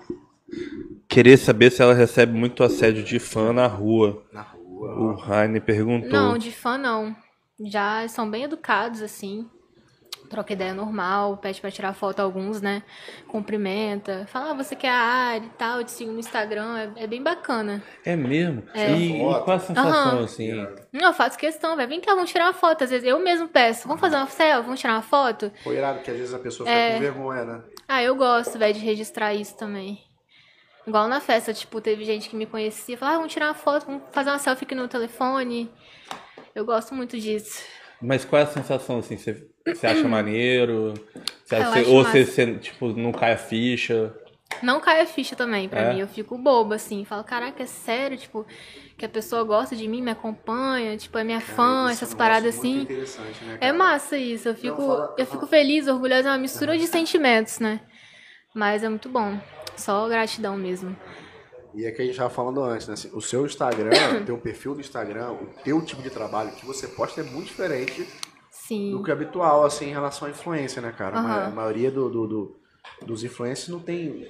Querer 1.09 1.37
saber 1.37 1.71
se 1.71 1.83
ela 1.83 1.95
recebe 1.95 2.33
muito 2.33 2.63
assédio 2.65 3.03
de 3.03 3.19
fã 3.19 3.53
na 3.53 3.67
rua. 3.67 4.23
Na 4.33 4.43
rua. 4.43 4.59
O 4.97 5.15
Raine 5.17 5.61
perguntou. 5.61 6.11
Não, 6.11 6.39
de 6.39 6.51
fã 6.51 6.79
não. 6.79 7.15
Já 7.61 8.07
são 8.09 8.31
bem 8.31 8.45
educados, 8.45 9.03
assim. 9.03 9.47
Troca 10.29 10.53
ideia 10.53 10.75
normal, 10.75 11.39
pede 11.39 11.61
pra 11.61 11.71
tirar 11.71 11.95
foto 11.95 12.21
alguns, 12.21 12.61
né? 12.61 12.83
Cumprimenta. 13.29 14.27
Fala, 14.31 14.51
ah, 14.51 14.55
você 14.55 14.75
quer 14.77 14.91
a 14.91 14.95
área 15.01 15.47
e 15.47 15.51
tal, 15.51 15.83
te 15.85 15.91
sigo 15.91 16.13
no 16.13 16.19
Instagram. 16.19 16.93
É, 16.97 17.05
é 17.05 17.07
bem 17.07 17.23
bacana. 17.23 17.83
É 18.05 18.15
mesmo? 18.17 18.63
É. 18.75 18.91
E, 18.93 19.17
e 19.17 19.19
qual 19.21 19.51
a 19.53 19.59
sensação, 19.59 19.91
Aham. 19.93 20.25
assim? 20.25 20.53
Não, 20.93 21.09
eu 21.09 21.13
faço 21.15 21.39
questão, 21.39 21.77
velho. 21.77 21.89
Vem 21.89 22.01
cá, 22.01 22.15
vamos 22.15 22.31
tirar 22.31 22.47
uma 22.47 22.53
foto. 22.55 22.85
Às 22.85 22.91
vezes 22.91 23.07
eu 23.07 23.19
mesmo 23.19 23.49
peço. 23.49 23.87
Vamos 23.89 24.01
fazer 24.01 24.17
uma 24.17 24.27
selfie? 24.27 24.65
Vamos 24.65 24.81
tirar 24.81 24.95
uma 24.95 25.03
foto? 25.03 25.53
Foi 25.63 25.77
irado 25.77 26.01
que 26.01 26.11
às 26.11 26.17
vezes 26.17 26.35
a 26.35 26.39
pessoa 26.39 26.67
fica 26.69 26.79
É. 26.79 26.95
com 26.95 27.01
vergonha, 27.01 27.45
né? 27.45 27.63
Ah, 27.87 28.03
eu 28.03 28.15
gosto, 28.15 28.59
velho, 28.59 28.75
de 28.75 28.81
registrar 28.81 29.35
isso 29.35 29.57
também. 29.57 29.99
Igual 30.87 31.07
na 31.09 31.21
festa, 31.21 31.53
tipo, 31.53 31.81
teve 31.81 32.05
gente 32.05 32.29
que 32.31 32.37
me 32.37 32.47
conhecia, 32.47 32.97
falava, 32.97 33.17
ah, 33.17 33.19
vamos 33.21 33.33
tirar 33.33 33.47
uma 33.49 33.55
foto, 33.55 33.87
vamos 33.87 34.03
fazer 34.11 34.31
uma 34.31 34.39
selfie 34.39 34.65
aqui 34.65 34.75
no 34.75 34.89
telefone. 34.89 35.71
Eu 36.55 36.65
gosto 36.65 36.95
muito 36.95 37.19
disso. 37.19 37.63
Mas 38.01 38.25
qual 38.25 38.41
é 38.41 38.45
a 38.45 38.47
sensação, 38.47 38.99
assim? 38.99 39.17
Você, 39.17 39.47
você 39.75 39.87
acha 39.87 40.07
maneiro? 40.09 40.95
Você 41.45 41.57
acha- 41.57 41.81
acho 41.81 41.91
ou 41.91 42.05
você, 42.05 42.25
você, 42.25 42.55
tipo, 42.57 42.89
não 42.89 43.13
cai 43.13 43.33
a 43.33 43.37
ficha? 43.39 44.15
Não 44.63 44.81
cai 44.81 45.01
a 45.01 45.07
ficha 45.07 45.37
também 45.37 45.69
pra 45.69 45.81
É? 45.83 45.93
mim. 45.95 46.01
Eu 46.01 46.09
fico 46.09 46.37
boba, 46.37 46.75
assim. 46.75 47.05
Falo, 47.05 47.23
caraca, 47.23 47.63
é 47.63 47.67
sério? 47.67 48.17
Tipo, 48.17 48.45
que 48.97 49.05
a 49.05 49.09
pessoa 49.09 49.45
gosta 49.45 49.77
de 49.77 49.87
mim, 49.87 50.03
me 50.03 50.11
acompanha, 50.11 50.97
tipo, 50.97 51.17
é 51.17 51.23
minha 51.23 51.41
fã, 51.41 51.55
Cara, 51.55 51.93
isso 51.93 52.05
é 52.05 52.05
essas 52.07 52.15
paradas 52.15 52.59
assim. 52.59 52.81
interessante, 52.83 53.45
né, 53.45 53.59
É 53.61 53.73
massa 53.73 54.17
isso. 54.17 54.49
Eu 54.49 54.55
fico, 54.57 54.77
fala- 54.83 55.15
eu 55.17 55.27
fico 55.27 55.47
feliz, 55.47 55.87
orgulhosa, 55.87 56.29
é 56.29 56.33
uma 56.33 56.39
mistura 56.39 56.77
de 56.77 56.87
sentimentos, 56.87 57.61
né? 57.61 57.81
Mas 58.55 58.83
é 58.83 58.89
muito 58.89 59.09
bom. 59.09 59.39
Só 59.77 60.09
gratidão 60.09 60.57
mesmo. 60.57 60.97
E 61.75 61.85
é 61.85 61.93
que 61.93 62.03
a 62.03 62.05
gente 62.05 62.17
tava 62.17 62.31
falando 62.31 62.61
antes, 62.65 62.89
né? 62.89 62.95
assim, 62.95 63.11
o 63.13 63.21
seu 63.21 63.47
Instagram, 63.47 63.93
teu 64.27 64.39
perfil 64.39 64.75
do 64.75 64.81
Instagram, 64.81 65.33
o 65.33 65.47
teu 65.63 65.81
tipo 65.83 66.03
de 66.03 66.11
trabalho 66.11 66.51
que 66.53 66.67
você 66.67 66.89
posta 66.89 67.21
é 67.21 67.25
muito 67.25 67.47
diferente 67.49 68.05
do 68.69 68.97
Sim. 68.99 69.03
que 69.03 69.11
é 69.11 69.13
habitual, 69.15 69.65
assim, 69.65 69.87
em 69.87 69.93
relação 69.93 70.29
à 70.29 70.31
influência, 70.31 70.83
né, 70.83 70.93
cara? 70.97 71.19
Aham. 71.19 71.47
A 71.47 71.51
maioria 71.51 71.91
do, 71.91 72.09
do- 72.11 72.27
do- 72.27 72.57
dos 73.07 73.25
influencers 73.25 73.69
não 73.69 73.81
tem. 73.81 74.29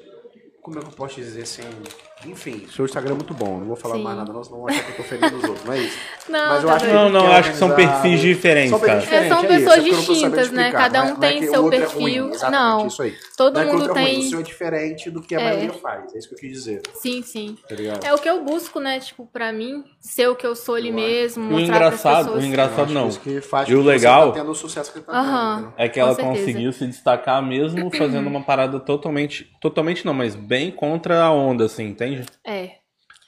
Como 0.62 0.78
é 0.78 0.82
que 0.82 0.88
eu 0.88 0.92
posso 0.92 1.16
dizer 1.16 1.42
assim? 1.42 1.62
Enfim, 2.26 2.66
seu 2.68 2.84
Instagram 2.84 3.12
é 3.12 3.14
muito 3.14 3.32
bom. 3.32 3.58
Não 3.58 3.66
vou 3.66 3.76
falar 3.76 3.94
Sim. 3.94 4.02
mais 4.02 4.16
nada, 4.16 4.32
não, 4.32 4.42
senão 4.42 4.66
achar 4.68 4.82
que 4.84 4.90
eu 4.90 4.96
tô 4.96 5.02
ofendendo 5.02 5.36
os 5.36 5.44
outros. 5.44 5.64
Não 5.64 5.72
é 5.72 5.78
isso. 5.78 5.98
Não, 6.28 6.48
Mas 6.48 6.62
eu 6.62 6.68
tá 6.68 6.74
acho. 6.74 6.86
Não, 6.88 7.08
não, 7.08 7.32
acho 7.32 7.50
que 7.52 7.56
são 7.56 7.70
perfis 7.74 8.20
diferentes, 8.20 8.68
São 8.68 8.78
perfis 8.80 9.08
cara. 9.08 9.16
É, 9.16 9.28
diferentes, 9.28 9.38
são 9.38 9.38
é 9.38 9.56
isso, 9.56 9.64
pessoas 9.64 9.78
é 9.78 10.12
distintas, 10.12 10.50
né? 10.50 10.70
Cada 10.72 11.02
um 11.04 11.06
é- 11.08 11.10
é 11.12 11.14
tem 11.14 11.42
seu 11.44 11.54
é 11.54 11.56
ruim, 11.56 11.70
perfil. 11.70 12.30
Não. 12.50 12.86
isso 12.86 13.00
aí. 13.02 13.14
Todo 13.34 13.58
não 13.64 13.72
mundo 13.72 13.90
é 13.92 13.94
tem- 13.94 14.18
o 14.18 14.22
seu 14.28 14.40
é 14.40 14.42
diferente 14.42 15.10
do 15.10 15.22
que 15.22 15.34
a 15.34 15.40
É. 15.40 15.44
maioria 15.44 15.72
faz. 15.72 16.14
É 16.14 16.18
isso 16.18 16.28
que 16.28 16.34
eu 16.34 16.38
quis 16.38 16.52
dizer, 16.52 16.82
Sim, 16.96 17.22
sim. 17.22 17.56
tá? 17.66 18.08
É 18.08 18.12
o 18.12 18.18
que 18.18 18.28
eu 18.28 18.44
busco, 18.44 18.78
né? 18.78 19.00
Tipo, 19.00 19.26
pra 19.26 19.50
mim, 19.54 19.82
ser 20.00 20.28
o 20.28 20.36
que 20.36 20.46
eu 20.46 20.54
sou 20.54 20.74
ali 20.74 20.92
mesmo, 20.92 21.44
O 21.44 21.52
mostrar 21.52 21.76
engraçado, 21.76 22.24
pessoas. 22.26 22.44
o 22.44 22.46
engraçado 22.46 22.92
não. 22.92 23.08
E 23.66 23.74
o 23.74 23.82
legal- 23.82 24.32
tá 24.32 24.40
tendo 24.40 24.50
o 24.50 24.54
sucesso 24.54 24.92
que 24.92 24.98
ele 24.98 25.06
tá 25.06 25.56
tendo. 25.60 25.72
É 25.78 25.88
que 25.88 25.98
ela 25.98 26.14
conseguiu 26.14 26.74
se 26.74 26.86
destacar 26.86 27.42
mesmo 27.42 27.88
fazendo 27.96 28.26
uma 28.26 28.42
parada 28.42 28.78
totalmente. 28.78 29.50
Totalmente 29.62 30.04
não, 30.04 30.12
mas 30.12 30.34
bem 30.34 30.70
contra 30.70 31.22
a 31.24 31.32
onda, 31.32 31.64
assim, 31.64 31.84
entende? 31.88 32.07
É. 32.44 32.76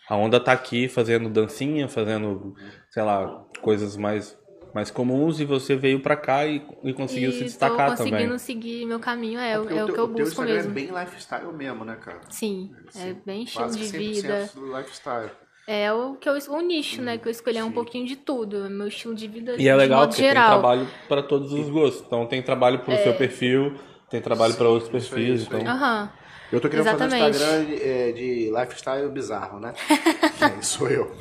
A 0.08 0.16
onda 0.16 0.40
tá 0.40 0.52
aqui 0.52 0.88
fazendo 0.88 1.28
dancinha, 1.30 1.88
fazendo, 1.88 2.54
sei 2.90 3.02
lá, 3.02 3.44
coisas 3.62 3.96
mais, 3.96 4.36
mais 4.74 4.90
comuns 4.90 5.38
e 5.38 5.44
você 5.44 5.76
veio 5.76 6.00
pra 6.00 6.16
cá 6.16 6.44
e, 6.46 6.66
e 6.82 6.92
conseguiu 6.92 7.30
se 7.30 7.42
e 7.42 7.44
destacar 7.44 7.90
tô 7.90 7.96
conseguindo 7.98 8.22
também. 8.24 8.38
seguir 8.38 8.86
meu 8.86 8.98
caminho, 8.98 9.38
é, 9.38 9.56
Porque 9.58 9.72
é 9.74 9.82
o 9.82 9.86
teu- 9.86 9.94
que 9.94 10.00
eu 10.00 10.08
busco 10.08 10.22
Instagram 10.42 10.54
mesmo. 10.54 10.70
é 10.70 10.74
bem 10.74 10.86
lifestyle 10.86 11.52
mesmo, 11.52 11.84
né, 11.84 11.96
cara? 11.96 12.20
Sim, 12.28 12.74
é 12.96 13.12
bem 13.24 13.44
estilo 13.44 13.70
de 13.70 13.78
que 13.78 13.84
100% 13.84 13.98
vida. 13.98 14.50
do 14.54 14.76
lifestyle. 14.76 15.30
É 15.68 15.92
o 15.92 16.16
que 16.16 16.28
eu 16.28 16.36
o 16.48 16.60
nicho, 16.60 17.00
né? 17.00 17.16
Que 17.16 17.28
eu 17.28 17.30
escolhi 17.30 17.58
é 17.58 17.64
um 17.64 17.70
pouquinho 17.70 18.04
de 18.04 18.16
tudo. 18.16 18.68
Meu 18.68 18.88
estilo 18.88 19.14
de 19.14 19.28
vida 19.28 19.54
E 19.56 19.68
é 19.68 19.76
legal 19.76 20.08
porque 20.08 20.22
geral. 20.22 20.42
tem 20.42 20.60
trabalho 20.60 20.88
pra 21.06 21.22
todos 21.22 21.52
os 21.52 21.68
gostos. 21.70 22.02
Então 22.04 22.26
tem 22.26 22.42
trabalho 22.42 22.80
pro 22.80 22.96
seu 22.96 23.14
perfil, 23.14 23.78
tem 24.08 24.20
trabalho 24.20 24.54
pra 24.56 24.68
outros 24.68 24.88
isso 25.04 25.14
aí, 25.14 25.26
perfis. 25.26 25.42
isso 25.42 25.54
aí. 25.54 25.60
Então... 25.62 25.72
Aham. 25.72 26.12
Eu 26.52 26.60
tô 26.60 26.68
querendo 26.68 26.86
Exatamente. 26.88 27.20
fazer 27.20 27.24
um 27.24 27.30
Instagram 27.30 27.64
de, 27.64 27.82
é, 27.88 28.12
de 28.12 28.52
lifestyle 28.58 29.08
bizarro, 29.08 29.60
né? 29.60 29.72
é, 30.40 30.62
sou 30.62 30.88
eu. 30.88 31.14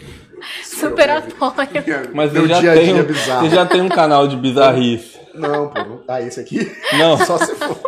Sou 0.63 0.89
Super 0.89 1.09
eu, 1.09 1.17
apoio. 1.17 1.67
minha- 1.85 2.09
Mas 2.13 2.31
meu 2.33 2.43
você 2.43 2.47
já, 2.49 2.59
dia 2.61 2.71
a 2.71 2.73
tem, 2.75 2.93
dia 2.93 3.03
bizarro. 3.03 3.47
você 3.49 3.55
já 3.55 3.65
tem 3.65 3.81
um 3.81 3.89
canal 3.89 4.27
de 4.27 4.35
bizarrice. 4.37 5.19
Não, 5.35 5.67
pô, 5.69 5.79
não 5.83 5.97
tá 5.99 6.19
esse 6.21 6.39
aqui. 6.39 6.71
Não. 6.97 7.17
Só 7.23 7.37
se 7.37 7.53
for. 7.55 7.79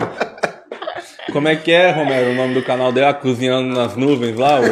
Como 1.31 1.47
é 1.47 1.55
que 1.55 1.71
é, 1.71 1.91
Romero? 1.91 2.31
O 2.31 2.35
nome 2.35 2.53
do 2.53 2.61
canal 2.61 2.91
dele 2.91 3.07
é 3.07 3.13
Cozinhando 3.13 3.73
nas 3.73 3.95
Nuvens 3.95 4.37
lá? 4.37 4.59
ô? 4.59 4.63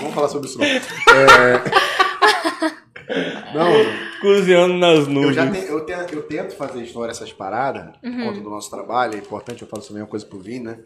Vamos 0.00 0.14
falar 0.14 0.28
sobre 0.28 0.48
isso 0.48 0.58
não. 0.58 0.64
É... 0.66 0.80
Não, 3.54 3.70
Cozinhando 4.20 4.74
nas 4.74 5.00
eu, 5.00 5.12
Nuvens. 5.12 5.34
já 5.36 5.50
te- 5.50 5.66
eu, 5.68 5.83
eu 6.12 6.22
tento 6.22 6.56
fazer 6.56 6.82
história 6.82 7.12
essas 7.12 7.32
paradas, 7.32 7.96
por 7.98 8.08
Uhum. 8.10 8.24
conta 8.26 8.40
do 8.40 8.50
nosso 8.50 8.68
trabalho, 8.68 9.14
é 9.14 9.18
importante, 9.18 9.62
eu 9.62 9.68
falo 9.68 9.82
também 9.82 10.02
uma 10.02 10.08
coisa 10.08 10.26
pro 10.26 10.38
Vini, 10.40 10.64
né? 10.64 10.78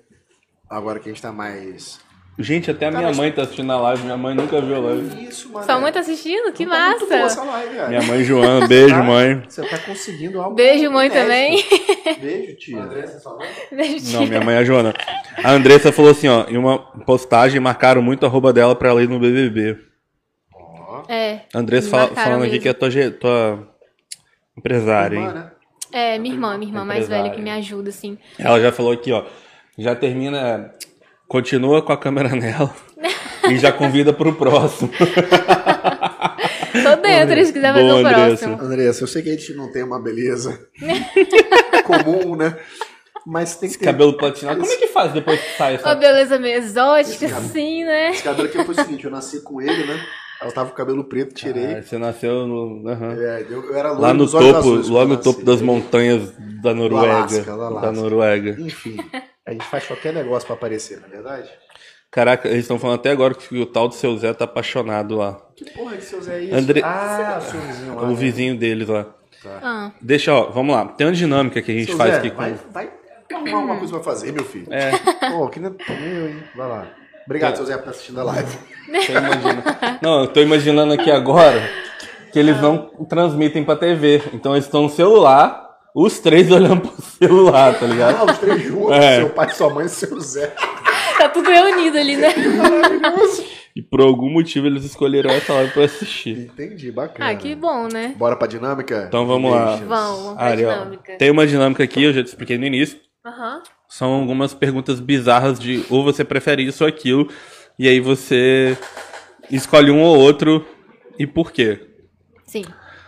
Agora 0.69 0.99
que 1.01 1.09
a 1.09 1.13
gente 1.13 1.23
tá 1.23 1.33
mais... 1.33 1.99
Gente, 2.41 2.71
até 2.71 2.87
a 2.87 2.91
minha 2.93 3.13
mãe 3.13 3.33
tá 3.33 3.43
assistindo 3.43 3.73
a 3.73 3.81
live. 3.81 4.05
Minha 4.05 4.17
mãe 4.17 4.33
nunca 4.33 4.61
viu 4.61 4.77
a 4.77 4.79
live. 4.79 5.25
Isso, 5.25 5.51
mano. 5.51 5.67
Sua 5.67 5.81
mãe 5.81 5.91
tá 5.91 5.99
assistindo? 5.99 6.53
Que 6.53 6.65
Não 6.65 6.71
tá 6.73 6.91
muito 6.91 7.07
boa 7.09 7.19
essa 7.23 7.45
massa! 7.45 7.51
live, 7.59 7.75
velho. 7.75 7.89
Minha 7.89 8.03
mãe 8.03 8.23
Joana, 8.23 8.67
beijo, 8.69 8.95
Tá? 8.95 9.03
mãe. 9.03 9.43
Você 9.49 9.67
tá 9.67 9.79
conseguindo 9.79 10.41
algo 10.41 10.55
Beijo, 10.55 10.89
mãe, 10.93 11.11
também. 11.11 11.65
Beijo, 12.21 12.57
tia. 12.59 12.81
Beijo, 13.73 14.13
Não, 14.13 14.21
tia. 14.21 14.27
minha 14.29 14.41
mãe 14.41 14.55
é 14.55 14.59
a 14.59 14.65
Joana. 14.65 14.95
A 15.43 15.51
Andressa 15.51 15.91
falou 15.91 16.13
assim, 16.13 16.29
ó, 16.29 16.45
em 16.49 16.57
uma 16.57 16.79
postagem 17.05 17.59
marcaram 17.61 18.01
muito 18.01 18.25
a 18.25 18.29
arroba 18.29 18.53
dela 18.53 18.77
pra 18.77 18.91
ela 18.91 19.03
ir 19.03 19.09
no 19.09 19.19
BBB. 19.19 19.77
É. 21.09 21.41
A 21.53 21.59
Andressa 21.59 21.89
fala- 21.91 22.09
falando 22.15 22.43
aqui 22.43 22.53
mesmo. 22.53 22.63
que 22.63 22.69
é 22.69 22.73
tua, 22.73 22.91
tua 23.19 23.69
empresária, 24.59 25.17
Irmã, 25.17 25.29
hein? 25.29 25.35
né? 25.35 25.51
É, 25.91 26.19
minha 26.19 26.35
irmã, 26.35 26.59
minha 26.59 26.71
irmã 26.71 26.85
mais 26.85 27.09
velha 27.09 27.31
que 27.31 27.41
me 27.41 27.51
ajuda, 27.51 27.89
assim. 27.89 28.19
Ela 28.39 28.61
já 28.61 28.71
falou 28.71 28.93
aqui, 28.93 29.11
ó. 29.13 29.25
Já 29.79 29.95
termina. 29.95 30.71
Continua 31.27 31.83
com 31.83 31.93
a 31.93 31.97
câmera 31.97 32.29
nela. 32.37 32.75
e 33.51 33.59
já 33.59 33.73
convida 33.73 34.13
pro 34.13 34.35
próximo. 34.35 34.91
Tô 36.83 36.97
dentro, 36.97 37.45
se 37.45 37.53
quiser 37.53 37.73
fazer 37.73 37.93
o 37.93 38.01
próximo. 38.03 38.61
Andressa, 38.61 39.03
eu 39.03 39.09
sei 39.09 39.23
que 39.23 39.31
a 39.31 39.33
gente 39.33 39.55
não 39.55 39.73
tem 39.73 39.83
uma 39.83 40.01
beleza 40.01 40.69
comum, 41.85 42.37
né? 42.37 42.57
Mas 43.27 43.57
tem 43.57 43.69
que 43.69 43.75
Esse 43.75 43.79
ter... 43.79 43.85
cabelo 43.87 44.17
platinado. 44.17 44.61
Como 44.61 44.73
é 44.73 44.77
que 44.77 44.87
faz 44.89 45.13
depois 45.13 45.41
que 45.41 45.57
sai 45.57 45.75
Uma 45.75 45.81
essa. 45.81 45.95
beleza 45.95 46.39
meio 46.39 46.57
exótica, 46.57 47.27
assim, 47.37 47.85
né? 47.85 48.11
Esse 48.11 48.23
cabelo 48.23 48.49
aqui 48.49 48.65
foi 48.65 48.75
o 48.75 48.75
seguinte, 48.75 49.05
eu 49.05 49.11
nasci 49.11 49.43
com 49.43 49.61
ele, 49.61 49.85
né? 49.85 50.01
Eu 50.43 50.53
tava 50.53 50.69
com 50.69 50.75
o 50.75 50.77
cabelo 50.77 51.05
preto, 51.05 51.35
tirei. 51.35 51.75
Ah, 51.79 51.83
você 51.83 51.99
nasceu 51.99 52.47
no. 52.47 52.89
aham. 52.89 53.13
É, 53.15 53.45
eu, 53.51 53.65
eu 53.65 53.77
era 53.77 53.91
Lá 53.93 54.15
no 54.15 54.31
topo, 54.31 54.57
azuis 54.57 54.89
logo 54.89 55.13
eu 55.13 55.17
no 55.17 55.23
topo 55.23 55.45
das 55.45 55.61
montanhas 55.61 56.33
da 56.63 56.73
Noruega. 56.75 57.13
Alasca, 57.17 57.53
Alasca. 57.53 57.81
Da 57.81 57.93
Noruega. 57.93 58.57
Enfim, 58.61 58.97
a 59.45 59.53
gente 59.53 59.65
faz 59.65 59.85
qualquer 59.87 60.13
negócio 60.13 60.47
pra 60.47 60.55
aparecer, 60.55 61.01
na 61.01 61.07
é 61.07 61.11
verdade? 61.11 61.51
Caraca, 62.11 62.49
eles 62.49 62.61
estão 62.61 62.79
falando 62.79 63.01
até 63.01 63.11
agora 63.11 63.35
que 63.35 63.59
o 63.59 63.67
tal 63.67 63.89
do 63.89 63.95
seu 63.95 64.17
Zé 64.17 64.33
tá 64.33 64.45
apaixonado 64.45 65.17
lá. 65.17 65.41
Que 65.57 65.65
porra 65.73 65.97
de 65.97 66.05
seu 66.05 66.23
Zé 66.23 66.37
é 66.39 66.43
isso? 66.45 66.55
André- 66.55 66.83
Ah, 66.85 67.39
o 67.39 67.43
seu 67.51 67.61
vizinho 67.61 67.95
lá. 67.97 68.03
o 68.03 68.07
né? 68.09 68.15
vizinho 68.15 68.57
deles 68.57 68.89
lá. 68.89 69.07
Ah, 69.45 69.93
Deixa, 70.01 70.33
ó, 70.33 70.51
vamos 70.51 70.75
lá. 70.75 70.87
Tem 70.87 71.07
uma 71.07 71.13
dinâmica 71.13 71.61
que 71.61 71.71
a 71.71 71.75
gente 71.75 71.87
Seu 71.89 71.97
faz 71.97 72.13
Zé, 72.13 72.19
aqui 72.19 72.31
com. 72.31 72.37
vai, 72.37 72.55
vai 72.73 72.91
arrumar 73.33 73.57
alguma 73.59 73.77
coisa 73.79 73.93
pra 73.95 74.03
fazer, 74.03 74.33
meu 74.33 74.45
filho. 74.45 74.67
É, 74.73 74.91
Pô, 75.31 75.49
que 75.49 75.61
não 75.61 75.69
é 75.89 76.01
meu, 76.01 76.29
hein? 76.29 76.43
Vai 76.57 76.69
lá. 76.69 76.87
Obrigado, 77.29 77.57
seu 77.57 77.67
Zé, 77.67 77.75
por 77.75 77.81
estar 77.81 77.91
assistindo 77.91 78.21
a 78.21 78.25
live. 78.25 78.59
Não, 80.01 80.23
eu 80.23 80.29
tô 80.29 80.41
imaginando 80.41 80.95
aqui 80.95 81.11
agora 81.11 81.61
que 82.33 82.39
eles 82.39 82.59
não 82.61 82.89
transmitem 83.07 83.63
pra 83.65 83.77
TV. 83.77 84.23
Então 84.33 84.55
eles 84.55 84.65
estão 84.65 84.85
no 84.85 84.89
celular, 84.89 85.63
os 85.95 86.19
três 86.21 86.49
olhando 86.53 86.81
pro 86.89 87.03
celular, 87.03 87.79
tá 87.79 87.85
ligado? 87.87 88.17
Ah, 88.17 88.25
os 88.33 88.39
três 88.39 88.63
juntos, 88.63 88.93
É. 88.97 89.17
seu 89.17 89.29
pai, 89.31 89.51
sua 89.51 89.69
mãe 89.69 89.85
e 89.85 89.89
seu 89.91 90.19
Zé. 90.21 90.55
tá 91.19 91.29
tudo 91.29 91.51
reunido 91.51 91.99
ali, 91.99 92.17
né? 92.17 92.29
E 93.77 93.83
por 93.83 94.01
algum 94.01 94.31
motivo 94.31 94.67
eles 94.67 94.85
escolheram 94.85 95.31
essa 95.31 95.53
live 95.53 95.73
pra 95.73 95.85
assistir. 95.85 96.51
Entendi, 96.53 96.91
bacana. 96.91 97.31
Ah, 97.31 97.35
que 97.35 97.55
bom, 97.55 97.89
né? 97.93 98.15
Bora 98.17 98.37
pra 98.37 98.49
dinâmica? 98.49 99.05
Então 99.07 99.27
vamos 99.27 99.51
lá. 99.53 99.77
Vamos, 99.77 99.87
vamos 100.23 100.35
pra 100.37 100.45
Ari, 100.47 100.57
dinâmica. 100.63 101.17
tem 101.19 101.31
uma 101.31 101.47
dinâmica 101.47 101.85
aqui, 101.85 102.03
eu 102.05 102.13
já 102.13 102.23
te 102.23 102.29
expliquei 102.29 102.57
no 102.59 102.65
início. 102.65 102.99
Aham. 103.25 103.63
São 103.99 104.13
algumas 104.13 104.55
perguntas 104.55 105.01
bizarras 105.01 105.59
de 105.59 105.85
ou 105.91 106.05
você 106.05 106.25
prefere 106.25 106.63
isso 106.63 106.85
ou 106.85 106.89
aquilo. 106.89 107.29
E 107.77 107.89
aí 107.89 107.99
você 107.99 108.79
escolhe 109.51 109.91
um 109.91 110.01
ou 110.01 110.17
outro 110.17 110.65
e 111.19 111.27
por 111.27 111.51
quê. 111.51 111.85
Sim. 112.47 112.65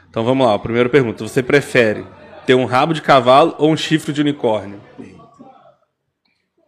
Então 0.08 0.24
vamos 0.24 0.44
lá, 0.44 0.52
a 0.52 0.58
primeira 0.58 0.88
pergunta. 0.88 1.22
Você 1.22 1.44
prefere 1.44 2.04
ter 2.44 2.56
um 2.56 2.64
rabo 2.64 2.92
de 2.92 3.02
cavalo 3.02 3.54
ou 3.56 3.70
um 3.70 3.76
chifre 3.76 4.12
de 4.12 4.20
unicórnio? 4.20 4.80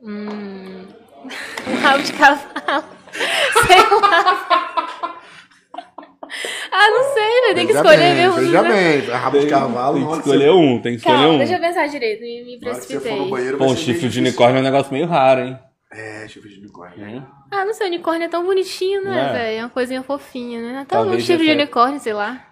Um 0.05 1.77
rabo 1.81 2.03
de 2.03 2.12
cavalo. 2.12 2.85
Sei 3.66 4.01
lá. 4.01 4.62
Ah, 6.85 6.91
não 6.91 7.15
sei, 7.15 7.41
vai 7.43 7.55
ter 7.55 7.67
que 7.67 7.73
escolher 7.73 7.97
bem, 7.99 8.15
mesmo. 8.15 8.35
Veja 8.41 8.63
né? 8.63 8.69
bem, 9.01 9.11
rabo 9.11 9.39
de 9.39 9.47
cavalo. 9.47 9.99
Tem 9.99 10.09
que 10.09 10.17
escolher 10.19 10.51
um, 10.51 10.83
tem 10.83 10.93
que 10.93 10.99
escolher 10.99 11.17
Calma, 11.17 11.35
um. 11.35 11.39
deixa 11.39 11.55
eu 11.55 11.61
pensar 11.61 11.87
direito, 11.89 12.21
me, 12.23 12.45
me 12.45 12.59
precipitei. 12.61 13.29
banheiro, 13.31 13.63
um 13.63 13.69
ser 13.71 13.77
chifre 13.77 14.09
de 14.09 14.19
unicórnio 14.21 14.57
é 14.59 14.61
um 14.61 14.65
negócio 14.65 14.93
meio 14.93 15.07
raro, 15.07 15.41
hein? 15.43 15.59
É, 15.93 16.27
chifre 16.29 16.49
de 16.51 16.59
unicórnio. 16.61 17.27
Ah, 17.51 17.65
não 17.65 17.73
sei, 17.75 17.87
unicórnio 17.89 18.25
é 18.25 18.29
tão 18.29 18.45
bonitinho, 18.45 19.05
né, 19.05 19.29
É. 19.29 19.33
velho? 19.33 19.59
É 19.59 19.63
uma 19.65 19.71
coisinha 19.71 20.03
fofinha, 20.03 20.61
né? 20.61 20.79
Até 20.81 20.97
um 20.97 21.03
Talvez 21.03 21.23
chifre 21.25 21.45
de 21.45 21.51
essa- 21.51 21.61
unicórnio, 21.61 22.01
sei 22.01 22.13
lá. 22.15 22.47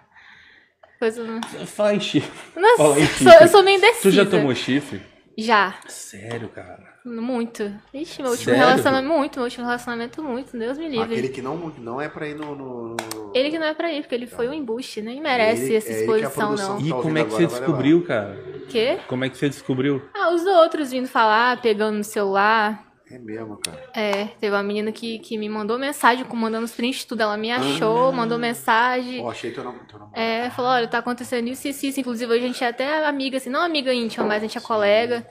Coisa. 0.99 1.23
Fala 1.65 1.95
em 1.95 1.99
chifre. 1.99 2.31
Nossa, 2.55 2.77
Fala 2.77 2.99
em 2.99 3.05
sou- 3.07 3.15
chifre. 3.31 3.43
eu 3.43 3.47
sou 3.47 3.63
meio 3.63 3.77
indecisa. 3.77 4.01
Tu 4.03 4.11
já 4.11 4.25
tomou 4.25 4.53
chifre? 4.53 5.01
Já. 5.35 5.73
Sério, 5.87 6.47
cara. 6.49 6.90
Muito. 7.05 7.63
Ixi, 7.93 8.21
meu 8.21 8.31
último 8.31 8.45
Sério? 8.53 8.59
relacionamento, 8.69 9.13
muito. 9.17 9.35
Meu 9.37 9.43
último 9.45 9.65
relacionamento, 9.65 10.23
muito. 10.23 10.57
Deus 10.57 10.77
me 10.77 10.87
livre. 10.87 11.13
Aquele 11.13 11.29
que 11.29 11.41
não, 11.41 11.57
não 11.79 11.99
é 11.99 12.07
pra 12.07 12.27
ir 12.27 12.35
no... 12.35 12.55
no- 12.55 12.89
no- 12.95 13.31
Ele 13.33 13.49
que 13.49 13.57
não 13.57 13.65
é 13.67 13.73
pra 13.73 13.91
ir, 13.91 14.01
porque 14.01 14.13
ele 14.15 14.27
foi 14.27 14.47
um 14.47 14.53
embuste, 14.53 15.01
nem 15.01 15.19
merece 15.19 15.63
Ele- 15.63 15.75
essa 15.77 15.89
é 15.89 15.95
ele 15.97 16.05
que 16.05 16.11
a 16.11 16.15
exposição, 16.27 16.47
produção- 16.47 16.79
não. 16.79 16.85
E 16.85 16.89
Tá 16.89 16.95
como 17.01 17.17
é 17.17 17.23
que 17.23 17.31
você 17.31 17.47
vai 17.47 17.59
descobriu, 17.59 18.03
cara? 18.05 18.43
Quê? 18.69 18.99
Como 19.07 19.25
é 19.25 19.29
que 19.29 19.37
você 19.37 19.49
descobriu? 19.49 20.01
Ah, 20.13 20.31
os 20.33 20.45
outros 20.45 20.91
vindo 20.91 21.07
falar, 21.07 21.59
pegando 21.61 21.97
no 21.97 22.03
celular. 22.03 22.85
É 23.09 23.17
mesmo, 23.19 23.57
cara. 23.57 23.83
É, 23.93 24.25
teve 24.39 24.55
uma 24.55 24.63
menina 24.63 24.89
que, 24.91 25.19
que 25.19 25.37
me 25.37 25.49
mandou 25.49 25.77
mensagem, 25.79 26.23
com- 26.23 26.37
mandando 26.37 26.63
os 26.65 26.71
prints, 26.71 27.03
tudo. 27.03 27.21
Ela 27.21 27.35
me 27.35 27.51
achou, 27.51 28.09
Ah. 28.09 28.11
mandou 28.11 28.37
mensagem. 28.37 29.21
Ó, 29.21 29.29
achei 29.31 29.51
teu 29.51 29.63
nome. 29.65 29.79
Teu 29.89 29.99
nome. 29.99 30.11
É, 30.15 30.49
falou, 30.51 30.71
olha, 30.71 30.87
tá 30.87 30.99
acontecendo 30.99 31.47
isso 31.49 31.67
e 31.67 31.71
isso, 31.71 31.85
isso. 31.87 31.99
Inclusive, 31.99 32.31
hoje 32.31 32.43
a 32.43 32.47
gente 32.47 32.63
é 32.63 32.67
até 32.67 33.05
amiga, 33.07 33.35
assim, 33.37 33.49
não 33.49 33.61
amiga 33.61 33.91
íntima, 33.93 34.25
mas 34.25 34.37
a 34.37 34.45
gente 34.45 34.57
é 34.57 34.61
colega. 34.61 35.27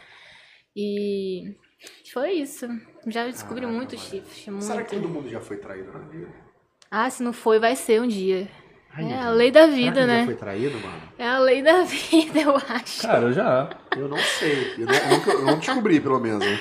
E 0.77 1.55
foi 2.13 2.33
isso. 2.33 2.67
Já 3.07 3.27
descobri 3.27 3.63
Caraca, 3.63 3.79
muito 3.79 3.97
mano. 3.97 4.09
chifre, 4.09 4.61
Será 4.63 4.83
que 4.83 4.97
todo 4.97 5.09
mundo 5.09 5.29
já 5.29 5.41
foi 5.41 5.57
traído 5.57 5.93
na 5.93 5.99
vida? 6.01 6.29
Ah, 6.91 7.09
se 7.09 7.23
não 7.23 7.33
foi, 7.33 7.59
vai 7.59 7.77
ser 7.77 8.01
um 8.01 8.07
dia. 8.09 8.49
Ai, 8.93 9.13
É 9.13 9.19
a 9.21 9.31
lei 9.31 9.51
da 9.51 9.63
Será 9.67 9.75
vida, 9.77 9.93
que 9.93 10.01
já 10.01 10.07
né? 10.07 10.25
foi 10.25 10.35
traído, 10.35 10.79
mano? 10.81 11.03
É 11.19 11.27
a 11.27 11.39
lei 11.39 11.63
da 11.63 11.83
vida, 11.87 12.41
eu 12.41 12.57
acho. 12.57 13.03
Cara, 13.03 13.27
eu 13.27 13.33
já. 13.33 13.71
Eu 13.97 14.09
não 14.09 14.19
sei. 14.19 14.75
Eu 14.79 14.87
não, 14.87 14.95
eu 14.95 15.09
nunca- 15.11 15.31
eu 15.31 15.43
não 15.47 15.59
descobri, 15.59 16.01
pelo 16.01 16.19
menos. 16.19 16.45
né? 16.45 16.59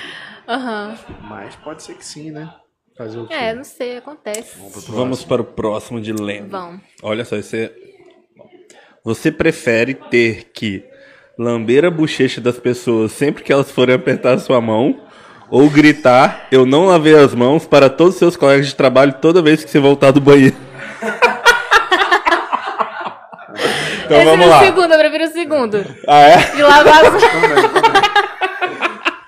Aham. 0.48 0.98
Mas 1.22 1.56
pode 1.56 1.82
ser 1.82 1.94
que 1.94 2.04
sim, 2.04 2.30
né? 2.30 2.52
Fazer 2.96 3.18
o 3.18 3.26
quê? 3.26 3.34
É, 3.34 3.54
não 3.54 3.64
sei, 3.64 3.96
acontece. 3.96 4.58
Vamos 4.58 4.84
pro 4.84 4.94
Vamos 4.94 5.24
para 5.24 5.42
o 5.42 5.44
próximo 5.44 6.00
dilema. 6.00 6.48
Vão. 6.48 6.80
Olha 7.02 7.24
só, 7.24 7.36
você. 7.36 7.74
Você 9.02 9.32
prefere 9.32 9.94
ter 9.94 10.50
que 10.52 10.84
lamber 11.38 11.84
a 11.84 11.90
bochecha 11.90 12.40
das 12.40 12.58
pessoas 12.58 13.12
sempre 13.12 13.42
que 13.42 13.52
elas 13.52 13.70
forem 13.70 13.94
apertar 13.94 14.34
a 14.34 14.38
sua 14.38 14.60
mão? 14.60 15.06
Ou 15.50 15.68
gritar, 15.68 16.46
eu 16.52 16.64
não 16.64 16.86
lavei 16.86 17.12
as 17.14 17.34
mãos 17.34 17.66
para 17.66 17.90
todos 17.90 18.14
os 18.14 18.18
seus 18.20 18.36
colegas 18.36 18.68
de 18.68 18.74
trabalho 18.76 19.14
toda 19.20 19.42
vez 19.42 19.64
que 19.64 19.70
você 19.70 19.80
voltar 19.80 20.12
do 20.12 20.20
banheiro? 20.20 20.54
então 24.04 24.16
Esse 24.16 24.24
vamos 24.26 24.46
é 24.46 24.48
o 24.48 24.50
lá. 24.50 24.60
segundo, 24.60 24.92
eu 24.92 24.98
prefiro 24.98 25.24
o 25.24 25.32
segundo. 25.32 25.84
Ah, 26.06 26.20
é? 26.20 26.36
De 26.54 26.62
lavar 26.62 27.04
as 27.04 27.12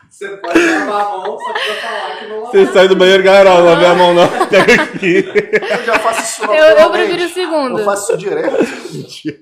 Você 0.09 0.29
pode 0.37 0.59
lavar 0.61 1.01
a 1.01 1.05
mão, 1.09 1.37
só 1.39 1.53
precisa 1.53 1.75
falar 1.81 2.17
que 2.19 2.27
não 2.27 2.37
lavou. 2.37 2.51
Você 2.53 2.67
sai 2.73 2.87
do 2.87 2.95
banheiro, 2.95 3.23
galera, 3.25 3.51
ó, 3.51 3.59
lavei 3.59 3.87
a 3.87 3.95
mão 3.95 4.15
não. 4.15 4.29
Pega 4.47 4.75
aqui. 4.81 5.25
Eu 5.27 5.85
já 5.85 5.99
faço 5.99 6.23
isso 6.23 6.45
Eu, 6.45 6.65
eu 6.79 6.91
prefiro 6.91 7.25
o 7.25 7.29
segundo. 7.29 7.79
Eu 7.81 7.85
faço 7.85 8.13
isso 8.13 8.19
direto. 8.19 8.65
Mentira. 8.93 9.39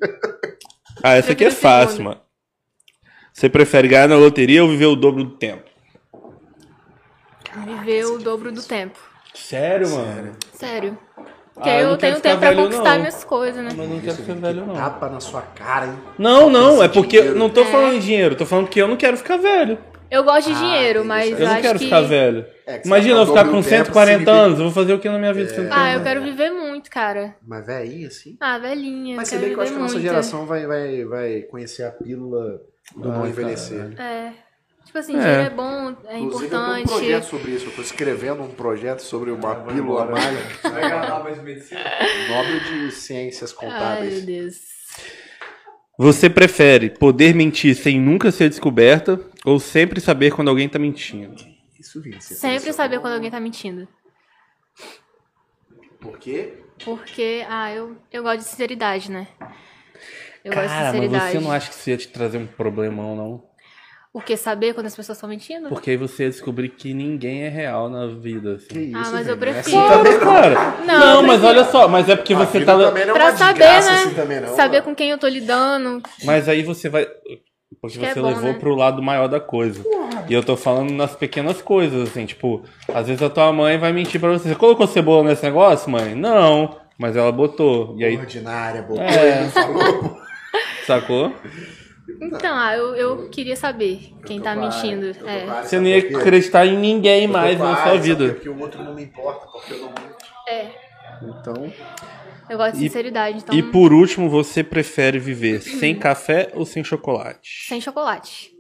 Ah, 1.02 1.16
essa 1.16 1.32
aqui 1.32 1.44
é 1.44 1.51
fácil, 1.51 2.05
mano. 2.05 2.20
Você 3.35 3.51
prefere 3.51 3.86
ganhar 3.89 4.09
na 4.09 4.16
loteria 4.16 4.62
ou 4.62 4.70
viver 4.70 4.86
o 4.86 4.97
dobro 4.97 5.24
do 5.24 5.36
tempo? 5.36 5.69
Viver 7.67 8.05
o 8.07 8.19
dobro 8.19 8.53
do 8.53 8.63
tempo. 8.63 8.99
Sério, 9.35 9.89
mano? 9.91 10.33
Sério. 10.55 10.99
Porque 11.55 11.69
Ah, 11.69 11.79
eu 11.81 11.85
não 11.87 11.93
eu 11.93 11.99
tenho 11.99 12.17
ficar 12.17 12.29
tempo 12.31 12.41
pra 12.41 12.49
velho, 12.51 12.63
conquistar 12.63 12.91
não. 12.93 12.99
minhas 13.01 13.25
coisas, 13.25 13.63
né? 13.65 13.71
Mas 13.77 13.89
não 13.89 14.01
quero 14.01 14.17
ser 14.17 14.35
velho, 14.35 14.67
não. 14.67 14.75
Tapa 14.75 15.09
na 15.09 15.21
sua 15.21 15.43
cara, 15.43 15.87
hein? 15.87 15.99
Não, 16.19 16.49
não, 16.49 16.83
é 16.83 16.89
porque 16.89 17.19
dinheiro. 17.19 17.39
não 17.39 17.51
tô 17.51 17.61
É. 17.63 17.65
falando 17.67 17.95
em 17.97 17.99
dinheiro, 17.99 18.35
tô 18.35 18.47
falando 18.47 18.69
que 18.69 18.81
eu 18.81 18.89
não 18.89 18.97
quero 18.97 19.17
ficar 19.17 19.37
velho. 19.37 19.79
Eu 20.11 20.25
gosto 20.25 20.49
de 20.49 20.55
Ah, 20.57 20.59
dinheiro, 20.59 20.99
entendi. 21.01 21.09
mas 21.09 21.31
Eu 21.31 21.39
Eu 21.39 21.45
não 21.47 21.53
acho 21.53 21.63
quero 21.63 21.79
que... 21.79 21.85
ficar 21.85 22.01
velho. 22.01 22.47
É, 22.67 22.79
que 22.79 22.83
você 22.83 22.89
Imagina 22.89 23.15
eu 23.21 23.27
ficar 23.27 23.39
ficar 23.39 23.49
o 23.49 23.53
com 23.53 23.61
do 23.61 23.69
tempo, 23.69 23.85
140 23.85 24.11
significa- 24.19 24.33
anos, 24.33 24.59
eu 24.59 24.65
vou 24.65 24.73
fazer 24.75 24.93
o 24.95 24.99
que 24.99 25.09
na 25.09 25.19
minha 25.19 25.33
vida? 25.35 25.69
Ah, 25.71 25.93
eu 25.95 26.03
quero 26.03 26.23
viver 26.23 26.51
muito, 26.51 26.91
cara. 26.91 27.37
Mas 27.47 27.67
velhinho, 27.67 28.09
assim. 28.09 28.37
Ah, 28.41 28.59
velhinha, 28.59 29.17
Mas 29.17 29.29
se 29.29 29.35
quero 29.35 29.47
bem 29.47 29.55
que 29.55 29.59
eu 29.59 29.63
acho 29.63 29.73
que 29.73 29.79
a 29.79 29.83
nossa 29.83 29.95
muito. 29.95 30.07
geração 30.07 30.47
vai, 30.47 30.67
vai, 30.67 31.05
vai 31.05 31.41
conhecer 31.43 31.85
a 31.85 31.91
pílula 31.93 32.61
do 32.97 33.09
não 33.09 33.23
Ai, 33.23 33.29
envelhecer. 33.29 34.01
É. 34.01 34.33
Tipo 34.91 34.99
assim, 34.99 35.15
É. 35.17 35.21
dinheiro 35.21 35.43
é 35.43 35.51
bom, 35.51 35.97
é 36.09 36.19
Inclusive, 36.19 36.45
eu 36.47 36.51
tenho 36.51 36.62
um 36.62 36.83
projeto 36.85 37.05
importante. 37.05 37.27
sobre 37.31 37.51
isso. 37.53 37.67
Eu 37.67 37.73
tô 37.77 37.83
escrevendo 37.83 38.43
um 38.43 38.51
projeto 38.51 39.01
sobre 39.03 39.31
uma 39.31 39.55
vai 39.55 39.73
pílula 39.75 40.05
mágica. 40.07 40.69
Vai 40.69 40.81
gravar 40.89 41.23
mais 41.23 41.41
medicina? 41.41 41.81
Nobel 42.29 42.61
de 42.61 42.91
Ciências 42.91 43.55
Ai, 43.57 43.67
meu 43.69 43.73
Contábeis. 43.79 44.25
Deus. 44.27 44.57
Você 45.97 46.29
prefere 46.29 46.91
poder 46.91 47.37
mentir 47.37 47.77
sem 47.77 48.01
nunca 48.01 48.33
ser 48.33 48.49
descoberta 48.49 49.21
ou 49.45 49.61
sempre 49.61 50.01
saber 50.01 50.33
quando 50.33 50.49
alguém 50.49 50.69
tá 50.69 50.79
mentindo? 50.79 51.37
Isso, 51.79 52.03
Vini. 52.03 52.21
você 52.21 52.35
Sempre 52.35 52.73
saber 52.73 52.97
bom. 52.97 53.03
quando 53.03 53.12
alguém 53.15 53.31
tá 53.31 53.39
mentindo. 53.39 53.87
Por 56.01 56.19
quê? 56.19 56.55
Porque, 56.85 57.45
ah, 57.49 57.73
eu, 57.73 57.97
eu 58.11 58.23
gosto 58.25 58.39
de 58.39 58.45
sinceridade, 58.45 59.09
né? 59.11 59.29
Eu 60.43 60.53
gosto 60.53 60.62
de 60.62 60.69
Cara, 60.69 60.83
mas 60.85 60.93
sinceridade. 60.95 61.33
você 61.33 61.41
não 61.41 61.53
acha 61.53 61.69
que 61.69 61.75
isso 61.77 61.91
ia 61.91 61.97
te 61.97 62.09
trazer 62.09 62.39
um 62.39 62.47
problemão, 62.47 63.15
não? 63.15 63.50
O 64.12 64.20
que? 64.20 64.37
Saber 64.37 64.74
quando 64.74 64.87
as 64.87 64.97
pessoas 64.97 65.16
estão 65.19 65.28
mentindo? 65.28 65.69
Porque 65.69 65.91
aí 65.93 65.97
você 65.97 66.24
ia 66.24 66.31
descobrir 66.31 66.70
que 66.70 66.93
ninguém 66.93 67.43
é 67.45 67.49
real 67.49 67.89
na 67.89 68.09
vida, 68.09 68.55
assim. 68.57 68.66
Que 68.66 68.78
isso, 68.81 68.97
Ah, 68.97 69.11
mas 69.12 69.27
eu 69.28 69.35
é 69.35 69.37
prefiro. 69.37 69.78
assim 69.78 69.89
também, 69.89 70.19
Claro, 70.19 70.51
não. 70.51 70.57
cara. 70.57 70.74
Não, 70.85 70.99
Não, 70.99 71.23
mas 71.23 71.41
prefiro. 71.41 71.47
olha 71.61 71.65
só, 71.70 71.87
mas 71.89 72.09
é 72.09 72.16
porque 72.16 72.35
A 72.35 72.39
você 72.39 72.65
tá. 72.65 72.77
também 72.77 73.07
não 73.07 73.15
é 73.15 73.19
Pra 73.19 73.28
uma 73.31 73.37
saber, 73.37 73.53
desgraça 73.61 73.91
né? 73.93 73.97
assim 73.99 74.15
também, 74.15 74.41
não. 74.41 74.57
Saber 74.57 74.78
mano. 74.78 74.82
com 74.85 74.95
quem 74.97 75.11
eu 75.11 75.19
tô 75.19 75.28
lidando. 75.28 76.03
Mas 76.24 76.49
aí 76.49 76.62
você 76.65 76.89
vai. 76.89 77.07
Porque 77.81 77.99
que 78.01 78.05
é 78.05 78.12
você 78.12 78.20
bom, 78.20 78.27
levou 78.28 78.53
né? 78.53 78.59
pro 78.59 78.74
lado 78.74 79.01
maior 79.01 79.28
da 79.28 79.39
coisa. 79.39 79.85
E 80.28 80.35
eu 80.35 80.43
tô 80.43 80.57
falando 80.57 80.91
nas 80.93 81.15
pequenas 81.15 81.62
coisas, 81.62 82.09
assim, 82.11 82.27
tipo, 82.27 82.65
às 82.93 83.07
vezes 83.07 83.23
a 83.23 83.31
tua 83.31 83.53
mãe 83.53 83.78
vai 83.78 83.93
mentir 83.93 84.20
pra 84.20 84.31
você. 84.32 84.49
Você 84.49 84.55
colocou 84.57 84.89
cebola 84.89 85.28
nesse 85.28 85.45
negócio, 85.45 85.89
mãe? 85.89 86.16
Não. 86.16 86.77
Mas 86.99 87.15
ela 87.16 87.31
botou. 87.31 87.95
E 87.97 88.05
aí, 88.05 88.16
Ordinária, 88.16 88.82
botou 88.82 89.05
É. 89.05 89.49
falou. 89.51 90.19
sacou? 90.85 91.32
Então, 92.20 92.57
ah, 92.57 92.77
eu, 92.77 92.95
eu 92.95 93.28
queria 93.31 93.57
saber 93.57 94.01
quem 94.27 94.39
Eu 94.39 94.43
tá 94.43 94.55
mentindo. 94.55 95.07
É. 95.27 95.62
Você 95.62 95.78
não 95.78 95.87
ia 95.87 95.99
acreditar 95.99 96.66
em 96.66 96.77
ninguém 96.78 97.27
mais 97.27 97.59
na 97.59 97.82
sua 97.82 97.97
vida. 97.99 98.35
Porque 98.35 98.49
o 98.49 98.59
outro 98.59 98.82
não 98.82 98.95
me 98.95 99.03
importa, 99.05 99.47
porque 99.47 99.73
eu 99.73 99.78
não 99.81 99.89
minto. 99.89 100.16
é. 100.49 100.70
Então, 101.23 101.73
Eu 102.49 102.57
gosto 102.57 102.77
de 102.78 102.87
E- 102.87 102.89
sinceridade, 102.89 103.39
então. 103.39 103.55
E 103.55 103.62
por 103.62 103.93
último, 103.93 104.28
você 104.28 104.65
prefere 104.65 105.19
viver 105.19 105.61
sem 105.61 105.95
café 105.95 106.51
ou 106.55 106.65
sem 106.66 106.82
chocolate? 106.82 107.66
Sem 107.69 107.81
chocolate. 107.81 108.51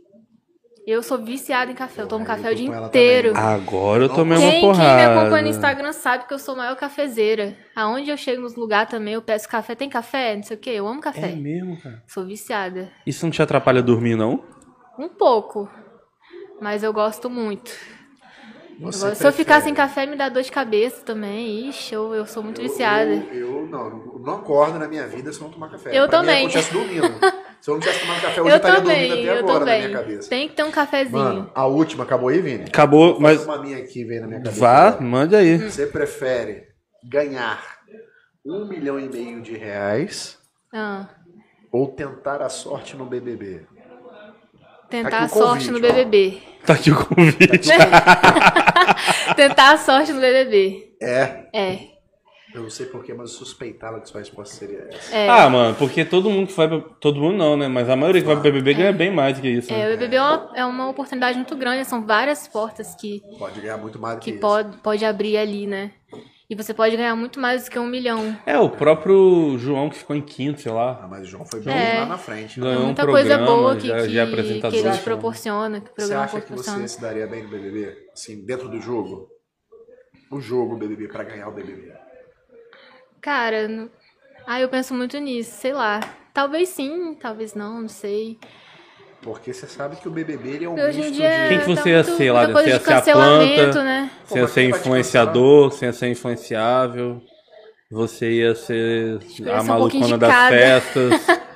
Eu 0.90 1.02
sou 1.02 1.18
viciada 1.18 1.70
em 1.70 1.74
café. 1.74 2.02
Eu 2.02 2.06
tomo 2.08 2.24
eu 2.24 2.26
café 2.26 2.48
tô 2.48 2.52
o 2.52 2.54
dia 2.54 2.66
inteiro. 2.66 3.32
também. 3.32 3.48
Agora 3.50 4.04
eu 4.04 4.08
tomei 4.08 4.36
Quem, 4.38 4.46
uma 4.46 4.52
quem 4.52 4.60
me 4.60 4.66
porrada. 4.66 5.20
acompanha 5.20 5.42
no 5.42 5.48
Instagram 5.48 5.92
sabe 5.92 6.26
que 6.26 6.34
eu 6.34 6.38
sou 6.38 6.54
a 6.54 6.58
maior 6.58 6.76
cafezeira. 6.76 7.56
Aonde 7.76 8.10
eu 8.10 8.16
chego 8.16 8.42
nos 8.42 8.56
lugares 8.56 8.90
também, 8.90 9.14
eu 9.14 9.22
peço 9.22 9.48
café. 9.48 9.74
Tem 9.74 9.88
café? 9.88 10.34
Não 10.36 10.42
sei 10.42 10.56
o 10.56 10.60
quê. 10.60 10.70
Eu 10.70 10.86
amo 10.86 10.98
É 11.00 11.02
café. 11.02 11.28
mesmo, 11.28 11.80
cara. 11.80 12.02
Sou 12.06 12.24
viciada. 12.26 12.90
Isso 13.06 13.24
não 13.24 13.30
te 13.30 13.40
atrapalha 13.42 13.82
dormir, 13.82 14.16
não? 14.16 14.42
Um 14.98 15.08
pouco. 15.08 15.68
Mas 16.60 16.82
eu 16.82 16.92
gosto 16.92 17.30
muito. 17.30 17.70
Eu 18.80 18.86
você 18.86 19.14
Se 19.14 19.26
eu 19.26 19.32
ficar 19.32 19.60
sem 19.60 19.74
café, 19.74 20.06
me 20.06 20.16
dá 20.16 20.28
dor 20.28 20.42
de 20.42 20.50
cabeça 20.50 21.02
também. 21.04 21.68
Ixi, 21.68 21.94
eu, 21.94 22.14
eu 22.14 22.26
sou 22.26 22.42
muito 22.42 22.60
viciada. 22.62 23.10
Eu, 23.32 23.60
eu 23.60 23.66
não, 23.66 23.86
eu 23.86 24.18
não 24.24 24.34
acordo 24.36 24.78
na 24.78 24.88
minha 24.88 25.06
vida 25.06 25.32
se 25.32 25.38
eu 25.40 25.44
não 25.44 25.52
tomar 25.52 25.70
café. 25.70 25.90
Eu 25.96 26.08
Pra 26.08 26.22
mim 26.22 26.28
é 26.28 26.30
também. 26.30 26.42
eu 26.42 26.48
estivesse 26.48 26.72
dormindo. 26.72 27.20
Se 27.60 27.68
eu 27.68 27.74
não 27.74 27.80
tivesse 27.82 28.00
tomado 28.00 28.22
café, 28.22 28.40
hoje 28.40 28.40
eu, 28.40 28.46
Eu 28.52 28.56
estaria 28.56 28.76
também, 28.80 29.08
dormindo 29.08 29.12
até 29.12 29.38
eu 29.38 29.38
agora 29.44 29.52
na 29.52 29.66
também. 29.66 29.78
minha 29.88 29.98
cabeça. 30.00 30.30
Tem 30.30 30.48
que 30.48 30.54
ter 30.54 30.62
um 30.62 30.70
cafezinho. 30.70 31.18
Mano, 31.18 31.50
a 31.54 31.66
última 31.66 32.04
acabou 32.04 32.30
aí, 32.30 32.40
Vini? 32.40 32.64
Acabou, 32.64 33.20
mas. 33.20 33.44
Uma 33.44 33.58
minha 33.60 33.76
aqui 33.76 34.02
veio 34.02 34.22
na 34.22 34.28
minha 34.28 34.40
cabeça. 34.40 34.58
Vá, 34.58 34.88
agora. 34.88 35.02
mande 35.02 35.36
aí. 35.36 35.58
Você 35.58 35.86
prefere 35.86 36.64
ganhar 37.04 37.62
um 38.46 38.66
milhão 38.66 38.98
e 38.98 39.06
meio 39.10 39.42
de 39.42 39.58
reais 39.58 40.38
Ah, 40.72 41.06
ou 41.70 41.88
tentar 41.88 42.40
a 42.40 42.48
sorte 42.48 42.96
no 42.96 43.04
BBB? 43.04 43.66
Tentar 44.90 45.08
Aqui 45.08 45.24
a 45.24 45.28
sorte 45.28 45.66
convite, 45.66 45.70
no 45.70 45.78
ó. 45.78 45.80
BBB. 45.80 46.42
Tá 46.66 46.74
aqui 46.74 46.90
o 46.90 47.06
convite. 47.06 47.68
tentar 49.36 49.72
a 49.72 49.76
sorte 49.78 50.12
no 50.12 50.20
BBB. 50.20 50.94
É. 51.00 51.46
É. 51.54 51.90
Eu 52.52 52.62
não 52.62 52.70
sei 52.70 52.86
porquê, 52.86 53.14
mas 53.14 53.30
eu 53.30 53.38
suspeitava 53.38 54.00
que 54.00 54.08
sua 54.08 54.18
resposta 54.18 54.56
seria 54.56 54.88
essa. 54.90 55.16
É. 55.16 55.28
Ah, 55.28 55.48
mano, 55.48 55.76
porque 55.76 56.04
todo 56.04 56.28
mundo 56.28 56.48
que 56.48 56.52
vai 56.52 56.66
pra... 56.66 56.80
Todo 57.00 57.20
mundo 57.20 57.36
não, 57.36 57.56
né? 57.56 57.68
Mas 57.68 57.88
a 57.88 57.94
maioria 57.94 58.20
que 58.20 58.26
vai 58.26 58.34
pro 58.34 58.42
BBB 58.42 58.74
ganha 58.74 58.92
bem 58.92 59.10
mais 59.10 59.36
do 59.36 59.42
que 59.42 59.48
isso. 59.48 59.72
É, 59.72 59.76
né? 59.76 59.86
o 59.86 59.90
BBB 59.90 60.16
é 60.16 60.22
uma, 60.22 60.52
é 60.56 60.64
uma 60.64 60.88
oportunidade 60.88 61.38
muito 61.38 61.54
grande, 61.56 61.84
são 61.84 62.04
várias 62.04 62.48
portas 62.48 62.94
que, 62.96 63.22
Pode 63.38 63.60
ganhar 63.60 63.76
muito 63.76 64.00
mais 64.00 64.16
do 64.16 64.20
que, 64.20 64.32
que 64.32 64.36
isso. 64.36 64.40
pode, 64.40 64.76
pode 64.78 65.04
abrir 65.04 65.36
ali, 65.36 65.66
né? 65.66 65.92
E 66.50 66.54
você 66.56 66.74
pode 66.74 66.96
ganhar 66.96 67.14
muito 67.14 67.38
mais 67.38 67.64
do 67.66 67.70
que 67.70 67.78
um 67.78 67.86
milhão. 67.86 68.36
É, 68.44 68.58
o 68.58 68.68
próprio 68.68 69.56
João 69.56 69.88
que 69.88 69.96
ficou 69.96 70.16
em 70.16 70.20
quinto, 70.20 70.60
sei 70.60 70.72
lá. 70.72 70.98
Ah, 71.00 71.06
mas 71.06 71.22
o 71.22 71.24
João 71.26 71.46
foi 71.46 71.60
bem 71.60 71.72
É. 71.72 72.00
lá 72.00 72.06
na 72.06 72.18
frente. 72.18 72.58
Ganhou 72.58 72.82
um 72.82 72.86
Muita 72.86 73.04
programa, 73.04 73.46
coisa 73.46 73.56
boa 73.56 73.76
que, 73.76 73.86
já, 73.86 74.02
que, 74.02 74.08
já 74.08 74.22
é 74.22 74.26
que 74.26 74.76
ele 74.76 74.90
te 74.90 75.02
proporciona, 75.04 75.80
que 75.80 75.86
o 75.86 75.90
Você 75.90 75.94
programa 75.94 76.24
acha 76.24 76.40
que 76.40 76.52
você 76.52 76.88
se 76.88 77.00
daria 77.00 77.28
bem 77.28 77.44
no 77.44 77.50
BBB? 77.50 78.08
Assim, 78.12 78.44
dentro 78.44 78.68
do 78.68 78.80
jogo? 78.80 79.28
O 80.28 80.40
jogo 80.40 80.76
BBB, 80.76 81.06
pra 81.06 81.22
ganhar 81.22 81.46
o 81.46 81.52
BBB. 81.52 81.92
Cara, 83.20 83.88
ah, 84.44 84.60
eu 84.60 84.68
penso 84.68 84.92
muito 84.92 85.16
nisso, 85.18 85.52
sei 85.52 85.72
lá. 85.72 86.00
Talvez 86.34 86.68
sim, 86.70 87.14
talvez 87.14 87.54
não, 87.54 87.82
não 87.82 87.88
sei. 87.88 88.40
Porque 89.22 89.52
você 89.52 89.66
sabe 89.66 89.96
que 89.96 90.08
o 90.08 90.10
BBB 90.10 90.48
ele 90.48 90.64
é 90.64 90.68
um 90.68 90.74
Hoje 90.74 90.98
misto 90.98 91.12
dia 91.12 91.48
Quem 91.48 91.58
que 91.58 91.66
tá 91.66 91.82
você 91.82 91.90
ia 91.90 92.04
ser 92.04 92.32
lá 92.32 92.46
Você 92.46 92.68
ia 92.70 92.78
de 92.78 92.84
ser 92.84 92.92
a 92.92 93.02
planta? 93.02 93.12
cancelamento, 93.12 93.78
né? 93.82 94.10
Você 94.24 94.38
ia 94.38 94.48
ser 94.48 94.62
influenciador, 94.64 95.70
você 95.70 95.86
ia 95.86 95.92
ser 95.92 96.06
influenciável, 96.08 97.22
você 97.90 98.30
ia 98.30 98.54
ser 98.54 99.18
eu 99.40 99.54
a 99.54 99.60
um 99.60 99.64
malucona 99.64 100.06
de 100.06 100.16
das 100.16 100.30
cada. 100.30 100.56
festas. 100.56 101.26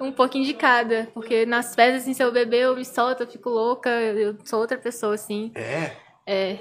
Um 0.00 0.12
pouquinho 0.12 0.46
de 0.46 0.54
cada. 0.54 1.08
Porque 1.12 1.44
nas 1.44 1.74
festas, 1.74 2.02
assim, 2.02 2.14
se 2.14 2.22
eu 2.22 2.32
beber, 2.32 2.62
eu 2.62 2.74
me 2.74 2.84
solto, 2.86 3.22
eu 3.22 3.26
fico 3.26 3.50
louca, 3.50 3.90
eu 3.90 4.34
sou 4.44 4.58
outra 4.58 4.78
pessoa, 4.78 5.14
assim. 5.14 5.52
É, 5.54 5.90
É. 6.26 6.56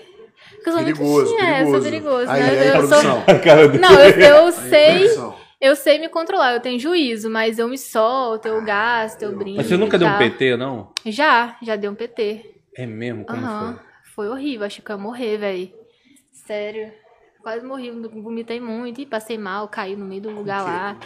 Porque 0.55 0.69
eu 0.69 0.73
sou 0.73 0.83
perigoso, 0.83 1.31
muito... 1.31 1.43
É, 1.45 1.49
eu 1.49 1.53
perigoso. 1.55 1.71
sou 1.71 1.81
perigoso, 1.81 2.31
aí, 2.31 2.41
né? 2.41 2.49
Aí, 2.49 2.67
eu. 2.67 3.23
A 3.35 3.39
cara 3.39 3.67
dele. 3.67 3.79
Não, 3.81 3.93
eu, 3.93 4.19
eu 4.19 4.45
Aí, 4.47 4.51
sei... 4.51 4.99
produção. 4.99 5.35
Eu 5.61 5.75
sei 5.75 5.99
me 5.99 6.07
controlar, 6.07 6.53
eu 6.53 6.61
tenho 6.61 6.79
juízo, 6.79 7.29
mas 7.29 7.59
eu 7.59 7.67
me 7.67 7.77
solto, 7.77 8.47
eu 8.47 8.61
gasto, 8.63 9.23
eu 9.23 9.35
brinco. 9.35 9.57
Mas 9.57 9.67
você 9.67 9.75
nunca 9.75 9.99
deu 9.99 10.07
um. 10.07 10.17
PT, 10.17 10.55
não? 10.55 10.93
Já, 11.05 11.57
já 11.61 11.75
dei 11.75 11.89
um 11.89 11.95
PT. 11.95 12.45
É 12.75 12.85
mesmo? 12.85 13.25
Como 13.25 13.41
Aham. 13.45 13.75
foi? 13.75 13.89
foi 14.15 14.29
horrível. 14.29 14.65
Achei 14.65 14.83
que 14.83 14.89
eu 14.89 14.95
ia 14.95 15.01
morrer, 15.01 15.37
velho. 15.37 15.73
Sério. 16.31 16.93
Quase 17.43 17.65
morri, 17.65 17.91
vomitei 17.91 18.59
muito 18.59 19.01
e 19.01 19.05
passei 19.05 19.37
mal, 19.37 19.67
caí 19.67 19.95
no 19.95 20.05
meio 20.05 20.21
do 20.21 20.29
lugar 20.29 20.63
lá. 20.63 20.97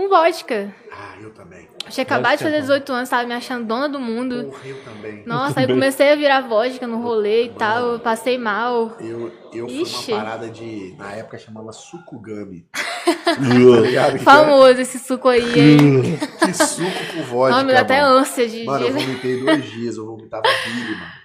Com 0.00 0.08
vodka. 0.08 0.74
Ah, 0.90 1.14
eu 1.20 1.28
também. 1.30 1.68
Tinha 1.90 2.04
acabado 2.04 2.38
de 2.38 2.44
Vodka, 2.44 2.58
fazer 2.58 2.60
18 2.62 2.92
anos, 2.92 3.08
tava 3.10 3.28
me 3.28 3.34
achando 3.34 3.66
dona 3.66 3.86
do 3.86 4.00
mundo. 4.00 4.44
Porra, 4.44 4.66
eu 4.66 4.82
também. 4.82 5.22
Nossa, 5.26 5.60
aí 5.60 5.66
comecei 5.66 6.10
a 6.10 6.16
virar 6.16 6.40
vodka 6.40 6.86
no 6.86 7.02
rolê 7.02 7.44
e 7.44 7.48
tal, 7.50 7.92
eu 7.92 8.00
passei 8.00 8.38
mal. 8.38 8.96
Eu, 8.98 9.30
eu 9.52 9.68
fui 9.68 9.82
Ixi. 9.82 10.12
uma 10.12 10.24
parada 10.24 10.48
de. 10.48 10.94
Na 10.96 11.12
época 11.12 11.36
chamava? 11.36 11.70
Que 11.70 12.64
Famoso 14.24 14.80
esse 14.80 14.98
suco 14.98 15.28
aí, 15.28 15.60
hein? 15.60 16.18
é- 16.40 16.46
Que 16.46 16.54
suco 16.54 16.90
com 17.14 17.22
vodka. 17.24 17.58
Não, 17.58 17.66
me 17.66 17.72
dá 17.74 17.80
até 17.80 18.00
mano. 18.00 18.20
ânsia 18.20 18.48
de. 18.48 18.64
Mano, 18.64 18.86
eu 18.86 18.92
vomitei 18.94 19.38
dois 19.38 19.70
dias, 19.70 19.98
eu 19.98 20.06
vomitava 20.06 20.44
bile, 20.64 20.94
mano. 20.96 21.20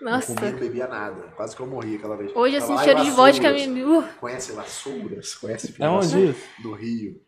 Não 0.00 0.12
Nossa. 0.12 0.34
comia, 0.34 0.52
não 0.52 0.58
bebia 0.58 0.86
nada. 0.86 1.32
Quase 1.34 1.56
que 1.56 1.62
eu 1.62 1.66
morri 1.66 1.96
aquela 1.96 2.16
vez. 2.16 2.30
Hoje, 2.36 2.56
assim, 2.58 2.78
cheiro 2.78 3.02
de 3.02 3.10
vodka 3.10 3.50
me. 3.50 3.82
Uh, 3.82 4.04
Conhece 4.20 4.52
Vassouras? 4.52 5.34
Conhece 5.34 5.74
É 5.80 5.88
onde 5.88 6.30
isso? 6.30 6.44
Do 6.62 6.74
Rio. 6.74 7.24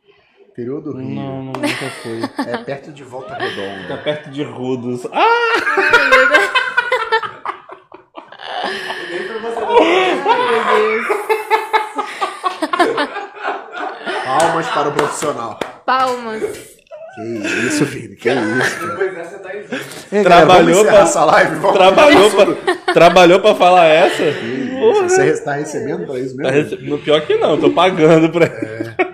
Interior 0.57 0.81
do 0.81 0.97
Rio. 0.97 1.05
Não, 1.11 1.43
não, 1.45 1.53
nunca 1.53 1.91
fui. 2.03 2.21
É 2.51 2.57
perto 2.65 2.91
de 2.91 3.05
Volta 3.05 3.35
Redonda. 3.35 3.89
Tá 3.89 3.97
perto 3.99 4.31
de 4.31 4.43
Rudos. 4.43 5.05
Ah! 5.13 5.27
Palmas 14.25 14.67
para 14.69 14.89
o 14.89 14.93
profissional. 14.93 15.59
palmas. 15.85 16.43
Que 17.15 17.23
isso, 17.67 17.85
Vini, 17.87 18.15
que 18.17 18.29
isso. 18.29 18.37
cara. 18.79 18.91
Depois 18.91 19.15
dessa 19.15 19.39
tá 19.39 19.49
vamos 20.11 20.25
Trabalhou 20.27 20.85
pra- 20.85 20.99
essa 21.01 21.25
live? 21.25 21.55
Vamos. 21.57 21.77
Trabalhou 21.79 22.31
pra, 22.31 22.93
trabalhou 22.93 23.41
pra 23.41 23.55
falar 23.55 23.87
essa? 23.87 24.23
Porra. 24.79 25.09
Você 25.09 25.27
está 25.29 25.53
recebendo 25.55 26.07
pra 26.07 26.19
isso 26.19 26.37
Tá 26.37 26.43
mesmo? 26.53 26.71
rece- 26.77 26.83
No 26.83 26.99
pior 26.99 27.23
que 27.23 27.37
não, 27.37 27.59
tô 27.59 27.71
pagando 27.71 28.29
pra. 28.31 28.51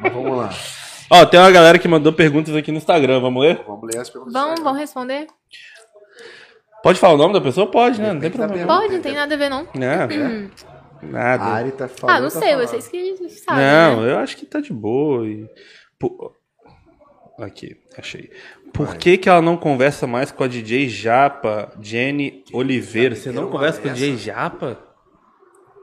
Mas 0.02 0.12
vamos 0.12 0.36
lá. 0.36 0.50
Ó, 1.14 1.26
tem 1.26 1.38
uma 1.38 1.50
galera 1.50 1.78
que 1.78 1.86
mandou 1.86 2.10
perguntas 2.10 2.56
aqui 2.56 2.72
no 2.72 2.78
Instagram, 2.78 3.20
vamos 3.20 3.42
ler? 3.42 3.62
Vamos 3.66 3.86
ler 3.92 4.00
as 4.00 4.08
perguntas. 4.08 4.32
Vamos, 4.32 4.60
vamos 4.60 4.80
responder? 4.80 5.26
Pode 6.82 6.98
falar 6.98 7.12
o 7.12 7.16
nome 7.18 7.34
da 7.34 7.40
pessoa? 7.42 7.70
Pode, 7.70 8.00
né? 8.00 8.14
Não 8.14 8.20
tem 8.20 8.30
problema. 8.30 8.66
Pode, 8.66 8.94
não 8.94 9.02
tem 9.02 9.14
nada 9.14 9.34
a 9.34 9.36
ver, 9.36 9.50
não. 9.50 9.68
Não, 9.74 10.50
A 11.02 11.06
nada. 11.06 11.44
Ari 11.44 11.72
tá 11.72 11.86
falando. 11.86 12.16
Ah, 12.16 12.20
não 12.20 12.30
tá 12.30 12.38
sei, 12.38 12.52
falando. 12.52 12.66
vocês 12.66 12.88
que 12.88 13.28
sabem. 13.28 13.62
Não, 13.62 14.00
né? 14.02 14.12
eu 14.12 14.18
acho 14.20 14.38
que 14.38 14.46
tá 14.46 14.60
de 14.60 14.72
boa. 14.72 15.26
E... 15.26 15.46
Pô, 15.98 16.34
Aqui, 17.38 17.76
achei. 17.98 18.30
Por 18.72 18.96
que, 18.96 19.18
que 19.18 19.28
ela 19.28 19.42
não 19.42 19.56
conversa 19.56 20.06
mais 20.06 20.30
com 20.30 20.44
a 20.44 20.48
DJ 20.48 20.88
Japa, 20.88 21.72
Jenny 21.80 22.44
Oliveira? 22.52 23.16
Você 23.16 23.32
não 23.32 23.50
conversa 23.50 23.80
com 23.82 23.88
a 23.88 23.92
DJ? 23.92 24.16
Japa? 24.16 24.78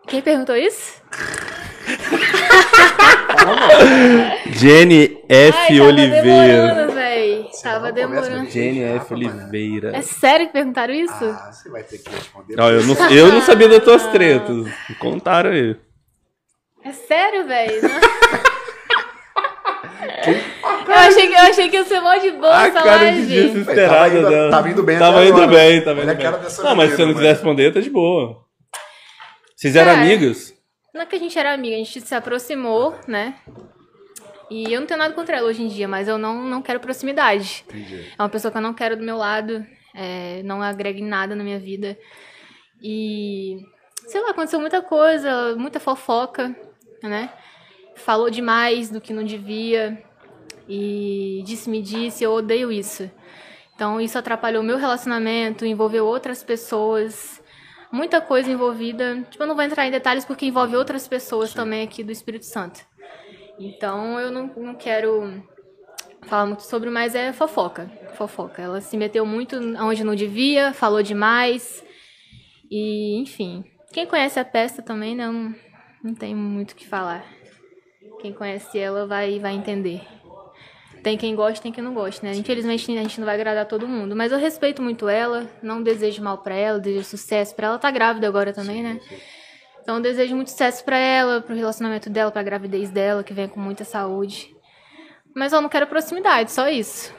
Quem 0.07 0.21
perguntou 0.21 0.55
isso? 0.55 1.01
Jenny 4.51 5.17
F. 5.29 5.57
Ai, 5.57 5.77
tava 5.77 5.89
Oliveira. 5.89 6.21
demorando, 6.67 6.93
véi. 6.93 7.45
Tava 7.63 7.91
demorando. 7.91 8.49
Jenny 8.49 8.83
F. 8.83 9.13
mano. 9.13 9.25
Oliveira. 9.39 9.91
É 9.95 10.01
sério 10.01 10.47
que 10.47 10.53
perguntaram 10.53 10.93
isso? 10.93 11.13
Ah, 11.25 11.51
você 11.51 11.69
vai 11.69 11.83
ter 11.83 11.97
que 11.99 12.09
responder. 12.09 12.55
Não, 12.55 12.69
eu, 12.69 12.83
não, 12.83 12.95
eu 13.11 13.27
não 13.31 13.41
sabia 13.41 13.67
das 13.69 13.83
tuas 13.83 14.05
tretas. 14.07 14.55
Me 14.55 14.95
Contaram 14.99 15.51
aí. 15.51 15.75
É 16.83 16.91
sério, 16.91 17.45
velho? 17.45 17.81
eu, 20.87 20.93
achei 20.95 21.27
que, 21.27 21.33
eu 21.33 21.39
achei 21.39 21.69
que 21.69 21.75
ia 21.75 21.83
ser 21.83 21.99
mó 21.99 22.15
de 22.15 22.31
boa 22.31 22.57
A 22.57 22.67
essa 22.67 22.81
cara 22.81 23.11
de 23.11 23.19
live. 23.19 23.49
desesperada 23.51 23.89
Tava 23.89 24.09
indo- 24.17 24.29
dela. 24.29 24.49
tava 24.51 24.69
indo 24.69 24.83
bem 24.83 24.97
Tava 24.99 25.25
indo 25.25 25.33
agora. 25.41 25.47
bem, 25.47 25.81
tava 25.83 26.01
indo 26.03 26.15
bem. 26.15 26.25
Não, 26.63 26.75
mas 26.75 26.89
se 26.91 26.95
você 26.95 27.05
não 27.05 27.13
quiser 27.13 27.29
responder, 27.33 27.71
tá 27.73 27.79
de 27.81 27.89
boa. 27.89 28.37
Vocês 29.55 29.75
eram 29.75 29.91
Cara, 29.93 30.03
amigas? 30.05 30.53
Não 30.99 31.03
é 31.03 31.07
que 31.07 31.15
a 31.15 31.19
gente 31.19 31.39
era 31.39 31.53
amiga, 31.53 31.75
a 31.75 31.77
gente 31.77 32.01
se 32.01 32.13
aproximou, 32.13 32.93
né? 33.07 33.35
E 34.51 34.73
eu 34.73 34.81
não 34.81 34.85
tenho 34.85 34.97
nada 34.97 35.13
contra 35.13 35.37
ela 35.37 35.47
hoje 35.47 35.63
em 35.63 35.69
dia, 35.69 35.87
mas 35.87 36.09
eu 36.09 36.17
não, 36.17 36.43
não 36.43 36.61
quero 36.61 36.81
proximidade. 36.81 37.63
Entendi. 37.69 38.11
É 38.17 38.21
uma 38.21 38.27
pessoa 38.27 38.51
que 38.51 38.57
eu 38.57 38.61
não 38.61 38.73
quero 38.73 38.97
do 38.97 39.03
meu 39.05 39.15
lado, 39.15 39.65
é, 39.95 40.43
não 40.43 40.61
agrega 40.61 40.99
em 40.99 41.05
nada 41.05 41.37
na 41.37 41.41
minha 41.41 41.57
vida. 41.57 41.97
E, 42.81 43.65
sei 44.07 44.19
lá, 44.19 44.31
aconteceu 44.31 44.59
muita 44.59 44.81
coisa, 44.81 45.55
muita 45.55 45.79
fofoca, 45.79 46.53
né? 47.01 47.31
Falou 47.95 48.29
demais 48.29 48.89
do 48.89 48.99
que 48.99 49.13
não 49.13 49.23
devia 49.23 50.03
e 50.67 51.41
disse-me 51.45 51.81
disse, 51.81 52.25
eu 52.25 52.33
odeio 52.33 52.73
isso. 52.73 53.09
Então 53.73 54.01
isso 54.01 54.17
atrapalhou 54.17 54.61
meu 54.61 54.75
relacionamento, 54.75 55.65
envolveu 55.65 56.05
outras 56.05 56.43
pessoas, 56.43 57.38
muita 57.91 58.21
coisa 58.21 58.51
envolvida. 58.51 59.25
Tipo, 59.29 59.43
eu 59.43 59.47
não 59.47 59.55
vou 59.55 59.63
entrar 59.63 59.85
em 59.85 59.91
detalhes 59.91 60.25
porque 60.25 60.45
envolve 60.45 60.75
outras 60.75 61.07
pessoas 61.07 61.53
também 61.53 61.83
aqui 61.83 62.03
do 62.03 62.11
Espírito 62.11 62.45
Santo. 62.45 62.85
Então 63.59 64.19
eu 64.19 64.31
não, 64.31 64.47
não 64.55 64.75
quero 64.75 65.43
falar 66.23 66.45
muito 66.45 66.63
sobre, 66.63 66.89
mas 66.89 67.15
é 67.15 67.33
fofoca. 67.33 67.91
Fofoca. 68.13 68.61
Ela 68.61 68.81
se 68.81 68.95
meteu 68.95 69.25
muito 69.25 69.57
onde 69.81 70.03
não 70.03 70.15
devia, 70.15 70.73
falou 70.73 71.01
demais. 71.01 71.83
E, 72.69 73.19
enfim. 73.19 73.63
Quem 73.91 74.05
conhece 74.05 74.39
a 74.39 74.45
peça 74.45 74.81
também, 74.81 75.15
né? 75.15 75.27
Não, 75.27 75.55
não 76.03 76.13
tem 76.13 76.35
muito 76.35 76.71
o 76.71 76.75
que 76.75 76.87
falar. 76.87 77.25
Quem 78.21 78.33
conhece 78.33 78.77
ela 78.77 79.07
vai, 79.07 79.39
vai 79.39 79.53
entender. 79.53 80.18
Tem 81.03 81.17
quem 81.17 81.35
gosta, 81.35 81.63
tem 81.63 81.71
quem 81.71 81.83
não 81.83 81.93
gosta, 81.93 82.25
né? 82.25 82.33
Infelizmente 82.35 82.91
a 82.97 83.01
gente 83.01 83.19
não 83.19 83.25
vai 83.25 83.35
agradar 83.35 83.65
todo 83.65 83.87
mundo. 83.87 84.15
Mas 84.15 84.31
eu 84.31 84.37
respeito 84.37 84.81
muito 84.81 85.07
ela, 85.07 85.47
não 85.61 85.81
desejo 85.81 86.21
mal 86.21 86.39
pra 86.39 86.55
ela, 86.55 86.79
desejo 86.79 87.05
sucesso 87.05 87.55
pra 87.55 87.67
ela. 87.67 87.79
Tá 87.79 87.89
grávida 87.89 88.27
agora 88.27 88.51
também, 88.53 88.83
né? 88.83 88.99
Então 89.81 89.95
eu 89.95 90.01
desejo 90.01 90.35
muito 90.35 90.51
sucesso 90.51 90.83
pra 90.83 90.97
ela, 90.97 91.41
pro 91.41 91.55
relacionamento 91.55 92.09
dela, 92.09 92.31
pra 92.31 92.43
gravidez 92.43 92.89
dela, 92.89 93.23
que 93.23 93.33
venha 93.33 93.47
com 93.47 93.59
muita 93.59 93.83
saúde. 93.83 94.53
Mas 95.35 95.53
eu 95.53 95.61
não 95.61 95.69
quero 95.69 95.87
proximidade, 95.87 96.51
só 96.51 96.67
isso. 96.67 97.13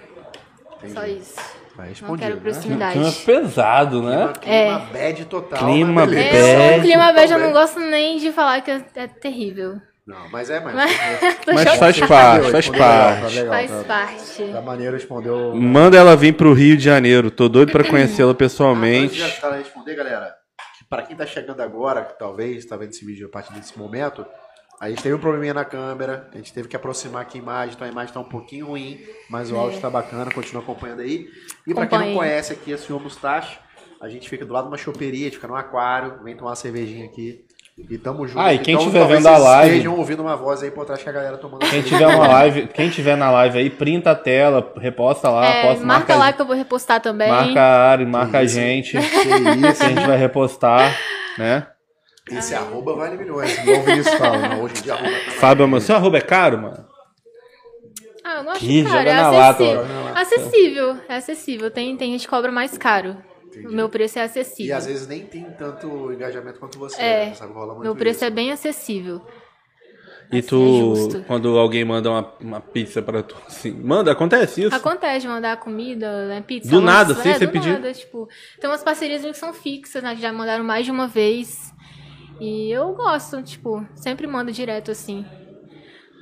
Só 0.93 1.05
isso. 1.07 1.37
Vai 1.77 1.93
Não 2.03 2.17
quero 2.17 2.35
né? 2.35 2.41
proximidade. 2.41 2.93
Clima 2.93 3.13
pesado, 3.25 4.03
né? 4.03 4.33
Clima 4.41 4.79
bad 4.93 5.25
total. 5.25 5.59
Clima 5.59 6.07
bad. 6.07 6.19
É, 6.19 6.79
o 6.79 6.83
clima 6.83 7.13
beijo 7.13 7.35
eu 7.35 7.39
não 7.39 7.53
gosto 7.53 7.81
nem 7.81 8.19
de 8.19 8.33
falar 8.33 8.61
que 8.61 8.71
é, 8.71 8.85
é 8.97 9.07
terrível. 9.07 9.81
Não, 10.07 10.29
mas 10.31 10.51
é, 10.51 10.59
mas. 10.61 10.75
Mas 11.47 11.61
chocada. 11.63 11.77
faz 11.79 11.99
parte, 12.01 12.51
faz 12.51 12.53
respondeu 12.55 12.83
legal, 12.83 13.21
parte. 13.21 13.21
tá 13.21 13.29
legal, 13.29 13.49
Faz 13.55 13.71
tá- 13.71 13.85
parte. 13.85 14.45
Da 14.53 14.61
maneira 14.63 14.97
respondeu. 14.97 15.55
Manda 15.55 15.97
ela 15.97 16.17
vir 16.17 16.35
pro 16.35 16.53
Rio 16.53 16.77
de 16.77 16.83
Janeiro. 16.85 17.31
Tô 17.31 17.49
doido 17.49 17.71
pra 17.71 17.85
conhecê-la 17.85 18.29
Ah, 18.29 18.33
antes 18.33 18.39
pessoalmente. 18.39 19.15
de 19.15 19.21
já 19.21 19.53
responder, 19.53 19.95
galera, 19.95 20.35
que 20.79 20.85
para 20.89 21.03
quem 21.03 21.15
tá 21.17 21.27
chegando 21.27 21.61
agora, 21.61 22.05
que 22.05 22.19
talvez 22.19 22.65
tá 22.65 22.77
vendo 22.77 22.91
esse 22.91 23.05
vídeo 23.05 23.27
a 23.27 23.31
partir 23.31 23.53
desse 23.53 23.79
momento, 23.79 24.27
a 24.81 24.89
gente 24.89 25.03
teve 25.03 25.15
um 25.15 25.19
probleminha 25.19 25.55
na 25.55 25.65
câmera, 25.65 26.29
a 26.33 26.37
gente 26.39 26.53
teve 26.53 26.67
que 26.67 26.75
aproximar 26.75 27.23
aqui 27.23 27.39
a 27.39 27.43
imagem, 27.43 27.75
então 27.75 27.87
a 27.87 27.91
imagem 27.91 28.15
tá 28.15 28.21
um 28.21 28.25
pouquinho 28.29 28.67
ruim, 28.67 28.99
mas 29.29 29.53
o 29.53 29.57
áudio 29.57 29.79
tá 29.81 29.91
bacana, 29.91 30.31
continua 30.33 30.63
acompanhando 30.63 31.01
aí. 31.03 31.29
E 31.67 31.75
para 31.75 31.87
quem 31.87 31.99
não 31.99 32.15
conhece 32.15 32.53
aqui, 32.53 32.73
é 32.73 32.75
o 32.75 32.79
Senhor 32.79 33.01
Mustache, 33.01 33.59
a 34.01 34.09
gente 34.09 34.29
fica 34.29 34.45
do 34.47 34.53
lado 34.55 34.65
de 34.65 34.71
uma 34.71 34.79
choperia, 34.79 35.21
a 35.21 35.25
gente 35.25 35.35
fica 35.37 35.47
num 35.47 35.55
aquário, 35.55 36.23
vem 36.25 36.35
tomar 36.35 36.51
uma 36.51 36.57
cervejinha 36.57 37.05
aqui. 37.05 37.45
E 37.89 37.99
tamo 37.99 38.27
junto. 38.27 38.39
Ah, 38.41 38.53
e 38.55 38.59
quem 38.59 38.75
Então, 38.75 38.87
tiver 38.87 39.01
talvez 39.01 39.19
vendo 39.23 39.29
a 39.29 39.33
vocês 39.37 39.45
live- 39.49 39.71
Estejam 39.77 39.97
ouvindo 39.97 40.21
uma 40.23 40.37
voz 40.37 40.63
aí 40.63 40.71
por 40.71 40.85
trás 40.85 41.03
que 41.03 41.09
a 41.09 41.13
galera 41.13 41.37
tomando 41.39 41.61
Quem 41.69 41.83
tiver 41.83 42.07
uma 42.07 42.27
live, 42.29 42.67
quem 42.69 42.89
tiver 42.91 43.17
na 43.17 43.31
live 43.31 43.59
aí, 43.59 43.71
printa 43.71 44.11
a 44.13 44.15
tela, 44.15 44.73
reposta 44.77 45.29
lá, 45.29 45.47
É, 45.47 45.63
posta, 45.63 45.85
marca 45.85 46.15
marca, 46.15 46.17
lá 46.17 46.33
que 46.33 46.43
eu 46.43 46.47
vou 46.47 46.55
repostar 46.57 47.01
também. 47.01 47.29
marca 47.29 47.61
a 47.61 47.91
Ari, 47.91 48.07
marca 48.07 48.39
a 48.39 48.47
gente, 48.47 48.93
que 48.93 48.99
Que 48.99 49.67
isso, 49.69 49.83
a 49.85 49.89
gente 49.89 50.07
vai 50.07 50.17
repostar, 50.17 50.97
né? 51.39 51.67
Esse 52.31 52.55
arroba 52.55 52.95
vale 52.95 53.17
milhões, 53.17 53.59
igual 53.59 53.81
o 53.81 53.83
Vinícius 53.83 54.15
fala, 54.15 54.37
né? 54.39 54.61
Hoje 54.63 54.75
em 54.79 54.83
dia 54.83 54.95
arroba 54.95 55.11
tá 55.11 55.31
Fábio, 55.33 55.67
mano, 55.67 55.81
seu 55.81 55.97
arroba 55.97 56.19
é 56.19 56.21
caro, 56.21 56.59
mano? 56.59 56.87
Ah, 58.25 58.37
eu 58.37 58.43
não 58.45 58.53
acho 58.53 58.65
Ih, 58.65 58.85
caro, 58.85 59.09
é 59.09 59.15
na 59.15 59.31
lata, 59.31 59.65
acessível. 59.65 59.83
lata. 60.05 60.21
acessível, 60.21 60.97
é 61.09 61.17
acessível. 61.17 61.71
Tem, 61.71 61.97
tem 61.97 62.13
gente 62.13 62.23
que 62.23 62.29
cobra 62.29 62.53
mais 62.53 62.79
caro. 62.79 63.17
Entendi. 63.51 63.67
O 63.67 63.73
meu 63.73 63.89
preço 63.89 64.19
é 64.19 64.23
E 64.23 64.25
acessível. 64.25 64.77
às 64.77 64.87
vezes 64.87 65.09
nem 65.09 65.27
tem 65.27 65.45
tanto 65.59 66.13
engajamento 66.13 66.61
quanto 66.61 66.79
você. 66.79 67.01
É, 67.01 67.27
né? 67.27 67.35
Sabe, 67.35 67.53
rola 67.53 67.75
muito 67.75 67.83
Meu 67.83 67.97
preço 67.97 68.19
isso. 68.19 68.25
é 68.25 68.31
bem 68.31 68.53
acessível. 68.53 69.21
E 70.33 70.39
Assim, 70.39 70.49
tu, 70.49 71.17
é 71.17 71.21
quando 71.27 71.59
alguém 71.59 71.85
manda 71.85 72.09
uma, 72.09 72.35
uma 72.41 72.61
pizza 72.61 73.03
pra 73.03 73.21
tu, 73.21 73.35
assim, 73.49 73.73
manda, 73.73 74.13
acontece 74.13 74.63
isso? 74.63 74.75
Acontece 74.75 75.23
de 75.23 75.29
mandar 75.29 75.57
comida, 75.57 76.29
né, 76.29 76.41
pizza. 76.41 76.71
Do 76.71 76.81
nada, 76.81 77.17
sem 77.17 77.33
é, 77.33 77.35
você 77.35 77.47
do 77.47 77.53
pedir? 77.53 77.73
Nada, 77.73 77.93
tipo, 77.93 78.29
tem 78.61 78.71
umas 78.71 78.85
parcerias 78.85 79.23
que 79.23 79.35
são 79.35 79.53
fixas, 79.53 80.01
né, 80.05 80.15
que 80.15 80.23
já 80.23 80.33
mandaram 80.33 80.63
mais 80.63 80.85
de 80.85 80.93
uma 80.93 81.09
vez. 81.09 81.73
E 82.41 82.71
eu 82.71 82.95
gosto, 82.95 83.43
tipo, 83.43 83.85
sempre 83.97 84.29
mando 84.29 84.53
direto 84.53 84.93
assim. 84.93 85.27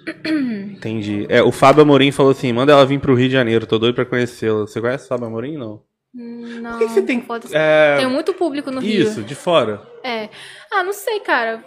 Entendi. 0.76 1.26
É, 1.28 1.42
o 1.42 1.52
Fábio 1.52 1.82
Amorim 1.82 2.10
falou 2.10 2.32
assim, 2.32 2.50
manda 2.50 2.72
ela 2.72 2.86
vir 2.86 2.98
pro 2.98 3.14
Rio 3.14 3.28
de 3.28 3.34
Janeiro, 3.34 3.66
tô 3.66 3.78
doido 3.78 3.94
pra 3.94 4.06
conhecê-la. 4.06 4.60
Você 4.60 4.80
conhece 4.80 5.04
o 5.04 5.08
Fábio 5.08 5.26
Amorim, 5.26 5.58
não? 5.58 5.82
Não, 6.14 6.70
Por 6.72 6.78
que, 6.80 6.86
que 6.86 6.92
você 6.92 7.02
tem... 7.02 7.20
pode- 7.20 7.54
é, 7.54 7.96
Tem 7.98 8.06
muito 8.08 8.32
público 8.34 8.70
no 8.70 8.80
Rio. 8.80 9.02
Isso, 9.02 9.22
de 9.22 9.34
fora. 9.34 9.82
É. 10.02 10.28
Ah, 10.70 10.82
não 10.82 10.92
sei, 10.92 11.20
cara. 11.20 11.62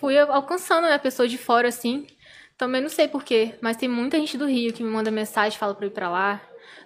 Fui 0.00 0.18
alcançando 0.18 0.86
né, 0.86 0.94
a 0.94 0.98
pessoa 0.98 1.28
de 1.28 1.36
fora, 1.38 1.68
assim. 1.68 2.06
Também 2.56 2.80
não 2.80 2.88
sei 2.88 3.08
porquê, 3.08 3.54
mas 3.60 3.76
tem 3.76 3.88
muita 3.88 4.18
gente 4.18 4.36
do 4.38 4.46
Rio 4.46 4.72
que 4.72 4.82
me 4.82 4.88
manda 4.90 5.10
mensagem, 5.10 5.58
fala 5.58 5.74
pra 5.74 5.84
eu 5.86 5.90
ir 5.90 5.92
pra 5.92 6.08
lá. 6.08 6.40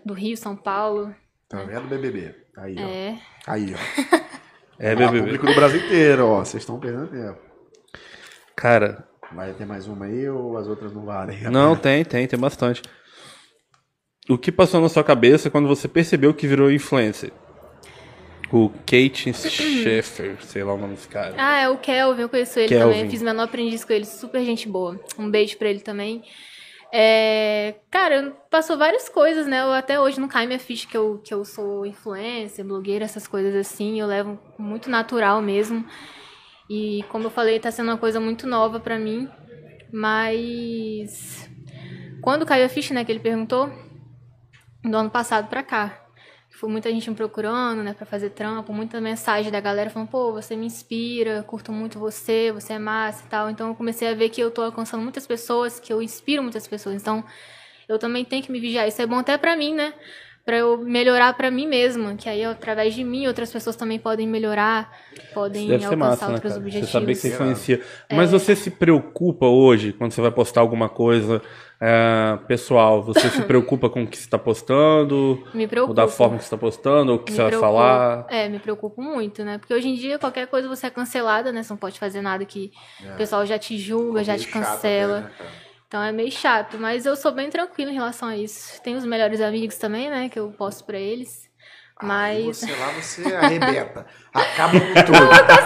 Do 0.04 0.14
Rio, 0.14 0.36
São 0.36 0.56
Paulo. 0.56 1.14
Tá 1.48 1.62
vendo, 1.62 1.86
BBB? 1.88 2.34
Aí, 2.56 2.76
ó. 2.78 2.82
É. 2.88 3.18
Aí, 3.46 3.74
ó. 3.74 4.16
É 4.78 4.92
Ó, 4.92 4.96
BBB. 4.96 5.20
público 5.20 5.46
do 5.46 5.54
Brasil 5.54 5.80
inteiro, 5.86 6.26
ó. 6.26 6.38
Vocês 6.44 6.62
estão 6.62 6.78
perdendo 6.78 7.06
tempo. 7.06 7.40
Cara, 8.54 9.06
Vai 9.32 9.52
ter 9.54 9.64
mais 9.66 9.86
uma 9.88 10.04
aí 10.06 10.28
ou 10.28 10.56
as 10.56 10.68
outras 10.68 10.92
não 10.92 11.04
valem? 11.04 11.40
não, 11.50 11.74
tem, 11.74 12.04
tem, 12.04 12.26
tem 12.28 12.38
bastante. 12.38 12.82
O 14.28 14.36
que 14.36 14.50
passou 14.50 14.80
na 14.80 14.88
sua 14.88 15.04
cabeça 15.04 15.48
quando 15.50 15.68
você 15.68 15.86
percebeu 15.86 16.34
que 16.34 16.46
virou 16.46 16.70
influencer? 16.70 17.32
O 18.52 18.70
Kate 18.70 19.32
Sheffer, 19.34 20.36
sei 20.42 20.62
lá 20.64 20.74
o 20.74 20.78
nome 20.78 20.94
desse 20.94 21.08
cara. 21.08 21.34
Ah, 21.36 21.60
é 21.60 21.68
o 21.68 21.78
Kelvin, 21.78 22.22
eu 22.22 22.28
conheço 22.28 22.58
ele 22.58 22.68
Kelvin. 22.68 22.94
também. 22.94 23.10
Fiz 23.10 23.22
menor 23.22 23.44
aprendiz 23.44 23.84
com 23.84 23.92
ele, 23.92 24.04
super 24.04 24.44
gente 24.44 24.68
boa. 24.68 25.00
Um 25.18 25.30
beijo 25.30 25.56
pra 25.56 25.68
ele 25.68 25.80
também. 25.80 26.22
É, 26.92 27.74
cara, 27.90 28.32
passou 28.50 28.78
várias 28.78 29.08
coisas, 29.08 29.46
né? 29.46 29.60
Eu, 29.60 29.72
até 29.72 30.00
hoje 30.00 30.20
não 30.20 30.28
cai 30.28 30.46
minha 30.46 30.58
ficha 30.58 30.86
que 30.86 30.96
eu, 30.96 31.20
que 31.22 31.34
eu 31.34 31.44
sou 31.44 31.84
influencer, 31.84 32.64
blogueira, 32.64 33.04
essas 33.04 33.26
coisas 33.26 33.54
assim. 33.54 34.00
Eu 34.00 34.06
levo 34.06 34.38
muito 34.58 34.88
natural 34.88 35.42
mesmo. 35.42 35.84
E 36.70 37.04
como 37.08 37.24
eu 37.24 37.30
falei, 37.30 37.58
tá 37.60 37.70
sendo 37.70 37.90
uma 37.90 37.98
coisa 37.98 38.20
muito 38.20 38.46
nova 38.46 38.78
pra 38.80 38.98
mim. 38.98 39.28
Mas 39.92 41.48
quando 42.22 42.46
caiu 42.46 42.64
a 42.66 42.68
ficha, 42.68 42.94
né, 42.94 43.04
que 43.04 43.10
ele 43.10 43.20
perguntou, 43.20 43.70
do 44.90 44.96
ano 44.96 45.10
passado 45.10 45.48
pra 45.48 45.62
cá. 45.62 46.02
Foi 46.50 46.70
muita 46.70 46.90
gente 46.90 47.10
me 47.10 47.14
procurando, 47.14 47.82
né, 47.82 47.92
pra 47.92 48.06
fazer 48.06 48.30
trampo, 48.30 48.72
muita 48.72 48.98
mensagem 48.98 49.52
da 49.52 49.60
galera 49.60 49.90
falando, 49.90 50.08
pô, 50.08 50.32
você 50.32 50.56
me 50.56 50.64
inspira, 50.64 51.42
curto 51.42 51.70
muito 51.70 51.98
você, 51.98 52.50
você 52.50 52.74
é 52.74 52.78
massa 52.78 53.24
e 53.26 53.28
tal. 53.28 53.50
Então 53.50 53.68
eu 53.68 53.74
comecei 53.74 54.08
a 54.08 54.14
ver 54.14 54.30
que 54.30 54.40
eu 54.40 54.50
tô 54.50 54.62
alcançando 54.62 55.02
muitas 55.02 55.26
pessoas, 55.26 55.78
que 55.78 55.92
eu 55.92 56.00
inspiro 56.00 56.42
muitas 56.42 56.66
pessoas. 56.66 56.96
Então 56.96 57.22
eu 57.86 57.98
também 57.98 58.24
tenho 58.24 58.42
que 58.42 58.50
me 58.50 58.58
vigiar. 58.58 58.88
Isso 58.88 59.02
é 59.02 59.06
bom 59.06 59.18
até 59.18 59.36
pra 59.36 59.54
mim, 59.54 59.74
né? 59.74 59.92
Pra 60.46 60.56
eu 60.58 60.78
melhorar 60.78 61.34
pra 61.34 61.50
mim 61.50 61.66
mesma, 61.66 62.14
que 62.14 62.28
aí 62.28 62.44
através 62.44 62.94
de 62.94 63.02
mim 63.02 63.26
outras 63.26 63.52
pessoas 63.52 63.74
também 63.74 63.98
podem 63.98 64.28
melhorar, 64.28 64.96
podem 65.34 65.66
Deve 65.66 65.80
ser 65.80 65.86
alcançar 65.92 66.08
massa, 66.08 66.28
né, 66.28 66.34
outros? 66.34 66.52
Você 66.52 66.58
objetivos. 66.60 66.90
saber 66.90 67.06
que 67.06 67.14
você 67.16 67.28
influencia. 67.28 67.80
É. 68.08 68.14
Mas 68.14 68.30
você 68.30 68.54
se 68.54 68.70
preocupa 68.70 69.46
hoje, 69.46 69.92
quando 69.92 70.12
você 70.12 70.20
vai 70.20 70.30
postar 70.30 70.60
alguma 70.60 70.88
coisa 70.88 71.42
é, 71.80 72.38
pessoal, 72.48 73.02
você 73.02 73.28
se 73.28 73.42
preocupa 73.44 73.88
com 73.90 74.02
o 74.02 74.06
que 74.06 74.16
você 74.16 74.24
está 74.24 74.38
postando? 74.38 75.46
Me 75.52 75.64
Ou 75.64 75.68
preocupa. 75.68 75.94
da 75.94 76.08
forma 76.08 76.36
que 76.38 76.42
você 76.44 76.46
está 76.46 76.56
postando, 76.56 77.12
ou 77.12 77.18
o 77.18 77.22
que 77.22 77.32
Me 77.32 77.36
você 77.36 77.42
vai 77.42 77.50
preocupa. 77.50 77.72
falar? 77.72 78.26
É, 78.30 78.48
me 78.48 78.58
preocupo 78.58 79.02
muito, 79.02 79.44
né? 79.44 79.58
Porque 79.58 79.74
hoje 79.74 79.88
em 79.88 79.94
dia 79.94 80.18
qualquer 80.18 80.46
coisa 80.46 80.68
você 80.68 80.86
é 80.86 80.90
cancelada, 80.90 81.52
né? 81.52 81.62
Você 81.62 81.72
não 81.72 81.78
pode 81.78 81.98
fazer 81.98 82.20
nada 82.22 82.44
que 82.44 82.70
o 83.12 83.16
pessoal 83.16 83.44
já 83.44 83.58
te 83.58 83.76
julga, 83.78 84.24
já 84.24 84.36
te 84.38 84.48
cancela. 84.48 85.18
até, 85.18 85.44
né? 85.44 85.50
Então 85.88 86.02
é 86.02 86.10
meio 86.10 86.32
chato, 86.32 86.78
mas 86.78 87.06
eu 87.06 87.14
sou 87.14 87.30
bem 87.30 87.48
tranquila 87.48 87.90
em 87.90 87.94
relação 87.94 88.28
a 88.28 88.36
isso. 88.36 88.82
Tenho 88.82 88.98
os 88.98 89.04
melhores 89.04 89.40
amigos 89.40 89.76
também, 89.76 90.10
né? 90.10 90.28
Que 90.28 90.38
eu 90.38 90.48
posto 90.50 90.84
pra 90.84 90.98
eles. 90.98 91.46
Aí 91.98 92.06
Mas. 92.46 92.58
você 92.58 92.72
lá, 92.74 92.88
você 93.00 93.34
arrebenta. 93.34 94.06
Acaba 94.34 94.78
com 94.80 94.94
tudo. 95.06 95.28
lá 95.28 95.42
pra 95.44 95.56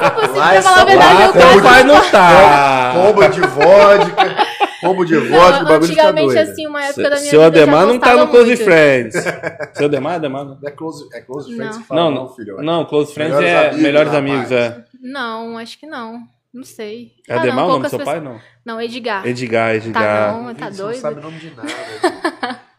falar 0.63 0.81
a 0.83 0.85
verdade, 0.85 1.39
lá, 1.39 1.53
eu 1.55 1.61
Vai 1.63 1.85
não 1.85 2.11
tá! 2.11 2.93
De 3.33 3.41
vodka. 3.41 4.50
Combo 4.81 5.05
de 5.05 5.15
o 5.17 5.25
Não, 5.31 5.39
bagulho 5.39 5.75
antigamente, 5.85 6.35
doido. 6.35 6.51
assim, 6.51 6.67
uma 6.67 6.83
época 6.85 7.03
da 7.03 7.17
minha 7.17 7.19
Seu 7.31 7.31
vida. 7.31 7.35
eu 7.37 7.41
já 7.41 7.47
Ademar 7.47 7.87
não 7.87 7.99
tá 7.99 8.17
no 8.17 8.29
Close 8.29 8.47
muito. 8.47 8.65
Friends. 8.65 9.15
Seu 9.75 9.87
Ademar, 9.87 10.15
Ademar. 10.15 10.45
não. 10.45 10.59
Não 10.61 10.69
é 10.69 10.71
close, 10.71 11.09
é 11.13 11.21
close 11.21 11.51
Não. 11.51 11.57
friends 11.57 11.77
que 11.79 11.85
fala, 11.85 12.01
Não, 12.01 12.11
não, 12.11 12.23
não, 12.25 12.35
filho. 12.35 12.57
não, 12.63 12.85
Close 12.87 13.13
Friends 13.15 13.35
Melhores 13.37 13.51
é 13.55 13.59
amigos, 13.67 13.83
melhores 13.83 14.15
amigos, 14.15 14.53
é. 14.53 14.85
Não, 15.03 15.59
acho 15.59 15.79
que 15.79 15.87
não. 15.87 16.21
Não 16.53 16.65
sei. 16.65 17.13
É 17.29 17.33
Ah, 17.33 17.37
não, 17.37 17.43
Ademar 17.43 17.65
o 17.65 17.69
nome 17.69 17.83
do 17.85 17.89
seu 17.91 17.99
pessoas- 17.99 18.17
pai? 18.19 18.25
Não. 18.25 18.41
Não, 18.67 18.81
Edgar. 18.81 19.27
Edgar, 19.27 19.75
Edgar. 19.77 20.03
Tá 20.03 20.33
não, 20.39 20.55
tá 20.55 20.71
Você 20.71 20.79
não 20.83 20.87
doido? 20.89 21.01
sabe 21.01 21.21
o 21.21 21.23
nome 21.23 21.39
de 21.39 21.53
nada. 21.55 22.61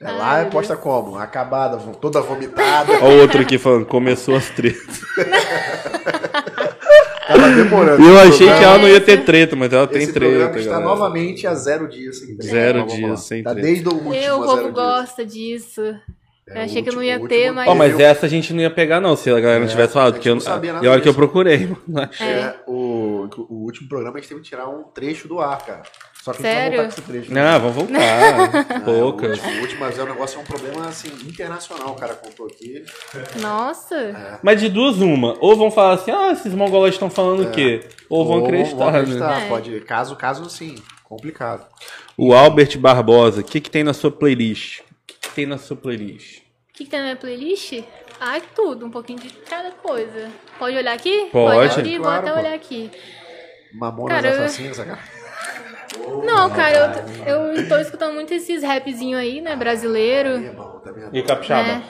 É 0.00 0.06
Ai, 0.06 0.16
lá 0.16 0.38
é 0.38 0.42
meu 0.42 0.50
posta 0.52 0.76
como? 0.76 1.16
Acabada, 1.18 1.76
toda 2.00 2.20
vomitada. 2.20 2.92
Olha 3.02 3.16
o 3.16 3.20
outro 3.22 3.40
aqui 3.42 3.58
falando, 3.58 3.84
começou 3.84 4.36
as 4.36 4.48
tretas. 4.48 5.00
Tava 7.28 7.48
demorando. 7.54 8.02
E 8.02 8.06
eu 8.08 8.18
achei 8.18 8.30
que 8.32 8.36
programa- 8.46 8.62
ela 8.64 8.78
não 8.78 8.88
ia 8.88 9.00
ter 9.00 9.24
treta, 9.24 9.54
mas 9.54 9.72
ela 9.72 9.86
tem 9.86 10.02
Esse 10.02 10.12
programa 10.12 10.44
treta, 10.46 10.58
está 10.58 10.70
galera. 10.72 10.88
novamente 10.88 11.46
a 11.46 11.54
zero 11.54 11.86
dias 11.88 12.18
sem 12.18 12.28
treta. 12.36 12.42
Zero 12.52 12.78
Vamos 12.80 12.94
dias 12.94 13.20
sem 13.20 13.42
Tá 13.42 13.50
treta. 13.52 13.66
desde 13.68 13.88
o 13.88 13.92
último 13.92 14.14
Eu, 14.14 14.40
o 14.40 14.44
povo 14.44 14.62
dias. 14.62 14.72
gosta 14.74 15.24
disso. 15.26 15.82
É, 16.50 16.60
eu 16.60 16.64
achei 16.64 16.80
o 16.80 16.84
que 16.84 16.90
não 16.90 16.96
último- 16.98 17.02
ia 17.02 17.20
o 17.22 17.28
ter, 17.28 17.36
último 17.40 17.54
mas. 17.56 17.68
Ó, 17.68 17.74
mas 17.74 17.92
Eu- 18.00 18.06
essa 18.06 18.24
a 18.24 18.28
gente 18.28 18.54
não 18.54 18.60
ia 18.62 18.70
pegar, 18.70 19.00
não, 19.02 19.14
se 19.14 19.28
a 19.30 19.38
galera 19.38 19.58
não 19.60 19.66
É, 19.66 19.70
tivesse 19.70 19.90
a 19.90 19.92
falado. 19.92 20.14
Porque 20.14 20.30
eu, 20.30 20.34
não 20.34 20.40
sabia 20.40 20.72
nada 20.72 20.84
e 20.84 20.88
a 20.88 20.92
hora 20.92 21.00
que 21.02 21.08
eu 21.08 21.12
procurei, 21.14 21.68
mano. 21.86 22.08
É, 22.20 22.54
o, 22.66 23.28
o 23.50 23.54
último 23.64 23.86
programa 23.88 24.16
a 24.16 24.20
gente 24.20 24.28
teve 24.30 24.40
que 24.40 24.48
tirar 24.48 24.66
um 24.68 24.82
trecho 24.84 25.28
do 25.28 25.38
ar, 25.40 25.58
cara. 25.58 25.82
Só 26.34 26.42
que 26.42 26.46
a 26.46 26.50
gente 26.50 26.54
vai 26.54 26.62
Sério? 26.62 26.76
voltar 26.78 26.94
com 26.94 27.00
esse 27.00 27.02
trecho. 27.02 27.34
Não, 27.34 27.60
vamos 27.60 27.74
voltar. 27.76 27.98
Ah, 28.70 28.80
Pouca. 28.80 29.26
O 29.26 29.60
último, 29.60 29.80
mas 29.80 29.98
é 29.98 30.02
um 30.02 30.06
negócio, 30.06 30.38
é 30.38 30.42
um 30.42 30.44
problema 30.44 30.86
assim, 30.88 31.08
internacional, 31.26 31.90
o 31.90 31.94
cara 31.94 32.14
contou 32.14 32.46
aqui. 32.46 32.84
Nossa. 33.40 34.40
Mas 34.42 34.60
de 34.60 34.68
duas, 34.68 34.96
uma. 34.98 35.36
Ou 35.40 35.56
vão 35.56 35.70
falar 35.70 35.94
assim, 35.94 36.10
ah, 36.10 36.30
esses 36.32 36.52
mongolões 36.54 36.94
estão 36.94 37.10
falando 37.10 37.44
o 37.48 37.50
quê? 37.50 37.80
Ou 38.08 38.26
vão 38.26 38.44
acreditar, 38.44 38.76
vão 38.76 38.90
né? 38.90 38.98
acreditar, 39.00 39.42
É. 39.42 39.48
Pode, 39.48 39.80
caso, 39.80 40.16
caso 40.16 40.48
sim, 40.50 40.76
complicado. 41.04 41.66
O 42.16 42.32
Albert 42.34 42.78
Barbosa, 42.78 43.40
o 43.40 43.44
que, 43.44 43.60
que 43.60 43.70
tem 43.70 43.84
na 43.84 43.92
sua 43.94 44.10
playlist? 44.10 44.80
O 44.80 44.84
que, 45.06 45.14
que 45.20 45.34
tem 45.34 45.46
na 45.46 45.58
sua 45.58 45.76
playlist? 45.76 46.38
O 46.38 46.72
que, 46.74 46.84
que 46.84 46.90
tem 46.90 46.98
na 47.00 47.06
minha 47.06 47.16
playlist? 47.16 47.82
Ai, 48.20 48.42
tudo, 48.54 48.86
um 48.86 48.90
pouquinho 48.90 49.18
de 49.20 49.28
cada 49.30 49.70
coisa. 49.70 50.28
Pode 50.58 50.76
olhar 50.76 50.92
aqui? 50.92 51.28
Pode. 51.32 51.70
abrir, 51.80 51.96
vou 51.98 52.06
Claro, 52.06 52.20
até 52.26 52.32
pô. 52.32 52.38
olhar 52.40 52.54
aqui. 52.54 52.90
Mamonas 53.74 54.22
Cara, 54.22 54.44
assassinas, 54.44 54.78
cara. 54.78 54.98
Não, 56.24 56.50
cara, 56.50 57.04
eu, 57.26 57.36
eu 57.54 57.68
tô 57.68 57.76
escutando 57.78 58.14
muito 58.14 58.32
esses 58.34 58.62
rapzinho 58.62 59.16
aí, 59.18 59.40
né? 59.40 59.56
Brasileiro. 59.56 60.30
Irmão, 60.30 60.80
tá? 60.80 60.92
E 61.12 61.22
Capixaba? 61.22 61.62
Né? 61.68 61.82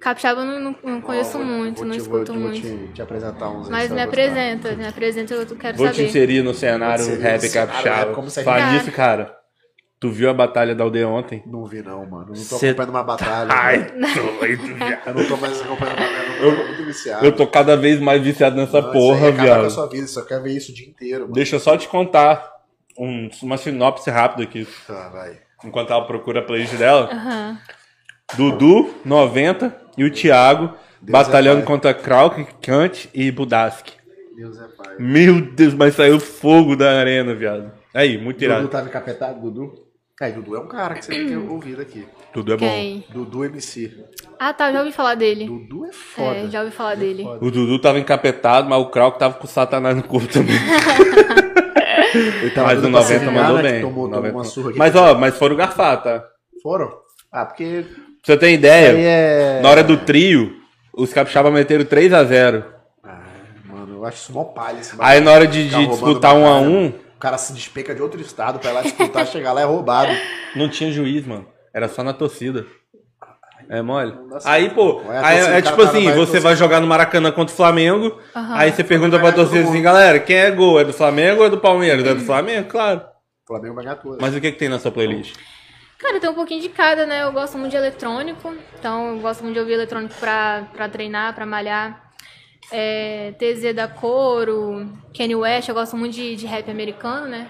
Capixaba 0.00 0.40
eu 0.40 0.46
não, 0.46 0.60
não, 0.60 0.76
não 0.82 1.00
conheço 1.02 1.36
Vou- 1.36 1.46
muito, 1.46 1.78
vou 1.78 1.86
não 1.86 1.92
te- 1.94 2.00
vou- 2.00 2.22
escuto 2.22 2.32
vou 2.32 2.48
muito. 2.48 2.62
te, 2.62 2.92
te 2.94 3.02
apresentar 3.02 3.50
uns 3.50 3.66
aí, 3.66 3.70
Mas 3.70 3.82
você 3.88 3.88
me 3.90 3.96
vai 3.96 4.06
gostar. 4.06 4.22
apresenta, 4.22 4.72
me 4.74 4.86
apresenta, 4.86 5.34
eu 5.34 5.46
quero 5.56 5.76
Vou 5.76 5.88
te 5.88 5.96
saber. 5.96 6.08
inserir 6.08 6.42
no 6.42 6.54
cenário 6.54 7.04
Vou 7.04 7.12
te 7.16 7.18
inserir 7.18 7.30
rap 7.32 7.42
no 7.42 7.48
cenário 7.48 7.72
capixaba. 7.72 7.96
rap, 8.06 8.14
como 8.14 8.30
se 8.30 8.40
a 8.40 8.44
Fala 8.44 8.60
gente- 8.60 8.72
nisso, 8.84 8.92
cara. 8.92 9.36
Tu 10.00 10.10
viu 10.10 10.30
a 10.30 10.32
batalha 10.32 10.74
da 10.74 10.82
aldeia 10.82 11.06
ontem? 11.06 11.42
Não 11.46 11.66
vi 11.66 11.82
não, 11.82 11.98
mano. 12.08 12.28
Não 12.28 12.32
tô 12.32 12.56
Cê- 12.56 12.68
acompanhando 12.68 12.90
uma 12.94 13.02
batalha. 13.02 13.50
Ai, 13.52 13.86
doido, 14.40 14.62
viado. 14.74 15.00
Eu 15.08 15.14
não 15.14 15.28
tô 15.28 15.36
mais 15.36 15.60
acompanhando 15.60 15.98
uma 15.98 16.06
batalha. 16.06 16.36
Eu 16.40 16.56
tô 16.56 16.64
muito 16.64 16.84
viciado. 16.86 17.26
Eu 17.26 17.32
tô 17.36 17.46
cada 17.46 17.76
vez 17.76 18.00
mais 18.00 18.22
viciado 18.22 18.56
nessa 18.56 18.80
Não, 18.80 18.90
porra, 18.92 19.16
isso 19.16 19.24
aí 19.26 19.32
acaba 19.34 19.46
com 19.48 19.52
a 19.52 19.58
viado. 19.58 19.70
sua 19.70 19.86
vida, 19.90 20.06
você 20.06 20.14
só 20.14 20.22
quer 20.22 20.42
ver 20.42 20.52
isso 20.56 20.72
o 20.72 20.74
dia 20.74 20.88
inteiro, 20.88 21.20
mano. 21.24 21.34
Deixa 21.34 21.56
eu 21.56 21.60
só 21.60 21.76
te 21.76 21.86
contar 21.86 22.50
um- 22.98 23.28
uma 23.42 23.56
sinopse 23.56 24.10
rápida 24.10 24.42
aqui, 24.44 24.66
Tá, 24.86 25.08
vai. 25.10 25.38
enquanto 25.64 25.92
ela 25.92 26.04
procura 26.06 26.40
a 26.40 26.42
playlist 26.42 26.74
dela. 26.76 27.08
Aham. 27.12 27.58
Dudu, 28.36 28.94
90, 29.04 29.74
e 29.98 30.04
o 30.04 30.10
Thiago, 30.12 30.68
Deus 31.02 31.10
batalhando 31.10 31.62
é 31.62 31.64
contra 31.64 31.92
Krauk, 31.92 32.46
Kant 32.62 33.08
e 33.12 33.30
Budaski. 33.30 33.92
Deus 34.36 34.56
é 34.58 34.68
pai. 34.68 34.94
Meu 34.98 35.40
Deus, 35.40 35.74
mas 35.74 35.94
saiu 35.94 36.20
fogo 36.20 36.76
da 36.76 36.98
arena, 37.00 37.34
viado. 37.34 37.72
Aí, 37.94 38.16
muito 38.16 38.36
Dudu 38.36 38.44
irado. 38.44 38.68
tava 38.68 38.88
encapetado, 38.88 39.40
Dudu? 39.40 39.72
É, 40.22 40.30
Dudu 40.30 40.54
é 40.54 40.60
um 40.60 40.68
cara 40.68 40.94
que 40.94 41.04
você 41.04 41.12
tem 41.12 41.26
que 41.26 41.34
ouvido 41.48 41.80
aqui. 41.82 42.06
Tudo 42.32 42.52
é 42.52 42.56
bom. 42.56 42.68
Quem? 42.68 43.04
Dudu 43.10 43.44
MC. 43.44 43.92
Ah, 44.38 44.52
tá, 44.52 44.70
já 44.70 44.78
ouvi 44.80 44.92
falar 44.92 45.14
dele. 45.16 45.46
Dudu 45.46 45.86
é 45.86 45.92
foda. 45.92 46.36
É, 46.38 46.48
já 46.48 46.60
ouvi 46.60 46.70
falar 46.72 46.94
dele. 46.94 47.24
Foda. 47.24 47.44
O 47.44 47.50
Dudu 47.50 47.78
tava 47.80 47.98
encapetado, 47.98 48.68
mas 48.68 48.78
o 48.80 48.86
Krauk 48.90 49.18
tava 49.18 49.34
com 49.34 49.44
o 49.44 49.48
Satanás 49.48 49.96
no 49.96 50.02
corpo 50.04 50.28
também. 50.28 50.54
Mas 52.56 52.78
o 52.78 52.82
doido 52.82 52.90
pra 52.92 53.02
se 53.02 53.14
90 53.14 53.18
vingar, 53.18 53.32
mandou 53.34 53.56
né, 53.56 53.62
que 53.62 53.72
bem. 53.72 53.80
Tomou, 53.80 54.04
tomou 54.04 54.16
90. 54.16 54.36
uma 54.36 54.44
surra 54.44 54.70
aqui. 54.70 54.78
Mas 54.78 54.96
ó, 54.96 55.14
mas 55.14 55.36
foram 55.36 55.56
garfar, 55.56 56.02
tá? 56.02 56.18
Pra 56.20 56.28
Foram? 56.62 56.90
Ah, 57.32 57.46
porque 57.46 57.84
você 58.22 58.36
ter 58.36 58.52
ideia, 58.52 58.96
é... 58.98 59.62
na 59.62 59.70
hora 59.70 59.82
do 59.82 59.96
trio, 59.96 60.56
os 60.92 61.12
capixaba 61.12 61.50
meteram 61.50 61.84
3x0. 61.84 62.64
Ah, 63.02 63.20
mano, 63.64 63.96
eu 63.96 64.04
acho 64.04 64.18
isso 64.18 64.32
mó 64.32 64.44
palha 64.44 64.80
esse 64.80 64.94
Aí 64.98 65.20
na 65.20 65.32
hora 65.32 65.46
de, 65.46 65.68
de 65.68 65.86
disputar 65.86 66.34
um 66.34 66.46
a 66.46 66.54
batalha, 66.58 66.68
um, 66.68 66.86
O 66.88 67.18
cara 67.18 67.38
se 67.38 67.52
despeca 67.52 67.94
de 67.94 68.02
outro 68.02 68.20
estado 68.20 68.58
pra 68.58 68.70
ir 68.70 68.74
lá 68.74 68.82
disputar, 68.82 69.24
chegar 69.28 69.52
lá 69.52 69.62
é 69.62 69.64
roubado. 69.64 70.12
não 70.54 70.68
tinha 70.68 70.92
juiz, 70.92 71.26
mano. 71.26 71.46
Era 71.72 71.88
só 71.88 72.02
na 72.02 72.12
torcida. 72.12 72.66
É 73.72 73.80
mole? 73.82 74.12
Aí, 74.44 74.68
pô, 74.70 75.00
é 75.12 75.18
a 75.18 75.26
aí 75.28 75.36
torcida? 75.36 75.54
é 75.54 75.58
O 75.58 75.62
tipo 75.62 75.82
assim, 75.82 76.04
vai 76.04 76.14
você 76.16 76.40
vai 76.40 76.56
jogar 76.56 76.80
no 76.80 76.88
Maracanã 76.88 77.30
contra 77.30 77.52
o 77.54 77.56
Flamengo, 77.56 78.18
Aham. 78.34 78.56
aí 78.56 78.72
você 78.72 78.82
pergunta 78.82 79.16
pra 79.16 79.30
torcida 79.30 79.60
assim, 79.68 79.80
galera, 79.80 80.18
quem 80.18 80.36
é 80.36 80.50
gol? 80.50 80.80
É 80.80 80.84
do 80.84 80.92
Flamengo 80.92 81.40
ou 81.42 81.46
é 81.46 81.50
do 81.50 81.58
Palmeiras? 81.58 82.04
É 82.04 82.12
do 82.12 82.20
Flamengo? 82.20 82.68
Claro. 82.68 83.00
O 83.44 83.46
Flamengo 83.46 83.74
vai 83.76 83.84
ganhar 83.84 83.96
tudo. 83.96 84.18
Mas 84.20 84.34
o 84.34 84.40
que 84.40 84.50
que 84.50 84.58
tem 84.58 84.68
na 84.68 84.80
sua 84.80 84.90
playlist? 84.90 85.36
Cara, 86.00 86.18
tem 86.18 86.28
um 86.28 86.34
pouquinho 86.34 86.60
de 86.60 86.68
cada, 86.68 87.06
né? 87.06 87.22
Eu 87.22 87.30
gosto 87.32 87.56
muito 87.58 87.70
de 87.70 87.76
eletrônico, 87.76 88.52
então 88.76 89.14
eu 89.14 89.18
gosto 89.20 89.42
muito 89.42 89.54
de 89.54 89.60
ouvir 89.60 89.74
eletrônico 89.74 90.14
pra, 90.18 90.66
pra 90.72 90.88
treinar, 90.88 91.32
pra 91.34 91.46
malhar. 91.46 92.10
É, 92.72 93.32
TZ 93.38 93.72
da 93.74 93.86
Coro, 93.86 94.88
Kanye 95.16 95.36
West, 95.36 95.68
eu 95.68 95.74
gosto 95.74 95.96
muito 95.96 96.14
de, 96.14 96.34
de 96.36 96.46
rap 96.46 96.68
americano, 96.70 97.28
né? 97.28 97.46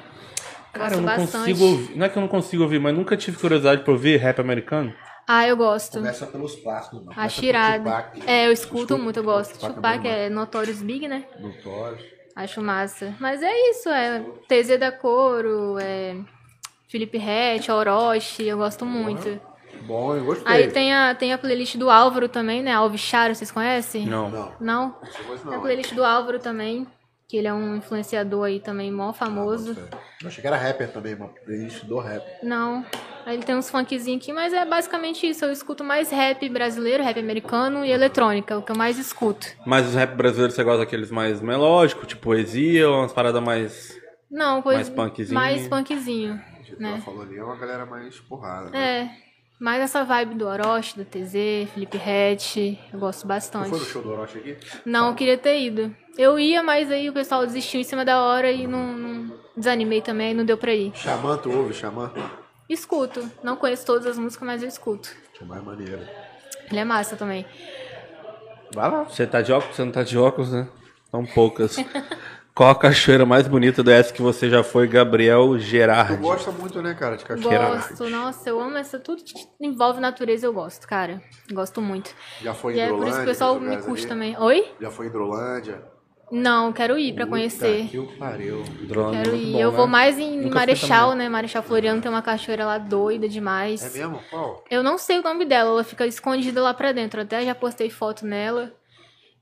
Eu 0.74 0.80
Cara, 0.80 0.94
eu 0.94 0.98
gosto 0.98 1.00
não 1.00 1.06
bastante. 1.06 1.32
consigo 1.54 1.64
ouvir. 1.64 1.96
Não 1.96 2.06
é 2.06 2.08
que 2.10 2.16
eu 2.18 2.20
não 2.20 2.28
consigo 2.28 2.62
ouvir, 2.62 2.78
mas 2.78 2.94
nunca 2.94 3.16
tive 3.16 3.36
curiosidade 3.38 3.82
pra 3.82 3.92
ouvir 3.92 4.16
rap 4.18 4.38
americano. 4.40 4.92
Ah, 5.32 5.46
eu 5.46 5.56
gosto. 5.56 5.98
Começa 5.98 6.26
pelos 6.26 6.56
pelo 6.56 7.46
irado. 7.46 7.84
Tupac, 7.84 8.22
É, 8.26 8.48
eu 8.48 8.52
escuto 8.52 8.98
muito, 8.98 9.18
eu 9.18 9.22
gosto. 9.22 9.52
Tupac 9.54 9.70
é 9.70 9.74
Tupac 9.74 10.08
é 10.08 10.28
Notorious 10.28 10.82
Big, 10.82 11.06
né? 11.06 11.24
Notório. 11.38 11.98
Acho 12.34 12.60
massa. 12.60 13.14
Mas 13.20 13.40
é 13.40 13.70
isso, 13.70 13.88
é 13.90 14.24
TZ 14.48 14.76
da 14.80 14.90
Coro, 14.90 15.78
é 15.78 16.16
Felipe 16.88 17.16
Rett, 17.16 17.70
Orochi, 17.70 18.44
eu 18.48 18.58
gosto 18.58 18.84
muito. 18.84 19.40
Bom, 19.82 20.16
eu 20.16 20.24
gostei. 20.24 20.52
Aí 20.52 20.68
tem 20.68 20.92
a, 20.92 21.14
tem 21.14 21.32
a 21.32 21.38
playlist 21.38 21.76
do 21.76 21.88
Álvaro 21.88 22.28
também, 22.28 22.60
né? 22.60 22.72
Alvicharo, 22.72 23.32
vocês 23.32 23.52
conhecem? 23.52 24.06
Não. 24.06 24.28
Não, 24.30 24.52
Não? 24.60 24.96
isso 25.04 25.42
Tem 25.44 25.52
a 25.52 25.56
não. 25.56 25.60
playlist 25.62 25.94
do 25.94 26.04
Álvaro 26.04 26.40
também, 26.40 26.88
que 27.30 27.36
ele 27.36 27.46
é 27.46 27.54
um 27.54 27.76
influenciador 27.76 28.46
aí 28.46 28.58
também, 28.58 28.90
mó 28.90 29.12
famoso. 29.12 29.76
Eu 30.20 30.26
achei 30.26 30.40
que 30.40 30.46
era 30.48 30.56
rapper 30.56 30.90
também, 30.90 31.14
uma 31.14 31.28
playlist 31.28 31.84
do 31.84 32.00
rap. 32.00 32.24
Não. 32.42 32.84
Aí 33.24 33.36
ele 33.36 33.44
tem 33.44 33.54
uns 33.54 33.70
funkzinhos 33.70 34.20
aqui, 34.20 34.32
mas 34.32 34.52
é 34.52 34.64
basicamente 34.64 35.28
isso. 35.28 35.44
Eu 35.44 35.52
escuto 35.52 35.84
mais 35.84 36.10
rap 36.10 36.48
brasileiro, 36.48 37.04
rap 37.04 37.20
americano 37.20 37.84
e 37.84 37.92
eletrônica, 37.92 38.58
o 38.58 38.62
que 38.62 38.72
eu 38.72 38.76
mais 38.76 38.98
escuto. 38.98 39.46
Mas 39.64 39.86
os 39.86 39.94
rap 39.94 40.16
brasileiros 40.16 40.56
você 40.56 40.64
gosta 40.64 40.80
daqueles 40.80 41.12
mais 41.12 41.40
melódicos, 41.40 42.08
tipo 42.08 42.20
poesia, 42.20 42.90
ou 42.90 42.98
umas 42.98 43.12
paradas 43.12 43.40
mais. 43.40 43.96
Não, 44.28 44.60
coisa 44.60 44.78
Mais 44.78 44.88
punkzinho. 44.88 45.34
Mais 45.34 45.68
punkzinho, 45.68 46.40
né? 46.80 47.00
falou 47.04 47.22
ali 47.22 47.38
é 47.38 47.44
uma 47.44 47.56
galera 47.56 47.86
mais 47.86 48.18
porrada. 48.18 48.70
Né? 48.70 49.02
É, 49.02 49.10
mais 49.60 49.82
essa 49.82 50.02
vibe 50.04 50.34
do 50.36 50.46
Orochi, 50.46 50.96
do 50.96 51.04
TZ, 51.04 51.70
Felipe 51.74 51.98
Rett, 51.98 52.78
eu 52.92 52.98
gosto 52.98 53.20
Você 53.20 53.26
bastante. 53.26 53.68
foi 53.68 53.78
no 53.78 53.84
show 53.84 54.02
do 54.02 54.10
Orochi 54.10 54.38
aqui? 54.38 54.56
Não, 54.86 55.08
eu 55.08 55.14
queria 55.14 55.36
ter 55.36 55.60
ido. 55.60 55.94
Eu 56.16 56.38
ia, 56.38 56.62
mas 56.62 56.90
aí 56.90 57.08
o 57.08 57.12
pessoal 57.12 57.44
desistiu 57.46 57.80
em 57.80 57.84
cima 57.84 58.04
da 58.04 58.22
hora 58.22 58.50
e 58.50 58.66
não, 58.66 58.92
não- 58.96 59.38
desanimei 59.56 60.00
também, 60.00 60.32
não 60.34 60.44
deu 60.44 60.56
pra 60.56 60.74
ir. 60.74 60.92
Xamã, 60.96 61.36
tu 61.36 61.50
ouve 61.50 61.74
Xamã? 61.74 62.10
Escuto, 62.68 63.28
não 63.42 63.56
conheço 63.56 63.84
todas 63.84 64.06
as 64.06 64.16
músicas, 64.18 64.46
mas 64.46 64.62
eu 64.62 64.68
escuto. 64.68 65.10
Xamã 65.38 65.58
é 65.58 65.60
maneiro. 65.60 66.00
Ele 66.70 66.80
é 66.80 66.84
massa 66.84 67.16
também. 67.16 67.44
Vai 68.74 68.90
lá. 68.90 69.02
Você 69.04 69.26
tá 69.26 69.42
de 69.42 69.52
óculos? 69.52 69.76
Você 69.76 69.84
não 69.84 69.92
tá 69.92 70.02
de 70.02 70.16
óculos, 70.16 70.52
né? 70.52 70.68
São 71.10 71.26
poucas. 71.26 71.76
Qual 72.60 72.72
a 72.72 72.74
cachoeira 72.74 73.24
mais 73.24 73.48
bonita 73.48 73.82
dessa 73.82 74.12
que 74.12 74.20
você 74.20 74.50
já 74.50 74.62
foi, 74.62 74.86
Gabriel 74.86 75.52
Tu 75.52 75.60
Gerardi? 75.60 76.16
gosta 76.18 76.50
muito, 76.52 76.82
né, 76.82 76.92
cara, 76.92 77.16
de 77.16 77.24
cachoeira? 77.24 77.68
Gosto, 77.70 78.10
nossa, 78.10 78.50
eu 78.50 78.60
amo 78.60 78.76
essa. 78.76 78.98
Tudo 78.98 79.24
que 79.24 79.32
envolve 79.58 79.98
natureza 79.98 80.46
eu 80.46 80.52
gosto, 80.52 80.86
cara. 80.86 81.22
Gosto 81.50 81.80
muito. 81.80 82.14
Já 82.42 82.52
foi 82.52 82.74
em 82.74 82.76
E 82.76 82.80
é 82.80 82.88
por 82.88 82.96
Hidrolândia? 82.96 83.08
isso 83.12 83.18
que 83.20 83.24
o 83.24 83.30
pessoal 83.30 83.58
me 83.58 83.76
curte 83.78 84.00
ali? 84.02 84.08
também. 84.08 84.36
Oi? 84.38 84.74
Já 84.78 84.90
foi 84.90 85.06
em 85.06 85.08
Hidrolândia? 85.08 85.82
Não, 86.30 86.70
quero 86.70 86.98
ir 86.98 87.14
pra 87.14 87.26
conhecer. 87.26 87.88
Que 87.88 87.98
o 87.98 88.06
pariu. 88.18 88.62
Drone, 88.82 89.16
Quero 89.16 89.30
muito 89.30 89.42
ir. 89.42 89.52
bom, 89.54 89.58
eu 89.58 89.70
né? 89.70 89.76
vou 89.78 89.86
mais 89.86 90.18
em 90.18 90.40
Nunca 90.42 90.56
Marechal, 90.56 91.14
né? 91.14 91.30
Marechal 91.30 91.62
Floriano 91.62 92.02
tem 92.02 92.10
uma 92.10 92.20
cachoeira 92.20 92.66
lá 92.66 92.76
doida 92.76 93.26
demais. 93.26 93.82
É 93.96 93.98
mesmo? 94.00 94.20
Qual? 94.28 94.62
Eu 94.70 94.82
não 94.82 94.98
sei 94.98 95.18
o 95.18 95.22
nome 95.22 95.46
dela, 95.46 95.70
ela 95.70 95.82
fica 95.82 96.06
escondida 96.06 96.60
lá 96.60 96.74
pra 96.74 96.92
dentro. 96.92 97.22
Até 97.22 97.42
já 97.42 97.54
postei 97.54 97.88
foto 97.88 98.26
nela. 98.26 98.70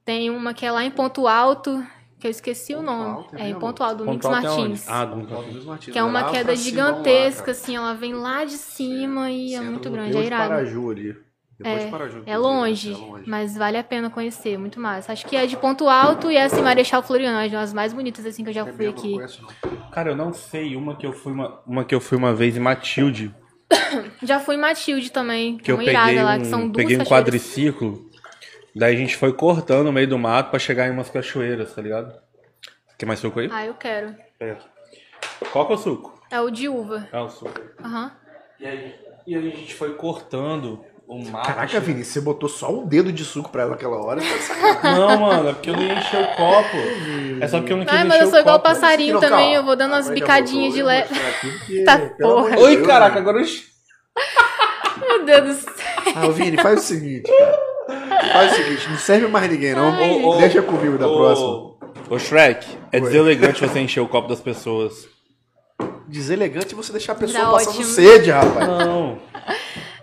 Tem 0.04 0.30
uma 0.30 0.54
que 0.54 0.64
é 0.64 0.70
lá 0.70 0.84
em 0.84 0.90
Ponto 0.92 1.26
Alto, 1.26 1.84
que 2.18 2.26
eu 2.26 2.30
esqueci 2.30 2.74
o 2.74 2.82
nome. 2.82 3.10
Alto, 3.10 3.36
é 3.36 3.42
é, 3.42 3.50
em? 3.50 3.54
Ponto 3.54 3.82
Alto, 3.82 4.04
é 4.04 4.08
onde? 4.08 4.26
Martins. 4.26 4.88
Ah, 4.88 5.06
Qual 5.06 5.44
Martins. 5.64 5.92
que 5.92 5.98
é 5.98 6.02
uma 6.02 6.22
Lá 6.22 6.30
queda 6.30 6.54
gigantesca, 6.56 7.46
lá, 7.46 7.50
assim, 7.52 7.76
ela 7.76 7.94
vem 7.94 8.14
lá 8.14 8.44
de 8.44 8.52
cima 8.58 9.30
e 9.30 9.54
é 9.54 9.60
muito 9.60 9.90
grande, 9.90 10.16
é 10.16 10.20
de 10.20 10.26
irado. 10.26 10.48
Paraju 10.48 10.90
ali. 10.90 11.16
Depois 11.60 11.84
de 11.84 11.90
Paraju, 11.90 12.22
É 12.24 12.38
longe, 12.38 12.92
é 12.92 12.96
longe. 12.96 13.24
mas 13.26 13.56
vale 13.56 13.76
a 13.76 13.82
pena 13.82 14.08
conhecer, 14.08 14.56
muito 14.56 14.78
massa. 14.78 15.10
Acho 15.10 15.26
que 15.26 15.34
é 15.36 15.44
de 15.44 15.56
Ponto 15.56 15.88
Alto 15.88 16.30
e 16.30 16.36
essa 16.36 16.60
em 16.60 16.62
Marechal 16.62 17.02
Floriano, 17.02 17.36
as 17.36 17.50
duas 17.50 17.72
mais 17.72 17.92
bonitas 17.92 18.24
assim 18.24 18.44
que 18.44 18.50
eu 18.50 18.54
já 18.54 18.60
É 18.60 18.72
fui 18.72 18.86
mesmo, 18.86 18.98
aqui. 19.00 19.12
conheço. 19.14 19.46
Cara, 19.90 20.10
eu 20.12 20.16
não 20.16 20.32
sei 20.32 20.76
uma 20.76 20.94
que 20.94 21.04
eu 21.04 21.12
fui 21.12 21.32
uma, 21.32 21.60
uma 21.66 21.84
que 21.84 21.92
eu 21.92 22.00
fui 22.00 22.16
uma 22.16 22.32
vez 22.32 22.56
em 22.56 22.60
Matilde, 22.60 23.34
Já 24.22 24.38
fui 24.40 24.54
em 24.54 24.58
Matilde 24.58 25.10
também, 25.10 25.58
que 25.58 25.70
eu 25.70 25.74
uma 25.76 25.84
peguei 25.84 25.94
irada 26.14 26.24
lá, 26.24 26.38
que 26.38 26.44
são 26.46 26.60
um, 26.62 26.68
duas 26.68 26.76
peguei 26.76 26.96
um 26.96 27.04
quadriciclo, 27.04 28.07
daí 28.78 28.94
a 28.94 28.98
gente 28.98 29.16
foi 29.16 29.32
cortando 29.32 29.84
no 29.86 29.92
meio 29.92 30.08
do 30.08 30.18
mato 30.18 30.50
pra 30.50 30.58
chegar 30.58 30.86
em 30.88 30.90
umas 30.90 31.10
cachoeiras, 31.10 31.74
tá 31.74 31.82
ligado? 31.82 32.14
Quer 32.96 33.06
mais 33.06 33.20
suco 33.20 33.40
aí? 33.40 33.48
Ah, 33.52 33.66
eu 33.66 33.74
quero. 33.74 34.14
É. 34.40 34.56
Qual 35.52 35.66
que 35.66 35.72
é 35.72 35.76
o 35.76 35.78
suco? 35.78 36.20
É 36.30 36.40
o 36.40 36.50
de 36.50 36.68
uva. 36.68 37.08
É 37.12 37.18
o 37.20 37.28
suco. 37.28 37.60
Aham. 37.84 38.12
E 38.60 38.66
aí, 38.66 38.94
e 39.26 39.34
aí 39.36 39.48
a 39.52 39.56
gente 39.56 39.74
foi 39.74 39.94
cortando 39.94 40.84
o 41.06 41.18
mato. 41.30 41.46
Caraca, 41.46 41.80
Vini, 41.80 42.04
você 42.04 42.20
botou 42.20 42.48
só 42.48 42.70
um 42.72 42.86
dedo 42.86 43.12
de 43.12 43.24
suco 43.24 43.50
pra 43.50 43.62
ela 43.62 43.70
naquela 43.72 43.96
hora. 43.96 44.20
Tá. 44.20 44.94
Não, 44.94 45.20
mano, 45.20 45.48
é 45.48 45.52
porque 45.54 45.70
eu 45.70 45.74
não 45.76 45.82
ia 45.82 45.94
encher 45.94 46.20
o 46.22 46.26
copo. 46.36 46.76
É 47.40 47.46
só 47.48 47.58
porque 47.58 47.72
eu 47.72 47.76
não 47.78 47.84
quis 47.84 47.94
Ai, 47.94 48.00
encher 48.00 48.08
mas 48.08 48.20
eu 48.20 48.26
o 48.26 48.30
sou 48.30 48.40
igual 48.40 48.58
copo. 48.58 48.68
passarinho 48.68 49.14
Não, 49.14 49.20
também, 49.20 49.38
calma. 49.38 49.54
eu 49.54 49.64
vou 49.64 49.76
dando 49.76 49.92
umas 49.92 50.10
bicadinhas 50.10 50.74
de 50.74 50.82
leve. 50.82 51.14
Tá 51.86 51.98
porra. 52.20 52.58
Oi, 52.58 52.76
Deus, 52.76 52.86
caraca, 52.86 53.14
né? 53.14 53.20
agora 53.20 53.40
eu... 53.40 53.46
Meu 55.06 55.24
Deus 55.24 55.44
do 55.46 55.54
céu. 55.54 55.74
Ah, 56.16 56.28
Vini, 56.28 56.56
faz 56.58 56.80
o 56.80 56.82
seguinte, 56.82 57.30
cara. 57.38 57.58
Faz 58.32 58.52
o 58.52 58.54
seguinte, 58.56 58.88
não 58.90 58.96
serve 58.98 59.26
mais 59.28 59.50
ninguém, 59.50 59.74
não. 59.74 59.98
Ô, 60.24 60.34
ô, 60.34 60.36
Deixa 60.38 60.60
comigo 60.62 60.98
da 60.98 61.08
ô, 61.08 61.16
próxima. 61.16 61.92
Ô, 62.10 62.18
Shrek, 62.18 62.66
é 62.92 62.96
Oi. 62.98 63.02
deselegante 63.02 63.60
você 63.66 63.80
encher 63.80 64.00
o 64.00 64.08
copo 64.08 64.28
das 64.28 64.40
pessoas. 64.40 65.08
Deselegante 66.06 66.74
você 66.74 66.92
deixar 66.92 67.12
a 67.12 67.16
pessoa 67.16 67.44
Tá 67.44 67.50
passando 67.52 67.70
ótimo. 67.70 67.84
sede, 67.84 68.30
rapaz. 68.30 68.66
Não. 68.68 69.18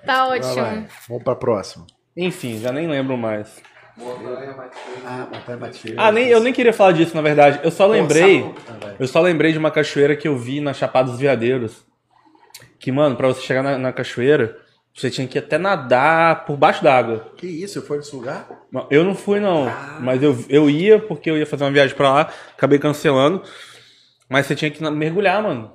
Tá 0.06 0.28
Vai, 0.28 0.40
ótimo. 0.40 0.56
vai. 0.56 0.88
Vamos 1.10 1.24
pra 1.24 1.36
próxima. 1.36 1.86
Enfim, 2.16 2.60
já 2.60 2.72
nem 2.72 2.88
lembro 2.88 3.18
mais. 3.18 3.62
Ah, 5.06 5.28
Montanha 5.32 5.58
Matilde. 5.58 5.96
Ah, 5.98 6.12
nem, 6.12 6.28
eu 6.28 6.40
nem 6.42 6.52
queria 6.54 6.74
falar 6.74 6.92
disso, 6.92 7.16
na 7.16 7.22
verdade. 7.22 7.60
Eu 7.64 7.72
só 7.72 7.88
lembrei. 7.88 8.42
vai. 8.82 8.96
Eu 9.00 9.08
só 9.08 9.22
lembrei 9.22 9.52
de 9.52 9.58
uma 9.58 9.72
cachoeira 9.72 10.16
que 10.16 10.28
eu 10.28 10.38
vi 10.38 10.60
na 10.62 10.74
Chapada 10.74 11.10
dos 11.10 11.20
Veadeiros. 11.20 11.86
Que, 12.80 12.92
mano, 12.92 13.16
pra 13.16 13.28
você 13.30 13.42
chegar 13.42 13.64
na, 13.64 13.78
na 13.78 13.92
cachoeira, 13.94 14.58
você 14.96 15.10
tinha 15.10 15.28
que 15.28 15.38
até 15.38 15.58
nadar 15.58 16.46
por 16.46 16.56
baixo 16.56 16.82
d'água. 16.84 17.34
Que 17.36 17.46
isso, 17.48 17.82
foi 17.82 17.98
nesse 17.98 18.16
lugar? 18.16 18.48
Eu 18.90 19.04
não 19.04 19.14
fui, 19.14 19.40
não. 19.42 19.66
Mas 20.00 20.24
eu, 20.24 20.38
eu 20.48 20.70
ia, 20.70 20.98
porque 21.00 21.30
eu 21.30 21.38
ia 21.38 21.46
fazer 21.46 21.66
uma 21.66 21.72
viagem 21.72 21.96
pra 21.96 22.12
lá, 22.14 22.30
acabei 22.58 22.80
cancelando. 22.80 23.44
Mas 24.30 24.46
você 24.46 24.56
tinha 24.56 24.72
que 24.72 24.82
mergulhar, 24.90 25.44
mano. 25.44 25.74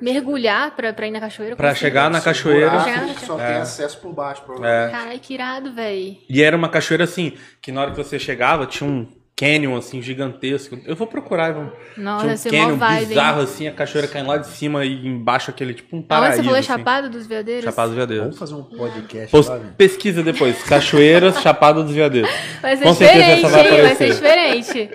Mergulhar 0.00 0.74
pra, 0.74 0.92
pra 0.92 1.06
ir 1.06 1.10
na 1.10 1.20
cachoeira? 1.20 1.54
Pra 1.54 1.68
Como 1.68 1.78
chegar 1.78 2.10
na 2.10 2.20
cachoeira. 2.20 2.70
buraco 2.70 3.20
Só 3.26 3.36
tem 3.36 3.46
acesso 3.56 3.98
por 4.00 4.12
baixo, 4.12 4.42
É. 4.42 4.44
provavelmente. 4.44 4.90
Caralho, 4.92 5.20
que 5.20 5.34
irado, 5.34 5.72
véi. 5.72 6.18
E 6.28 6.42
era 6.42 6.56
uma 6.56 6.68
cachoeira 6.68 7.04
assim, 7.04 7.34
que 7.60 7.70
na 7.70 7.82
hora 7.82 7.90
que 7.92 7.96
você 7.96 8.18
chegava, 8.18 8.66
tinha 8.66 8.88
um 8.88 9.06
canyon 9.36 9.76
assim 9.76 10.00
gigantesco. 10.00 10.78
Eu 10.86 10.94
vou 10.94 11.06
procurar, 11.06 11.52
vamos. 11.52 11.72
Nossa, 11.96 12.48
tinha 12.48 12.62
um 12.62 12.66
canyon 12.66 12.76
vibe, 12.78 13.06
bizarro 13.06 13.38
hein? 13.38 13.44
assim, 13.44 13.66
a 13.68 13.72
cachoeira 13.72 14.06
caindo 14.08 14.28
lá 14.28 14.36
de 14.36 14.46
cima 14.46 14.84
e 14.84 15.06
embaixo 15.06 15.50
aquele 15.50 15.74
tipo 15.74 15.96
um 15.96 16.02
paraíso. 16.02 16.36
você 16.36 16.42
falou? 16.42 16.56
É 16.56 16.58
assim. 16.60 16.68
Chapada 16.68 17.08
dos 17.08 17.26
Veadeiros? 17.26 17.64
Chapada 17.64 17.88
dos 17.88 17.96
Veadeiros. 17.96 18.24
Vamos 18.26 18.38
fazer 18.38 18.54
um 18.54 18.62
podcast 18.64 19.30
Pos- 19.30 19.48
lá, 19.48 19.58
Vini? 19.58 19.72
pesquisa 19.76 20.22
depois, 20.22 20.62
cachoeiras, 20.62 21.38
Chapada 21.42 21.82
dos 21.82 21.92
Veadeiros. 21.92 22.30
Vai 22.62 22.76
ser 22.76 22.84
Com 22.84 22.92
diferente, 22.92 23.42
vai 23.48 23.74
hein? 23.74 23.82
Vai 23.82 23.94
ser 23.96 24.12
diferente. 24.12 24.90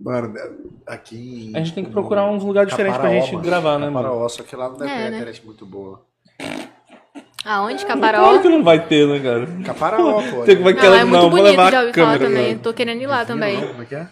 Mano, 0.00 0.32
aqui... 0.86 1.52
A 1.54 1.58
gente 1.58 1.74
tem 1.74 1.84
que 1.84 1.90
procurar 1.90 2.24
uns 2.30 2.42
lugares 2.44 2.70
diferentes 2.70 2.98
pra 2.98 3.10
gente 3.10 3.36
gravar, 3.38 3.78
né, 3.78 3.90
mano? 3.90 4.08
Caparaó, 4.08 4.28
só 4.28 4.42
que 4.42 4.54
lá 4.56 4.68
não 4.68 4.76
deve 4.76 4.90
É, 4.90 4.94
ter 4.96 5.02
né? 5.02 5.16
internet 5.16 5.42
muito 5.44 5.66
boa. 5.66 6.07
Aonde? 7.44 7.84
Claro 7.86 8.00
Caparó? 8.00 8.38
que 8.40 8.48
não 8.48 8.62
vai 8.64 8.86
ter, 8.86 9.06
né, 9.06 9.20
cara? 9.20 9.46
Caparaó, 9.64 10.22
pô. 10.22 10.42
Tem 10.44 10.56
que 10.56 10.62
vai 10.62 10.72
Não, 10.74 10.80
querer- 10.80 10.96
é 10.96 11.04
muito 11.04 11.12
não, 11.12 11.20
vou 11.22 11.30
bonito, 11.30 11.44
levar 11.50 11.70
já 11.72 11.78
a 11.78 11.82
ouvi 11.82 11.92
falar 11.94 12.18
câmera. 12.18 12.30
também. 12.30 12.58
Tô 12.58 12.74
querendo 12.74 13.00
ir 13.02 13.06
lá 13.06 13.24
também. 13.24 13.60
Não, 13.60 13.68
como 13.68 13.82
é 13.82 13.86
que 13.86 13.94
é? 13.94 14.08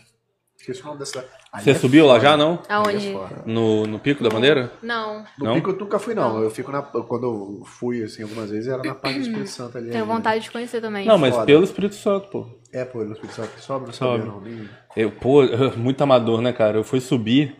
Esqueci 0.59 0.83
o 0.83 0.87
nome 0.87 0.99
dessa 0.99 1.25
Você 1.59 1.71
é 1.71 1.75
subiu 1.75 2.07
lá 2.07 2.15
foda. 2.15 2.27
já, 2.29 2.37
não? 2.37 2.59
Aonde? 2.69 3.09
É. 3.15 3.29
No, 3.45 3.87
no 3.87 3.99
Pico 4.01 4.25
da 4.25 4.29
Bandeira? 4.31 4.73
Não. 4.83 5.25
No 5.39 5.45
Não? 5.47 5.55
pico 5.55 5.71
eu 5.71 5.77
nunca 5.77 5.99
fui, 5.99 6.13
não. 6.15 6.43
Eu 6.43 6.51
fico 6.51 6.73
na. 6.73 6.83
Quando 6.83 7.25
eu 7.25 7.65
fui, 7.67 8.03
assim, 8.03 8.23
algumas 8.25 8.51
vezes, 8.51 8.67
era 8.67 8.83
na 8.83 8.95
parte 8.95 9.19
do 9.19 9.23
Espírito 9.23 9.51
Santo 9.51 9.79
ali. 9.79 9.91
Tenho 9.91 10.07
vontade 10.07 10.43
de 10.43 10.51
conhecer 10.51 10.81
também. 10.81 11.07
Não, 11.07 11.19
mas 11.19 11.35
foda. 11.35 11.47
pelo 11.47 11.63
Espírito 11.63 11.95
Santo, 11.95 12.29
pô. 12.31 12.47
É, 12.73 12.85
pô, 12.85 13.05
no 13.05 13.13
Espírito 13.13 13.35
Santo. 13.37 13.51
Sobe, 13.61 13.87
não 13.87 13.93
Sobe. 13.93 14.29
Nem... 14.45 14.69
Eu, 14.97 15.11
pô, 15.13 15.43
muito 15.77 16.01
amador, 16.03 16.41
né, 16.41 16.53
cara? 16.53 16.79
Eu 16.79 16.85
fui 16.85 17.01
subir. 17.01 17.55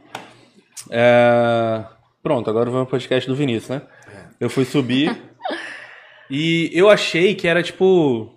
é, 0.91 1.85
Pronto, 2.23 2.51
agora 2.51 2.69
vamos 2.71 2.89
pro 2.89 2.93
podcast 2.93 3.29
do 3.29 3.37
Vinícius, 3.37 3.69
né? 3.71 3.83
Eu 4.41 4.51
fui 4.51 4.65
subir 4.65 5.17
e 6.31 6.71
eu 6.73 6.89
achei 6.89 7.35
que 7.35 7.47
era 7.49 7.63
tipo. 7.63 8.33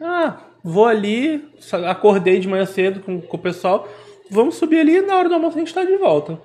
Ah, 0.00 0.36
vou 0.62 0.86
ali, 0.86 1.48
acordei 1.88 2.38
de 2.40 2.48
manhã 2.48 2.64
cedo 2.66 3.00
com, 3.00 3.20
com 3.20 3.36
o 3.36 3.40
pessoal, 3.40 3.88
vamos 4.30 4.56
subir 4.56 4.80
ali 4.80 4.96
e 4.96 5.02
na 5.02 5.16
hora 5.16 5.28
do 5.28 5.34
almoço 5.34 5.56
a 5.56 5.60
gente 5.60 5.74
tá 5.74 5.84
de 5.84 5.96
volta. 5.96 6.38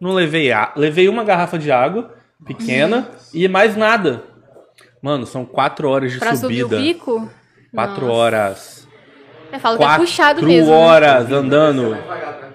Não 0.00 0.12
levei 0.12 0.52
a... 0.52 0.72
levei 0.76 1.08
uma 1.08 1.24
garrafa 1.24 1.58
de 1.58 1.70
água 1.72 2.12
pequena 2.44 3.08
e 3.32 3.48
mais 3.48 3.76
nada. 3.76 4.24
Mano, 5.00 5.24
são 5.26 5.44
quatro 5.44 5.88
horas 5.88 6.12
de 6.12 6.18
Pra 6.18 6.34
subir 6.34 6.64
o 6.64 6.68
subida. 6.68 6.82
pico? 6.82 7.30
Quatro 7.72 8.06
Nossa. 8.06 8.18
horas. 8.18 8.88
É, 9.52 9.58
falo 9.58 9.76
que 9.78 9.84
é 9.84 9.86
Quatro 9.86 10.04
puxado 10.04 10.42
mesmo. 10.46 10.70
né? 10.70 10.76
horas 10.76 11.30
andando. 11.30 11.96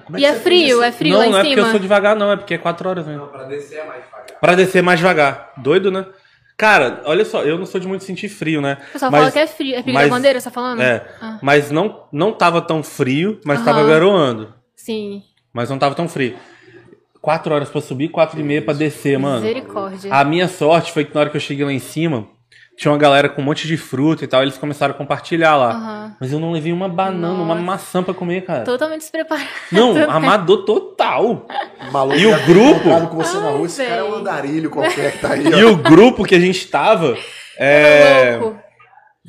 Como 0.06 0.20
E 0.20 0.26
é 0.26 0.34
frio, 0.34 0.84
é 0.84 0.92
frio 0.92 1.14
não, 1.14 1.20
lá 1.20 1.26
em 1.28 1.32
não 1.32 1.38
é 1.40 1.44
porque 1.44 1.60
eu 1.60 1.66
sou 1.68 1.80
devagar, 1.80 2.16
não. 2.16 2.32
É 2.32 2.36
porque 2.36 2.54
é 2.56 2.58
quatro 2.58 2.90
horas 2.90 3.08
mesmo. 3.08 3.28
Pra 3.28 3.44
descer 3.44 3.80
é 3.80 3.86
mais 3.86 4.04
devagar. 4.04 4.40
Pra 4.42 4.56
descer 4.56 4.84
mais 4.84 5.00
devagar. 5.00 5.54
Doido, 5.58 5.90
né? 5.92 6.06
Cara, 6.62 7.02
olha 7.06 7.26
só, 7.26 7.42
eu 7.42 7.58
não 7.58 7.66
sou 7.66 7.82
de 7.82 7.88
muito 7.88 8.04
sentir 8.04 8.30
frio, 8.30 8.62
né? 8.62 8.78
O 8.90 8.94
pessoal 8.94 9.10
Mas- 9.12 9.20
fala 9.22 9.32
que 9.32 9.40
é 9.40 9.48
frio. 9.48 9.76
É 9.76 9.82
frio 9.82 9.94
mas- 9.96 10.08
da 10.10 10.16
bandeira, 10.16 10.40
você 10.40 10.44
tá 10.46 10.52
falando? 10.52 10.80
É, 10.80 11.04
Ah, 11.20 11.40
mas 11.42 11.72
não, 11.72 12.04
não 12.12 12.32
tava 12.32 12.62
tão 12.62 12.84
frio, 12.84 13.40
mas 13.44 13.58
Aham. 13.58 13.66
tava 13.66 13.84
garoando. 13.88 14.54
sim. 14.76 15.24
Mas 15.52 15.70
não 15.72 15.78
tava 15.80 15.96
tão 15.96 16.08
frio. 16.08 16.36
Quatro 17.20 17.54
horas 17.54 17.68
pra 17.70 17.82
subir, 17.82 18.10
quatro 18.10 18.40
e 18.40 18.44
meia 18.44 18.62
pra 18.62 18.74
descer, 18.76 19.18
mano. 19.20 19.42
Misericórdia. 19.42 20.14
A 20.14 20.24
minha 20.24 20.48
sorte 20.48 20.92
foi 20.92 21.04
que 21.04 21.14
na 21.14 21.22
hora 21.22 21.30
que 21.32 21.36
eu 21.38 21.42
cheguei 21.42 21.66
lá 21.66 21.74
em 21.74 21.80
cima, 21.80 22.28
tinha 22.82 22.92
uma 22.92 22.98
galera 22.98 23.30
com 23.30 23.44
um 23.44 23.46
monte 23.46 23.68
de 23.68 23.78
fruta 23.78 24.24
e 24.24 24.28
tal, 24.28 24.42
eles 24.42 24.58
começaram 24.58 24.92
a 24.96 24.98
compartilhar 24.98 25.56
lá. 25.56 25.70
Aham. 25.70 26.16
Mas 26.20 26.32
eu 26.32 26.40
não 26.40 26.52
levei 26.52 26.74
uma 26.74 26.90
banana, 26.90 27.36
uma 27.36 27.54
Nossa. 27.54 27.62
maçã 27.62 28.02
pra 28.04 28.12
comer, 28.12 28.42
cara. 28.44 28.64
Totalmente 28.64 29.02
despreparado. 29.02 29.48
Não, 29.72 29.96
amador 30.10 30.66
total. 30.66 31.46
Maluco 31.92 32.18
E 32.18 32.26
o 32.26 32.46
grupo? 32.48 33.08
com 33.08 33.18
você 33.18 33.38
na 33.38 33.50
Ai, 33.50 33.54
rua. 33.54 33.66
Esse 33.68 33.86
cara 33.86 34.02
é 34.02 34.04
um 34.04 34.16
andarilho 34.16 34.72
qualquer 34.72 35.12
que 35.12 35.20
tá 35.20 35.34
aí. 35.34 35.44
E 35.54 35.64
ó. 35.64 35.70
o 35.70 35.76
grupo 35.76 36.24
que 36.24 36.34
a 36.34 36.40
gente 36.40 36.68
tava 36.70 37.16
é, 37.56 38.38
Louco. 38.42 38.60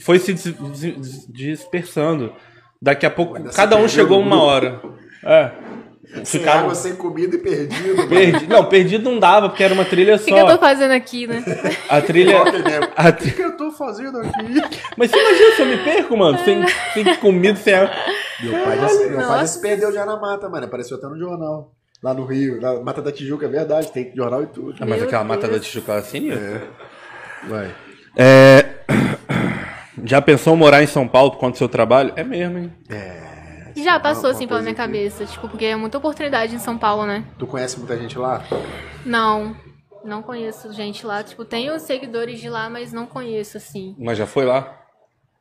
foi 0.01 0.19
se 0.19 0.33
dispersando. 1.29 2.33
Daqui 2.81 3.05
a 3.05 3.11
pouco, 3.11 3.39
cada 3.53 3.77
um 3.77 3.87
chegou 3.87 4.19
uma 4.19 4.43
hora. 4.43 4.81
É. 5.25 5.51
Sem 6.25 6.41
Ficaram 6.41 6.61
água, 6.61 6.75
sem 6.75 6.95
comida 6.95 7.37
e 7.37 7.39
perdido. 7.39 7.97
mano. 7.97 8.09
perdi... 8.09 8.47
Não, 8.47 8.65
perdido 8.67 9.11
não 9.11 9.19
dava, 9.19 9.49
porque 9.49 9.65
era 9.65 9.73
uma 9.73 9.85
trilha 9.85 10.17
O 10.17 10.19
que, 10.19 10.25
que 10.27 10.33
eu 10.33 10.45
tô 10.45 10.53
só. 10.53 10.59
fazendo 10.59 10.91
aqui, 10.93 11.27
né? 11.27 11.43
A 11.89 12.01
trilha. 12.03 12.43
O 12.43 13.13
tri- 13.13 13.31
que 13.33 13.41
eu 13.43 13.57
tô 13.57 13.71
fazendo 13.73 14.19
aqui? 14.19 14.61
Mas 14.97 15.11
você 15.11 15.19
imagina 15.19 15.57
se 15.57 15.63
eu 15.63 15.67
me 15.67 15.77
perco, 15.79 16.17
mano? 16.17 16.39
Sem, 16.45 16.63
sem 16.93 17.17
comida, 17.17 17.57
sem 17.59 17.75
água. 17.75 17.91
Meu 18.43 18.53
pai, 18.63 18.79
já, 18.79 18.89
se- 18.89 19.07
meu 19.09 19.19
pai 19.27 19.39
já 19.41 19.47
se 19.47 19.61
perdeu 19.63 19.93
já 19.93 20.05
na 20.05 20.17
mata, 20.17 20.49
mano. 20.49 20.67
Apareceu 20.67 20.97
até 20.99 21.07
no 21.07 21.19
jornal. 21.19 21.73
Lá 22.03 22.13
no 22.13 22.25
Rio, 22.27 22.61
na 22.61 22.81
Mata 22.81 23.01
da 23.01 23.13
Tijuca, 23.13 23.47
é 23.47 23.49
verdade. 23.49 23.93
Tem 23.93 24.13
jornal 24.15 24.43
e 24.43 24.47
tudo. 24.47 24.75
Ah, 24.81 24.85
mas 24.87 24.99
Meu 24.99 25.07
aquela 25.07 25.23
mata 25.25 25.43
da 25.47 25.53
Deus. 25.55 25.65
Tijuca 25.67 25.95
assim, 25.95 26.31
Vai. 27.49 27.71
É. 28.19 28.65
Já 30.05 30.21
pensou 30.21 30.57
morar 30.57 30.83
em 30.83 30.87
São 30.87 31.07
Paulo 31.07 31.31
por 31.31 31.39
conta 31.39 31.53
do 31.53 31.59
seu 31.59 31.69
trabalho? 31.69 32.13
É 32.17 32.25
mesmo, 32.25 32.59
hein? 32.59 32.73
Já 33.83 33.99
passou 34.01 34.31
assim 34.31 34.47
pela 34.47 34.61
minha 34.61 34.75
que- 34.75 34.81
cabeça, 34.81 35.25
tipo, 35.27 35.49
porque 35.49 35.65
é 35.67 35.77
muita 35.77 35.99
oportunidade 35.99 36.55
em 36.55 36.59
São 36.59 36.77
Paulo, 36.79 37.05
né? 37.07 37.25
Tu 37.39 37.47
conhece 37.47 37.79
muita 37.79 37.97
gente 37.99 38.19
lá? 38.19 38.45
Não, 39.05 39.57
não 40.05 40.23
conheço 40.23 40.73
gente 40.73 41.07
lá. 41.07 41.23
Tipo, 41.23 41.45
tenho 41.45 41.79
seguidores 41.79 42.41
de 42.41 42.49
lá, 42.49 42.69
mas 42.71 42.93
não 42.93 43.07
conheço, 43.07 43.57
assim. 43.57 43.95
Mas 43.99 44.19
já 44.19 44.27
foi 44.27 44.45
lá? 44.45 44.79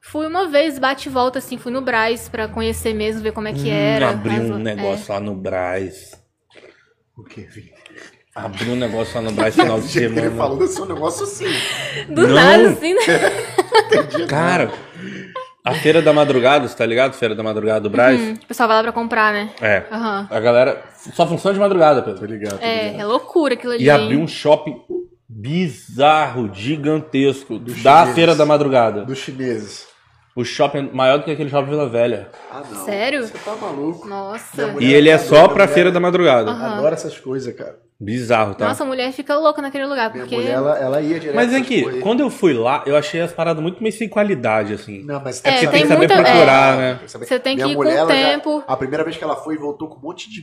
Fui 0.03 0.25
uma 0.25 0.47
vez, 0.47 0.79
bate 0.79 1.09
e 1.09 1.11
volta, 1.11 1.37
assim, 1.39 1.57
fui 1.59 1.71
no 1.71 1.81
Braz 1.81 2.27
pra 2.27 2.47
conhecer 2.47 2.93
mesmo, 2.93 3.21
ver 3.21 3.33
como 3.33 3.47
é 3.47 3.53
que 3.53 3.69
era. 3.69 4.09
Abri 4.09 4.31
Mas, 4.39 4.49
um 4.49 4.55
é, 4.55 4.75
negócio 4.75 5.13
lá 5.13 5.19
no 5.19 5.35
Braz. 5.35 6.19
O 7.15 7.23
quê, 7.23 7.41
Vini? 7.41 7.71
Abri 8.33 8.69
um 8.71 8.75
negócio 8.75 9.13
lá 9.15 9.21
no 9.21 9.31
Braz 9.31 9.53
final 9.53 9.79
de 9.79 9.99
Ele 9.99 10.15
semana. 10.15 10.35
falou 10.37 10.57
desse 10.57 10.81
negócio 10.85 11.23
assim. 11.23 11.45
Do 12.09 12.27
Não. 12.27 12.33
nada, 12.33 12.69
assim, 12.69 12.93
né? 12.95 13.01
Cara, 14.27 14.71
a 15.63 15.73
Feira 15.75 16.01
da 16.01 16.11
Madrugada, 16.13 16.67
você 16.67 16.75
tá 16.75 16.85
ligado? 16.85 17.13
Feira 17.13 17.35
da 17.35 17.43
Madrugada 17.43 17.81
do 17.81 17.89
Braz? 17.89 18.19
Hum, 18.19 18.33
o 18.33 18.45
pessoal 18.47 18.67
vai 18.67 18.77
lá 18.77 18.83
pra 18.83 18.91
comprar, 18.91 19.31
né? 19.33 19.49
É. 19.61 19.83
Aham. 19.91 20.27
A 20.29 20.39
galera 20.39 20.83
só 21.13 21.25
funciona 21.27 21.53
de 21.53 21.59
madrugada, 21.59 22.01
Tô 22.01 22.11
Pedro. 22.13 22.25
ligado, 22.25 22.59
tô 22.59 22.65
É, 22.65 22.83
ligado. 22.87 23.01
é 23.01 23.05
loucura 23.05 23.53
aquilo 23.53 23.73
ali. 23.73 23.83
E 23.83 23.89
abriu 23.89 24.19
um 24.19 24.27
shopping 24.27 24.75
bizarro, 25.29 26.49
gigantesco, 26.53 27.57
da 27.59 27.73
chineses. 27.73 28.15
Feira 28.15 28.35
da 28.35 28.45
Madrugada. 28.45 29.05
Dos 29.05 29.17
chineses. 29.17 29.87
O 30.35 30.43
shopping 30.45 30.77
é 30.77 30.95
maior 30.95 31.17
do 31.17 31.25
que 31.25 31.31
aquele 31.31 31.49
shopping 31.49 31.69
Vila 31.71 31.89
Velha. 31.89 32.29
Ah, 32.49 32.61
não. 32.69 32.85
Sério? 32.85 33.27
Você 33.27 33.37
tá 33.37 33.55
maluco. 33.55 34.07
Nossa. 34.07 34.67
Mulher 34.67 34.87
E 34.89 34.93
ele 34.93 35.09
é 35.09 35.17
só 35.17 35.47
pra 35.47 35.65
minha 35.65 35.67
Feira 35.67 35.89
mulher- 35.89 35.93
da 35.93 35.99
Madrugada. 35.99 36.51
Adoro 36.51 36.93
essas 36.93 37.17
coisas, 37.17 37.53
cara. 37.53 37.77
Bizarro, 37.99 38.55
tá? 38.55 38.67
Nossa, 38.67 38.81
a 38.83 38.85
mulher 38.87 39.11
fica 39.11 39.37
louca 39.37 39.61
naquele 39.61 39.85
lugar, 39.85 40.09
Minha 40.11 40.23
porque. 40.23 40.35
mulher, 40.35 40.53
ela, 40.53 40.79
ela 40.79 41.01
ia 41.01 41.19
direto. 41.19 41.35
Mas 41.35 41.53
é 41.53 41.61
que, 41.61 41.83
coisas. 41.83 42.01
quando 42.01 42.21
eu 42.21 42.31
fui 42.31 42.51
lá, 42.53 42.81
eu 42.87 42.95
achei 42.97 43.21
as 43.21 43.31
paradas 43.31 43.61
muito 43.61 43.83
meio 43.83 43.93
sem 43.93 44.09
qualidade, 44.09 44.73
assim. 44.73 45.03
Não, 45.03 45.21
mas 45.23 45.39
É, 45.45 45.51
Você 45.51 45.59
tem 45.59 45.69
tem 45.69 45.81
que 45.83 45.87
saber 45.87 45.97
muita- 46.07 46.15
procurar, 46.15 46.73
é. 46.73 46.77
né? 46.93 46.99
Você 47.05 47.39
tem 47.39 47.55
que 47.57 47.61
Minha 47.63 47.73
ir 47.73 47.75
com 47.75 47.83
mulher, 47.83 47.95
o 47.97 47.97
ela 47.99 48.15
já- 48.15 48.29
tempo. 48.31 48.63
a 48.67 48.75
primeira 48.77 49.03
vez 49.03 49.17
que 49.17 49.23
ela 49.23 49.35
foi, 49.35 49.55
voltou 49.55 49.87
com 49.87 49.97
um 49.99 50.01
monte 50.01 50.31
de 50.31 50.41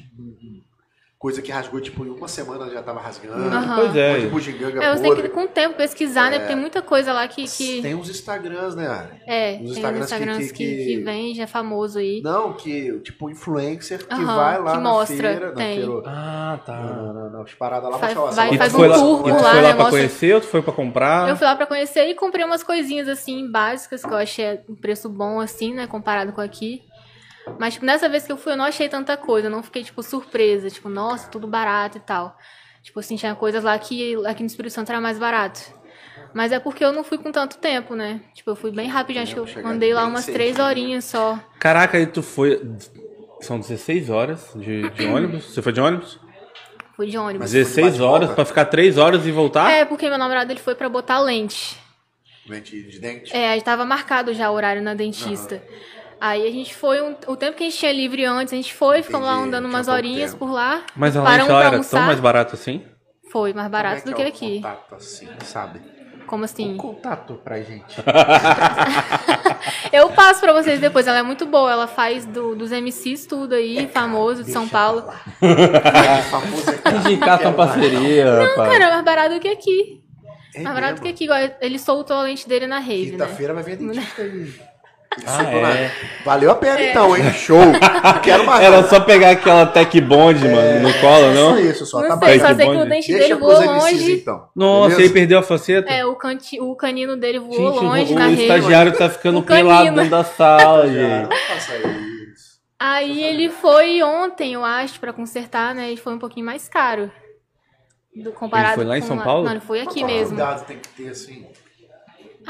coisa 1.19 1.43
que 1.43 1.51
rasgou, 1.51 1.81
tipo, 1.81 2.07
em 2.07 2.11
uma 2.11 2.29
semana 2.29 2.71
já 2.71 2.81
tava 2.81 3.01
rasgando. 3.01 3.35
Aham. 3.49 3.75
Pois 3.77 3.91
Um 3.91 3.93
monte 3.93 4.21
de 4.21 4.27
é. 4.27 4.31
bugiganga 4.31 4.85
É, 4.85 4.97
você 4.97 5.03
tem 5.03 5.17
que 5.17 5.29
com 5.31 5.43
o 5.45 5.49
tempo 5.49 5.77
pesquisar, 5.77 6.31
né? 6.31 6.39
Porque 6.39 6.53
tem 6.53 6.57
muita 6.57 6.81
coisa 6.81 7.13
lá 7.13 7.27
que. 7.27 7.45
que... 7.49 7.83
Tem 7.83 7.95
uns 7.95 8.09
Instagrams, 8.09 8.77
né, 8.77 8.87
Ari? 8.87 9.21
É, 9.27 9.53
Os 9.55 9.59
tem 9.59 9.65
uns 9.65 9.71
Instagrams 9.73 10.05
Instagrams 10.05 10.53
que- 10.53 10.59
que, 10.65 10.77
que- 10.77 10.85
que, 10.97 11.03
vende, 11.03 11.41
é 11.41 11.47
famoso 11.49 11.99
aí. 11.99 12.21
Não, 12.23 12.53
que, 12.53 13.01
tipo, 13.01 13.29
influencer 13.29 14.07
que 14.07 14.15
Aham, 14.15 14.37
vai 14.37 14.63
lá 14.63 14.71
que 14.71 14.77
na 14.77 14.83
mostra, 14.91 15.17
feira, 15.17 15.49
na 15.49 15.55
tem. 15.57 15.77
feira, 15.83 16.03
Ah, 16.07 16.61
tá. 16.65 16.73
na, 16.79 17.13
na, 17.13 17.31
nas 17.31 17.55
paradas 17.55 17.91
lá, 17.91 17.99
Faz- 17.99 18.15
lá, 18.17 18.31
vai- 18.31 18.57
faz 18.57 18.73
foi 18.73 18.87
um 18.87 18.91
lá, 18.91 18.97
tour 18.99 19.19
e 19.21 19.23
por 19.33 19.39
tu 19.39 19.43
lá, 19.43 19.51
foi 19.51 19.57
lá 19.63 19.69
né? 19.69 19.75
pra 19.75 19.85
Mostra- 19.85 19.91
conhecer 19.99 20.35
ou 20.35 20.41
tu 20.41 20.47
foi 20.47 20.63
pra 20.63 20.73
comprar? 20.73 21.29
Eu 21.29 21.37
fui 21.37 21.47
lá 21.47 21.57
pra 21.57 21.67
conhecer 21.67 22.07
e 22.09 22.15
comprei 22.15 22.45
umas 22.45 22.63
coisinhas 22.63 23.09
assim, 23.09 23.51
básicas, 23.51 24.03
que 24.05 24.09
eu 24.13 24.17
achei 24.17 24.61
um 24.69 24.77
preço 24.77 25.09
bom, 25.09 25.41
assim, 25.41 25.75
né? 25.75 25.87
Comparado 25.89 26.33
com 26.33 26.41
aqui. 26.41 26.83
Mas, 27.59 27.75
tipo, 27.75 27.87
nessa 27.87 28.09
vez 28.09 28.25
que 28.25 28.33
eu 28.33 28.37
fui, 28.37 28.53
eu 28.53 28.57
não 28.57 28.65
achei 28.65 28.89
tanta 28.89 29.17
coisa. 29.17 29.47
Eu 29.47 29.51
não 29.51 29.63
fiquei, 29.63 29.85
tipo, 29.85 30.03
surpresa. 30.03 30.71
Tipo, 30.71 30.89
nossa, 30.89 31.29
tudo 31.29 31.47
barato 31.47 31.99
e 31.99 32.01
tal. 32.01 32.37
Tipo 32.83 33.01
assim, 33.01 33.17
tinha 33.17 33.35
coisas 33.35 33.63
lá 33.63 33.79
que 33.79 34.15
aqui 34.27 34.43
no 34.43 34.47
Espírito 34.47 34.73
Santo 34.73 34.91
era 34.91 35.01
mais 35.01 35.19
barato. 35.19 35.61
Mas 36.33 36.53
é 36.53 36.59
porque 36.59 36.85
eu 36.85 36.93
não 36.93 37.05
fui 37.05 37.19
com 37.19 37.33
tanto 37.33 37.59
tempo, 37.59 37.95
né? 37.95 38.21
Tipo, 38.35 38.51
eu 38.51 38.57
fui 38.57 38.71
bem 38.71 38.89
rapidinho. 38.89 39.23
Acho 39.23 39.35
que 39.35 39.59
eu 39.59 39.67
andei 39.67 39.93
lá 39.93 40.07
umas 40.07 40.27
três 40.27 40.59
horinhas 40.59 41.05
só. 41.05 41.39
Caraca, 41.59 41.99
aí 41.99 42.07
tu 42.07 42.23
foi. 42.23 42.61
São 43.41 43.59
16 43.59 44.11
horas 44.11 44.53
de, 44.55 44.89
de 44.91 45.07
ônibus? 45.07 45.45
Você 45.45 45.63
foi 45.63 45.73
de 45.73 45.81
ônibus? 45.81 46.19
Fui 46.97 47.07
de 47.07 47.17
ônibus. 47.17 47.41
Mas 47.41 47.51
foi 47.53 47.61
de 47.61 47.65
16 47.65 47.87
bate-volta? 47.87 48.15
horas 48.15 48.35
pra 48.35 48.45
ficar 48.45 48.65
3 48.65 48.99
horas 48.99 49.27
e 49.27 49.31
voltar? 49.31 49.71
É, 49.71 49.85
porque 49.85 50.09
meu 50.09 50.19
namorado 50.19 50.51
ele 50.53 50.61
foi 50.61 50.75
pra 50.75 50.89
botar 50.89 51.21
lente. 51.21 51.79
Lente 52.49 52.83
de 52.83 52.99
dente. 52.99 53.37
É, 53.37 53.51
aí 53.51 53.61
tava 53.63 53.85
marcado 53.85 54.33
já 54.35 54.51
o 54.51 54.55
horário 54.55 54.83
na 54.83 54.95
dentista. 54.95 55.63
Aí 56.21 56.47
a 56.47 56.51
gente 56.51 56.75
foi, 56.75 57.01
um- 57.01 57.15
o 57.27 57.37
tempo 57.37 57.57
que 57.57 57.65
a 57.65 57.67
gente 57.71 57.79
tinha 57.79 57.93
livre 57.93 58.25
antes, 58.25 58.53
a 58.53 58.57
gente 58.57 58.75
foi, 58.75 59.03
ficamos 59.03 59.27
lá 59.27 59.35
andando 59.35 59.65
tinha 59.65 59.75
umas 59.77 59.89
horinhas 59.89 60.33
tempo. 60.33 60.47
por 60.47 60.53
lá. 60.53 60.83
Mas 60.97 61.17
a 61.17 61.23
lente 61.23 61.51
lá 61.51 61.65
era 61.65 61.81
tão 61.85 62.01
mais 62.03 62.19
barato 62.21 62.55
assim? 62.55 62.83
Foi 63.31 63.53
mais 63.53 63.69
barato 63.71 64.03
Como 64.03 64.15
do 64.17 64.23
é 64.23 64.25
que 64.31 64.33
que 64.33 64.45
é 64.45 64.49
o 64.49 64.51
aqui. 64.51 64.57
Contato 64.63 64.95
assim, 64.95 65.29
sabe? 65.45 65.81
Como 66.27 66.45
assim? 66.45 66.73
Um 66.75 66.77
contato 66.77 67.35
pra 67.43 67.61
gente. 67.61 67.97
Eu 69.93 70.11
passo 70.11 70.41
pra 70.41 70.53
vocês 70.53 70.79
depois, 70.81 71.07
ela 71.07 71.19
é 71.19 71.23
muito 71.23 71.47
boa. 71.47 71.71
Ela 71.73 71.87
faz 71.87 72.25
do- 72.27 72.55
dos 72.55 72.71
MCs 72.73 73.27
tudo 73.27 73.55
aí, 73.55 73.89
famoso 73.89 74.45
de 74.45 74.53
São 74.53 74.69
Paulo. 74.69 75.03
famoso 76.31 76.71
é 76.71 77.11
Indicar 77.13 77.39
tua 77.41 77.53
parceria, 77.53 78.31
rapaz. 78.49 78.73
Cara, 78.73 78.85
é 78.85 78.91
mais 78.91 79.05
barato 79.05 79.35
do 79.35 79.41
que 79.41 79.49
aqui. 79.49 80.01
É 80.55 80.61
mais 80.63 80.75
barato 80.75 80.95
do 80.97 81.03
que 81.03 81.09
aqui. 81.09 81.25
Igual 81.25 81.39
ele 81.61 81.79
soltou 81.79 82.17
a 82.17 82.23
lente 82.23 82.49
dele 82.49 82.67
na 82.67 82.79
rave, 82.79 83.13
né? 83.13 83.25
Quinta-feira 83.25 83.55
vai 83.55 83.63
vir 83.63 83.73
a 83.73 83.77
dentista 83.77 84.23
aí. 84.23 84.53
Ah, 85.27 85.43
é. 85.43 85.91
Valeu 86.25 86.51
a 86.51 86.55
pena 86.55 86.81
então, 86.83 87.17
hein? 87.17 87.31
Show. 87.33 87.61
Quero 88.23 88.45
mais. 88.47 88.63
Era 88.65 88.83
só 88.85 89.01
pegar 89.01 89.31
aquela 89.31 89.67
Tech 89.67 90.01
Bond, 90.01 90.47
mano, 90.49 90.81
no 90.89 90.95
colo, 91.01 91.27
Só 91.27 91.35
não? 91.35 91.59
isso, 91.59 91.87
só. 91.87 92.01
Não 92.03 92.19
tá 92.19 92.27
sei, 92.27 92.41
só 92.41 92.55
sei 92.55 92.71
que 92.71 92.77
o 92.77 92.85
dente 92.85 93.13
Deixa 93.13 93.29
dele 93.29 93.35
voou 93.41 93.61
MCs 93.61 93.83
longe. 93.83 94.13
então. 94.13 94.49
Nossa, 94.55 94.89
beleza? 94.91 95.03
aí 95.03 95.09
perdeu 95.11 95.39
a 95.39 95.43
faceta? 95.43 95.91
É, 95.93 96.05
o, 96.05 96.15
canti, 96.15 96.61
o 96.61 96.75
canino 96.75 97.17
dele 97.17 97.39
voou 97.39 97.53
Gente, 97.75 97.85
longe 97.85 98.13
o, 98.15 98.19
na 98.19 98.27
o 98.27 98.31
rede. 98.31 98.43
estagiário 98.43 98.93
tá 98.97 99.09
ficando 99.11 99.39
O 99.41 99.43
pelado 99.43 99.95
dentro 99.95 100.11
da 100.11 100.25
sala, 100.25 100.87
Já, 100.87 100.93
gente. 100.93 101.35
Isso. 102.35 102.59
Aí 102.79 103.23
ele 103.25 103.51
foi 103.51 104.03
ontem, 104.03 104.55
eu 104.55 104.65
acho, 104.65 105.01
pra 105.01 105.13
consertar, 105.13 105.75
né? 105.75 105.91
E 105.93 105.97
foi 105.97 106.13
um 106.15 106.19
pouquinho 106.19 106.47
mais 106.47 106.69
caro. 106.69 107.11
Do, 108.15 108.33
comparado 108.33 108.75
foi 108.75 108.85
lá 108.85 108.99
em 108.99 109.01
com 109.01 109.07
São 109.07 109.19
Paulo? 109.19 109.45
Não, 109.45 109.53
ele 109.53 109.61
foi 109.61 109.81
aqui 109.81 110.01
Qual 110.01 110.07
mesmo. 110.11 110.29
cuidado 110.37 110.67
tem 110.67 110.79
que 110.79 110.89
ter 110.89 111.09
assim? 111.11 111.47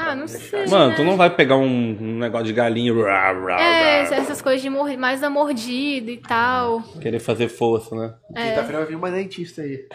Ah, 0.01 0.15
não 0.15 0.27
sei. 0.27 0.65
Mano, 0.67 0.89
né? 0.91 0.95
tu 0.95 1.03
não 1.03 1.17
vai 1.17 1.29
pegar 1.29 1.57
um, 1.57 1.65
um 1.99 2.17
negócio 2.19 2.45
de 2.47 2.53
galinha 2.53 2.93
rá, 2.93 3.31
rá, 3.33 3.61
É, 3.61 4.03
rá, 4.03 4.15
essas 4.15 4.41
coisas 4.41 4.61
de 4.61 4.69
mor 4.69 4.89
mais 4.97 5.19
da 5.19 5.29
mordida 5.29 6.09
e 6.09 6.17
tal. 6.17 6.81
querer 7.01 7.19
fazer 7.19 7.49
força, 7.49 7.93
né? 7.95 8.13
Quinta-feira 8.27 8.77
vai 8.79 8.85
vir 8.85 8.95
uma 8.95 9.11
dentista 9.11 9.61
aí. 9.61 9.87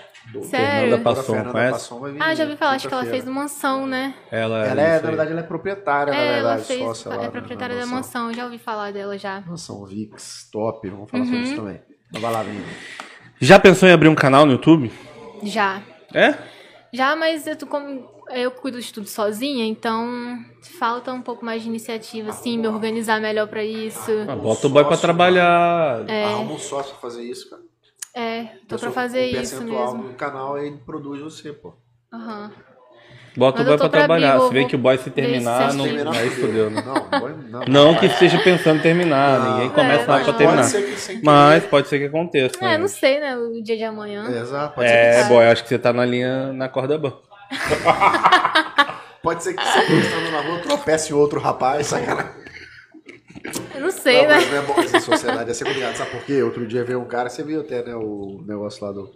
Sério? 0.42 0.50
Fernanda 0.50 0.98
Passon, 0.98 1.22
Fernanda 1.22 1.50
conhece? 1.52 1.70
Passon 1.72 2.00
vai 2.00 2.12
vir 2.12 2.22
Ah, 2.22 2.34
já 2.34 2.44
ouvi 2.44 2.56
falar, 2.56 2.72
acho 2.72 2.88
que 2.88 2.94
ela 2.94 3.04
fez 3.06 3.24
mansão, 3.24 3.86
né? 3.86 4.14
Ela, 4.30 4.66
Ela 4.66 4.82
é, 4.82 4.94
na 5.00 5.08
verdade, 5.08 5.30
ela 5.32 5.40
é 5.40 5.44
proprietária, 5.44 6.12
na 6.12 6.18
é, 6.18 6.26
ela 6.26 6.34
verdade, 6.34 6.64
fez. 6.64 6.78
sócia 6.80 7.08
é 7.10 7.16
na- 7.22 7.28
proprietária 7.30 7.74
na 7.76 7.80
da 7.82 7.86
mansão, 7.86 8.32
já 8.32 8.44
ouvi 8.44 8.58
falar 8.58 8.92
dela 8.92 9.16
já. 9.18 9.42
Mansão 9.46 9.84
VIX, 9.86 10.48
top, 10.52 10.88
vamos 10.90 11.10
falar 11.10 11.22
Uhum. 11.24 11.28
sobre 11.30 11.44
isso 11.44 11.56
também. 11.56 11.80
Então 12.08 12.20
vai 12.20 12.32
lá, 12.32 12.42
Vini. 12.42 12.62
Já 13.40 13.58
pensou 13.58 13.88
em 13.88 13.92
abrir 13.92 14.08
um 14.08 14.14
canal 14.14 14.44
no 14.46 14.52
YouTube? 14.52 14.90
Já. 15.42 15.80
É? 16.12 16.34
Já, 16.92 17.16
mas 17.16 17.46
eu, 17.46 17.56
tô 17.56 17.66
como 17.66 18.13
eu 18.30 18.50
cuido 18.50 18.80
de 18.80 18.92
tudo 18.92 19.06
sozinha, 19.08 19.64
então 19.66 20.38
falta 20.78 21.12
um 21.12 21.22
pouco 21.22 21.44
mais 21.44 21.62
de 21.62 21.68
iniciativa, 21.68 22.30
assim, 22.30 22.58
me 22.58 22.66
organizar 22.68 23.20
melhor 23.20 23.46
pra 23.48 23.62
isso. 23.64 24.10
Ah, 24.28 24.36
bota 24.36 24.66
o 24.66 24.70
boy 24.70 24.84
pra 24.84 24.96
trabalhar. 24.96 26.04
É. 26.08 26.24
Arruma 26.24 26.52
um 26.54 26.58
sócio 26.58 26.92
pra 26.92 27.00
fazer 27.00 27.22
isso, 27.22 27.50
cara. 27.50 27.62
É, 28.16 28.44
tô 28.44 28.50
pra 28.50 28.76
Pessoal, 28.78 28.92
fazer 28.92 29.22
o 29.22 29.26
isso 29.42 29.56
percentual 29.56 29.94
mesmo. 29.96 30.08
do 30.10 30.14
canal 30.14 30.56
ele 30.58 30.76
produz 30.86 31.20
você, 31.20 31.52
pô. 31.52 31.74
Aham. 32.12 32.52
Bota 33.36 33.58
Mas 33.58 33.66
o 33.66 33.70
boy 33.70 33.78
pra 33.78 33.88
trabalhar. 33.88 34.40
Se 34.40 34.52
vê 34.52 34.64
que 34.64 34.76
o 34.76 34.78
boy 34.78 34.96
se 34.96 35.10
terminar, 35.10 35.72
se 35.72 35.76
não. 35.76 35.84
terminar 35.84 36.14
Aí 36.14 36.30
fodeu, 36.30 36.70
né? 36.70 36.80
Não, 36.86 37.18
boy, 37.20 37.32
não. 37.50 37.64
Não 37.66 37.94
que 37.98 38.06
esteja 38.06 38.38
pensando 38.38 38.78
em 38.78 38.82
terminar, 38.82 39.40
ninguém 39.50 39.70
começa 39.70 40.04
É, 40.04 40.06
nada 40.06 40.22
pra 40.22 40.32
não. 40.32 40.38
terminar. 40.38 40.62
Pode 40.62 40.70
ser 40.70 40.82
que 40.84 41.00
sem 41.00 41.20
Mas 41.20 41.64
pode 41.66 41.88
ser 41.88 41.98
que 41.98 42.04
aconteça. 42.04 42.56
É, 42.60 42.64
né? 42.68 42.78
não 42.78 42.86
sei, 42.86 43.18
né, 43.18 43.36
o 43.36 43.60
dia 43.60 43.76
de 43.76 43.82
amanhã. 43.82 44.24
É, 44.32 44.38
exato. 44.38 44.76
Pode, 44.76 44.88
ser 44.88 44.94
É, 44.94 45.22
que, 45.24 45.28
boy, 45.28 45.44
acho 45.46 45.62
que 45.64 45.68
você 45.68 45.78
tá 45.80 45.92
na 45.92 46.04
linha 46.04 46.52
na 46.52 46.68
corda 46.68 46.96
bamba. 46.96 47.20
pode 49.22 49.42
ser 49.42 49.54
que 49.54 49.62
você 49.62 49.78
estando 49.94 50.30
na 50.30 50.40
rua 50.40 50.58
tropece 50.60 51.14
outro 51.14 51.40
rapaz, 51.40 51.86
sacanagem. 51.88 52.44
Eu 53.74 53.80
não 53.80 53.90
sei, 53.90 54.22
Não, 54.22 54.28
né? 54.28 54.34
mas 54.36 54.50
não 54.50 54.56
é 54.56 54.62
bom 54.62 54.80
essa 54.80 55.00
sociedade, 55.00 55.50
é 55.50 55.54
ser 55.54 55.64
complicado. 55.64 55.96
Sabe 55.96 56.10
por 56.10 56.24
quê? 56.24 56.42
Outro 56.42 56.66
dia 56.66 56.84
veio 56.84 57.00
um 57.00 57.04
cara, 57.06 57.28
você 57.28 57.42
viu 57.42 57.60
até, 57.60 57.82
né, 57.82 57.94
o 57.94 58.42
negócio 58.46 58.84
lá 58.84 58.92
do... 58.92 59.10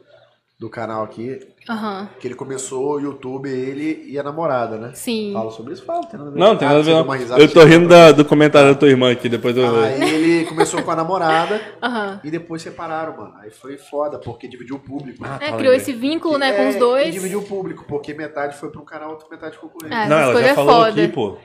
do 0.58 0.68
canal 0.68 1.04
aqui, 1.04 1.38
Aham. 1.70 2.08
que 2.18 2.26
ele 2.26 2.34
começou 2.34 2.94
o 2.96 2.98
YouTube, 2.98 3.48
ele 3.48 4.04
e 4.10 4.18
a 4.18 4.24
namorada, 4.24 4.76
né? 4.76 4.90
Sim. 4.92 5.30
Fala 5.32 5.52
sobre 5.52 5.72
isso? 5.74 5.84
Fala, 5.84 6.04
tem 6.04 6.18
nada 6.18 6.30
a 6.30 6.34
ver. 6.34 6.38
Não, 6.40 6.56
tem 6.56 6.66
Ah, 6.66 6.70
nada 6.72 6.80
a 6.80 6.82
ver. 6.82 6.94
não. 6.94 7.08
risada, 7.12 7.40
Eu 7.40 7.46
tô 7.48 7.60
você- 7.60 7.66
rindo 7.68 7.88
da- 7.88 8.10
do 8.10 8.24
comentário 8.24 8.68
da 8.72 8.74
tua 8.74 8.88
irmã 8.88 9.12
aqui, 9.12 9.28
depois 9.28 9.56
eu. 9.56 9.80
Aí 9.84 10.02
ele 10.02 10.46
começou 10.46 10.82
com 10.82 10.90
a 10.90 10.96
namorada 10.96 11.60
Aham. 11.80 12.20
e 12.24 12.30
depois 12.32 12.60
separaram, 12.60 13.16
mano. 13.16 13.34
Aí 13.40 13.52
foi 13.52 13.78
foda, 13.78 14.18
porque 14.18 14.48
dividiu 14.48 14.74
o 14.76 14.80
público. 14.80 15.24
Ah, 15.24 15.38
É, 15.40 15.50
tá, 15.52 15.56
criou 15.58 15.72
esse 15.72 15.92
vínculo, 15.92 16.36
né, 16.38 16.50
com 16.52 16.62
É, 16.62 16.68
os 16.70 16.74
E 16.74 16.78
dois. 16.80 17.14
dividiu 17.14 17.38
o 17.38 17.44
público, 17.44 17.84
porque 17.86 18.12
metade 18.12 18.56
foi 18.56 18.68
um 18.70 18.84
canal, 18.84 19.10
outra 19.10 19.28
metade 19.30 19.54
ficou 19.54 19.70
com 19.70 19.86
ele. 19.86 19.94
É. 19.94 20.08
Não, 20.08 20.16
Essas 20.18 20.30
ela 20.32 20.42
já 20.42 20.48
é 20.48 20.54
falou 20.56 20.72
foda. 20.74 20.88
aqui, 20.88 21.06
pô. 21.12 21.38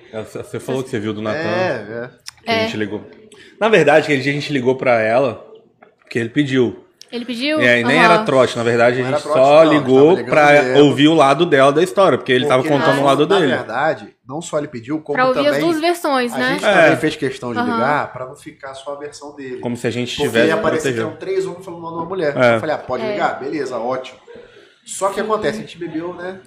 Você 0.43 0.59
falou 0.59 0.81
que 0.83 0.89
você 0.89 0.99
viu 0.99 1.13
do 1.13 1.21
Natan. 1.21 1.37
É, 1.37 1.69
é. 1.75 2.09
Que 2.43 2.49
a 2.49 2.53
É. 2.53 2.63
gente 2.65 2.77
ligou. 2.77 3.01
Na 3.59 3.69
verdade, 3.69 4.05
aquele 4.05 4.23
dia 4.23 4.31
a 4.31 4.35
gente 4.35 4.51
ligou 4.51 4.75
pra 4.75 4.99
ela, 4.99 5.45
porque 5.99 6.17
ele 6.17 6.29
pediu. 6.29 6.82
Ele 7.13 7.25
pediu? 7.25 7.61
E 7.61 7.67
aí 7.67 7.83
nem 7.83 7.99
Aham. 7.99 8.05
era 8.15 8.23
trote, 8.23 8.57
na 8.57 8.63
verdade 8.63 8.99
Não 8.99 9.07
a 9.07 9.11
gente 9.11 9.21
trote, 9.21 9.37
só 9.37 9.45
não, 9.53 9.59
a 9.59 9.63
ligou 9.75 10.15
tava 10.15 10.27
pra 10.27 10.81
ouvir 10.81 11.07
o 11.07 11.13
lado 11.13 11.45
dela 11.45 11.71
da 11.71 11.83
história, 11.83 12.17
porque 12.17 12.31
ele 12.31 12.47
tava 12.47 12.63
Porque, 12.63 12.75
contando 12.75 12.95
o 12.97 13.01
na- 13.01 13.05
lado 13.05 13.27
Na 13.27 13.35
dele. 13.39 13.51
verdade, 13.55 14.15
não 14.27 14.41
só 14.41 14.57
ele 14.57 14.67
pediu, 14.67 14.99
como 14.99 15.15
Pra 15.15 15.27
ouvir 15.27 15.43
também 15.43 15.51
as 15.51 15.59
duas 15.63 15.79
versões, 15.79 16.33
a 16.33 16.37
né? 16.39 16.53
gente 16.53 16.65
É. 16.65 16.73
também 16.83 16.97
fez 16.97 17.15
questão 17.15 17.53
de 17.53 17.59
Aham. 17.59 17.71
ligar 17.71 18.11
pra 18.11 18.25
não 18.25 18.35
ficar 18.35 18.73
só 18.73 18.93
a 18.93 18.95
versão 18.97 19.35
dele. 19.35 19.59
Como 19.59 19.77
se 19.77 19.85
a 19.85 19.91
gente 19.91 20.09
Porque 20.15 20.27
tivesse 20.27 20.47
ia 20.47 20.55
aparecer 20.55 20.93
que 20.93 20.99
protegendo. 20.99 21.07
eram 21.09 21.17
três 21.19 21.45
homens 21.45 21.63
falando 21.63 21.81
mal 21.83 21.91
de 21.91 21.97
uma 21.99 22.05
mulher. 22.05 22.35
É. 22.35 22.55
Eu 22.55 22.59
falei, 22.59 22.75
ah, 22.75 22.79
pode 22.79 23.03
É. 23.05 23.11
ligar? 23.11 23.39
Beleza, 23.39 23.77
ótimo. 23.77 24.17
Só 24.83 25.09
que 25.09 25.19
acontece, 25.19 25.59
a 25.59 25.61
gente 25.61 25.77
bebeu, 25.77 26.15
né? 26.15 26.39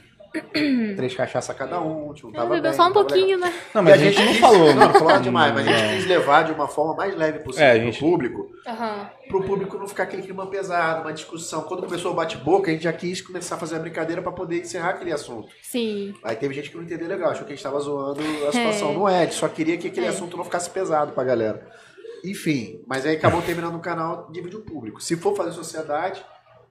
Três 0.96 1.14
cachaça 1.14 1.52
cada 1.54 1.80
um, 1.80 2.12
tipo, 2.14 2.32
tava 2.32 2.46
Bebeu 2.54 2.62
bem, 2.62 2.72
só 2.72 2.88
um 2.88 2.92
pouquinho, 2.92 3.36
legal. 3.36 3.50
né? 3.50 3.54
Não, 3.74 3.82
E 3.82 3.84
mas 3.84 3.94
a 3.94 3.96
gente 3.98 4.18
não 4.20 4.26
quis- 4.28 4.38
falou. 4.40 4.74
Não, 4.74 4.88
não 4.88 4.94
falou 4.94 5.18
demais, 5.20 5.54
mas 5.54 5.66
a 5.66 5.70
Não. 5.70 5.78
gente 5.78 5.96
quis 5.96 6.06
levar 6.06 6.42
de 6.44 6.52
uma 6.52 6.68
forma 6.68 6.94
mais 6.94 7.16
leve 7.16 7.38
possível 7.40 7.66
É, 7.66 7.70
a 7.72 7.74
pro 7.74 7.84
gente- 7.84 7.98
público, 8.00 8.46
Aham. 8.66 9.10
pro 9.28 9.42
público 9.44 9.78
não 9.78 9.86
ficar 9.88 10.04
aquele 10.04 10.22
clima 10.22 10.46
pesado, 10.46 11.02
uma 11.02 11.12
discussão. 11.12 11.62
Quando 11.62 11.82
começou 11.84 12.12
o 12.12 12.14
bate-boca, 12.14 12.70
a 12.70 12.72
gente 12.74 12.84
já 12.84 12.92
quis 12.92 13.20
começar 13.20 13.56
a 13.56 13.58
fazer 13.58 13.76
a 13.76 13.78
brincadeira 13.78 14.22
pra 14.22 14.32
poder 14.32 14.60
encerrar 14.60 14.90
aquele 14.90 15.12
assunto. 15.12 15.48
Sim. 15.62 16.14
Aí 16.24 16.36
teve 16.36 16.54
gente 16.54 16.70
que 16.70 16.76
não 16.76 16.84
entendeu 16.84 17.08
legal, 17.08 17.30
achou 17.30 17.44
que 17.46 17.52
a 17.52 17.56
gente 17.56 17.62
tava 17.64 17.78
zoando 17.80 18.20
a 18.48 18.52
situação. 18.52 18.92
Não 18.94 19.08
é, 19.08 19.20
a 19.20 19.24
gente 19.24 19.34
só 19.34 19.48
queria 19.48 19.76
que 19.76 19.88
aquele 19.88 20.06
É. 20.06 20.10
assunto 20.10 20.36
não 20.36 20.44
ficasse 20.44 20.70
pesado 20.70 21.12
pra 21.12 21.24
galera. 21.24 21.66
Enfim, 22.24 22.80
mas 22.86 23.04
aí 23.06 23.16
acabou 23.16 23.40
terminando 23.42 23.76
o 23.76 23.80
canal, 23.80 24.28
divide 24.32 24.56
o 24.56 24.62
público. 24.62 25.00
Se 25.02 25.16
for 25.16 25.36
fazer 25.36 25.52
sociedade, 25.52 26.24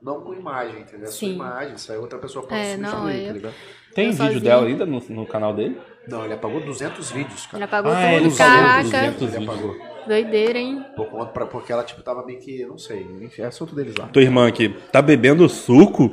não 0.06 0.22
com 0.22 0.34
imagem, 0.34 0.82
entendeu? 0.82 1.06
É 1.07 1.11
sua 1.11 1.27
Sim. 1.27 1.34
imagem, 1.34 1.73
isso 1.76 1.91
aí 1.91 1.98
outra 1.98 2.19
pessoa 2.19 2.45
pode 2.45 2.61
É, 2.61 2.77
não, 2.77 3.10
é- 3.10 3.26
tá 3.26 3.34
ligado? 3.34 3.53
Tem 3.95 4.06
Eu 4.07 4.11
vídeo 4.11 4.26
sozinha. 4.26 4.41
dela 4.41 4.68
ainda 4.68 4.86
no, 4.86 4.99
no 5.10 5.26
canal 5.26 5.53
dele? 5.53 5.80
Não, 6.07 6.23
ele 6.26 6.34
apagou 6.34 6.60
200 6.61 7.10
vídeos, 7.11 7.41
Ele 7.45 7.52
cara. 7.52 7.65
apagou 7.65 7.91
Ah, 7.91 8.14
ele 8.14 8.26
tudo. 8.26 8.36
falou 8.36 8.53
Caraca. 8.61 8.84
200 8.84 9.22
Ele 9.22 9.32
vídeos. 9.32 9.49
apagou. 9.49 9.76
Doideira, 10.07 10.60
hein? 10.60 10.86
Por 10.95 11.07
conta, 11.07 11.26
pra- 11.32 11.45
porque 11.48 11.72
ela, 11.72 11.84
tipo, 11.84 12.03
tava 12.03 12.23
meio 12.26 12.40
que, 12.40 12.64
não 12.65 12.77
sei, 12.77 13.07
enfim, 13.22 13.41
é 13.41 13.45
assunto 13.45 13.73
deles 13.73 13.95
lá. 13.98 14.06
Tua 14.07 14.22
irmã 14.22 14.48
aqui, 14.48 14.69
tá 14.91 15.02
bebendo 15.02 15.49
suco? 15.49 16.11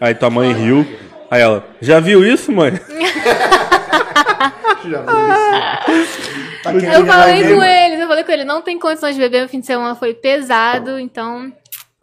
Aí 0.00 0.14
tua 0.14 0.30
mãe 0.30 0.52
riu. 0.52 0.86
Aí 1.30 1.42
ela, 1.42 1.66
já 1.80 2.00
viu 2.00 2.24
isso, 2.24 2.50
mãe? 2.52 2.72
Já 4.88 5.02
viu 5.02 5.94
isso? 6.02 6.62
Tá 6.62 6.72
Eu 6.72 7.06
falei 7.06 7.42
com 7.54 7.62
eles, 7.62 8.00
eu 8.00 8.08
falei 8.08 8.24
com 8.24 8.32
ele, 8.32 8.44
não 8.44 8.62
tem 8.62 8.78
condições 8.78 9.14
de 9.16 9.20
beber, 9.20 9.44
o 9.44 9.48
fim 9.48 9.60
de 9.60 9.66
semana 9.66 9.94
foi 9.94 10.14
pesado, 10.14 10.98
então 10.98 11.52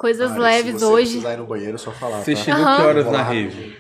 coisas 0.04 0.32
Cara, 0.32 0.42
leves 0.42 0.74
se 0.76 0.80
você 0.82 0.86
hoje. 0.86 1.18
ir 1.20 1.38
no 1.38 1.46
banheiro, 1.46 1.76
é 1.76 1.78
só 1.78 1.90
falar, 1.94 2.20
Você 2.22 2.36
tá? 2.36 2.42
chegou 2.42 2.66
Aham. 2.66 2.76
que 2.76 2.82
horas 2.82 3.06
na 3.10 3.24
rave? 3.24 3.78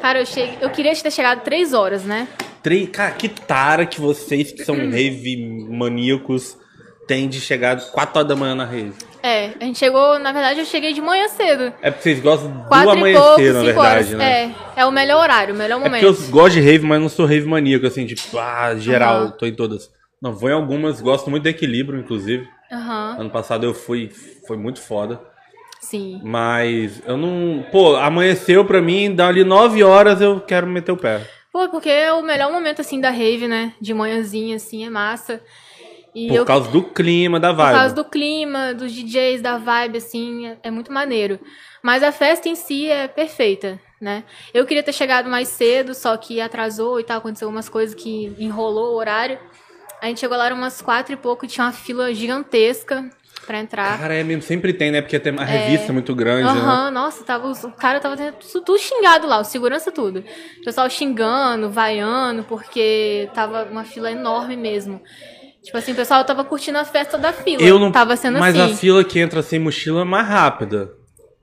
Cara, 0.00 0.20
eu 0.20 0.24
cheguei, 0.24 0.56
eu 0.62 0.70
queria 0.70 0.96
ter 0.96 1.10
chegado 1.10 1.42
três 1.42 1.74
horas, 1.74 2.04
né? 2.04 2.26
Três, 2.62 2.88
cara, 2.88 3.10
que 3.12 3.28
tara 3.28 3.84
que 3.84 4.00
vocês 4.00 4.50
que 4.50 4.64
são 4.64 4.76
rave 4.88 5.36
maníacos 5.68 6.56
têm 7.06 7.28
de 7.28 7.38
chegar 7.38 7.78
4 7.92 8.16
horas 8.20 8.28
da 8.30 8.34
manhã 8.34 8.54
na 8.54 8.64
rave. 8.64 8.94
É, 9.22 9.50
a 9.60 9.64
gente 9.64 9.78
chegou, 9.78 10.18
na 10.18 10.32
verdade, 10.32 10.60
eu 10.60 10.64
cheguei 10.64 10.94
de 10.94 11.02
manhã 11.02 11.28
cedo. 11.28 11.70
É 11.82 11.90
porque 11.90 12.04
vocês 12.04 12.20
gostam 12.20 12.50
do 12.50 12.64
Quatro 12.64 12.80
e 12.80 13.12
pouco, 13.12 13.20
amanhecer, 13.20 13.52
na 13.52 13.60
cinco 13.60 13.72
verdade, 13.72 14.14
horas. 14.14 14.18
né? 14.18 14.42
É, 14.74 14.80
é 14.80 14.86
o 14.86 14.90
melhor 14.90 15.20
horário, 15.22 15.54
o 15.54 15.58
melhor 15.58 15.76
É 15.76 15.88
porque 15.90 16.06
momento. 16.06 16.22
eu 16.24 16.30
gosto 16.30 16.54
de 16.54 16.60
rave, 16.62 16.86
mas 16.86 16.98
não 16.98 17.10
sou 17.10 17.26
rave 17.26 17.46
maníaco, 17.46 17.86
assim, 17.86 18.06
tipo, 18.06 18.38
ah, 18.38 18.74
geral, 18.76 19.24
Aham. 19.24 19.30
tô 19.32 19.44
em 19.44 19.54
todas. 19.54 19.90
Não, 20.22 20.32
vou 20.32 20.48
em 20.48 20.54
algumas, 20.54 21.02
gosto 21.02 21.28
muito 21.28 21.42
de 21.42 21.50
equilíbrio, 21.50 22.00
inclusive. 22.00 22.48
Aham, 22.72 23.16
Ano 23.20 23.30
passado 23.30 23.64
eu 23.66 23.74
fui, 23.74 24.10
foi 24.46 24.56
muito 24.56 24.80
foda. 24.80 25.20
sim. 25.80 26.20
Mas 26.22 27.02
eu 27.06 27.16
não. 27.16 27.64
Pô, 27.70 27.96
amanheceu 27.96 28.64
pra 28.64 28.80
mim, 28.80 29.14
dá 29.14 29.28
ali 29.28 29.44
9 29.44 29.82
horas 29.82 30.20
eu 30.20 30.40
quero 30.40 30.66
meter 30.66 30.92
o 30.92 30.96
pé. 30.96 31.20
Pô, 31.52 31.68
porque 31.68 31.88
é 31.88 32.12
o 32.12 32.22
melhor 32.22 32.52
momento, 32.52 32.80
assim, 32.80 33.00
da 33.00 33.10
rave, 33.10 33.48
né? 33.48 33.72
De 33.80 33.94
manhãzinha, 33.94 34.56
assim, 34.56 34.84
é 34.84 34.90
massa. 34.90 35.40
E 36.14 36.28
Por 36.28 36.34
eu, 36.36 36.44
causa 36.44 36.70
do 36.70 36.82
clima, 36.82 37.38
da 37.40 37.48
por 37.50 37.56
vibe. 37.58 37.78
causa 37.78 37.94
do 37.94 38.04
clima, 38.04 38.74
dos 38.74 38.92
DJs, 38.92 39.40
da 39.42 39.56
vibe, 39.58 39.98
assim, 39.98 40.46
é, 40.48 40.58
é 40.64 40.70
muito 40.70 40.92
maneiro. 40.92 41.38
Mas 41.82 42.02
a 42.02 42.10
festa 42.12 42.48
em 42.48 42.54
si 42.54 42.90
é 42.90 43.06
perfeita, 43.06 43.78
né? 44.00 44.24
Eu 44.52 44.64
queria 44.66 44.82
ter 44.82 44.92
chegado 44.92 45.28
mais 45.30 45.48
cedo, 45.48 45.94
só 45.94 46.16
que 46.16 46.40
atrasou 46.40 46.98
e 47.00 47.04
tal, 47.04 47.18
aconteceu 47.18 47.48
umas 47.48 47.68
coisas 47.68 47.94
que 47.94 48.34
enrolou 48.38 48.94
o 48.94 48.96
horário. 48.96 49.38
A 50.02 50.06
gente 50.06 50.20
chegou 50.20 50.36
lá, 50.36 50.52
umas 50.52 50.80
quatro 50.82 51.14
e 51.14 51.16
pouco, 51.16 51.44
e 51.44 51.48
tinha 51.48 51.64
uma 51.66 51.72
fila 51.72 52.12
gigantesca 52.12 53.08
pra 53.46 53.58
entrar. 53.60 53.98
Cara, 53.98 54.14
é 54.14 54.22
mesmo, 54.24 54.42
sempre 54.42 54.72
tem, 54.72 54.90
né? 54.90 55.00
Porque 55.00 55.18
tem 55.18 55.34
a 55.38 55.44
revista 55.44 55.90
é 55.90 55.92
muito 55.92 56.14
grande, 56.14 56.42
né? 56.44 56.60
Aham, 56.60 56.90
nossa, 56.90 57.24
tava, 57.24 57.48
o 57.50 57.72
cara 57.72 58.00
tava 58.00 58.16
tendo 58.16 58.34
tudo, 58.64 58.78
xingado 58.78 59.26
lá, 59.26 59.38
o 59.38 59.44
segurança 59.44 59.92
tudo. 59.92 60.24
O 60.60 60.64
pessoal 60.64 60.88
xingando, 60.90 61.70
vaiando, 61.70 62.42
porque 62.44 63.28
tava 63.34 63.64
uma 63.70 63.84
fila 63.84 64.10
enorme 64.10 64.56
mesmo. 64.56 65.00
Tipo 65.62 65.78
assim, 65.78 65.92
o 65.92 65.96
pessoal 65.96 66.24
tava 66.24 66.44
curtindo 66.44 66.78
a 66.78 66.84
festa 66.84 67.18
da 67.18 67.32
fila. 67.32 67.62
Eu 67.62 67.78
não. 67.78 67.90
Tava 67.90 68.16
sendo 68.16 68.38
mas 68.38 68.58
assim. 68.58 68.72
a 68.72 68.76
fila 68.76 69.02
que 69.04 69.18
entra 69.18 69.42
sem 69.42 69.58
mochila 69.58 70.02
é 70.02 70.04
mais 70.04 70.26
rápida. 70.28 70.90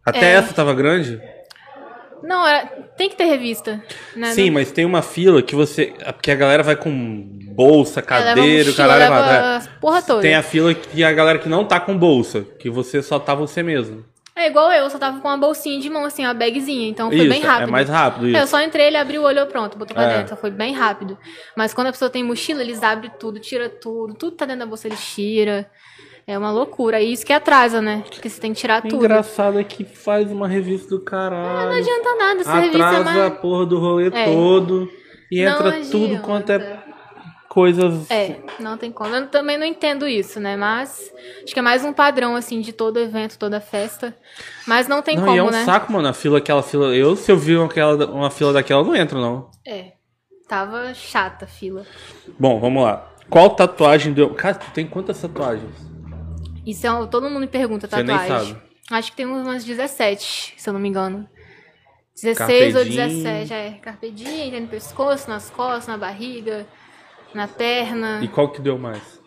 Até 0.05 0.31
É. 0.31 0.35
essa 0.35 0.53
tava 0.53 0.73
grande? 0.73 1.19
Não, 2.23 2.47
era... 2.47 2.65
tem 2.97 3.09
que 3.09 3.15
ter 3.15 3.25
revista. 3.25 3.83
Né? 4.15 4.31
Sim, 4.33 4.45
Não- 4.45 4.53
mas 4.53 4.71
tem 4.71 4.85
uma 4.85 5.01
fila 5.01 5.41
que 5.41 5.55
você. 5.55 5.93
Porque 6.13 6.31
a 6.31 6.35
galera 6.35 6.63
vai 6.63 6.75
com 6.75 6.91
bolsa, 7.53 7.99
leva 7.99 8.07
cadeira, 8.07 8.71
o 8.71 8.75
caralho. 8.75 8.99
leva 8.99 9.15
é. 9.15 9.57
a 9.57 9.61
porra 9.79 10.01
toda. 10.01 10.21
Tem 10.21 10.35
a 10.35 10.41
fila 10.41 10.73
que 10.73 11.03
a 11.03 11.11
galera 11.11 11.37
que 11.37 11.49
não 11.49 11.65
tá 11.65 11.79
com 11.79 11.97
bolsa, 11.97 12.45
que 12.59 12.69
você 12.69 13.01
só 13.03 13.19
tá 13.19 13.35
você 13.35 13.61
mesmo. 13.61 14.03
É 14.35 14.47
igual 14.47 14.71
eu, 14.71 14.89
só 14.89 14.97
tava 14.97 15.19
com 15.19 15.27
uma 15.27 15.37
bolsinha 15.37 15.79
de 15.79 15.87
mão, 15.91 16.05
assim, 16.05 16.25
uma 16.25 16.33
bagzinha, 16.33 16.89
então 16.89 17.07
foi 17.09 17.19
isso, 17.19 17.29
bem 17.29 17.41
rápido. 17.41 17.67
é 17.67 17.71
mais 17.71 17.87
rápido 17.87 18.27
isso. 18.27 18.37
É, 18.37 18.41
eu 18.41 18.47
só 18.47 18.59
entrei, 18.63 18.87
ele 18.87 18.97
abriu 18.97 19.21
o 19.21 19.25
olho, 19.25 19.45
pronto, 19.45 19.77
botou 19.77 19.93
pra 19.93 20.11
É. 20.11 20.17
dentro, 20.17 20.35
foi 20.35 20.49
bem 20.49 20.73
rápido. 20.73 21.15
Mas 21.55 21.71
quando 21.71 21.87
a 21.87 21.91
pessoa 21.91 22.09
tem 22.09 22.23
mochila, 22.23 22.61
eles 22.63 22.81
abrem 22.81 23.11
tudo, 23.19 23.39
tira 23.39 23.69
tudo, 23.69 24.15
tudo 24.15 24.35
tá 24.35 24.45
dentro 24.45 24.61
da 24.61 24.65
bolsa, 24.65 24.87
eles 24.87 24.99
tiram. 25.13 25.63
É 26.25 26.37
uma 26.37 26.51
loucura, 26.51 27.01
e 27.01 27.11
isso 27.11 27.25
que 27.25 27.33
atrasa, 27.33 27.81
né? 27.81 28.03
Porque 28.09 28.29
você 28.29 28.39
tem 28.39 28.53
que 28.53 28.59
tirar 28.59 28.81
tudo. 28.81 28.95
Engraçado 28.95 29.59
é 29.59 29.63
que 29.63 29.83
faz 29.83 30.31
uma 30.31 30.47
revista 30.47 30.89
do 30.89 31.01
caralho. 31.01 31.69
Não 31.69 31.77
adianta 31.77 32.15
nada, 32.15 32.41
essa 32.41 32.53
revista 32.55 32.77
é 32.77 32.81
Atrasa 32.81 33.03
mais... 33.03 33.19
a 33.19 33.31
porra 33.31 33.65
do 33.65 33.79
rolê 33.79 34.07
É. 34.07 34.25
todo. 34.25 34.89
E 35.29 35.43
Não 35.43 35.51
entra 35.51 35.71
tudo 35.91 36.05
adianta. 36.05 36.23
quanto 36.23 36.49
é 36.51 36.83
coisas. 37.53 38.09
É, 38.09 38.37
não 38.59 38.77
tem 38.77 38.91
como. 38.91 39.15
Eu 39.15 39.27
também 39.27 39.57
não 39.57 39.65
entendo 39.65 40.07
isso, 40.07 40.39
né? 40.39 40.55
Mas 40.55 41.11
acho 41.43 41.53
que 41.53 41.59
é 41.59 41.61
mais 41.61 41.85
um 41.85 41.93
padrão, 41.93 42.35
assim, 42.35 42.61
de 42.61 42.73
todo 42.73 42.99
evento, 42.99 43.37
toda 43.37 43.59
festa. 43.59 44.15
Mas 44.65 44.87
não 44.87 45.01
tem 45.01 45.15
não, 45.15 45.25
como, 45.25 45.35
e 45.35 45.39
é 45.39 45.43
um 45.43 45.51
né? 45.51 45.63
saco, 45.63 45.91
mano. 45.91 46.07
A 46.07 46.13
fila, 46.13 46.39
aquela 46.39 46.63
fila. 46.63 46.95
Eu, 46.95 47.15
se 47.15 47.31
eu 47.31 47.37
vi 47.37 47.55
aquela, 47.61 48.05
uma 48.07 48.31
fila 48.31 48.53
daquela, 48.53 48.81
eu 48.81 48.85
não 48.85 48.95
entro, 48.95 49.19
não. 49.19 49.51
É. 49.67 49.93
Tava 50.47 50.93
chata 50.93 51.45
a 51.45 51.47
fila. 51.47 51.85
Bom, 52.39 52.59
vamos 52.59 52.83
lá. 52.83 53.07
Qual 53.29 53.49
tatuagem 53.51 54.13
deu. 54.13 54.33
Cara, 54.33 54.55
tu 54.55 54.71
tem 54.71 54.87
quantas 54.87 55.21
tatuagens? 55.21 55.92
Isso 56.65 56.85
é 56.87 56.91
um- 56.91 57.07
todo 57.07 57.29
mundo 57.29 57.39
me 57.41 57.47
pergunta 57.47 57.87
Você 57.87 58.03
nem 58.03 58.17
tatuagem. 58.17 58.53
sabe. 58.53 58.61
Acho 58.91 59.11
que 59.11 59.17
tem 59.17 59.25
umas 59.25 59.63
17, 59.63 60.53
se 60.57 60.69
eu 60.69 60.73
não 60.73 60.79
me 60.79 60.89
engano. 60.89 61.27
16 62.15 62.75
ou 62.75 62.81
Carpe 62.81 62.89
diem. 62.91 63.07
17, 63.23 63.53
é. 63.53 63.71
Carpe 63.81 64.11
diem, 64.11 64.51
tem 64.51 64.61
no 64.61 64.67
pescoço, 64.67 65.29
nas 65.29 65.49
costas, 65.49 65.87
na 65.87 65.97
barriga, 65.97 66.65
na 67.33 67.47
perna. 67.47 68.19
E 68.23 68.27
qual 68.27 68.49
que 68.51 68.61
deu 68.61 68.77
mais? 68.77 69.21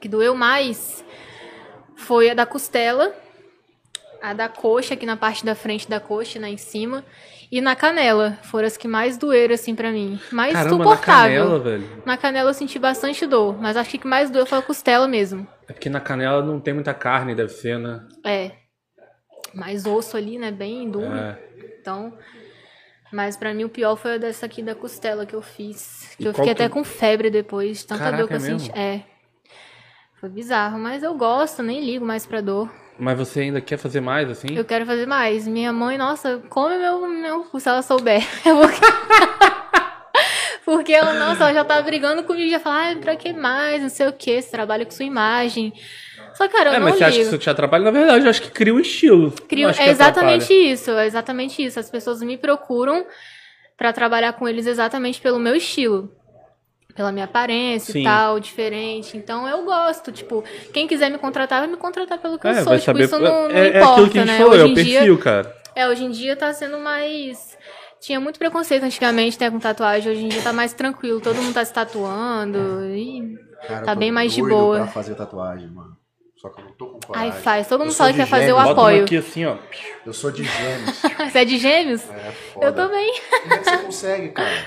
que 0.00 0.08
doeu 0.08 0.34
mais 0.34 1.02
foi 1.96 2.28
a 2.28 2.34
da 2.34 2.44
costela, 2.44 3.14
a 4.20 4.34
da 4.34 4.50
coxa, 4.50 4.92
aqui 4.92 5.06
na 5.06 5.16
parte 5.16 5.46
da 5.46 5.54
frente 5.54 5.88
da 5.88 5.98
coxa, 5.98 6.38
lá 6.38 6.46
em 6.48 6.58
cima, 6.58 7.02
e 7.50 7.58
na 7.60 7.74
canela. 7.74 8.38
Foram 8.42 8.66
as 8.66 8.76
que 8.76 8.86
mais 8.86 9.16
doeram, 9.16 9.54
assim, 9.54 9.74
pra 9.74 9.90
mim. 9.90 10.20
Mais 10.30 10.52
Caramba, 10.52 10.76
na 10.76 10.84
suportável. 10.84 11.44
canela, 11.44 11.58
velho. 11.58 12.02
Na 12.04 12.18
canela 12.18 12.50
eu 12.50 12.54
senti 12.54 12.78
bastante 12.78 13.26
dor, 13.26 13.58
mas 13.58 13.78
acho 13.78 13.88
que 13.88 13.96
o 13.96 14.00
que 14.00 14.06
mais 14.06 14.28
doeu 14.28 14.44
foi 14.44 14.58
a 14.58 14.62
costela 14.62 15.08
mesmo. 15.08 15.46
É 15.68 15.72
porque 15.72 15.88
na 15.88 16.00
canela 16.00 16.42
não 16.42 16.60
tem 16.60 16.74
muita 16.74 16.92
carne, 16.94 17.34
deve 17.34 17.50
ser, 17.52 17.78
né? 17.78 18.06
É. 18.24 18.52
Mais 19.54 19.86
osso 19.86 20.16
ali, 20.16 20.38
né? 20.38 20.50
Bem 20.50 20.90
duro. 20.90 21.14
É. 21.14 21.38
Então. 21.80 22.16
Mas 23.12 23.36
pra 23.36 23.54
mim 23.54 23.64
o 23.64 23.68
pior 23.68 23.96
foi 23.96 24.14
a 24.14 24.18
dessa 24.18 24.46
aqui 24.46 24.62
da 24.62 24.74
costela 24.74 25.24
que 25.24 25.34
eu 25.34 25.42
fiz. 25.42 26.14
Que 26.16 26.24
E 26.24 26.26
eu 26.26 26.32
fiquei 26.34 26.54
que- 26.54 26.62
até 26.62 26.68
com 26.68 26.82
febre 26.82 27.30
depois, 27.30 27.84
tanta 27.84 28.02
Caraca, 28.04 28.22
dor 28.22 28.28
que 28.28 28.34
eu 28.34 28.36
é 28.38 28.40
senti. 28.40 28.68
mesmo? 28.72 28.76
É. 28.78 29.04
Foi 30.20 30.28
bizarro, 30.28 30.78
mas 30.78 31.02
eu 31.02 31.14
gosto, 31.14 31.62
nem 31.62 31.84
ligo 31.84 32.04
mais 32.04 32.26
pra 32.26 32.40
dor. 32.40 32.68
Mas 32.98 33.18
você 33.18 33.40
ainda 33.40 33.60
quer 33.60 33.76
fazer 33.76 34.00
mais, 34.00 34.28
assim? 34.30 34.48
Eu 34.56 34.64
quero 34.64 34.86
fazer 34.86 35.06
mais. 35.06 35.46
Minha 35.46 35.72
mãe, 35.72 35.98
nossa, 35.98 36.38
come 36.48 36.76
meu, 36.78 37.06
meu 37.06 37.60
se 37.60 37.68
ela 37.68 37.82
souber. 37.82 38.22
Eu 38.46 38.56
vou... 38.56 38.66
Porque 40.84 40.92
ela, 40.92 41.14
nossa, 41.14 41.44
ela 41.44 41.54
já 41.54 41.64
tá 41.64 41.80
brigando 41.80 42.22
comigo, 42.24 42.50
já 42.50 42.60
fala, 42.60 42.76
ai, 42.76 42.96
pra 42.96 43.16
que 43.16 43.32
mais, 43.32 43.80
não 43.80 43.88
sei 43.88 44.06
o 44.06 44.12
que, 44.12 44.42
você 44.42 44.50
trabalha 44.50 44.84
com 44.84 44.90
sua 44.90 45.06
imagem. 45.06 45.72
Só 46.34 46.46
cara, 46.46 46.68
eu 46.70 46.74
É, 46.74 46.78
não 46.78 46.84
mas 46.88 46.96
você 46.98 47.04
acha 47.04 47.12
que 47.12 47.18
ligo. 47.22 47.28
isso 47.30 47.38
te 47.38 47.48
atrapalha? 47.48 47.84
Na 47.84 47.90
verdade, 47.90 48.24
eu 48.26 48.28
acho 48.30 48.42
que 48.42 48.50
cria 48.50 48.74
um 48.74 48.78
estilo. 48.80 49.30
Crio- 49.48 49.70
acho 49.70 49.80
é 49.80 49.88
exatamente 49.88 50.44
atrapalha. 50.44 50.72
isso, 50.72 50.90
é 50.90 51.06
exatamente 51.06 51.64
isso. 51.64 51.80
As 51.80 51.88
pessoas 51.90 52.20
me 52.22 52.36
procuram 52.36 53.06
pra 53.78 53.94
trabalhar 53.94 54.34
com 54.34 54.46
eles 54.46 54.66
exatamente 54.66 55.20
pelo 55.22 55.38
meu 55.38 55.54
estilo. 55.56 56.12
Pela 56.94 57.10
minha 57.10 57.24
aparência 57.24 57.92
Sim. 57.92 58.02
e 58.02 58.04
tal, 58.04 58.38
diferente. 58.38 59.16
Então 59.16 59.48
eu 59.48 59.64
gosto, 59.64 60.12
tipo, 60.12 60.44
quem 60.72 60.86
quiser 60.86 61.10
me 61.10 61.16
contratar, 61.18 61.60
vai 61.60 61.68
me 61.68 61.76
contratar 61.78 62.18
pelo 62.18 62.38
que 62.38 62.46
É, 62.46 62.50
eu 62.50 62.54
sou. 62.62 62.72
Tipo, 62.74 62.84
saber. 62.84 63.04
isso 63.04 63.18
não, 63.18 63.48
não 63.48 63.56
é, 63.56 63.66
é 63.66 63.68
importa, 63.78 63.92
aquilo 63.92 64.10
que 64.10 64.18
a 64.18 64.20
gente 64.26 64.30
né? 64.32 64.36
falou, 64.38 64.52
hoje 64.52 64.60
é 64.60 64.64
o 64.64 64.68
em 64.68 64.74
dia, 64.74 64.98
perfil, 64.98 65.18
cara. 65.18 65.56
é, 65.74 65.88
hoje 65.88 66.04
em 66.04 66.10
dia 66.10 66.36
tá 66.36 66.52
sendo 66.52 66.78
mais. 66.78 67.53
Tinha 68.04 68.20
muito 68.20 68.38
preconceito 68.38 68.82
antigamente, 68.82 69.40
né, 69.40 69.50
com 69.50 69.58
tatuagem. 69.58 70.12
Hoje 70.12 70.24
em 70.24 70.28
dia 70.28 70.42
tá 70.42 70.52
mais 70.52 70.74
tranquilo, 70.74 71.20
todo 71.22 71.36
mundo 71.36 71.54
tá 71.54 71.64
se 71.64 71.72
tatuando. 71.72 72.84
E... 72.94 73.38
Cara, 73.66 73.86
Tá 73.86 73.94
bem 73.94 74.12
mais 74.12 74.32
de 74.34 74.42
boa. 74.42 74.76
pra 74.80 74.86
fazer 74.88 75.14
tatuagem, 75.14 75.68
mano. 75.70 75.96
Só 76.36 76.50
que 76.50 76.60
eu 76.60 76.64
não 76.66 76.72
tô 76.72 76.86
com 76.88 77.00
coragem. 77.00 77.30
Ai, 77.30 77.40
faz. 77.40 77.66
Todo 77.66 77.80
mundo 77.80 77.94
fala 77.94 78.10
que 78.12 78.18
quer 78.18 78.26
fazer, 78.26 78.46
gêmeos. 78.48 78.62
Bota 78.62 78.74
uma 78.80 78.88
apoio. 78.88 79.04
aqui 79.04 79.16
assim, 79.16 79.46
ó. 79.46 79.56
Eu 80.04 80.12
sou 80.12 80.30
de 80.30 80.44
gêmeos. 80.44 80.98
Você 81.32 81.38
é 81.38 81.44
de 81.46 81.56
gêmeos? 81.56 82.10
É 82.10 82.30
foda. 82.52 82.66
Eu 82.66 82.74
também. 82.74 83.20
Como 83.40 83.54
é 83.54 83.58
que 83.58 83.64
você 83.70 83.76
consegue, 83.78 84.28
cara? 84.32 84.66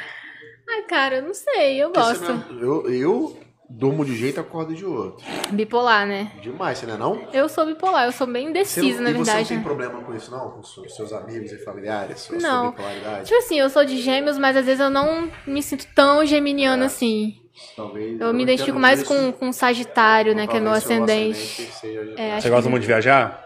Ai, 0.70 0.82
cara, 0.84 1.16
eu 1.18 1.22
não 1.22 1.34
sei, 1.36 1.78
eu 1.84 1.92
gosto. 1.92 2.24
não- 2.34 2.60
Eu, 2.60 2.90
eu 2.92 3.40
durmo 3.70 4.06
de 4.06 4.16
jeito 4.16 4.38
e 4.38 4.42
acordo 4.42 4.74
de 4.74 4.86
outro. 4.86 5.26
Bipolar, 5.52 6.06
né? 6.08 6.32
Demais, 6.42 6.78
você 6.78 6.86
não 6.86 6.94
é 6.94 6.98
não? 6.98 7.28
Eu 7.34 7.50
sou 7.50 7.66
bipolar, 7.66 8.06
eu 8.06 8.12
sou 8.12 8.26
bem 8.28 8.46
Você 8.46 8.50
indecisa, 8.52 8.98
não, 8.98 9.04
na 9.04 9.10
e 9.10 9.14
você 9.14 9.18
não 9.18 9.26
verdade. 9.26 9.50
tem 9.50 9.62
problema 9.62 10.02
com 10.02 10.16
isso, 10.16 10.32
não? 10.32 10.50
Com 10.52 10.64
seus 10.64 11.12
amigos 11.14 11.52
e 11.52 11.58
familiares? 11.64 12.30
Não. 12.32 12.40
sua 12.40 12.72
bipolaridade? 12.72 13.26
Tipo 13.26 13.38
assim, 13.40 13.60
eu 13.60 13.70
sou 13.70 13.84
de 13.86 13.98
gêmeos, 14.02 14.38
mas 14.38 14.56
às 14.56 14.66
vezes 14.66 14.80
eu 14.80 14.90
não 14.90 15.30
me 15.46 15.62
sinto 15.62 15.86
tão 15.94 16.26
geminiana 16.26 16.84
É. 16.84 16.88
assim. 16.88 17.42
Talvez. 17.76 18.22
Eu 18.22 18.34
me 18.34 18.44
identifico 18.44 18.80
mais 18.80 19.02
com, 19.04 19.32
com 19.32 19.52
Sagitário, 19.52 20.36
né? 20.36 20.46
Que 20.48 20.58
é 20.58 20.60
meu 20.60 20.72
ascendente. 20.72 21.38
seja 21.72 22.06
de- 22.06 22.22
É, 22.22 22.40
Você 22.40 22.50
gosta 22.50 22.64
que- 22.64 22.70
muito 22.70 22.82
de 22.82 22.88
viajar? 22.88 23.44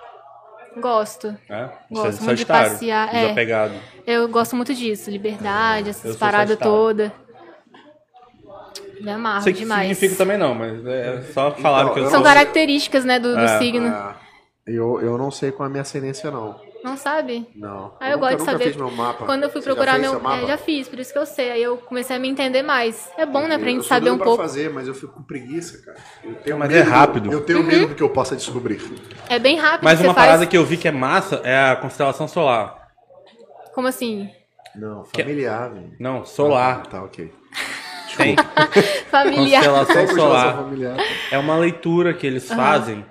Gosto. 0.79 1.35
É? 1.49 1.69
Gosto 1.89 2.11
Você 2.17 2.23
é 2.23 2.25
muito 2.25 2.37
de 2.39 2.45
passear, 2.45 3.13
é. 3.15 3.21
Desapegado. 3.23 3.73
Eu 4.07 4.27
gosto 4.29 4.55
muito 4.55 4.73
disso. 4.73 5.09
Liberdade, 5.09 5.87
Eu 5.87 5.91
essas 5.91 6.15
paradas 6.17 6.57
todas. 6.57 7.11
Me 9.03 9.11
amarro 9.11 9.41
Sei 9.43 9.53
que 9.53 9.59
demais. 9.59 9.81
significa 9.97 10.15
também 10.23 10.37
não, 10.37 10.53
mas 10.53 10.85
é 10.85 11.21
só 11.33 11.51
falaram 11.51 11.93
que 11.93 11.99
eu 11.99 12.03
eu 12.03 12.09
São 12.09 12.19
sou... 12.19 12.27
características, 12.27 13.03
né, 13.05 13.19
do, 13.19 13.33
do 13.33 13.39
É. 13.39 13.57
signo. 13.59 13.87
Ah, 13.87 14.15
eu, 14.67 14.99
eu 15.01 15.17
não 15.17 15.31
sei 15.31 15.51
qual 15.51 15.65
é 15.65 15.69
a 15.69 15.71
minha 15.71 15.81
ascendência, 15.81 16.29
não. 16.29 16.59
Não 16.83 16.97
sabe? 16.97 17.47
Não. 17.55 17.93
Ah, 17.99 18.09
eu 18.09 18.17
nunca, 18.17 18.29
gosto 18.31 18.37
de 18.39 18.51
saber. 18.51 18.63
fiz 18.65 18.75
meu 18.75 18.89
mapa. 18.89 19.23
Quando 19.25 19.43
eu 19.43 19.51
fui 19.51 19.61
Você 19.61 19.69
já 19.69 19.75
procurar 19.75 19.91
fez 19.93 20.01
meu. 20.01 20.11
seu 20.11 20.19
mapa? 20.19 20.41
é, 20.41 20.47
já 20.47 20.57
fiz, 20.57 20.87
por 20.87 20.97
isso 20.99 21.13
que 21.13 21.19
eu 21.19 21.25
sei. 21.27 21.51
Aí 21.51 21.61
eu 21.61 21.77
comecei 21.77 22.15
a 22.15 22.19
me 22.19 22.27
entender 22.27 22.63
mais. 22.63 23.07
É 23.17 23.23
bom, 23.25 23.47
né, 23.47 23.57
pra 23.59 23.67
Eu 23.67 23.73
gente 23.73 23.81
sou 23.81 23.89
saber 23.89 24.05
doido 24.05 24.15
um 24.15 24.17
pra 24.17 24.25
pouco. 24.25 24.41
fazer, 24.41 24.71
mas 24.71 24.87
eu 24.87 24.95
fico 24.95 25.13
com 25.13 25.21
preguiça, 25.21 25.79
cara. 25.85 25.97
Eu 26.23 26.33
tenho 26.35 26.57
Mas 26.57 26.69
medo 26.69 26.81
é 26.81 26.83
do- 26.83 26.89
rápido. 26.89 27.31
Eu 27.31 27.41
tenho 27.41 27.59
Uhum. 27.59 27.65
medo 27.65 27.87
do 27.89 27.95
que 27.95 28.01
eu 28.01 28.09
possa 28.09 28.35
descobrir. 28.35 28.81
É 29.29 29.37
bem 29.37 29.59
rápido. 29.59 29.83
Mas 29.83 29.99
uma 30.01 30.13
faz... 30.15 30.25
parada 30.27 30.45
que 30.47 30.57
eu 30.57 30.65
vi 30.65 30.75
que 30.75 30.87
é 30.87 30.91
massa 30.91 31.35
é 31.43 31.69
a 31.71 31.75
constelação 31.75 32.27
solar. 32.27 32.87
Como 33.75 33.87
assim? 33.87 34.27
Não, 34.75 35.03
familiar, 35.05 35.69
velho. 35.69 35.91
Não, 35.99 36.25
solar. 36.25 36.81
Ah, 36.83 36.89
tá, 36.89 37.03
ok. 37.03 37.31
Tem. 38.17 38.35
Familiar. 39.09 39.63
Constelação 39.63 40.15
solar. 40.15 40.55
familiar. 40.55 40.97
É 41.31 41.37
uma 41.37 41.57
leitura 41.57 42.13
que 42.13 42.25
eles 42.27 42.47
fazem. 42.47 43.05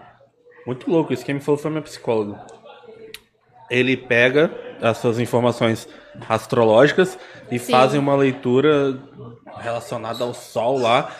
Muito 0.66 0.90
louco, 0.90 1.12
isso 1.12 1.24
quem 1.24 1.35
me 1.35 1.40
falou 1.40 1.59
foi 1.59 1.70
minha 1.70 1.82
psicóloga. 1.82 2.40
Ele 3.70 3.97
pega 3.97 4.51
as 4.81 4.98
suas 4.98 5.18
informações 5.18 5.89
astrológicas 6.28 7.18
e 7.51 7.59
Sim. 7.59 7.72
fazem 7.72 8.01
uma 8.01 8.16
leitura 8.16 8.98
relacionada 9.59 10.24
ao 10.24 10.35
sol 10.35 10.78
lá, 10.78 11.10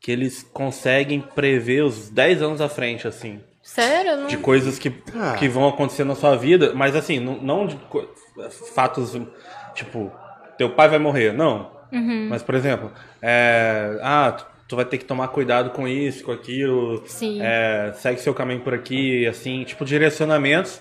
que 0.00 0.10
eles 0.12 0.42
conseguem 0.52 1.20
prever 1.20 1.82
os 1.82 2.08
10 2.10 2.42
anos 2.42 2.60
à 2.60 2.68
frente, 2.68 3.06
assim. 3.08 3.40
Sério? 3.62 4.16
Não... 4.16 4.26
De 4.28 4.36
coisas 4.36 4.78
que, 4.78 4.92
Ah. 5.18 5.34
que 5.36 5.48
vão 5.48 5.66
acontecer 5.66 6.04
na 6.04 6.14
sua 6.14 6.36
vida, 6.36 6.72
mas 6.74 6.94
assim, 6.94 7.18
não, 7.18 7.34
não 7.36 7.66
de 7.66 7.76
fatos 8.74 9.18
tipo, 9.74 10.12
teu 10.56 10.70
pai 10.70 10.88
vai 10.88 10.98
morrer, 11.00 11.32
não. 11.32 11.75
Uhum. 11.92 12.26
Mas, 12.28 12.42
por 12.42 12.54
exemplo, 12.54 12.90
é, 13.22 13.98
ah, 14.02 14.32
tu, 14.32 14.46
tu 14.68 14.76
vai 14.76 14.84
ter 14.84 14.98
que 14.98 15.04
tomar 15.04 15.28
cuidado 15.28 15.70
com 15.70 15.86
isso, 15.86 16.24
com 16.24 16.32
aquilo, 16.32 17.02
Sim. 17.06 17.40
é, 17.42 17.92
segue 17.96 18.20
seu 18.20 18.34
caminho 18.34 18.60
por 18.60 18.74
aqui, 18.74 19.26
assim, 19.26 19.64
tipo, 19.64 19.84
direcionamentos 19.84 20.80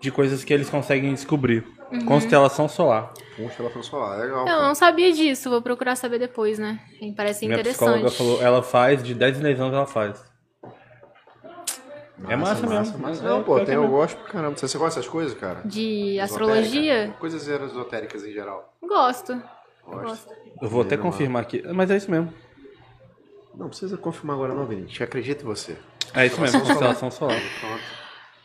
de 0.00 0.10
coisas 0.10 0.42
que 0.42 0.52
eles 0.52 0.68
conseguem 0.68 1.14
descobrir. 1.14 1.64
Uhum. 1.92 2.04
Constelação 2.04 2.68
solar. 2.68 3.12
Constelação 3.36 3.82
solar, 3.82 4.18
legal. 4.18 4.40
Eu 4.40 4.44
cara. 4.46 4.62
não 4.62 4.74
sabia 4.74 5.12
disso, 5.12 5.48
vou 5.48 5.62
procurar 5.62 5.94
saber 5.94 6.18
depois, 6.18 6.58
né? 6.58 6.80
Parece 7.16 7.46
Minha 7.46 7.62
psicóloga 7.62 7.98
interessante. 8.00 8.18
falou, 8.18 8.42
ela 8.42 8.62
faz, 8.62 9.02
de 9.02 9.14
10 9.14 9.38
em 9.38 9.42
10 9.42 9.60
anos 9.60 9.74
ela 9.74 9.86
faz. 9.86 10.24
é 12.28 12.34
massa, 12.34 12.66
mesmo. 12.66 12.98
massa. 12.98 13.22
É, 13.24 13.28
Não, 13.28 13.42
pô, 13.42 13.54
pior 13.54 13.60
que 13.60 13.66
tem, 13.66 13.74
é 13.74 13.78
eu 13.78 13.88
gosto 13.88 14.16
pra 14.16 14.32
caramba. 14.32 14.56
Você, 14.56 14.66
você 14.66 14.78
gosta 14.78 14.98
dessas 15.00 15.12
coisas, 15.12 15.38
cara? 15.38 15.60
De 15.64 16.18
Esotérica? 16.18 16.24
astrologia? 16.24 17.14
Coisas 17.20 17.46
esotéricas 17.46 18.24
em 18.24 18.32
geral. 18.32 18.74
Gosto. 18.82 19.40
Gosto. 19.86 20.30
Eu 20.60 20.68
vou 20.68 20.82
até 20.82 20.96
confirmar 20.96 21.42
aqui, 21.42 21.62
mas 21.72 21.90
é 21.90 21.96
isso 21.96 22.10
mesmo. 22.10 22.32
Não 23.54 23.68
precisa 23.68 23.96
confirmar 23.96 24.36
agora 24.36 24.54
não, 24.54 24.66
Vinícius. 24.66 25.02
Acredito 25.02 25.42
em 25.42 25.46
você. 25.46 25.76
É 26.14 26.26
isso 26.26 26.40
mesmo, 26.40 26.60
constelação 26.60 27.10
solar. 27.10 27.40
Pronto. 27.60 27.82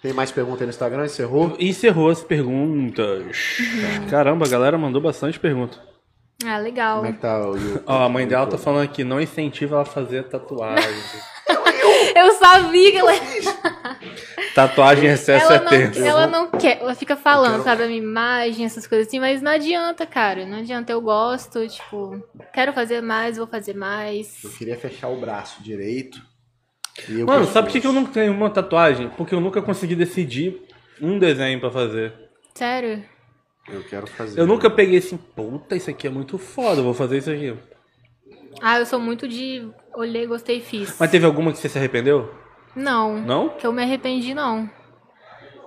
Tem 0.02 0.14
mais 0.14 0.32
pergunta 0.32 0.64
aí 0.64 0.68
no 0.68 0.70
Instagram? 0.70 1.06
Encerrou? 1.06 1.56
Encerrou 1.60 2.10
as 2.10 2.24
perguntas. 2.24 3.58
Caramba, 4.10 4.46
a 4.46 4.50
galera 4.50 4.78
mandou 4.78 5.02
bastante 5.02 5.40
pergunta. 5.40 5.82
Ah, 6.46 6.60
legal. 6.60 6.98
Como 6.98 7.10
é 7.10 7.14
que 7.14 7.20
tá 7.20 7.50
o 7.50 7.58
YouTube? 7.58 7.84
Ó, 7.88 8.04
a 8.04 8.10
mãe 8.10 8.28
dela 8.28 8.46
tá 8.46 8.58
falando 8.58 8.84
aqui, 8.84 9.04
não 9.04 9.20
incentiva 9.20 9.76
ela 9.76 9.82
a 9.82 9.86
fazer 9.86 10.24
tatuagem. 10.28 10.94
Eu 12.16 12.34
sabia 12.34 12.92
que 12.92 12.98
ela, 12.98 13.12
Tatuagem 14.58 15.08
em 15.08 15.14
excesso 15.14 15.46
ela, 15.46 15.56
é 15.56 15.60
não, 15.64 15.70
tenso. 15.70 16.00
ela 16.04 16.26
não 16.26 16.50
quer. 16.50 16.80
Ela 16.82 16.96
fica 16.96 17.16
falando, 17.16 17.52
quero- 17.52 17.64
sabe, 17.64 17.84
a 17.84 17.86
minha 17.86 18.00
imagem, 18.00 18.66
essas 18.66 18.88
coisas 18.88 19.06
assim, 19.08 19.20
mas 19.20 19.40
não 19.40 19.52
adianta, 19.52 20.04
cara. 20.04 20.48
Não 20.48 20.58
adianta. 20.58 20.92
Eu 20.92 21.00
gosto, 21.00 21.68
tipo, 21.68 22.20
quero 22.52 22.74
fazer 22.74 23.00
mais, 23.00 23.38
vou 23.38 23.46
fazer 23.46 23.76
mais. 23.76 24.44
Eu 24.44 24.50
queria 24.50 24.76
fechar 24.76 25.10
o 25.10 25.20
braço 25.20 25.62
direito. 25.62 26.20
e 27.08 27.24
Mano, 27.24 27.46
sabe 27.46 27.72
por 27.72 27.80
que 27.80 27.86
eu 27.86 27.94
não 27.94 28.04
tenho 28.06 28.34
uma 28.34 28.50
tatuagem? 28.50 29.10
Porque 29.10 29.36
eu 29.36 29.40
nunca 29.40 29.62
consegui 29.62 29.94
decidir 29.94 30.60
um 31.00 31.20
desenho 31.20 31.60
pra 31.60 31.70
fazer. 31.70 32.12
Sério? 32.56 33.04
Eu 33.70 33.84
quero 33.84 34.08
fazer. 34.08 34.40
Eu 34.40 34.48
nunca 34.48 34.72
peguei 34.72 34.98
assim, 34.98 35.18
puta, 35.18 35.76
isso 35.76 35.92
aqui 35.92 36.08
é 36.08 36.10
muito 36.10 36.40
foda, 36.40 36.80
eu 36.80 36.84
vou 36.84 36.96
fazer 36.96 37.20
isso 37.20 37.30
aqui. 37.30 37.56
Ah, 38.60 38.80
eu 38.80 38.88
sou 38.88 39.00
muito 39.00 39.28
de. 39.28 39.70
Olhei, 39.94 40.26
gostei 40.26 40.58
e 40.58 40.62
fiz. 40.62 40.96
Mas 41.00 41.12
teve 41.12 41.28
alguma 41.28 41.52
que 41.52 41.60
você 41.60 41.70
se 41.70 41.78
arrependeu? 41.78 42.34
Não. 42.78 43.20
Não? 43.20 43.50
Que 43.50 43.66
eu 43.66 43.74
me 43.74 43.82
arrependi, 43.82 44.34
não. 44.34 44.70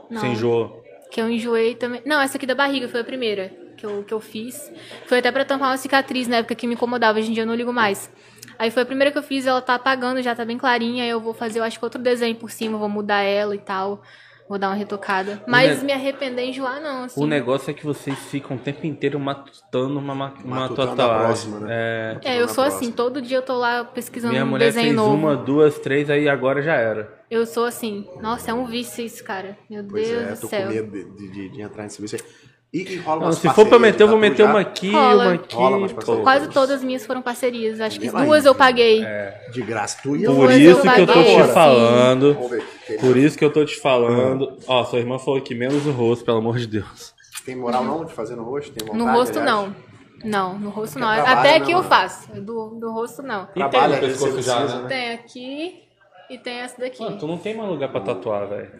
Não. 0.08 0.20
Você 0.20 0.28
enjoou? 0.28 0.82
Que 1.10 1.20
eu 1.20 1.28
enjoei 1.28 1.74
também. 1.74 2.00
Não, 2.06 2.20
essa 2.20 2.36
aqui 2.36 2.46
da 2.46 2.54
barriga 2.54 2.88
foi 2.88 3.00
a 3.00 3.04
primeira 3.04 3.52
que 3.76 3.84
eu, 3.84 4.04
que 4.04 4.14
eu 4.14 4.20
fiz. 4.20 4.72
Foi 5.06 5.18
até 5.18 5.32
pra 5.32 5.44
tampar 5.44 5.70
uma 5.70 5.76
cicatriz 5.76 6.28
na 6.28 6.36
época 6.36 6.54
que 6.54 6.66
me 6.66 6.74
incomodava. 6.74 7.18
Hoje 7.18 7.30
em 7.30 7.34
dia 7.34 7.42
eu 7.42 7.46
não 7.46 7.54
ligo 7.54 7.72
mais. 7.72 8.10
Aí 8.56 8.70
foi 8.70 8.84
a 8.84 8.86
primeira 8.86 9.10
que 9.10 9.18
eu 9.18 9.22
fiz, 9.22 9.46
ela 9.46 9.60
tá 9.60 9.74
apagando, 9.74 10.22
já 10.22 10.34
tá 10.36 10.44
bem 10.44 10.56
clarinha. 10.56 11.02
Aí 11.02 11.10
eu 11.10 11.20
vou 11.20 11.34
fazer, 11.34 11.58
eu 11.58 11.64
acho 11.64 11.78
que 11.78 11.84
outro 11.84 12.00
desenho 12.00 12.36
por 12.36 12.50
cima, 12.50 12.78
vou 12.78 12.88
mudar 12.88 13.22
ela 13.22 13.54
e 13.54 13.58
tal. 13.58 14.02
Vou 14.50 14.58
dar 14.58 14.70
uma 14.70 14.74
retocada. 14.74 15.40
Mas 15.46 15.78
ne- 15.78 15.84
me 15.84 15.92
arrepender 15.92 16.42
e 16.44 16.48
enjoar, 16.50 16.80
não, 16.82 17.04
assim. 17.04 17.22
O 17.22 17.24
negócio 17.24 17.70
é 17.70 17.72
que 17.72 17.86
vocês 17.86 18.18
ficam 18.18 18.56
o 18.56 18.58
tempo 18.58 18.84
inteiro 18.84 19.16
matutando 19.20 19.96
uma, 19.96 20.12
ma- 20.12 20.34
uma 20.44 20.56
Matutando 20.62 20.90
a 20.90 20.96
tatuagem. 20.96 21.24
próxima, 21.52 21.60
né? 21.60 21.68
É, 21.70 22.18
É, 22.24 22.42
eu 22.42 22.48
sou 22.48 22.64
próxima. 22.64 22.76
assim, 22.80 22.90
todo 22.90 23.22
dia 23.22 23.36
eu 23.36 23.42
tô 23.42 23.56
lá 23.56 23.84
pesquisando 23.84 24.32
minha 24.32 24.44
um 24.44 24.48
mulher 24.48 24.64
desenho 24.66 24.86
fez 24.86 24.96
novo. 24.96 25.14
uma, 25.14 25.36
duas, 25.36 25.78
três, 25.78 26.10
aí 26.10 26.28
agora 26.28 26.60
já 26.62 26.74
era. 26.74 27.16
Eu 27.30 27.46
sou 27.46 27.64
assim. 27.64 28.08
Nossa, 28.20 28.50
é 28.50 28.54
um 28.54 28.66
vício 28.66 29.04
isso, 29.06 29.22
cara. 29.22 29.56
Meu 29.70 29.84
Pois 29.84 30.08
Deus 30.08 30.20
é, 30.20 30.32
do 30.34 30.40
tô 30.40 30.48
céu. 30.48 30.66
com 30.66 30.72
medo 30.74 30.90
de, 31.14 31.28
de, 31.30 31.48
de 31.50 31.62
entrar 31.62 31.84
nesse 31.84 32.02
vício. 32.02 32.18
E, 32.72 32.82
e 32.82 32.96
rola 32.98 33.18
Não, 33.20 33.26
umas 33.26 33.38
se 33.38 33.48
for 33.50 33.66
pra 33.66 33.80
meter, 33.80 34.04
eu 34.04 34.08
vou 34.08 34.16
meter 34.18 34.44
já? 34.44 34.50
uma 34.50 34.60
aqui, 34.60 34.92
Rola. 34.92 35.24
uma 35.24 35.34
aqui. 35.34 35.54
Rola. 35.56 36.22
Quase 36.22 36.48
todas 36.50 36.76
as 36.76 36.84
minhas 36.84 37.04
foram 37.04 37.20
parcerias. 37.20 37.80
Acho 37.80 37.98
que 37.98 38.08
duas 38.08 38.44
eu 38.44 38.54
paguei. 38.54 39.04
De 39.52 39.60
graça. 39.62 39.98
Tu 40.02 40.14
ia 40.16 40.30
Por 40.30 40.50
eu 40.52 40.58
isso 40.60 40.80
que 40.82 41.00
eu 41.00 41.06
tô 41.06 41.22
te 41.24 41.52
falando. 41.52 42.36
Por 43.00 43.16
isso 43.16 43.38
que 43.38 43.44
eu 43.44 43.52
tô 43.52 43.64
te 43.64 43.76
falando. 43.80 44.56
Ó, 44.68 44.84
sua 44.84 45.00
irmã 45.00 45.18
falou 45.18 45.38
aqui, 45.38 45.52
menos 45.54 45.84
o 45.84 45.90
rosto, 45.90 46.24
pelo 46.24 46.38
amor 46.38 46.58
de 46.58 46.66
Deus. 46.68 47.12
tem 47.44 47.56
moral 47.56 47.82
não 47.84 48.04
de 48.04 48.12
fazer 48.12 48.36
no 48.36 48.44
rosto? 48.44 48.70
Tem 48.72 48.86
No 48.86 48.92
vontade, 49.04 49.18
rosto, 49.18 49.38
aliás? 49.40 49.46
não. 49.68 49.90
Não, 50.22 50.58
no 50.58 50.70
rosto 50.70 50.98
não. 50.98 51.08
trabalho, 51.12 51.38
Até 51.38 51.50
né, 51.52 51.56
aqui 51.56 51.72
eu 51.72 51.78
mano? 51.78 51.88
faço. 51.88 52.28
Do, 52.40 52.68
do 52.78 52.92
rosto, 52.92 53.22
não. 53.22 53.44
E 53.50 53.54
Trabalha, 53.54 53.98
tem 53.98 54.08
no 54.10 54.14
pescoço 54.14 54.42
já, 54.42 54.64
né? 54.82 54.86
Tem 54.88 55.12
aqui 55.14 55.82
e 56.28 56.38
tem 56.38 56.58
essa 56.58 56.78
daqui. 56.80 57.02
Mano, 57.02 57.18
tu 57.18 57.26
não 57.26 57.38
tem 57.38 57.56
mais 57.56 57.68
lugar 57.68 57.90
pra 57.90 58.00
tatuar, 58.00 58.46
velho. 58.46 58.70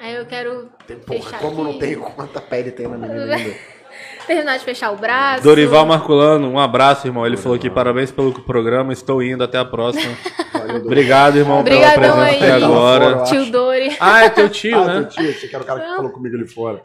Aí 0.00 0.14
eu 0.16 0.24
quero 0.26 0.68
Tem, 0.86 0.96
porra, 0.98 1.20
fechar 1.22 1.38
como 1.40 1.62
não 1.62 1.70
aqui. 1.72 1.80
tem 1.80 1.94
quanta 1.96 2.40
pele 2.40 2.70
tem 2.70 2.88
na 2.88 2.96
menina 2.96 3.34
ainda? 3.36 3.54
Terminar 4.26 4.56
de 4.58 4.64
fechar 4.64 4.92
o 4.92 4.96
braço. 4.96 5.42
Dorival 5.42 5.84
Marculano, 5.84 6.48
um 6.48 6.58
abraço, 6.58 7.06
irmão. 7.06 7.26
Ele 7.26 7.36
falou 7.36 7.56
aqui, 7.56 7.68
parabéns 7.68 8.10
pelo 8.12 8.32
programa, 8.42 8.92
estou 8.92 9.22
indo, 9.22 9.42
até 9.42 9.58
a 9.58 9.64
próxima. 9.64 10.14
Valeu. 10.52 10.76
Obrigado, 10.76 11.36
irmão, 11.36 11.64
pela 11.64 11.76
Obrigadão 11.76 12.16
presença 12.16 12.44
aí. 12.44 12.52
até 12.52 12.64
agora. 12.64 13.10
Fora. 13.18 13.24
Tio 13.24 13.50
Dori. 13.50 13.96
Ah, 13.98 14.24
é 14.24 14.30
teu 14.30 14.48
tio, 14.48 14.78
Ah, 14.78 14.84
né? 14.86 14.94
teu 15.00 15.08
tio, 15.08 15.30
esse 15.30 15.48
que 15.48 15.54
era 15.54 15.64
o 15.64 15.66
cara 15.66 15.80
que 15.80 15.96
falou 15.96 16.10
comigo 16.12 16.36
ali 16.36 16.46
fora. 16.46 16.80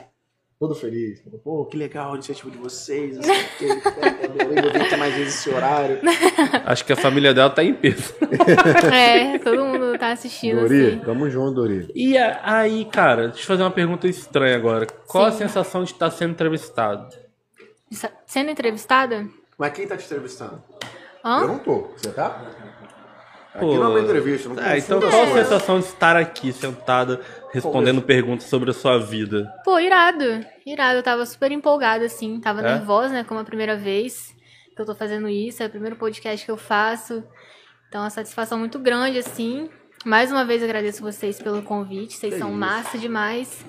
Todo 0.57 0.73
feliz. 0.73 1.21
Pô, 1.43 1.65
que 1.65 1.75
legal 1.77 2.11
a 2.11 2.13
iniciativa 2.15 2.49
de 2.49 2.57
vocês. 2.57 3.17
Não 3.17 3.23
sei 3.23 3.35
o 3.41 3.47
que. 3.57 3.65
Eu 4.65 4.71
vou 4.79 4.89
ter 4.89 4.95
mais 4.97 5.13
vezes 5.13 5.35
esse 5.35 5.49
horário. 5.49 5.99
Acho 6.65 6.85
que 6.85 6.93
a 6.93 6.95
família 6.95 7.33
dela 7.33 7.49
tá 7.49 7.61
em 7.63 7.73
peso. 7.73 8.13
É, 8.93 9.37
todo 9.39 9.65
mundo 9.65 9.97
tá 9.99 10.11
assistindo 10.11 10.61
Dori, 10.61 10.87
assim. 10.87 10.99
tamo 10.99 11.29
junto, 11.29 11.55
Dori. 11.55 11.91
E 11.93 12.17
a- 12.17 12.39
aí, 12.43 12.85
cara, 12.85 13.27
deixa 13.27 13.41
eu 13.43 13.45
fazer 13.47 13.63
uma 13.63 13.71
pergunta 13.71 14.07
estranha 14.07 14.55
agora. 14.55 14.85
Qual 15.07 15.25
a 15.25 15.31
Sim. 15.31 15.39
sensação 15.39 15.83
de 15.83 15.91
estar 15.91 16.09
sendo 16.11 16.31
entrevistado? 16.31 17.13
Sendo 18.25 18.49
entrevistada? 18.49 19.27
Mas 19.57 19.73
quem 19.73 19.87
tá 19.87 19.97
te 19.97 20.05
entrevistando? 20.05 20.63
Eu 21.23 21.29
Hã? 21.31 21.47
não 21.47 21.59
tô. 21.59 21.89
Você 21.97 22.11
tá? 22.11 22.41
Aqui 23.55 23.65
Pô. 23.65 23.75
não 23.75 23.83
é 23.85 23.87
uma 23.87 23.99
entrevista. 24.01 24.49
Não 24.49 24.57
Ah, 24.61 24.77
então 24.77 24.99
qual 24.99 25.23
a 25.23 25.27
sensação 25.27 25.79
de 25.79 25.85
estar 25.85 26.15
aqui, 26.17 26.51
sentada, 26.51 27.21
respondendo 27.53 28.01
perguntas 28.01 28.47
sobre 28.47 28.69
a 28.69 28.73
sua 28.73 28.99
vida? 28.99 29.49
Pô, 29.63 29.79
irado. 29.79 30.45
Irado. 30.65 30.99
Eu 30.99 31.03
tava 31.03 31.25
super 31.25 31.51
empolgada, 31.51 32.05
assim. 32.05 32.39
Tava 32.41 32.59
É? 32.59 32.63
nervosa, 32.63 33.09
né? 33.13 33.23
Como 33.23 33.39
a 33.39 33.43
primeira 33.45 33.77
vez 33.77 34.35
que 34.75 34.81
eu 34.81 34.85
tô 34.85 34.93
fazendo 34.93 35.29
isso. 35.29 35.63
É 35.63 35.67
o 35.67 35.69
primeiro 35.69 35.95
podcast 35.95 36.45
que 36.45 36.51
eu 36.51 36.57
faço. 36.57 37.23
Então, 37.87 38.01
é 38.01 38.03
uma 38.03 38.09
satisfação 38.09 38.59
muito 38.59 38.77
grande, 38.77 39.19
assim. 39.19 39.69
Mais 40.03 40.31
uma 40.31 40.43
vez, 40.43 40.61
agradeço 40.61 41.01
vocês 41.01 41.41
pelo 41.41 41.61
convite. 41.61 42.13
Vocês 42.13 42.33
Que 42.33 42.39
são 42.39 42.49
isso. 42.49 42.57
massa 42.59 42.97
demais. 42.97 43.65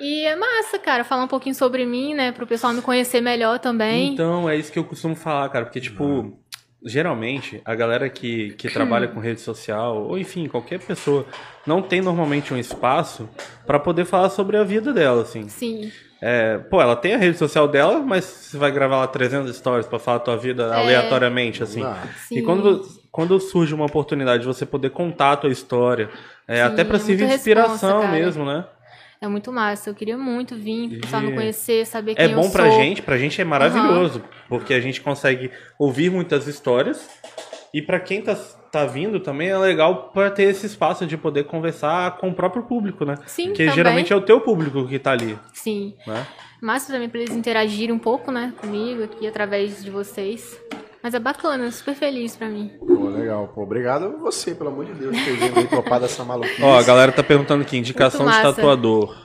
E 0.00 0.24
é 0.26 0.34
massa, 0.34 0.80
cara, 0.80 1.04
falar 1.04 1.22
um 1.22 1.28
pouquinho 1.28 1.54
sobre 1.54 1.86
mim, 1.86 2.12
né? 2.12 2.32
Pro 2.32 2.44
pessoal 2.44 2.72
me 2.72 2.82
conhecer 2.82 3.20
melhor 3.20 3.60
também. 3.60 4.12
Então, 4.14 4.50
é 4.50 4.56
isso 4.56 4.72
que 4.72 4.78
eu 4.80 4.84
costumo 4.84 5.14
falar, 5.14 5.48
cara, 5.48 5.64
porque, 5.64 5.80
tipo, 5.80 6.36
geralmente, 6.84 7.60
a 7.64 7.74
galera 7.74 8.08
que, 8.08 8.52
que 8.52 8.68
trabalha 8.68 9.08
com 9.08 9.20
rede 9.20 9.40
social, 9.40 10.02
ou 10.02 10.18
enfim, 10.18 10.48
qualquer 10.48 10.80
pessoa, 10.80 11.26
não 11.66 11.80
tem 11.82 12.00
normalmente 12.00 12.52
um 12.52 12.58
espaço 12.58 13.28
pra 13.66 13.78
poder 13.78 14.04
falar 14.04 14.30
sobre 14.30 14.56
a 14.56 14.64
vida 14.64 14.92
dela, 14.92 15.22
assim. 15.22 15.48
Sim. 15.48 15.90
É, 16.20 16.58
pô, 16.58 16.80
ela 16.80 16.94
tem 16.94 17.14
a 17.14 17.18
rede 17.18 17.36
social 17.36 17.66
dela, 17.66 17.98
mas 17.98 18.24
você 18.24 18.56
vai 18.56 18.70
gravar 18.70 18.98
lá 18.98 19.06
300 19.08 19.56
stories 19.56 19.86
pra 19.86 19.98
falar 19.98 20.18
a 20.18 20.20
tua 20.20 20.36
vida 20.36 20.72
aleatoriamente, 20.72 21.62
assim. 21.62 21.80
dá. 21.80 22.04
E 22.30 22.36
Sim. 22.36 22.42
quando, 22.44 22.86
quando 23.10 23.40
surge 23.40 23.74
uma 23.74 23.86
oportunidade 23.86 24.42
de 24.42 24.46
você 24.46 24.64
poder 24.64 24.90
contar 24.90 25.32
a 25.32 25.36
tua 25.36 25.50
história, 25.50 26.08
é, 26.46 26.56
Sim, 26.56 26.62
até 26.62 26.84
pra 26.84 26.96
é 26.96 27.00
servir 27.00 27.26
de 27.26 27.34
inspiração 27.34 28.06
mesmo, 28.08 28.44
né? 28.44 28.64
É 29.22 29.28
muito 29.28 29.52
massa. 29.52 29.88
Eu 29.88 29.94
queria 29.94 30.18
muito 30.18 30.56
vir, 30.56 31.00
E- 31.00 31.16
me 31.20 31.32
conhecer, 31.34 31.86
saber 31.86 32.16
quem 32.16 32.24
É 32.24 32.28
bom 32.28 32.42
eu 32.46 32.50
pra 32.50 32.68
sou. 32.68 32.80
gente, 32.80 33.00
pra 33.02 33.16
gente 33.16 33.40
é 33.40 33.44
maravilhoso, 33.44 34.20
porque 34.48 34.74
a 34.74 34.80
gente 34.80 35.00
consegue 35.00 35.48
ouvir 35.78 36.10
muitas 36.10 36.48
histórias 36.48 37.08
e 37.72 37.80
pra 37.80 38.00
quem 38.00 38.20
tá, 38.20 38.34
tá 38.72 38.84
vindo 38.84 39.20
também 39.20 39.48
é 39.48 39.56
legal 39.56 40.10
pra 40.12 40.28
ter 40.28 40.42
esse 40.50 40.66
espaço 40.66 41.06
de 41.06 41.16
poder 41.16 41.44
conversar 41.44 42.16
com 42.18 42.30
o 42.30 42.34
próprio 42.34 42.64
público, 42.64 43.04
né? 43.04 43.14
Sim, 43.26 43.46
Porque 43.50 43.62
também. 43.62 43.74
geralmente 43.76 44.12
é 44.12 44.16
o 44.16 44.20
teu 44.22 44.40
público 44.40 44.88
que 44.88 44.98
tá 44.98 45.12
ali, 45.12 45.38
Sim. 45.54 45.94
né? 46.04 46.26
Massa 46.60 46.92
também 46.92 47.08
pra 47.08 47.20
eles 47.20 47.34
interagirem 47.36 47.94
um 47.94 47.98
pouco, 48.00 48.32
né, 48.32 48.52
comigo 48.60 49.04
aqui 49.04 49.26
através 49.26 49.82
de 49.84 49.90
vocês. 49.90 50.60
Mas 51.02 51.14
é 51.14 51.18
bacana, 51.18 51.68
super 51.72 51.94
feliz 51.96 52.36
pra 52.36 52.48
mim. 52.48 52.70
Pô, 52.78 53.08
legal. 53.08 53.48
Pô, 53.48 53.62
obrigado 53.62 54.04
a 54.04 54.08
você, 54.08 54.54
pelo 54.54 54.70
amor 54.70 54.84
de 54.84 54.92
Deus, 54.92 55.16
por 55.16 55.24
ter 55.24 55.36
vindo 55.36 55.58
aí 55.58 55.66
topar 55.66 55.98
dessa 56.00 56.24
maluquice. 56.24 56.62
Ó, 56.62 56.78
a 56.78 56.82
galera 56.82 57.10
tá 57.10 57.24
perguntando 57.24 57.62
aqui, 57.62 57.76
indicação 57.76 58.24
de 58.24 58.40
tatuador. 58.40 59.16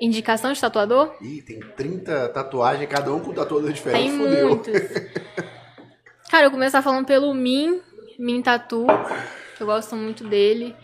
Indicação 0.00 0.52
de 0.52 0.60
tatuador? 0.60 1.14
Ih, 1.20 1.42
tem 1.42 1.60
30 1.60 2.28
tatuagens, 2.30 2.88
cada 2.88 3.12
um 3.12 3.20
com 3.20 3.32
tatuador 3.32 3.72
diferente. 3.72 4.08
Tem 4.08 4.18
Fudeu. 4.18 4.48
muitos. 4.48 4.72
Cara, 6.30 6.44
eu 6.44 6.50
vou 6.50 6.58
começar 6.58 6.82
falando 6.82 7.06
pelo 7.06 7.32
Min, 7.32 7.80
Min 8.18 8.42
Tatu, 8.42 8.86
que 9.56 9.62
eu 9.62 9.66
gosto 9.66 9.94
muito 9.96 10.24
dele. 10.24 10.74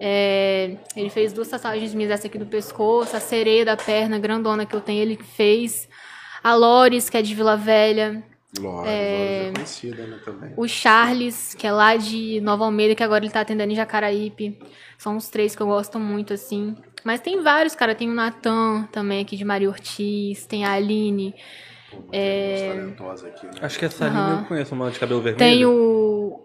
É, 0.00 0.76
ele 0.94 1.08
fez 1.08 1.32
duas 1.32 1.48
tatuagens 1.48 1.94
minhas, 1.94 2.10
essa 2.10 2.26
aqui 2.26 2.38
do 2.38 2.46
pescoço, 2.46 3.16
a 3.16 3.20
sereia 3.20 3.64
da 3.64 3.76
perna 3.76 4.18
grandona 4.18 4.66
que 4.66 4.74
eu 4.74 4.80
tenho, 4.80 5.02
ele 5.02 5.16
que 5.16 5.24
fez. 5.24 5.88
A 6.42 6.54
Lores, 6.54 7.08
que 7.08 7.16
é 7.16 7.22
de 7.22 7.34
Vila 7.34 7.56
Velha. 7.56 8.22
Lores, 8.58 8.90
é... 8.90 9.48
é 9.48 9.52
conhecida, 9.52 10.06
né, 10.06 10.18
também. 10.24 10.52
O 10.56 10.66
Charles, 10.68 11.54
que 11.54 11.66
é 11.66 11.72
lá 11.72 11.96
de 11.96 12.40
Nova 12.40 12.64
Almeida, 12.64 12.94
que 12.94 13.02
agora 13.02 13.24
ele 13.24 13.32
tá 13.32 13.40
atendendo 13.40 13.72
em 13.72 13.76
Jacaraípe. 13.76 14.58
São 14.96 15.16
os 15.16 15.28
três 15.28 15.54
que 15.54 15.62
eu 15.62 15.66
gosto 15.66 15.98
muito, 15.98 16.32
assim. 16.32 16.74
Mas 17.04 17.20
tem 17.20 17.42
vários, 17.42 17.74
cara. 17.74 17.94
Tem 17.94 18.08
o 18.10 18.14
Natan 18.14 18.88
também, 18.92 19.20
aqui 19.22 19.36
de 19.36 19.44
Maria 19.44 19.68
Ortiz. 19.68 20.46
Tem 20.46 20.64
a 20.64 20.72
Aline. 20.72 21.34
Pô, 21.90 22.02
É. 22.12 22.68
talentosa 22.68 23.28
aqui, 23.28 23.46
né? 23.46 23.52
Acho 23.60 23.78
que 23.78 23.84
essa 23.84 24.08
linha 24.08 24.20
Aham. 24.20 24.40
eu 24.40 24.46
conheço, 24.46 24.74
uma 24.74 24.90
de 24.90 24.98
cabelo 24.98 25.20
vermelho. 25.20 25.38
Tem 25.38 25.64
o, 25.66 26.42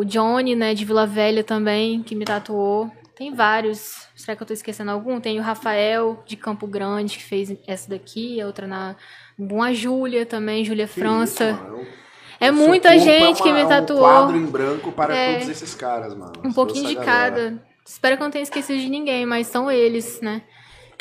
o 0.00 0.04
Johnny, 0.04 0.54
né, 0.54 0.74
de 0.74 0.84
Vila 0.84 1.06
Velha 1.06 1.42
também, 1.42 2.02
que 2.02 2.14
me 2.14 2.24
tatuou. 2.24 2.90
Tem 3.16 3.32
vários. 3.34 4.08
Será 4.14 4.36
que 4.36 4.42
eu 4.42 4.46
tô 4.46 4.52
esquecendo 4.52 4.90
algum? 4.90 5.20
Tem 5.20 5.38
o 5.38 5.42
Rafael, 5.42 6.22
de 6.26 6.36
Campo 6.36 6.66
Grande, 6.66 7.16
que 7.16 7.22
fez 7.24 7.56
essa 7.66 7.88
daqui. 7.88 8.40
A 8.40 8.46
outra 8.46 8.66
na... 8.66 8.96
A 9.62 9.72
Júlia 9.72 10.26
também, 10.26 10.64
Júlia 10.64 10.86
França. 10.88 11.50
isso, 11.50 11.62
mano. 11.62 11.86
é 12.40 12.50
muita 12.50 12.98
gente 12.98 13.08
é 13.10 13.32
que 13.34 13.42
uma- 13.48 13.54
me 13.54 13.60
é 13.62 13.66
tatuou. 13.66 14.00
Um 14.00 14.02
quadro 14.02 14.36
em 14.36 14.46
branco 14.46 14.92
para 14.92 15.14
É. 15.16 15.32
todos 15.34 15.48
esses 15.48 15.74
caras, 15.74 16.14
mano. 16.14 16.32
Um 16.44 16.52
pouquinho 16.52 16.88
de 16.88 16.94
galera. 16.94 17.30
cada. 17.30 17.62
Espero 17.86 18.16
que 18.16 18.22
eu 18.22 18.24
não 18.24 18.30
tenha 18.32 18.42
esquecido 18.42 18.78
de 18.78 18.88
ninguém, 18.88 19.26
mas 19.26 19.46
são 19.48 19.70
eles, 19.70 20.20
né? 20.22 20.42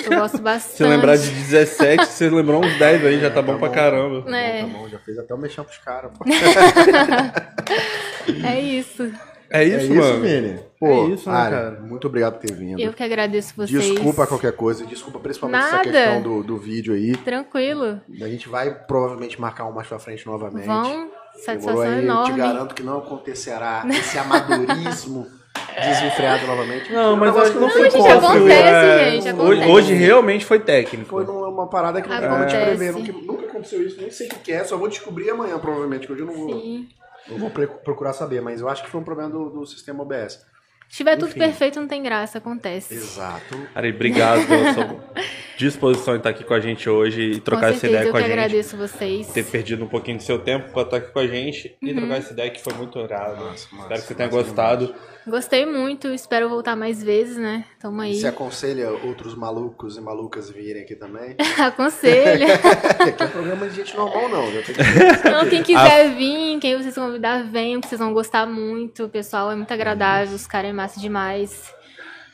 Eu 0.04 0.20
gosto 0.20 0.38
bastante. 0.42 0.78
Se 0.78 0.84
lembrar 0.84 1.16
de 1.18 1.30
17, 1.30 2.06
você 2.08 2.30
lembrou 2.30 2.64
uns 2.66 2.78
10 2.80 3.06
aí, 3.06 3.20
já 3.22 3.30
tá 3.30 3.42
bom 3.42 3.58
pra 3.60 3.70
caramba. 3.70 4.24
Tá 4.24 4.38
É. 4.38 4.64
bom, 4.64 4.70
tá 4.72 4.78
bom, 4.80 4.90
já 4.90 5.00
fez 5.00 5.18
até 5.20 5.34
o 5.34 5.38
mexão 5.38 5.64
pros 5.64 5.78
caras, 5.78 6.12
pô. 6.18 6.26
É 8.46 8.60
isso. 8.60 9.12
É 9.54 9.64
isso, 9.64 9.78
é 9.78 9.84
isso, 9.84 9.94
mano. 9.94 10.22
Vini. 10.22 10.60
Pô, 10.80 10.88
É 10.88 11.06
isso, 11.14 11.30
né, 11.30 11.38
Ari, 11.38 11.56
cara? 11.56 11.80
Muito 11.82 12.08
obrigado 12.08 12.34
por 12.40 12.48
ter 12.48 12.54
vindo. 12.56 12.80
Eu 12.82 12.92
que 12.92 13.04
agradeço 13.04 13.54
vocês. 13.56 13.84
Desculpa 13.84 14.26
qualquer 14.28 14.52
coisa, 14.54 14.86
desculpa 14.86 15.20
principalmente 15.20 15.64
essa 15.64 15.76
Nada. 15.78 15.84
questão 15.92 16.22
do, 16.22 16.44
do 16.44 16.58
vídeo 16.58 16.94
aí. 16.94 17.16
Tranquilo. 17.18 18.02
A 18.22 18.28
gente 18.28 18.50
vai 18.50 18.74
provavelmente 18.74 19.40
marcar 19.40 19.66
um 19.66 19.72
mais 19.72 19.88
pra 19.88 20.00
frente 20.00 20.26
novamente. 20.26 20.66
Vão. 20.66 21.08
Satisfação 21.46 21.82
aí, 21.82 21.90
Eu 21.94 22.00
te 22.00 22.04
enorme. 22.06 22.38
garanto 22.38 22.76
que 22.76 22.84
não 22.84 22.98
acontecerá 23.00 23.84
esse 23.90 24.18
amadorismo 24.20 25.28
desenfreado 25.76 26.46
novamente. 26.48 26.92
Não, 26.92 27.16
mas 27.16 27.36
Eu 27.36 27.42
acho 27.42 27.52
que 27.52 27.58
não 27.60 27.68
Não, 27.68 27.70
foi 27.70 27.84
gente, 27.84 27.98
contra, 27.98 28.18
acontece, 28.18 28.52
é, 28.62 29.12
gente, 29.12 29.22
Hoje, 29.22 29.30
acontece. 29.30 29.72
hoje 29.72 29.94
realmente 29.94 30.46
foi 30.46 30.60
técnico. 30.60 31.10
Foi 31.10 31.26
numa 31.26 31.48
uma 31.48 31.68
parada 31.68 32.02
que 32.02 32.10
não 32.10 32.20
tem 32.20 32.30
como 32.30 32.46
te 32.46 32.56
Acontece. 32.56 32.78
prever. 32.78 33.14
Nunca, 33.26 33.46
aconteceu 33.46 33.82
isso, 33.86 33.98
nem 34.02 34.10
sei 34.12 34.28
o 34.28 34.30
que 34.32 34.36
que 34.40 34.52
é, 34.52 34.64
só 34.64 34.78
vou 34.78 34.88
descobrir 34.88 35.30
amanhã, 35.30 35.58
provavelmente, 35.60 36.06
que 36.08 36.14
hoje 36.14 36.22
eu 36.22 36.28
não 36.28 36.34
vou, 36.36 36.60
Sim. 36.60 36.88
Eu 37.30 37.38
vou 37.38 37.50
procurar 37.50 38.14
saber, 38.14 38.42
mas 38.42 38.62
eu 38.62 38.70
acho 38.70 38.84
que 38.84 38.90
foi 38.90 39.00
um 39.02 39.04
problema 39.04 39.30
do, 39.30 39.50
do 39.50 39.66
sistema 39.66 40.02
OBS. 40.04 40.46
Se 40.90 40.98
tiver 40.98 41.16
tudo 41.16 41.30
Enfim. 41.30 41.40
perfeito, 41.40 41.80
não 41.80 41.88
tem 41.88 42.04
graça, 42.04 42.38
acontece. 42.38 42.94
Exato. 42.94 43.60
Ari, 43.74 43.90
obrigado 43.94 44.46
pela 44.48 44.74
sua 44.74 45.04
disposição 45.58 46.14
em 46.14 46.18
estar 46.18 46.30
aqui 46.30 46.44
com 46.44 46.54
a 46.54 46.60
gente 46.60 46.88
hoje 46.88 47.22
e 47.32 47.40
trocar 47.40 47.62
com 47.62 47.68
essa 47.70 47.80
certeza, 47.80 47.96
ideia 48.02 48.08
eu 48.10 48.12
com 48.12 48.18
a 48.18 48.22
que 48.22 48.28
gente. 48.28 48.38
agradeço 48.40 48.78
vocês. 48.78 49.28
Ter 49.28 49.44
perdido 49.46 49.84
um 49.84 49.88
pouquinho 49.88 50.18
do 50.18 50.24
seu 50.24 50.38
tempo 50.38 50.72
pra 50.72 50.84
estar 50.84 50.98
aqui 50.98 51.12
com 51.12 51.20
a 51.20 51.26
gente 51.28 51.76
Uhum. 51.82 51.90
e 51.90 51.96
trocar 51.96 52.18
essa 52.18 52.34
ideia 52.34 52.50
que 52.52 52.62
foi 52.62 52.74
muito 52.74 53.00
irado. 53.00 53.54
Espero 53.56 53.90
que 53.90 54.08
você 54.08 54.14
tenha 54.16 54.30
gostado. 54.30 54.94
Gostei 55.26 55.66
muito, 55.66 56.10
espero 56.10 56.50
voltar 56.50 56.76
mais 56.76 57.02
vezes, 57.02 57.38
né? 57.38 57.64
Tamo 57.80 58.02
aí. 58.02 58.20
Você 58.20 58.28
aconselha 58.28 58.90
outros 58.92 59.36
malucos 59.36 59.96
e 59.96 60.02
malucas 60.02 60.50
virem 60.50 60.84
aqui 60.84 60.96
também? 60.96 61.36
Aconselho. 61.58 62.46
aqui 63.00 63.24
é 63.24 63.28
programa 63.28 63.70
de 63.70 63.76
gente 63.76 63.96
normal, 63.96 64.28
não. 64.28 64.52
Que... 64.62 65.30
Não, 65.30 65.50
quem 65.50 65.64
quiser 65.64 66.14
vir, 66.16 66.60
quem 66.60 66.78
vocês 66.78 66.96
convidar, 66.96 67.44
venham, 67.46 67.80
que 67.80 67.88
vocês 67.88 68.00
vão 68.00 68.14
gostar 68.14 68.46
muito. 68.46 69.06
O 69.06 69.10
pessoal 69.10 69.50
é 69.50 69.56
muito 69.56 69.74
agradável, 69.74 70.36
os 70.36 70.46
caras 70.46 70.72
é 70.72 70.74
massa 70.74 71.00
demais. 71.00 71.74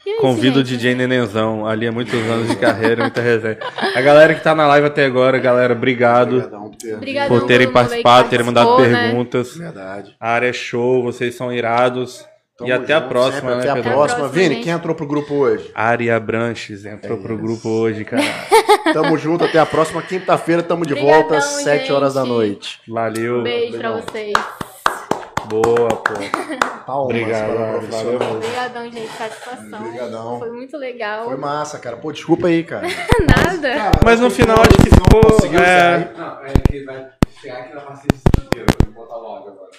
E 0.03 0.13
é 0.13 0.17
Convido 0.17 0.61
o 0.61 0.65
gente. 0.65 0.77
DJ 0.77 0.95
Nenenzão, 0.95 1.67
ali 1.67 1.85
há 1.85 1.91
muitos 1.91 2.13
anos 2.13 2.49
de 2.49 2.55
carreira, 2.55 3.03
muita 3.03 3.21
resenha. 3.21 3.59
A 3.95 4.01
galera 4.01 4.33
que 4.33 4.41
tá 4.41 4.55
na 4.55 4.65
live 4.65 4.87
até 4.87 5.05
agora, 5.05 5.37
galera, 5.37 5.73
obrigado 5.73 6.37
Obrigadão 6.37 6.69
por 6.69 6.77
ter 6.77 6.95
Obrigadão. 6.95 7.39
por 7.39 7.47
terem 7.47 7.67
aí 7.67 7.73
participado, 7.73 8.29
terem 8.29 8.45
mandado 8.45 8.79
né? 8.79 9.09
perguntas. 9.09 9.55
Verdade. 9.55 10.15
A 10.19 10.31
área 10.31 10.47
é 10.47 10.53
show, 10.53 11.03
vocês 11.03 11.35
são 11.35 11.53
irados. 11.53 12.25
Tamo 12.59 12.69
e 12.69 12.73
até 12.73 12.93
a 12.93 12.99
junto, 12.99 13.09
próxima, 13.09 13.39
sempre, 13.39 13.55
né, 13.55 13.61
Até 13.61 13.69
a 13.69 13.73
Pedro? 13.75 13.89
a 13.89 13.93
próxima, 13.93 14.27
Vini, 14.27 14.55
gente. 14.55 14.63
quem 14.65 14.73
entrou 14.73 14.93
pro 14.93 15.07
grupo 15.07 15.33
hoje? 15.33 15.71
Aria 15.73 16.19
Branches 16.19 16.83
entrou 16.85 17.17
É 17.17 17.21
pro 17.21 17.33
isso. 17.35 17.41
grupo 17.41 17.69
hoje, 17.69 18.03
cara. 18.03 18.21
Tamo 18.93 19.17
junto, 19.17 19.45
até 19.45 19.59
a 19.59 19.65
próxima 19.65 20.01
quinta-feira. 20.01 20.61
Tamo 20.61 20.85
de 20.85 20.91
Obrigadão, 20.93 21.21
volta 21.21 21.37
às 21.37 21.45
7 21.45 21.91
horas 21.93 22.15
da 22.15 22.25
noite. 22.25 22.81
Valeu. 22.85 23.39
Um 23.39 23.43
beijo 23.43 23.77
pra 23.77 23.91
Beijão. 23.93 24.05
vocês. 24.11 24.33
Boa, 25.45 25.87
pô. 25.87 26.13
Palmas 26.85 27.05
Obrigado, 27.05 27.87
valeu. 27.89 28.19
Obrigadão, 28.35 28.83
gente, 28.91 29.07
satisfação. 29.17 29.79
Obrigadão. 29.79 30.39
Foi 30.39 30.51
muito 30.51 30.77
legal. 30.77 31.25
Foi 31.25 31.37
massa, 31.37 31.79
cara. 31.79 31.95
Pô, 31.97 32.11
desculpa 32.11 32.47
aí, 32.47 32.63
cara. 32.63 32.87
Nada. 33.25 33.91
Mas 34.03 34.19
no 34.19 34.29
final 34.29 34.57
acho 34.59 34.69
que 34.83 34.89
ficou. 34.89 35.21
Conseguiu 35.21 35.61
é, 35.61 36.03
sair? 36.03 36.17
Não, 36.17 36.45
é 36.45 36.53
que 36.69 36.83
vai 36.83 37.07
chegar 37.41 37.59
aqui 37.59 37.73
na 37.73 37.81
parte 37.81 38.01
de 38.07 38.45
inteiro, 38.45 38.65
vou 38.93 39.05
botar 39.05 39.15
logo 39.15 39.47
agora. 39.47 39.69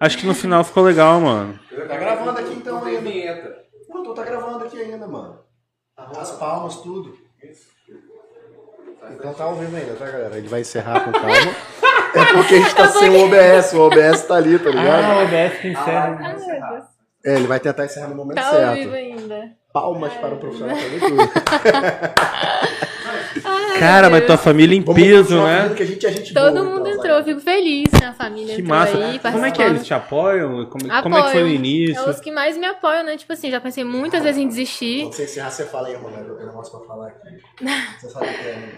Acho 0.00 0.18
que 0.18 0.26
no 0.26 0.34
final 0.34 0.64
ficou 0.64 0.82
legal, 0.82 1.20
mano. 1.20 1.58
Tá 1.88 1.96
gravando 1.96 2.38
aqui 2.40 2.52
então 2.54 2.84
ainda. 2.84 3.00
vinheta. 3.00 3.56
Não, 3.88 4.02
tu 4.02 4.14
tá 4.14 4.24
gravando 4.24 4.64
aqui 4.64 4.80
ainda, 4.80 5.06
mano. 5.06 5.38
As 5.96 6.30
palmas, 6.32 6.76
tudo. 6.76 7.16
Então 9.12 9.32
tá 9.34 9.44
ao 9.44 9.54
vivo 9.54 9.76
ainda, 9.76 9.94
tá, 9.94 10.06
galera? 10.06 10.36
Ele 10.36 10.48
vai 10.48 10.60
encerrar 10.60 11.00
com 11.04 11.12
calma. 11.12 11.30
É 12.12 12.24
porque 12.32 12.56
a 12.56 12.58
gente 12.58 12.74
tá 12.74 12.88
sem 12.88 13.08
o 13.08 13.24
OBS. 13.24 13.72
O 13.72 13.82
OBS 13.82 14.22
tá 14.26 14.34
ali, 14.34 14.58
tá 14.58 14.68
ligado? 14.68 15.04
Ah, 15.04 15.18
o 15.18 15.22
OBS 15.22 15.60
que 15.60 15.68
encerra. 15.68 16.08
live 16.08 16.22
vai 16.24 16.34
encerrar. 16.34 16.88
É, 17.24 17.34
ele 17.36 17.46
vai 17.46 17.60
tentar 17.60 17.84
encerrar 17.84 18.08
no 18.08 18.16
momento 18.16 18.34
Tá 18.34 18.46
ao 18.48 18.74
vivo 18.74 18.90
certo. 18.90 18.94
ainda. 18.94 19.52
Palmas 19.72 20.12
para 20.14 20.34
o 20.34 20.38
profissional 20.38 20.76
tudo. 20.98 21.16
Ai, 23.44 23.78
Cara, 23.78 24.10
mas 24.10 24.26
tua 24.26 24.36
família 24.36 24.76
em 24.76 24.82
Vamos 24.82 25.00
peso, 25.00 25.36
né? 25.42 25.58
falando 25.60 25.74
Que 25.76 25.82
a 25.82 25.86
gente 25.86 26.06
é 26.06 26.12
gente 26.12 26.34
Todo 26.34 26.52
boa, 26.52 26.64
mundo 26.64 26.88
então, 26.88 26.98
entrou, 27.00 27.16
eu 27.18 27.24
fico 27.24 27.40
feliz, 27.40 27.88
minha 27.98 28.12
família 28.12 28.54
Que 28.56 28.62
massa. 28.62 28.96
aí, 28.98 29.18
Como 29.18 29.44
é 29.44 29.50
que 29.50 29.62
é? 29.62 29.66
Eles 29.66 29.86
te 29.86 29.94
apoiam? 29.94 30.66
Como, 30.66 30.88
como 31.02 31.16
é 31.16 31.22
que 31.22 31.30
foi 31.32 31.42
no 31.42 31.48
início? 31.48 31.96
É 31.98 32.10
os 32.10 32.20
que 32.20 32.30
mais 32.30 32.56
me 32.56 32.66
apoiam, 32.66 33.04
né? 33.04 33.16
Tipo 33.16 33.32
assim, 33.32 33.50
já 33.50 33.60
pensei 33.60 33.84
muitas 33.84 34.22
vezes 34.22 34.40
em 34.40 34.48
desistir. 34.48 35.02
Quando 35.02 35.12
você 35.14 35.24
encerrar, 35.24 35.50
você 35.50 35.64
fala 35.64 35.88
aí, 35.88 35.94
Romero, 35.94 36.28
eu 36.28 36.34
tenho 36.34 36.42
um 36.44 36.46
negócio 36.50 36.76
pra 36.78 36.86
falar 36.86 37.08
aqui. 37.08 37.40
Você 38.00 38.08
sabe 38.08 38.26
o 38.26 38.28
que 38.32 38.48
é, 38.48 38.52
né? 38.56 38.72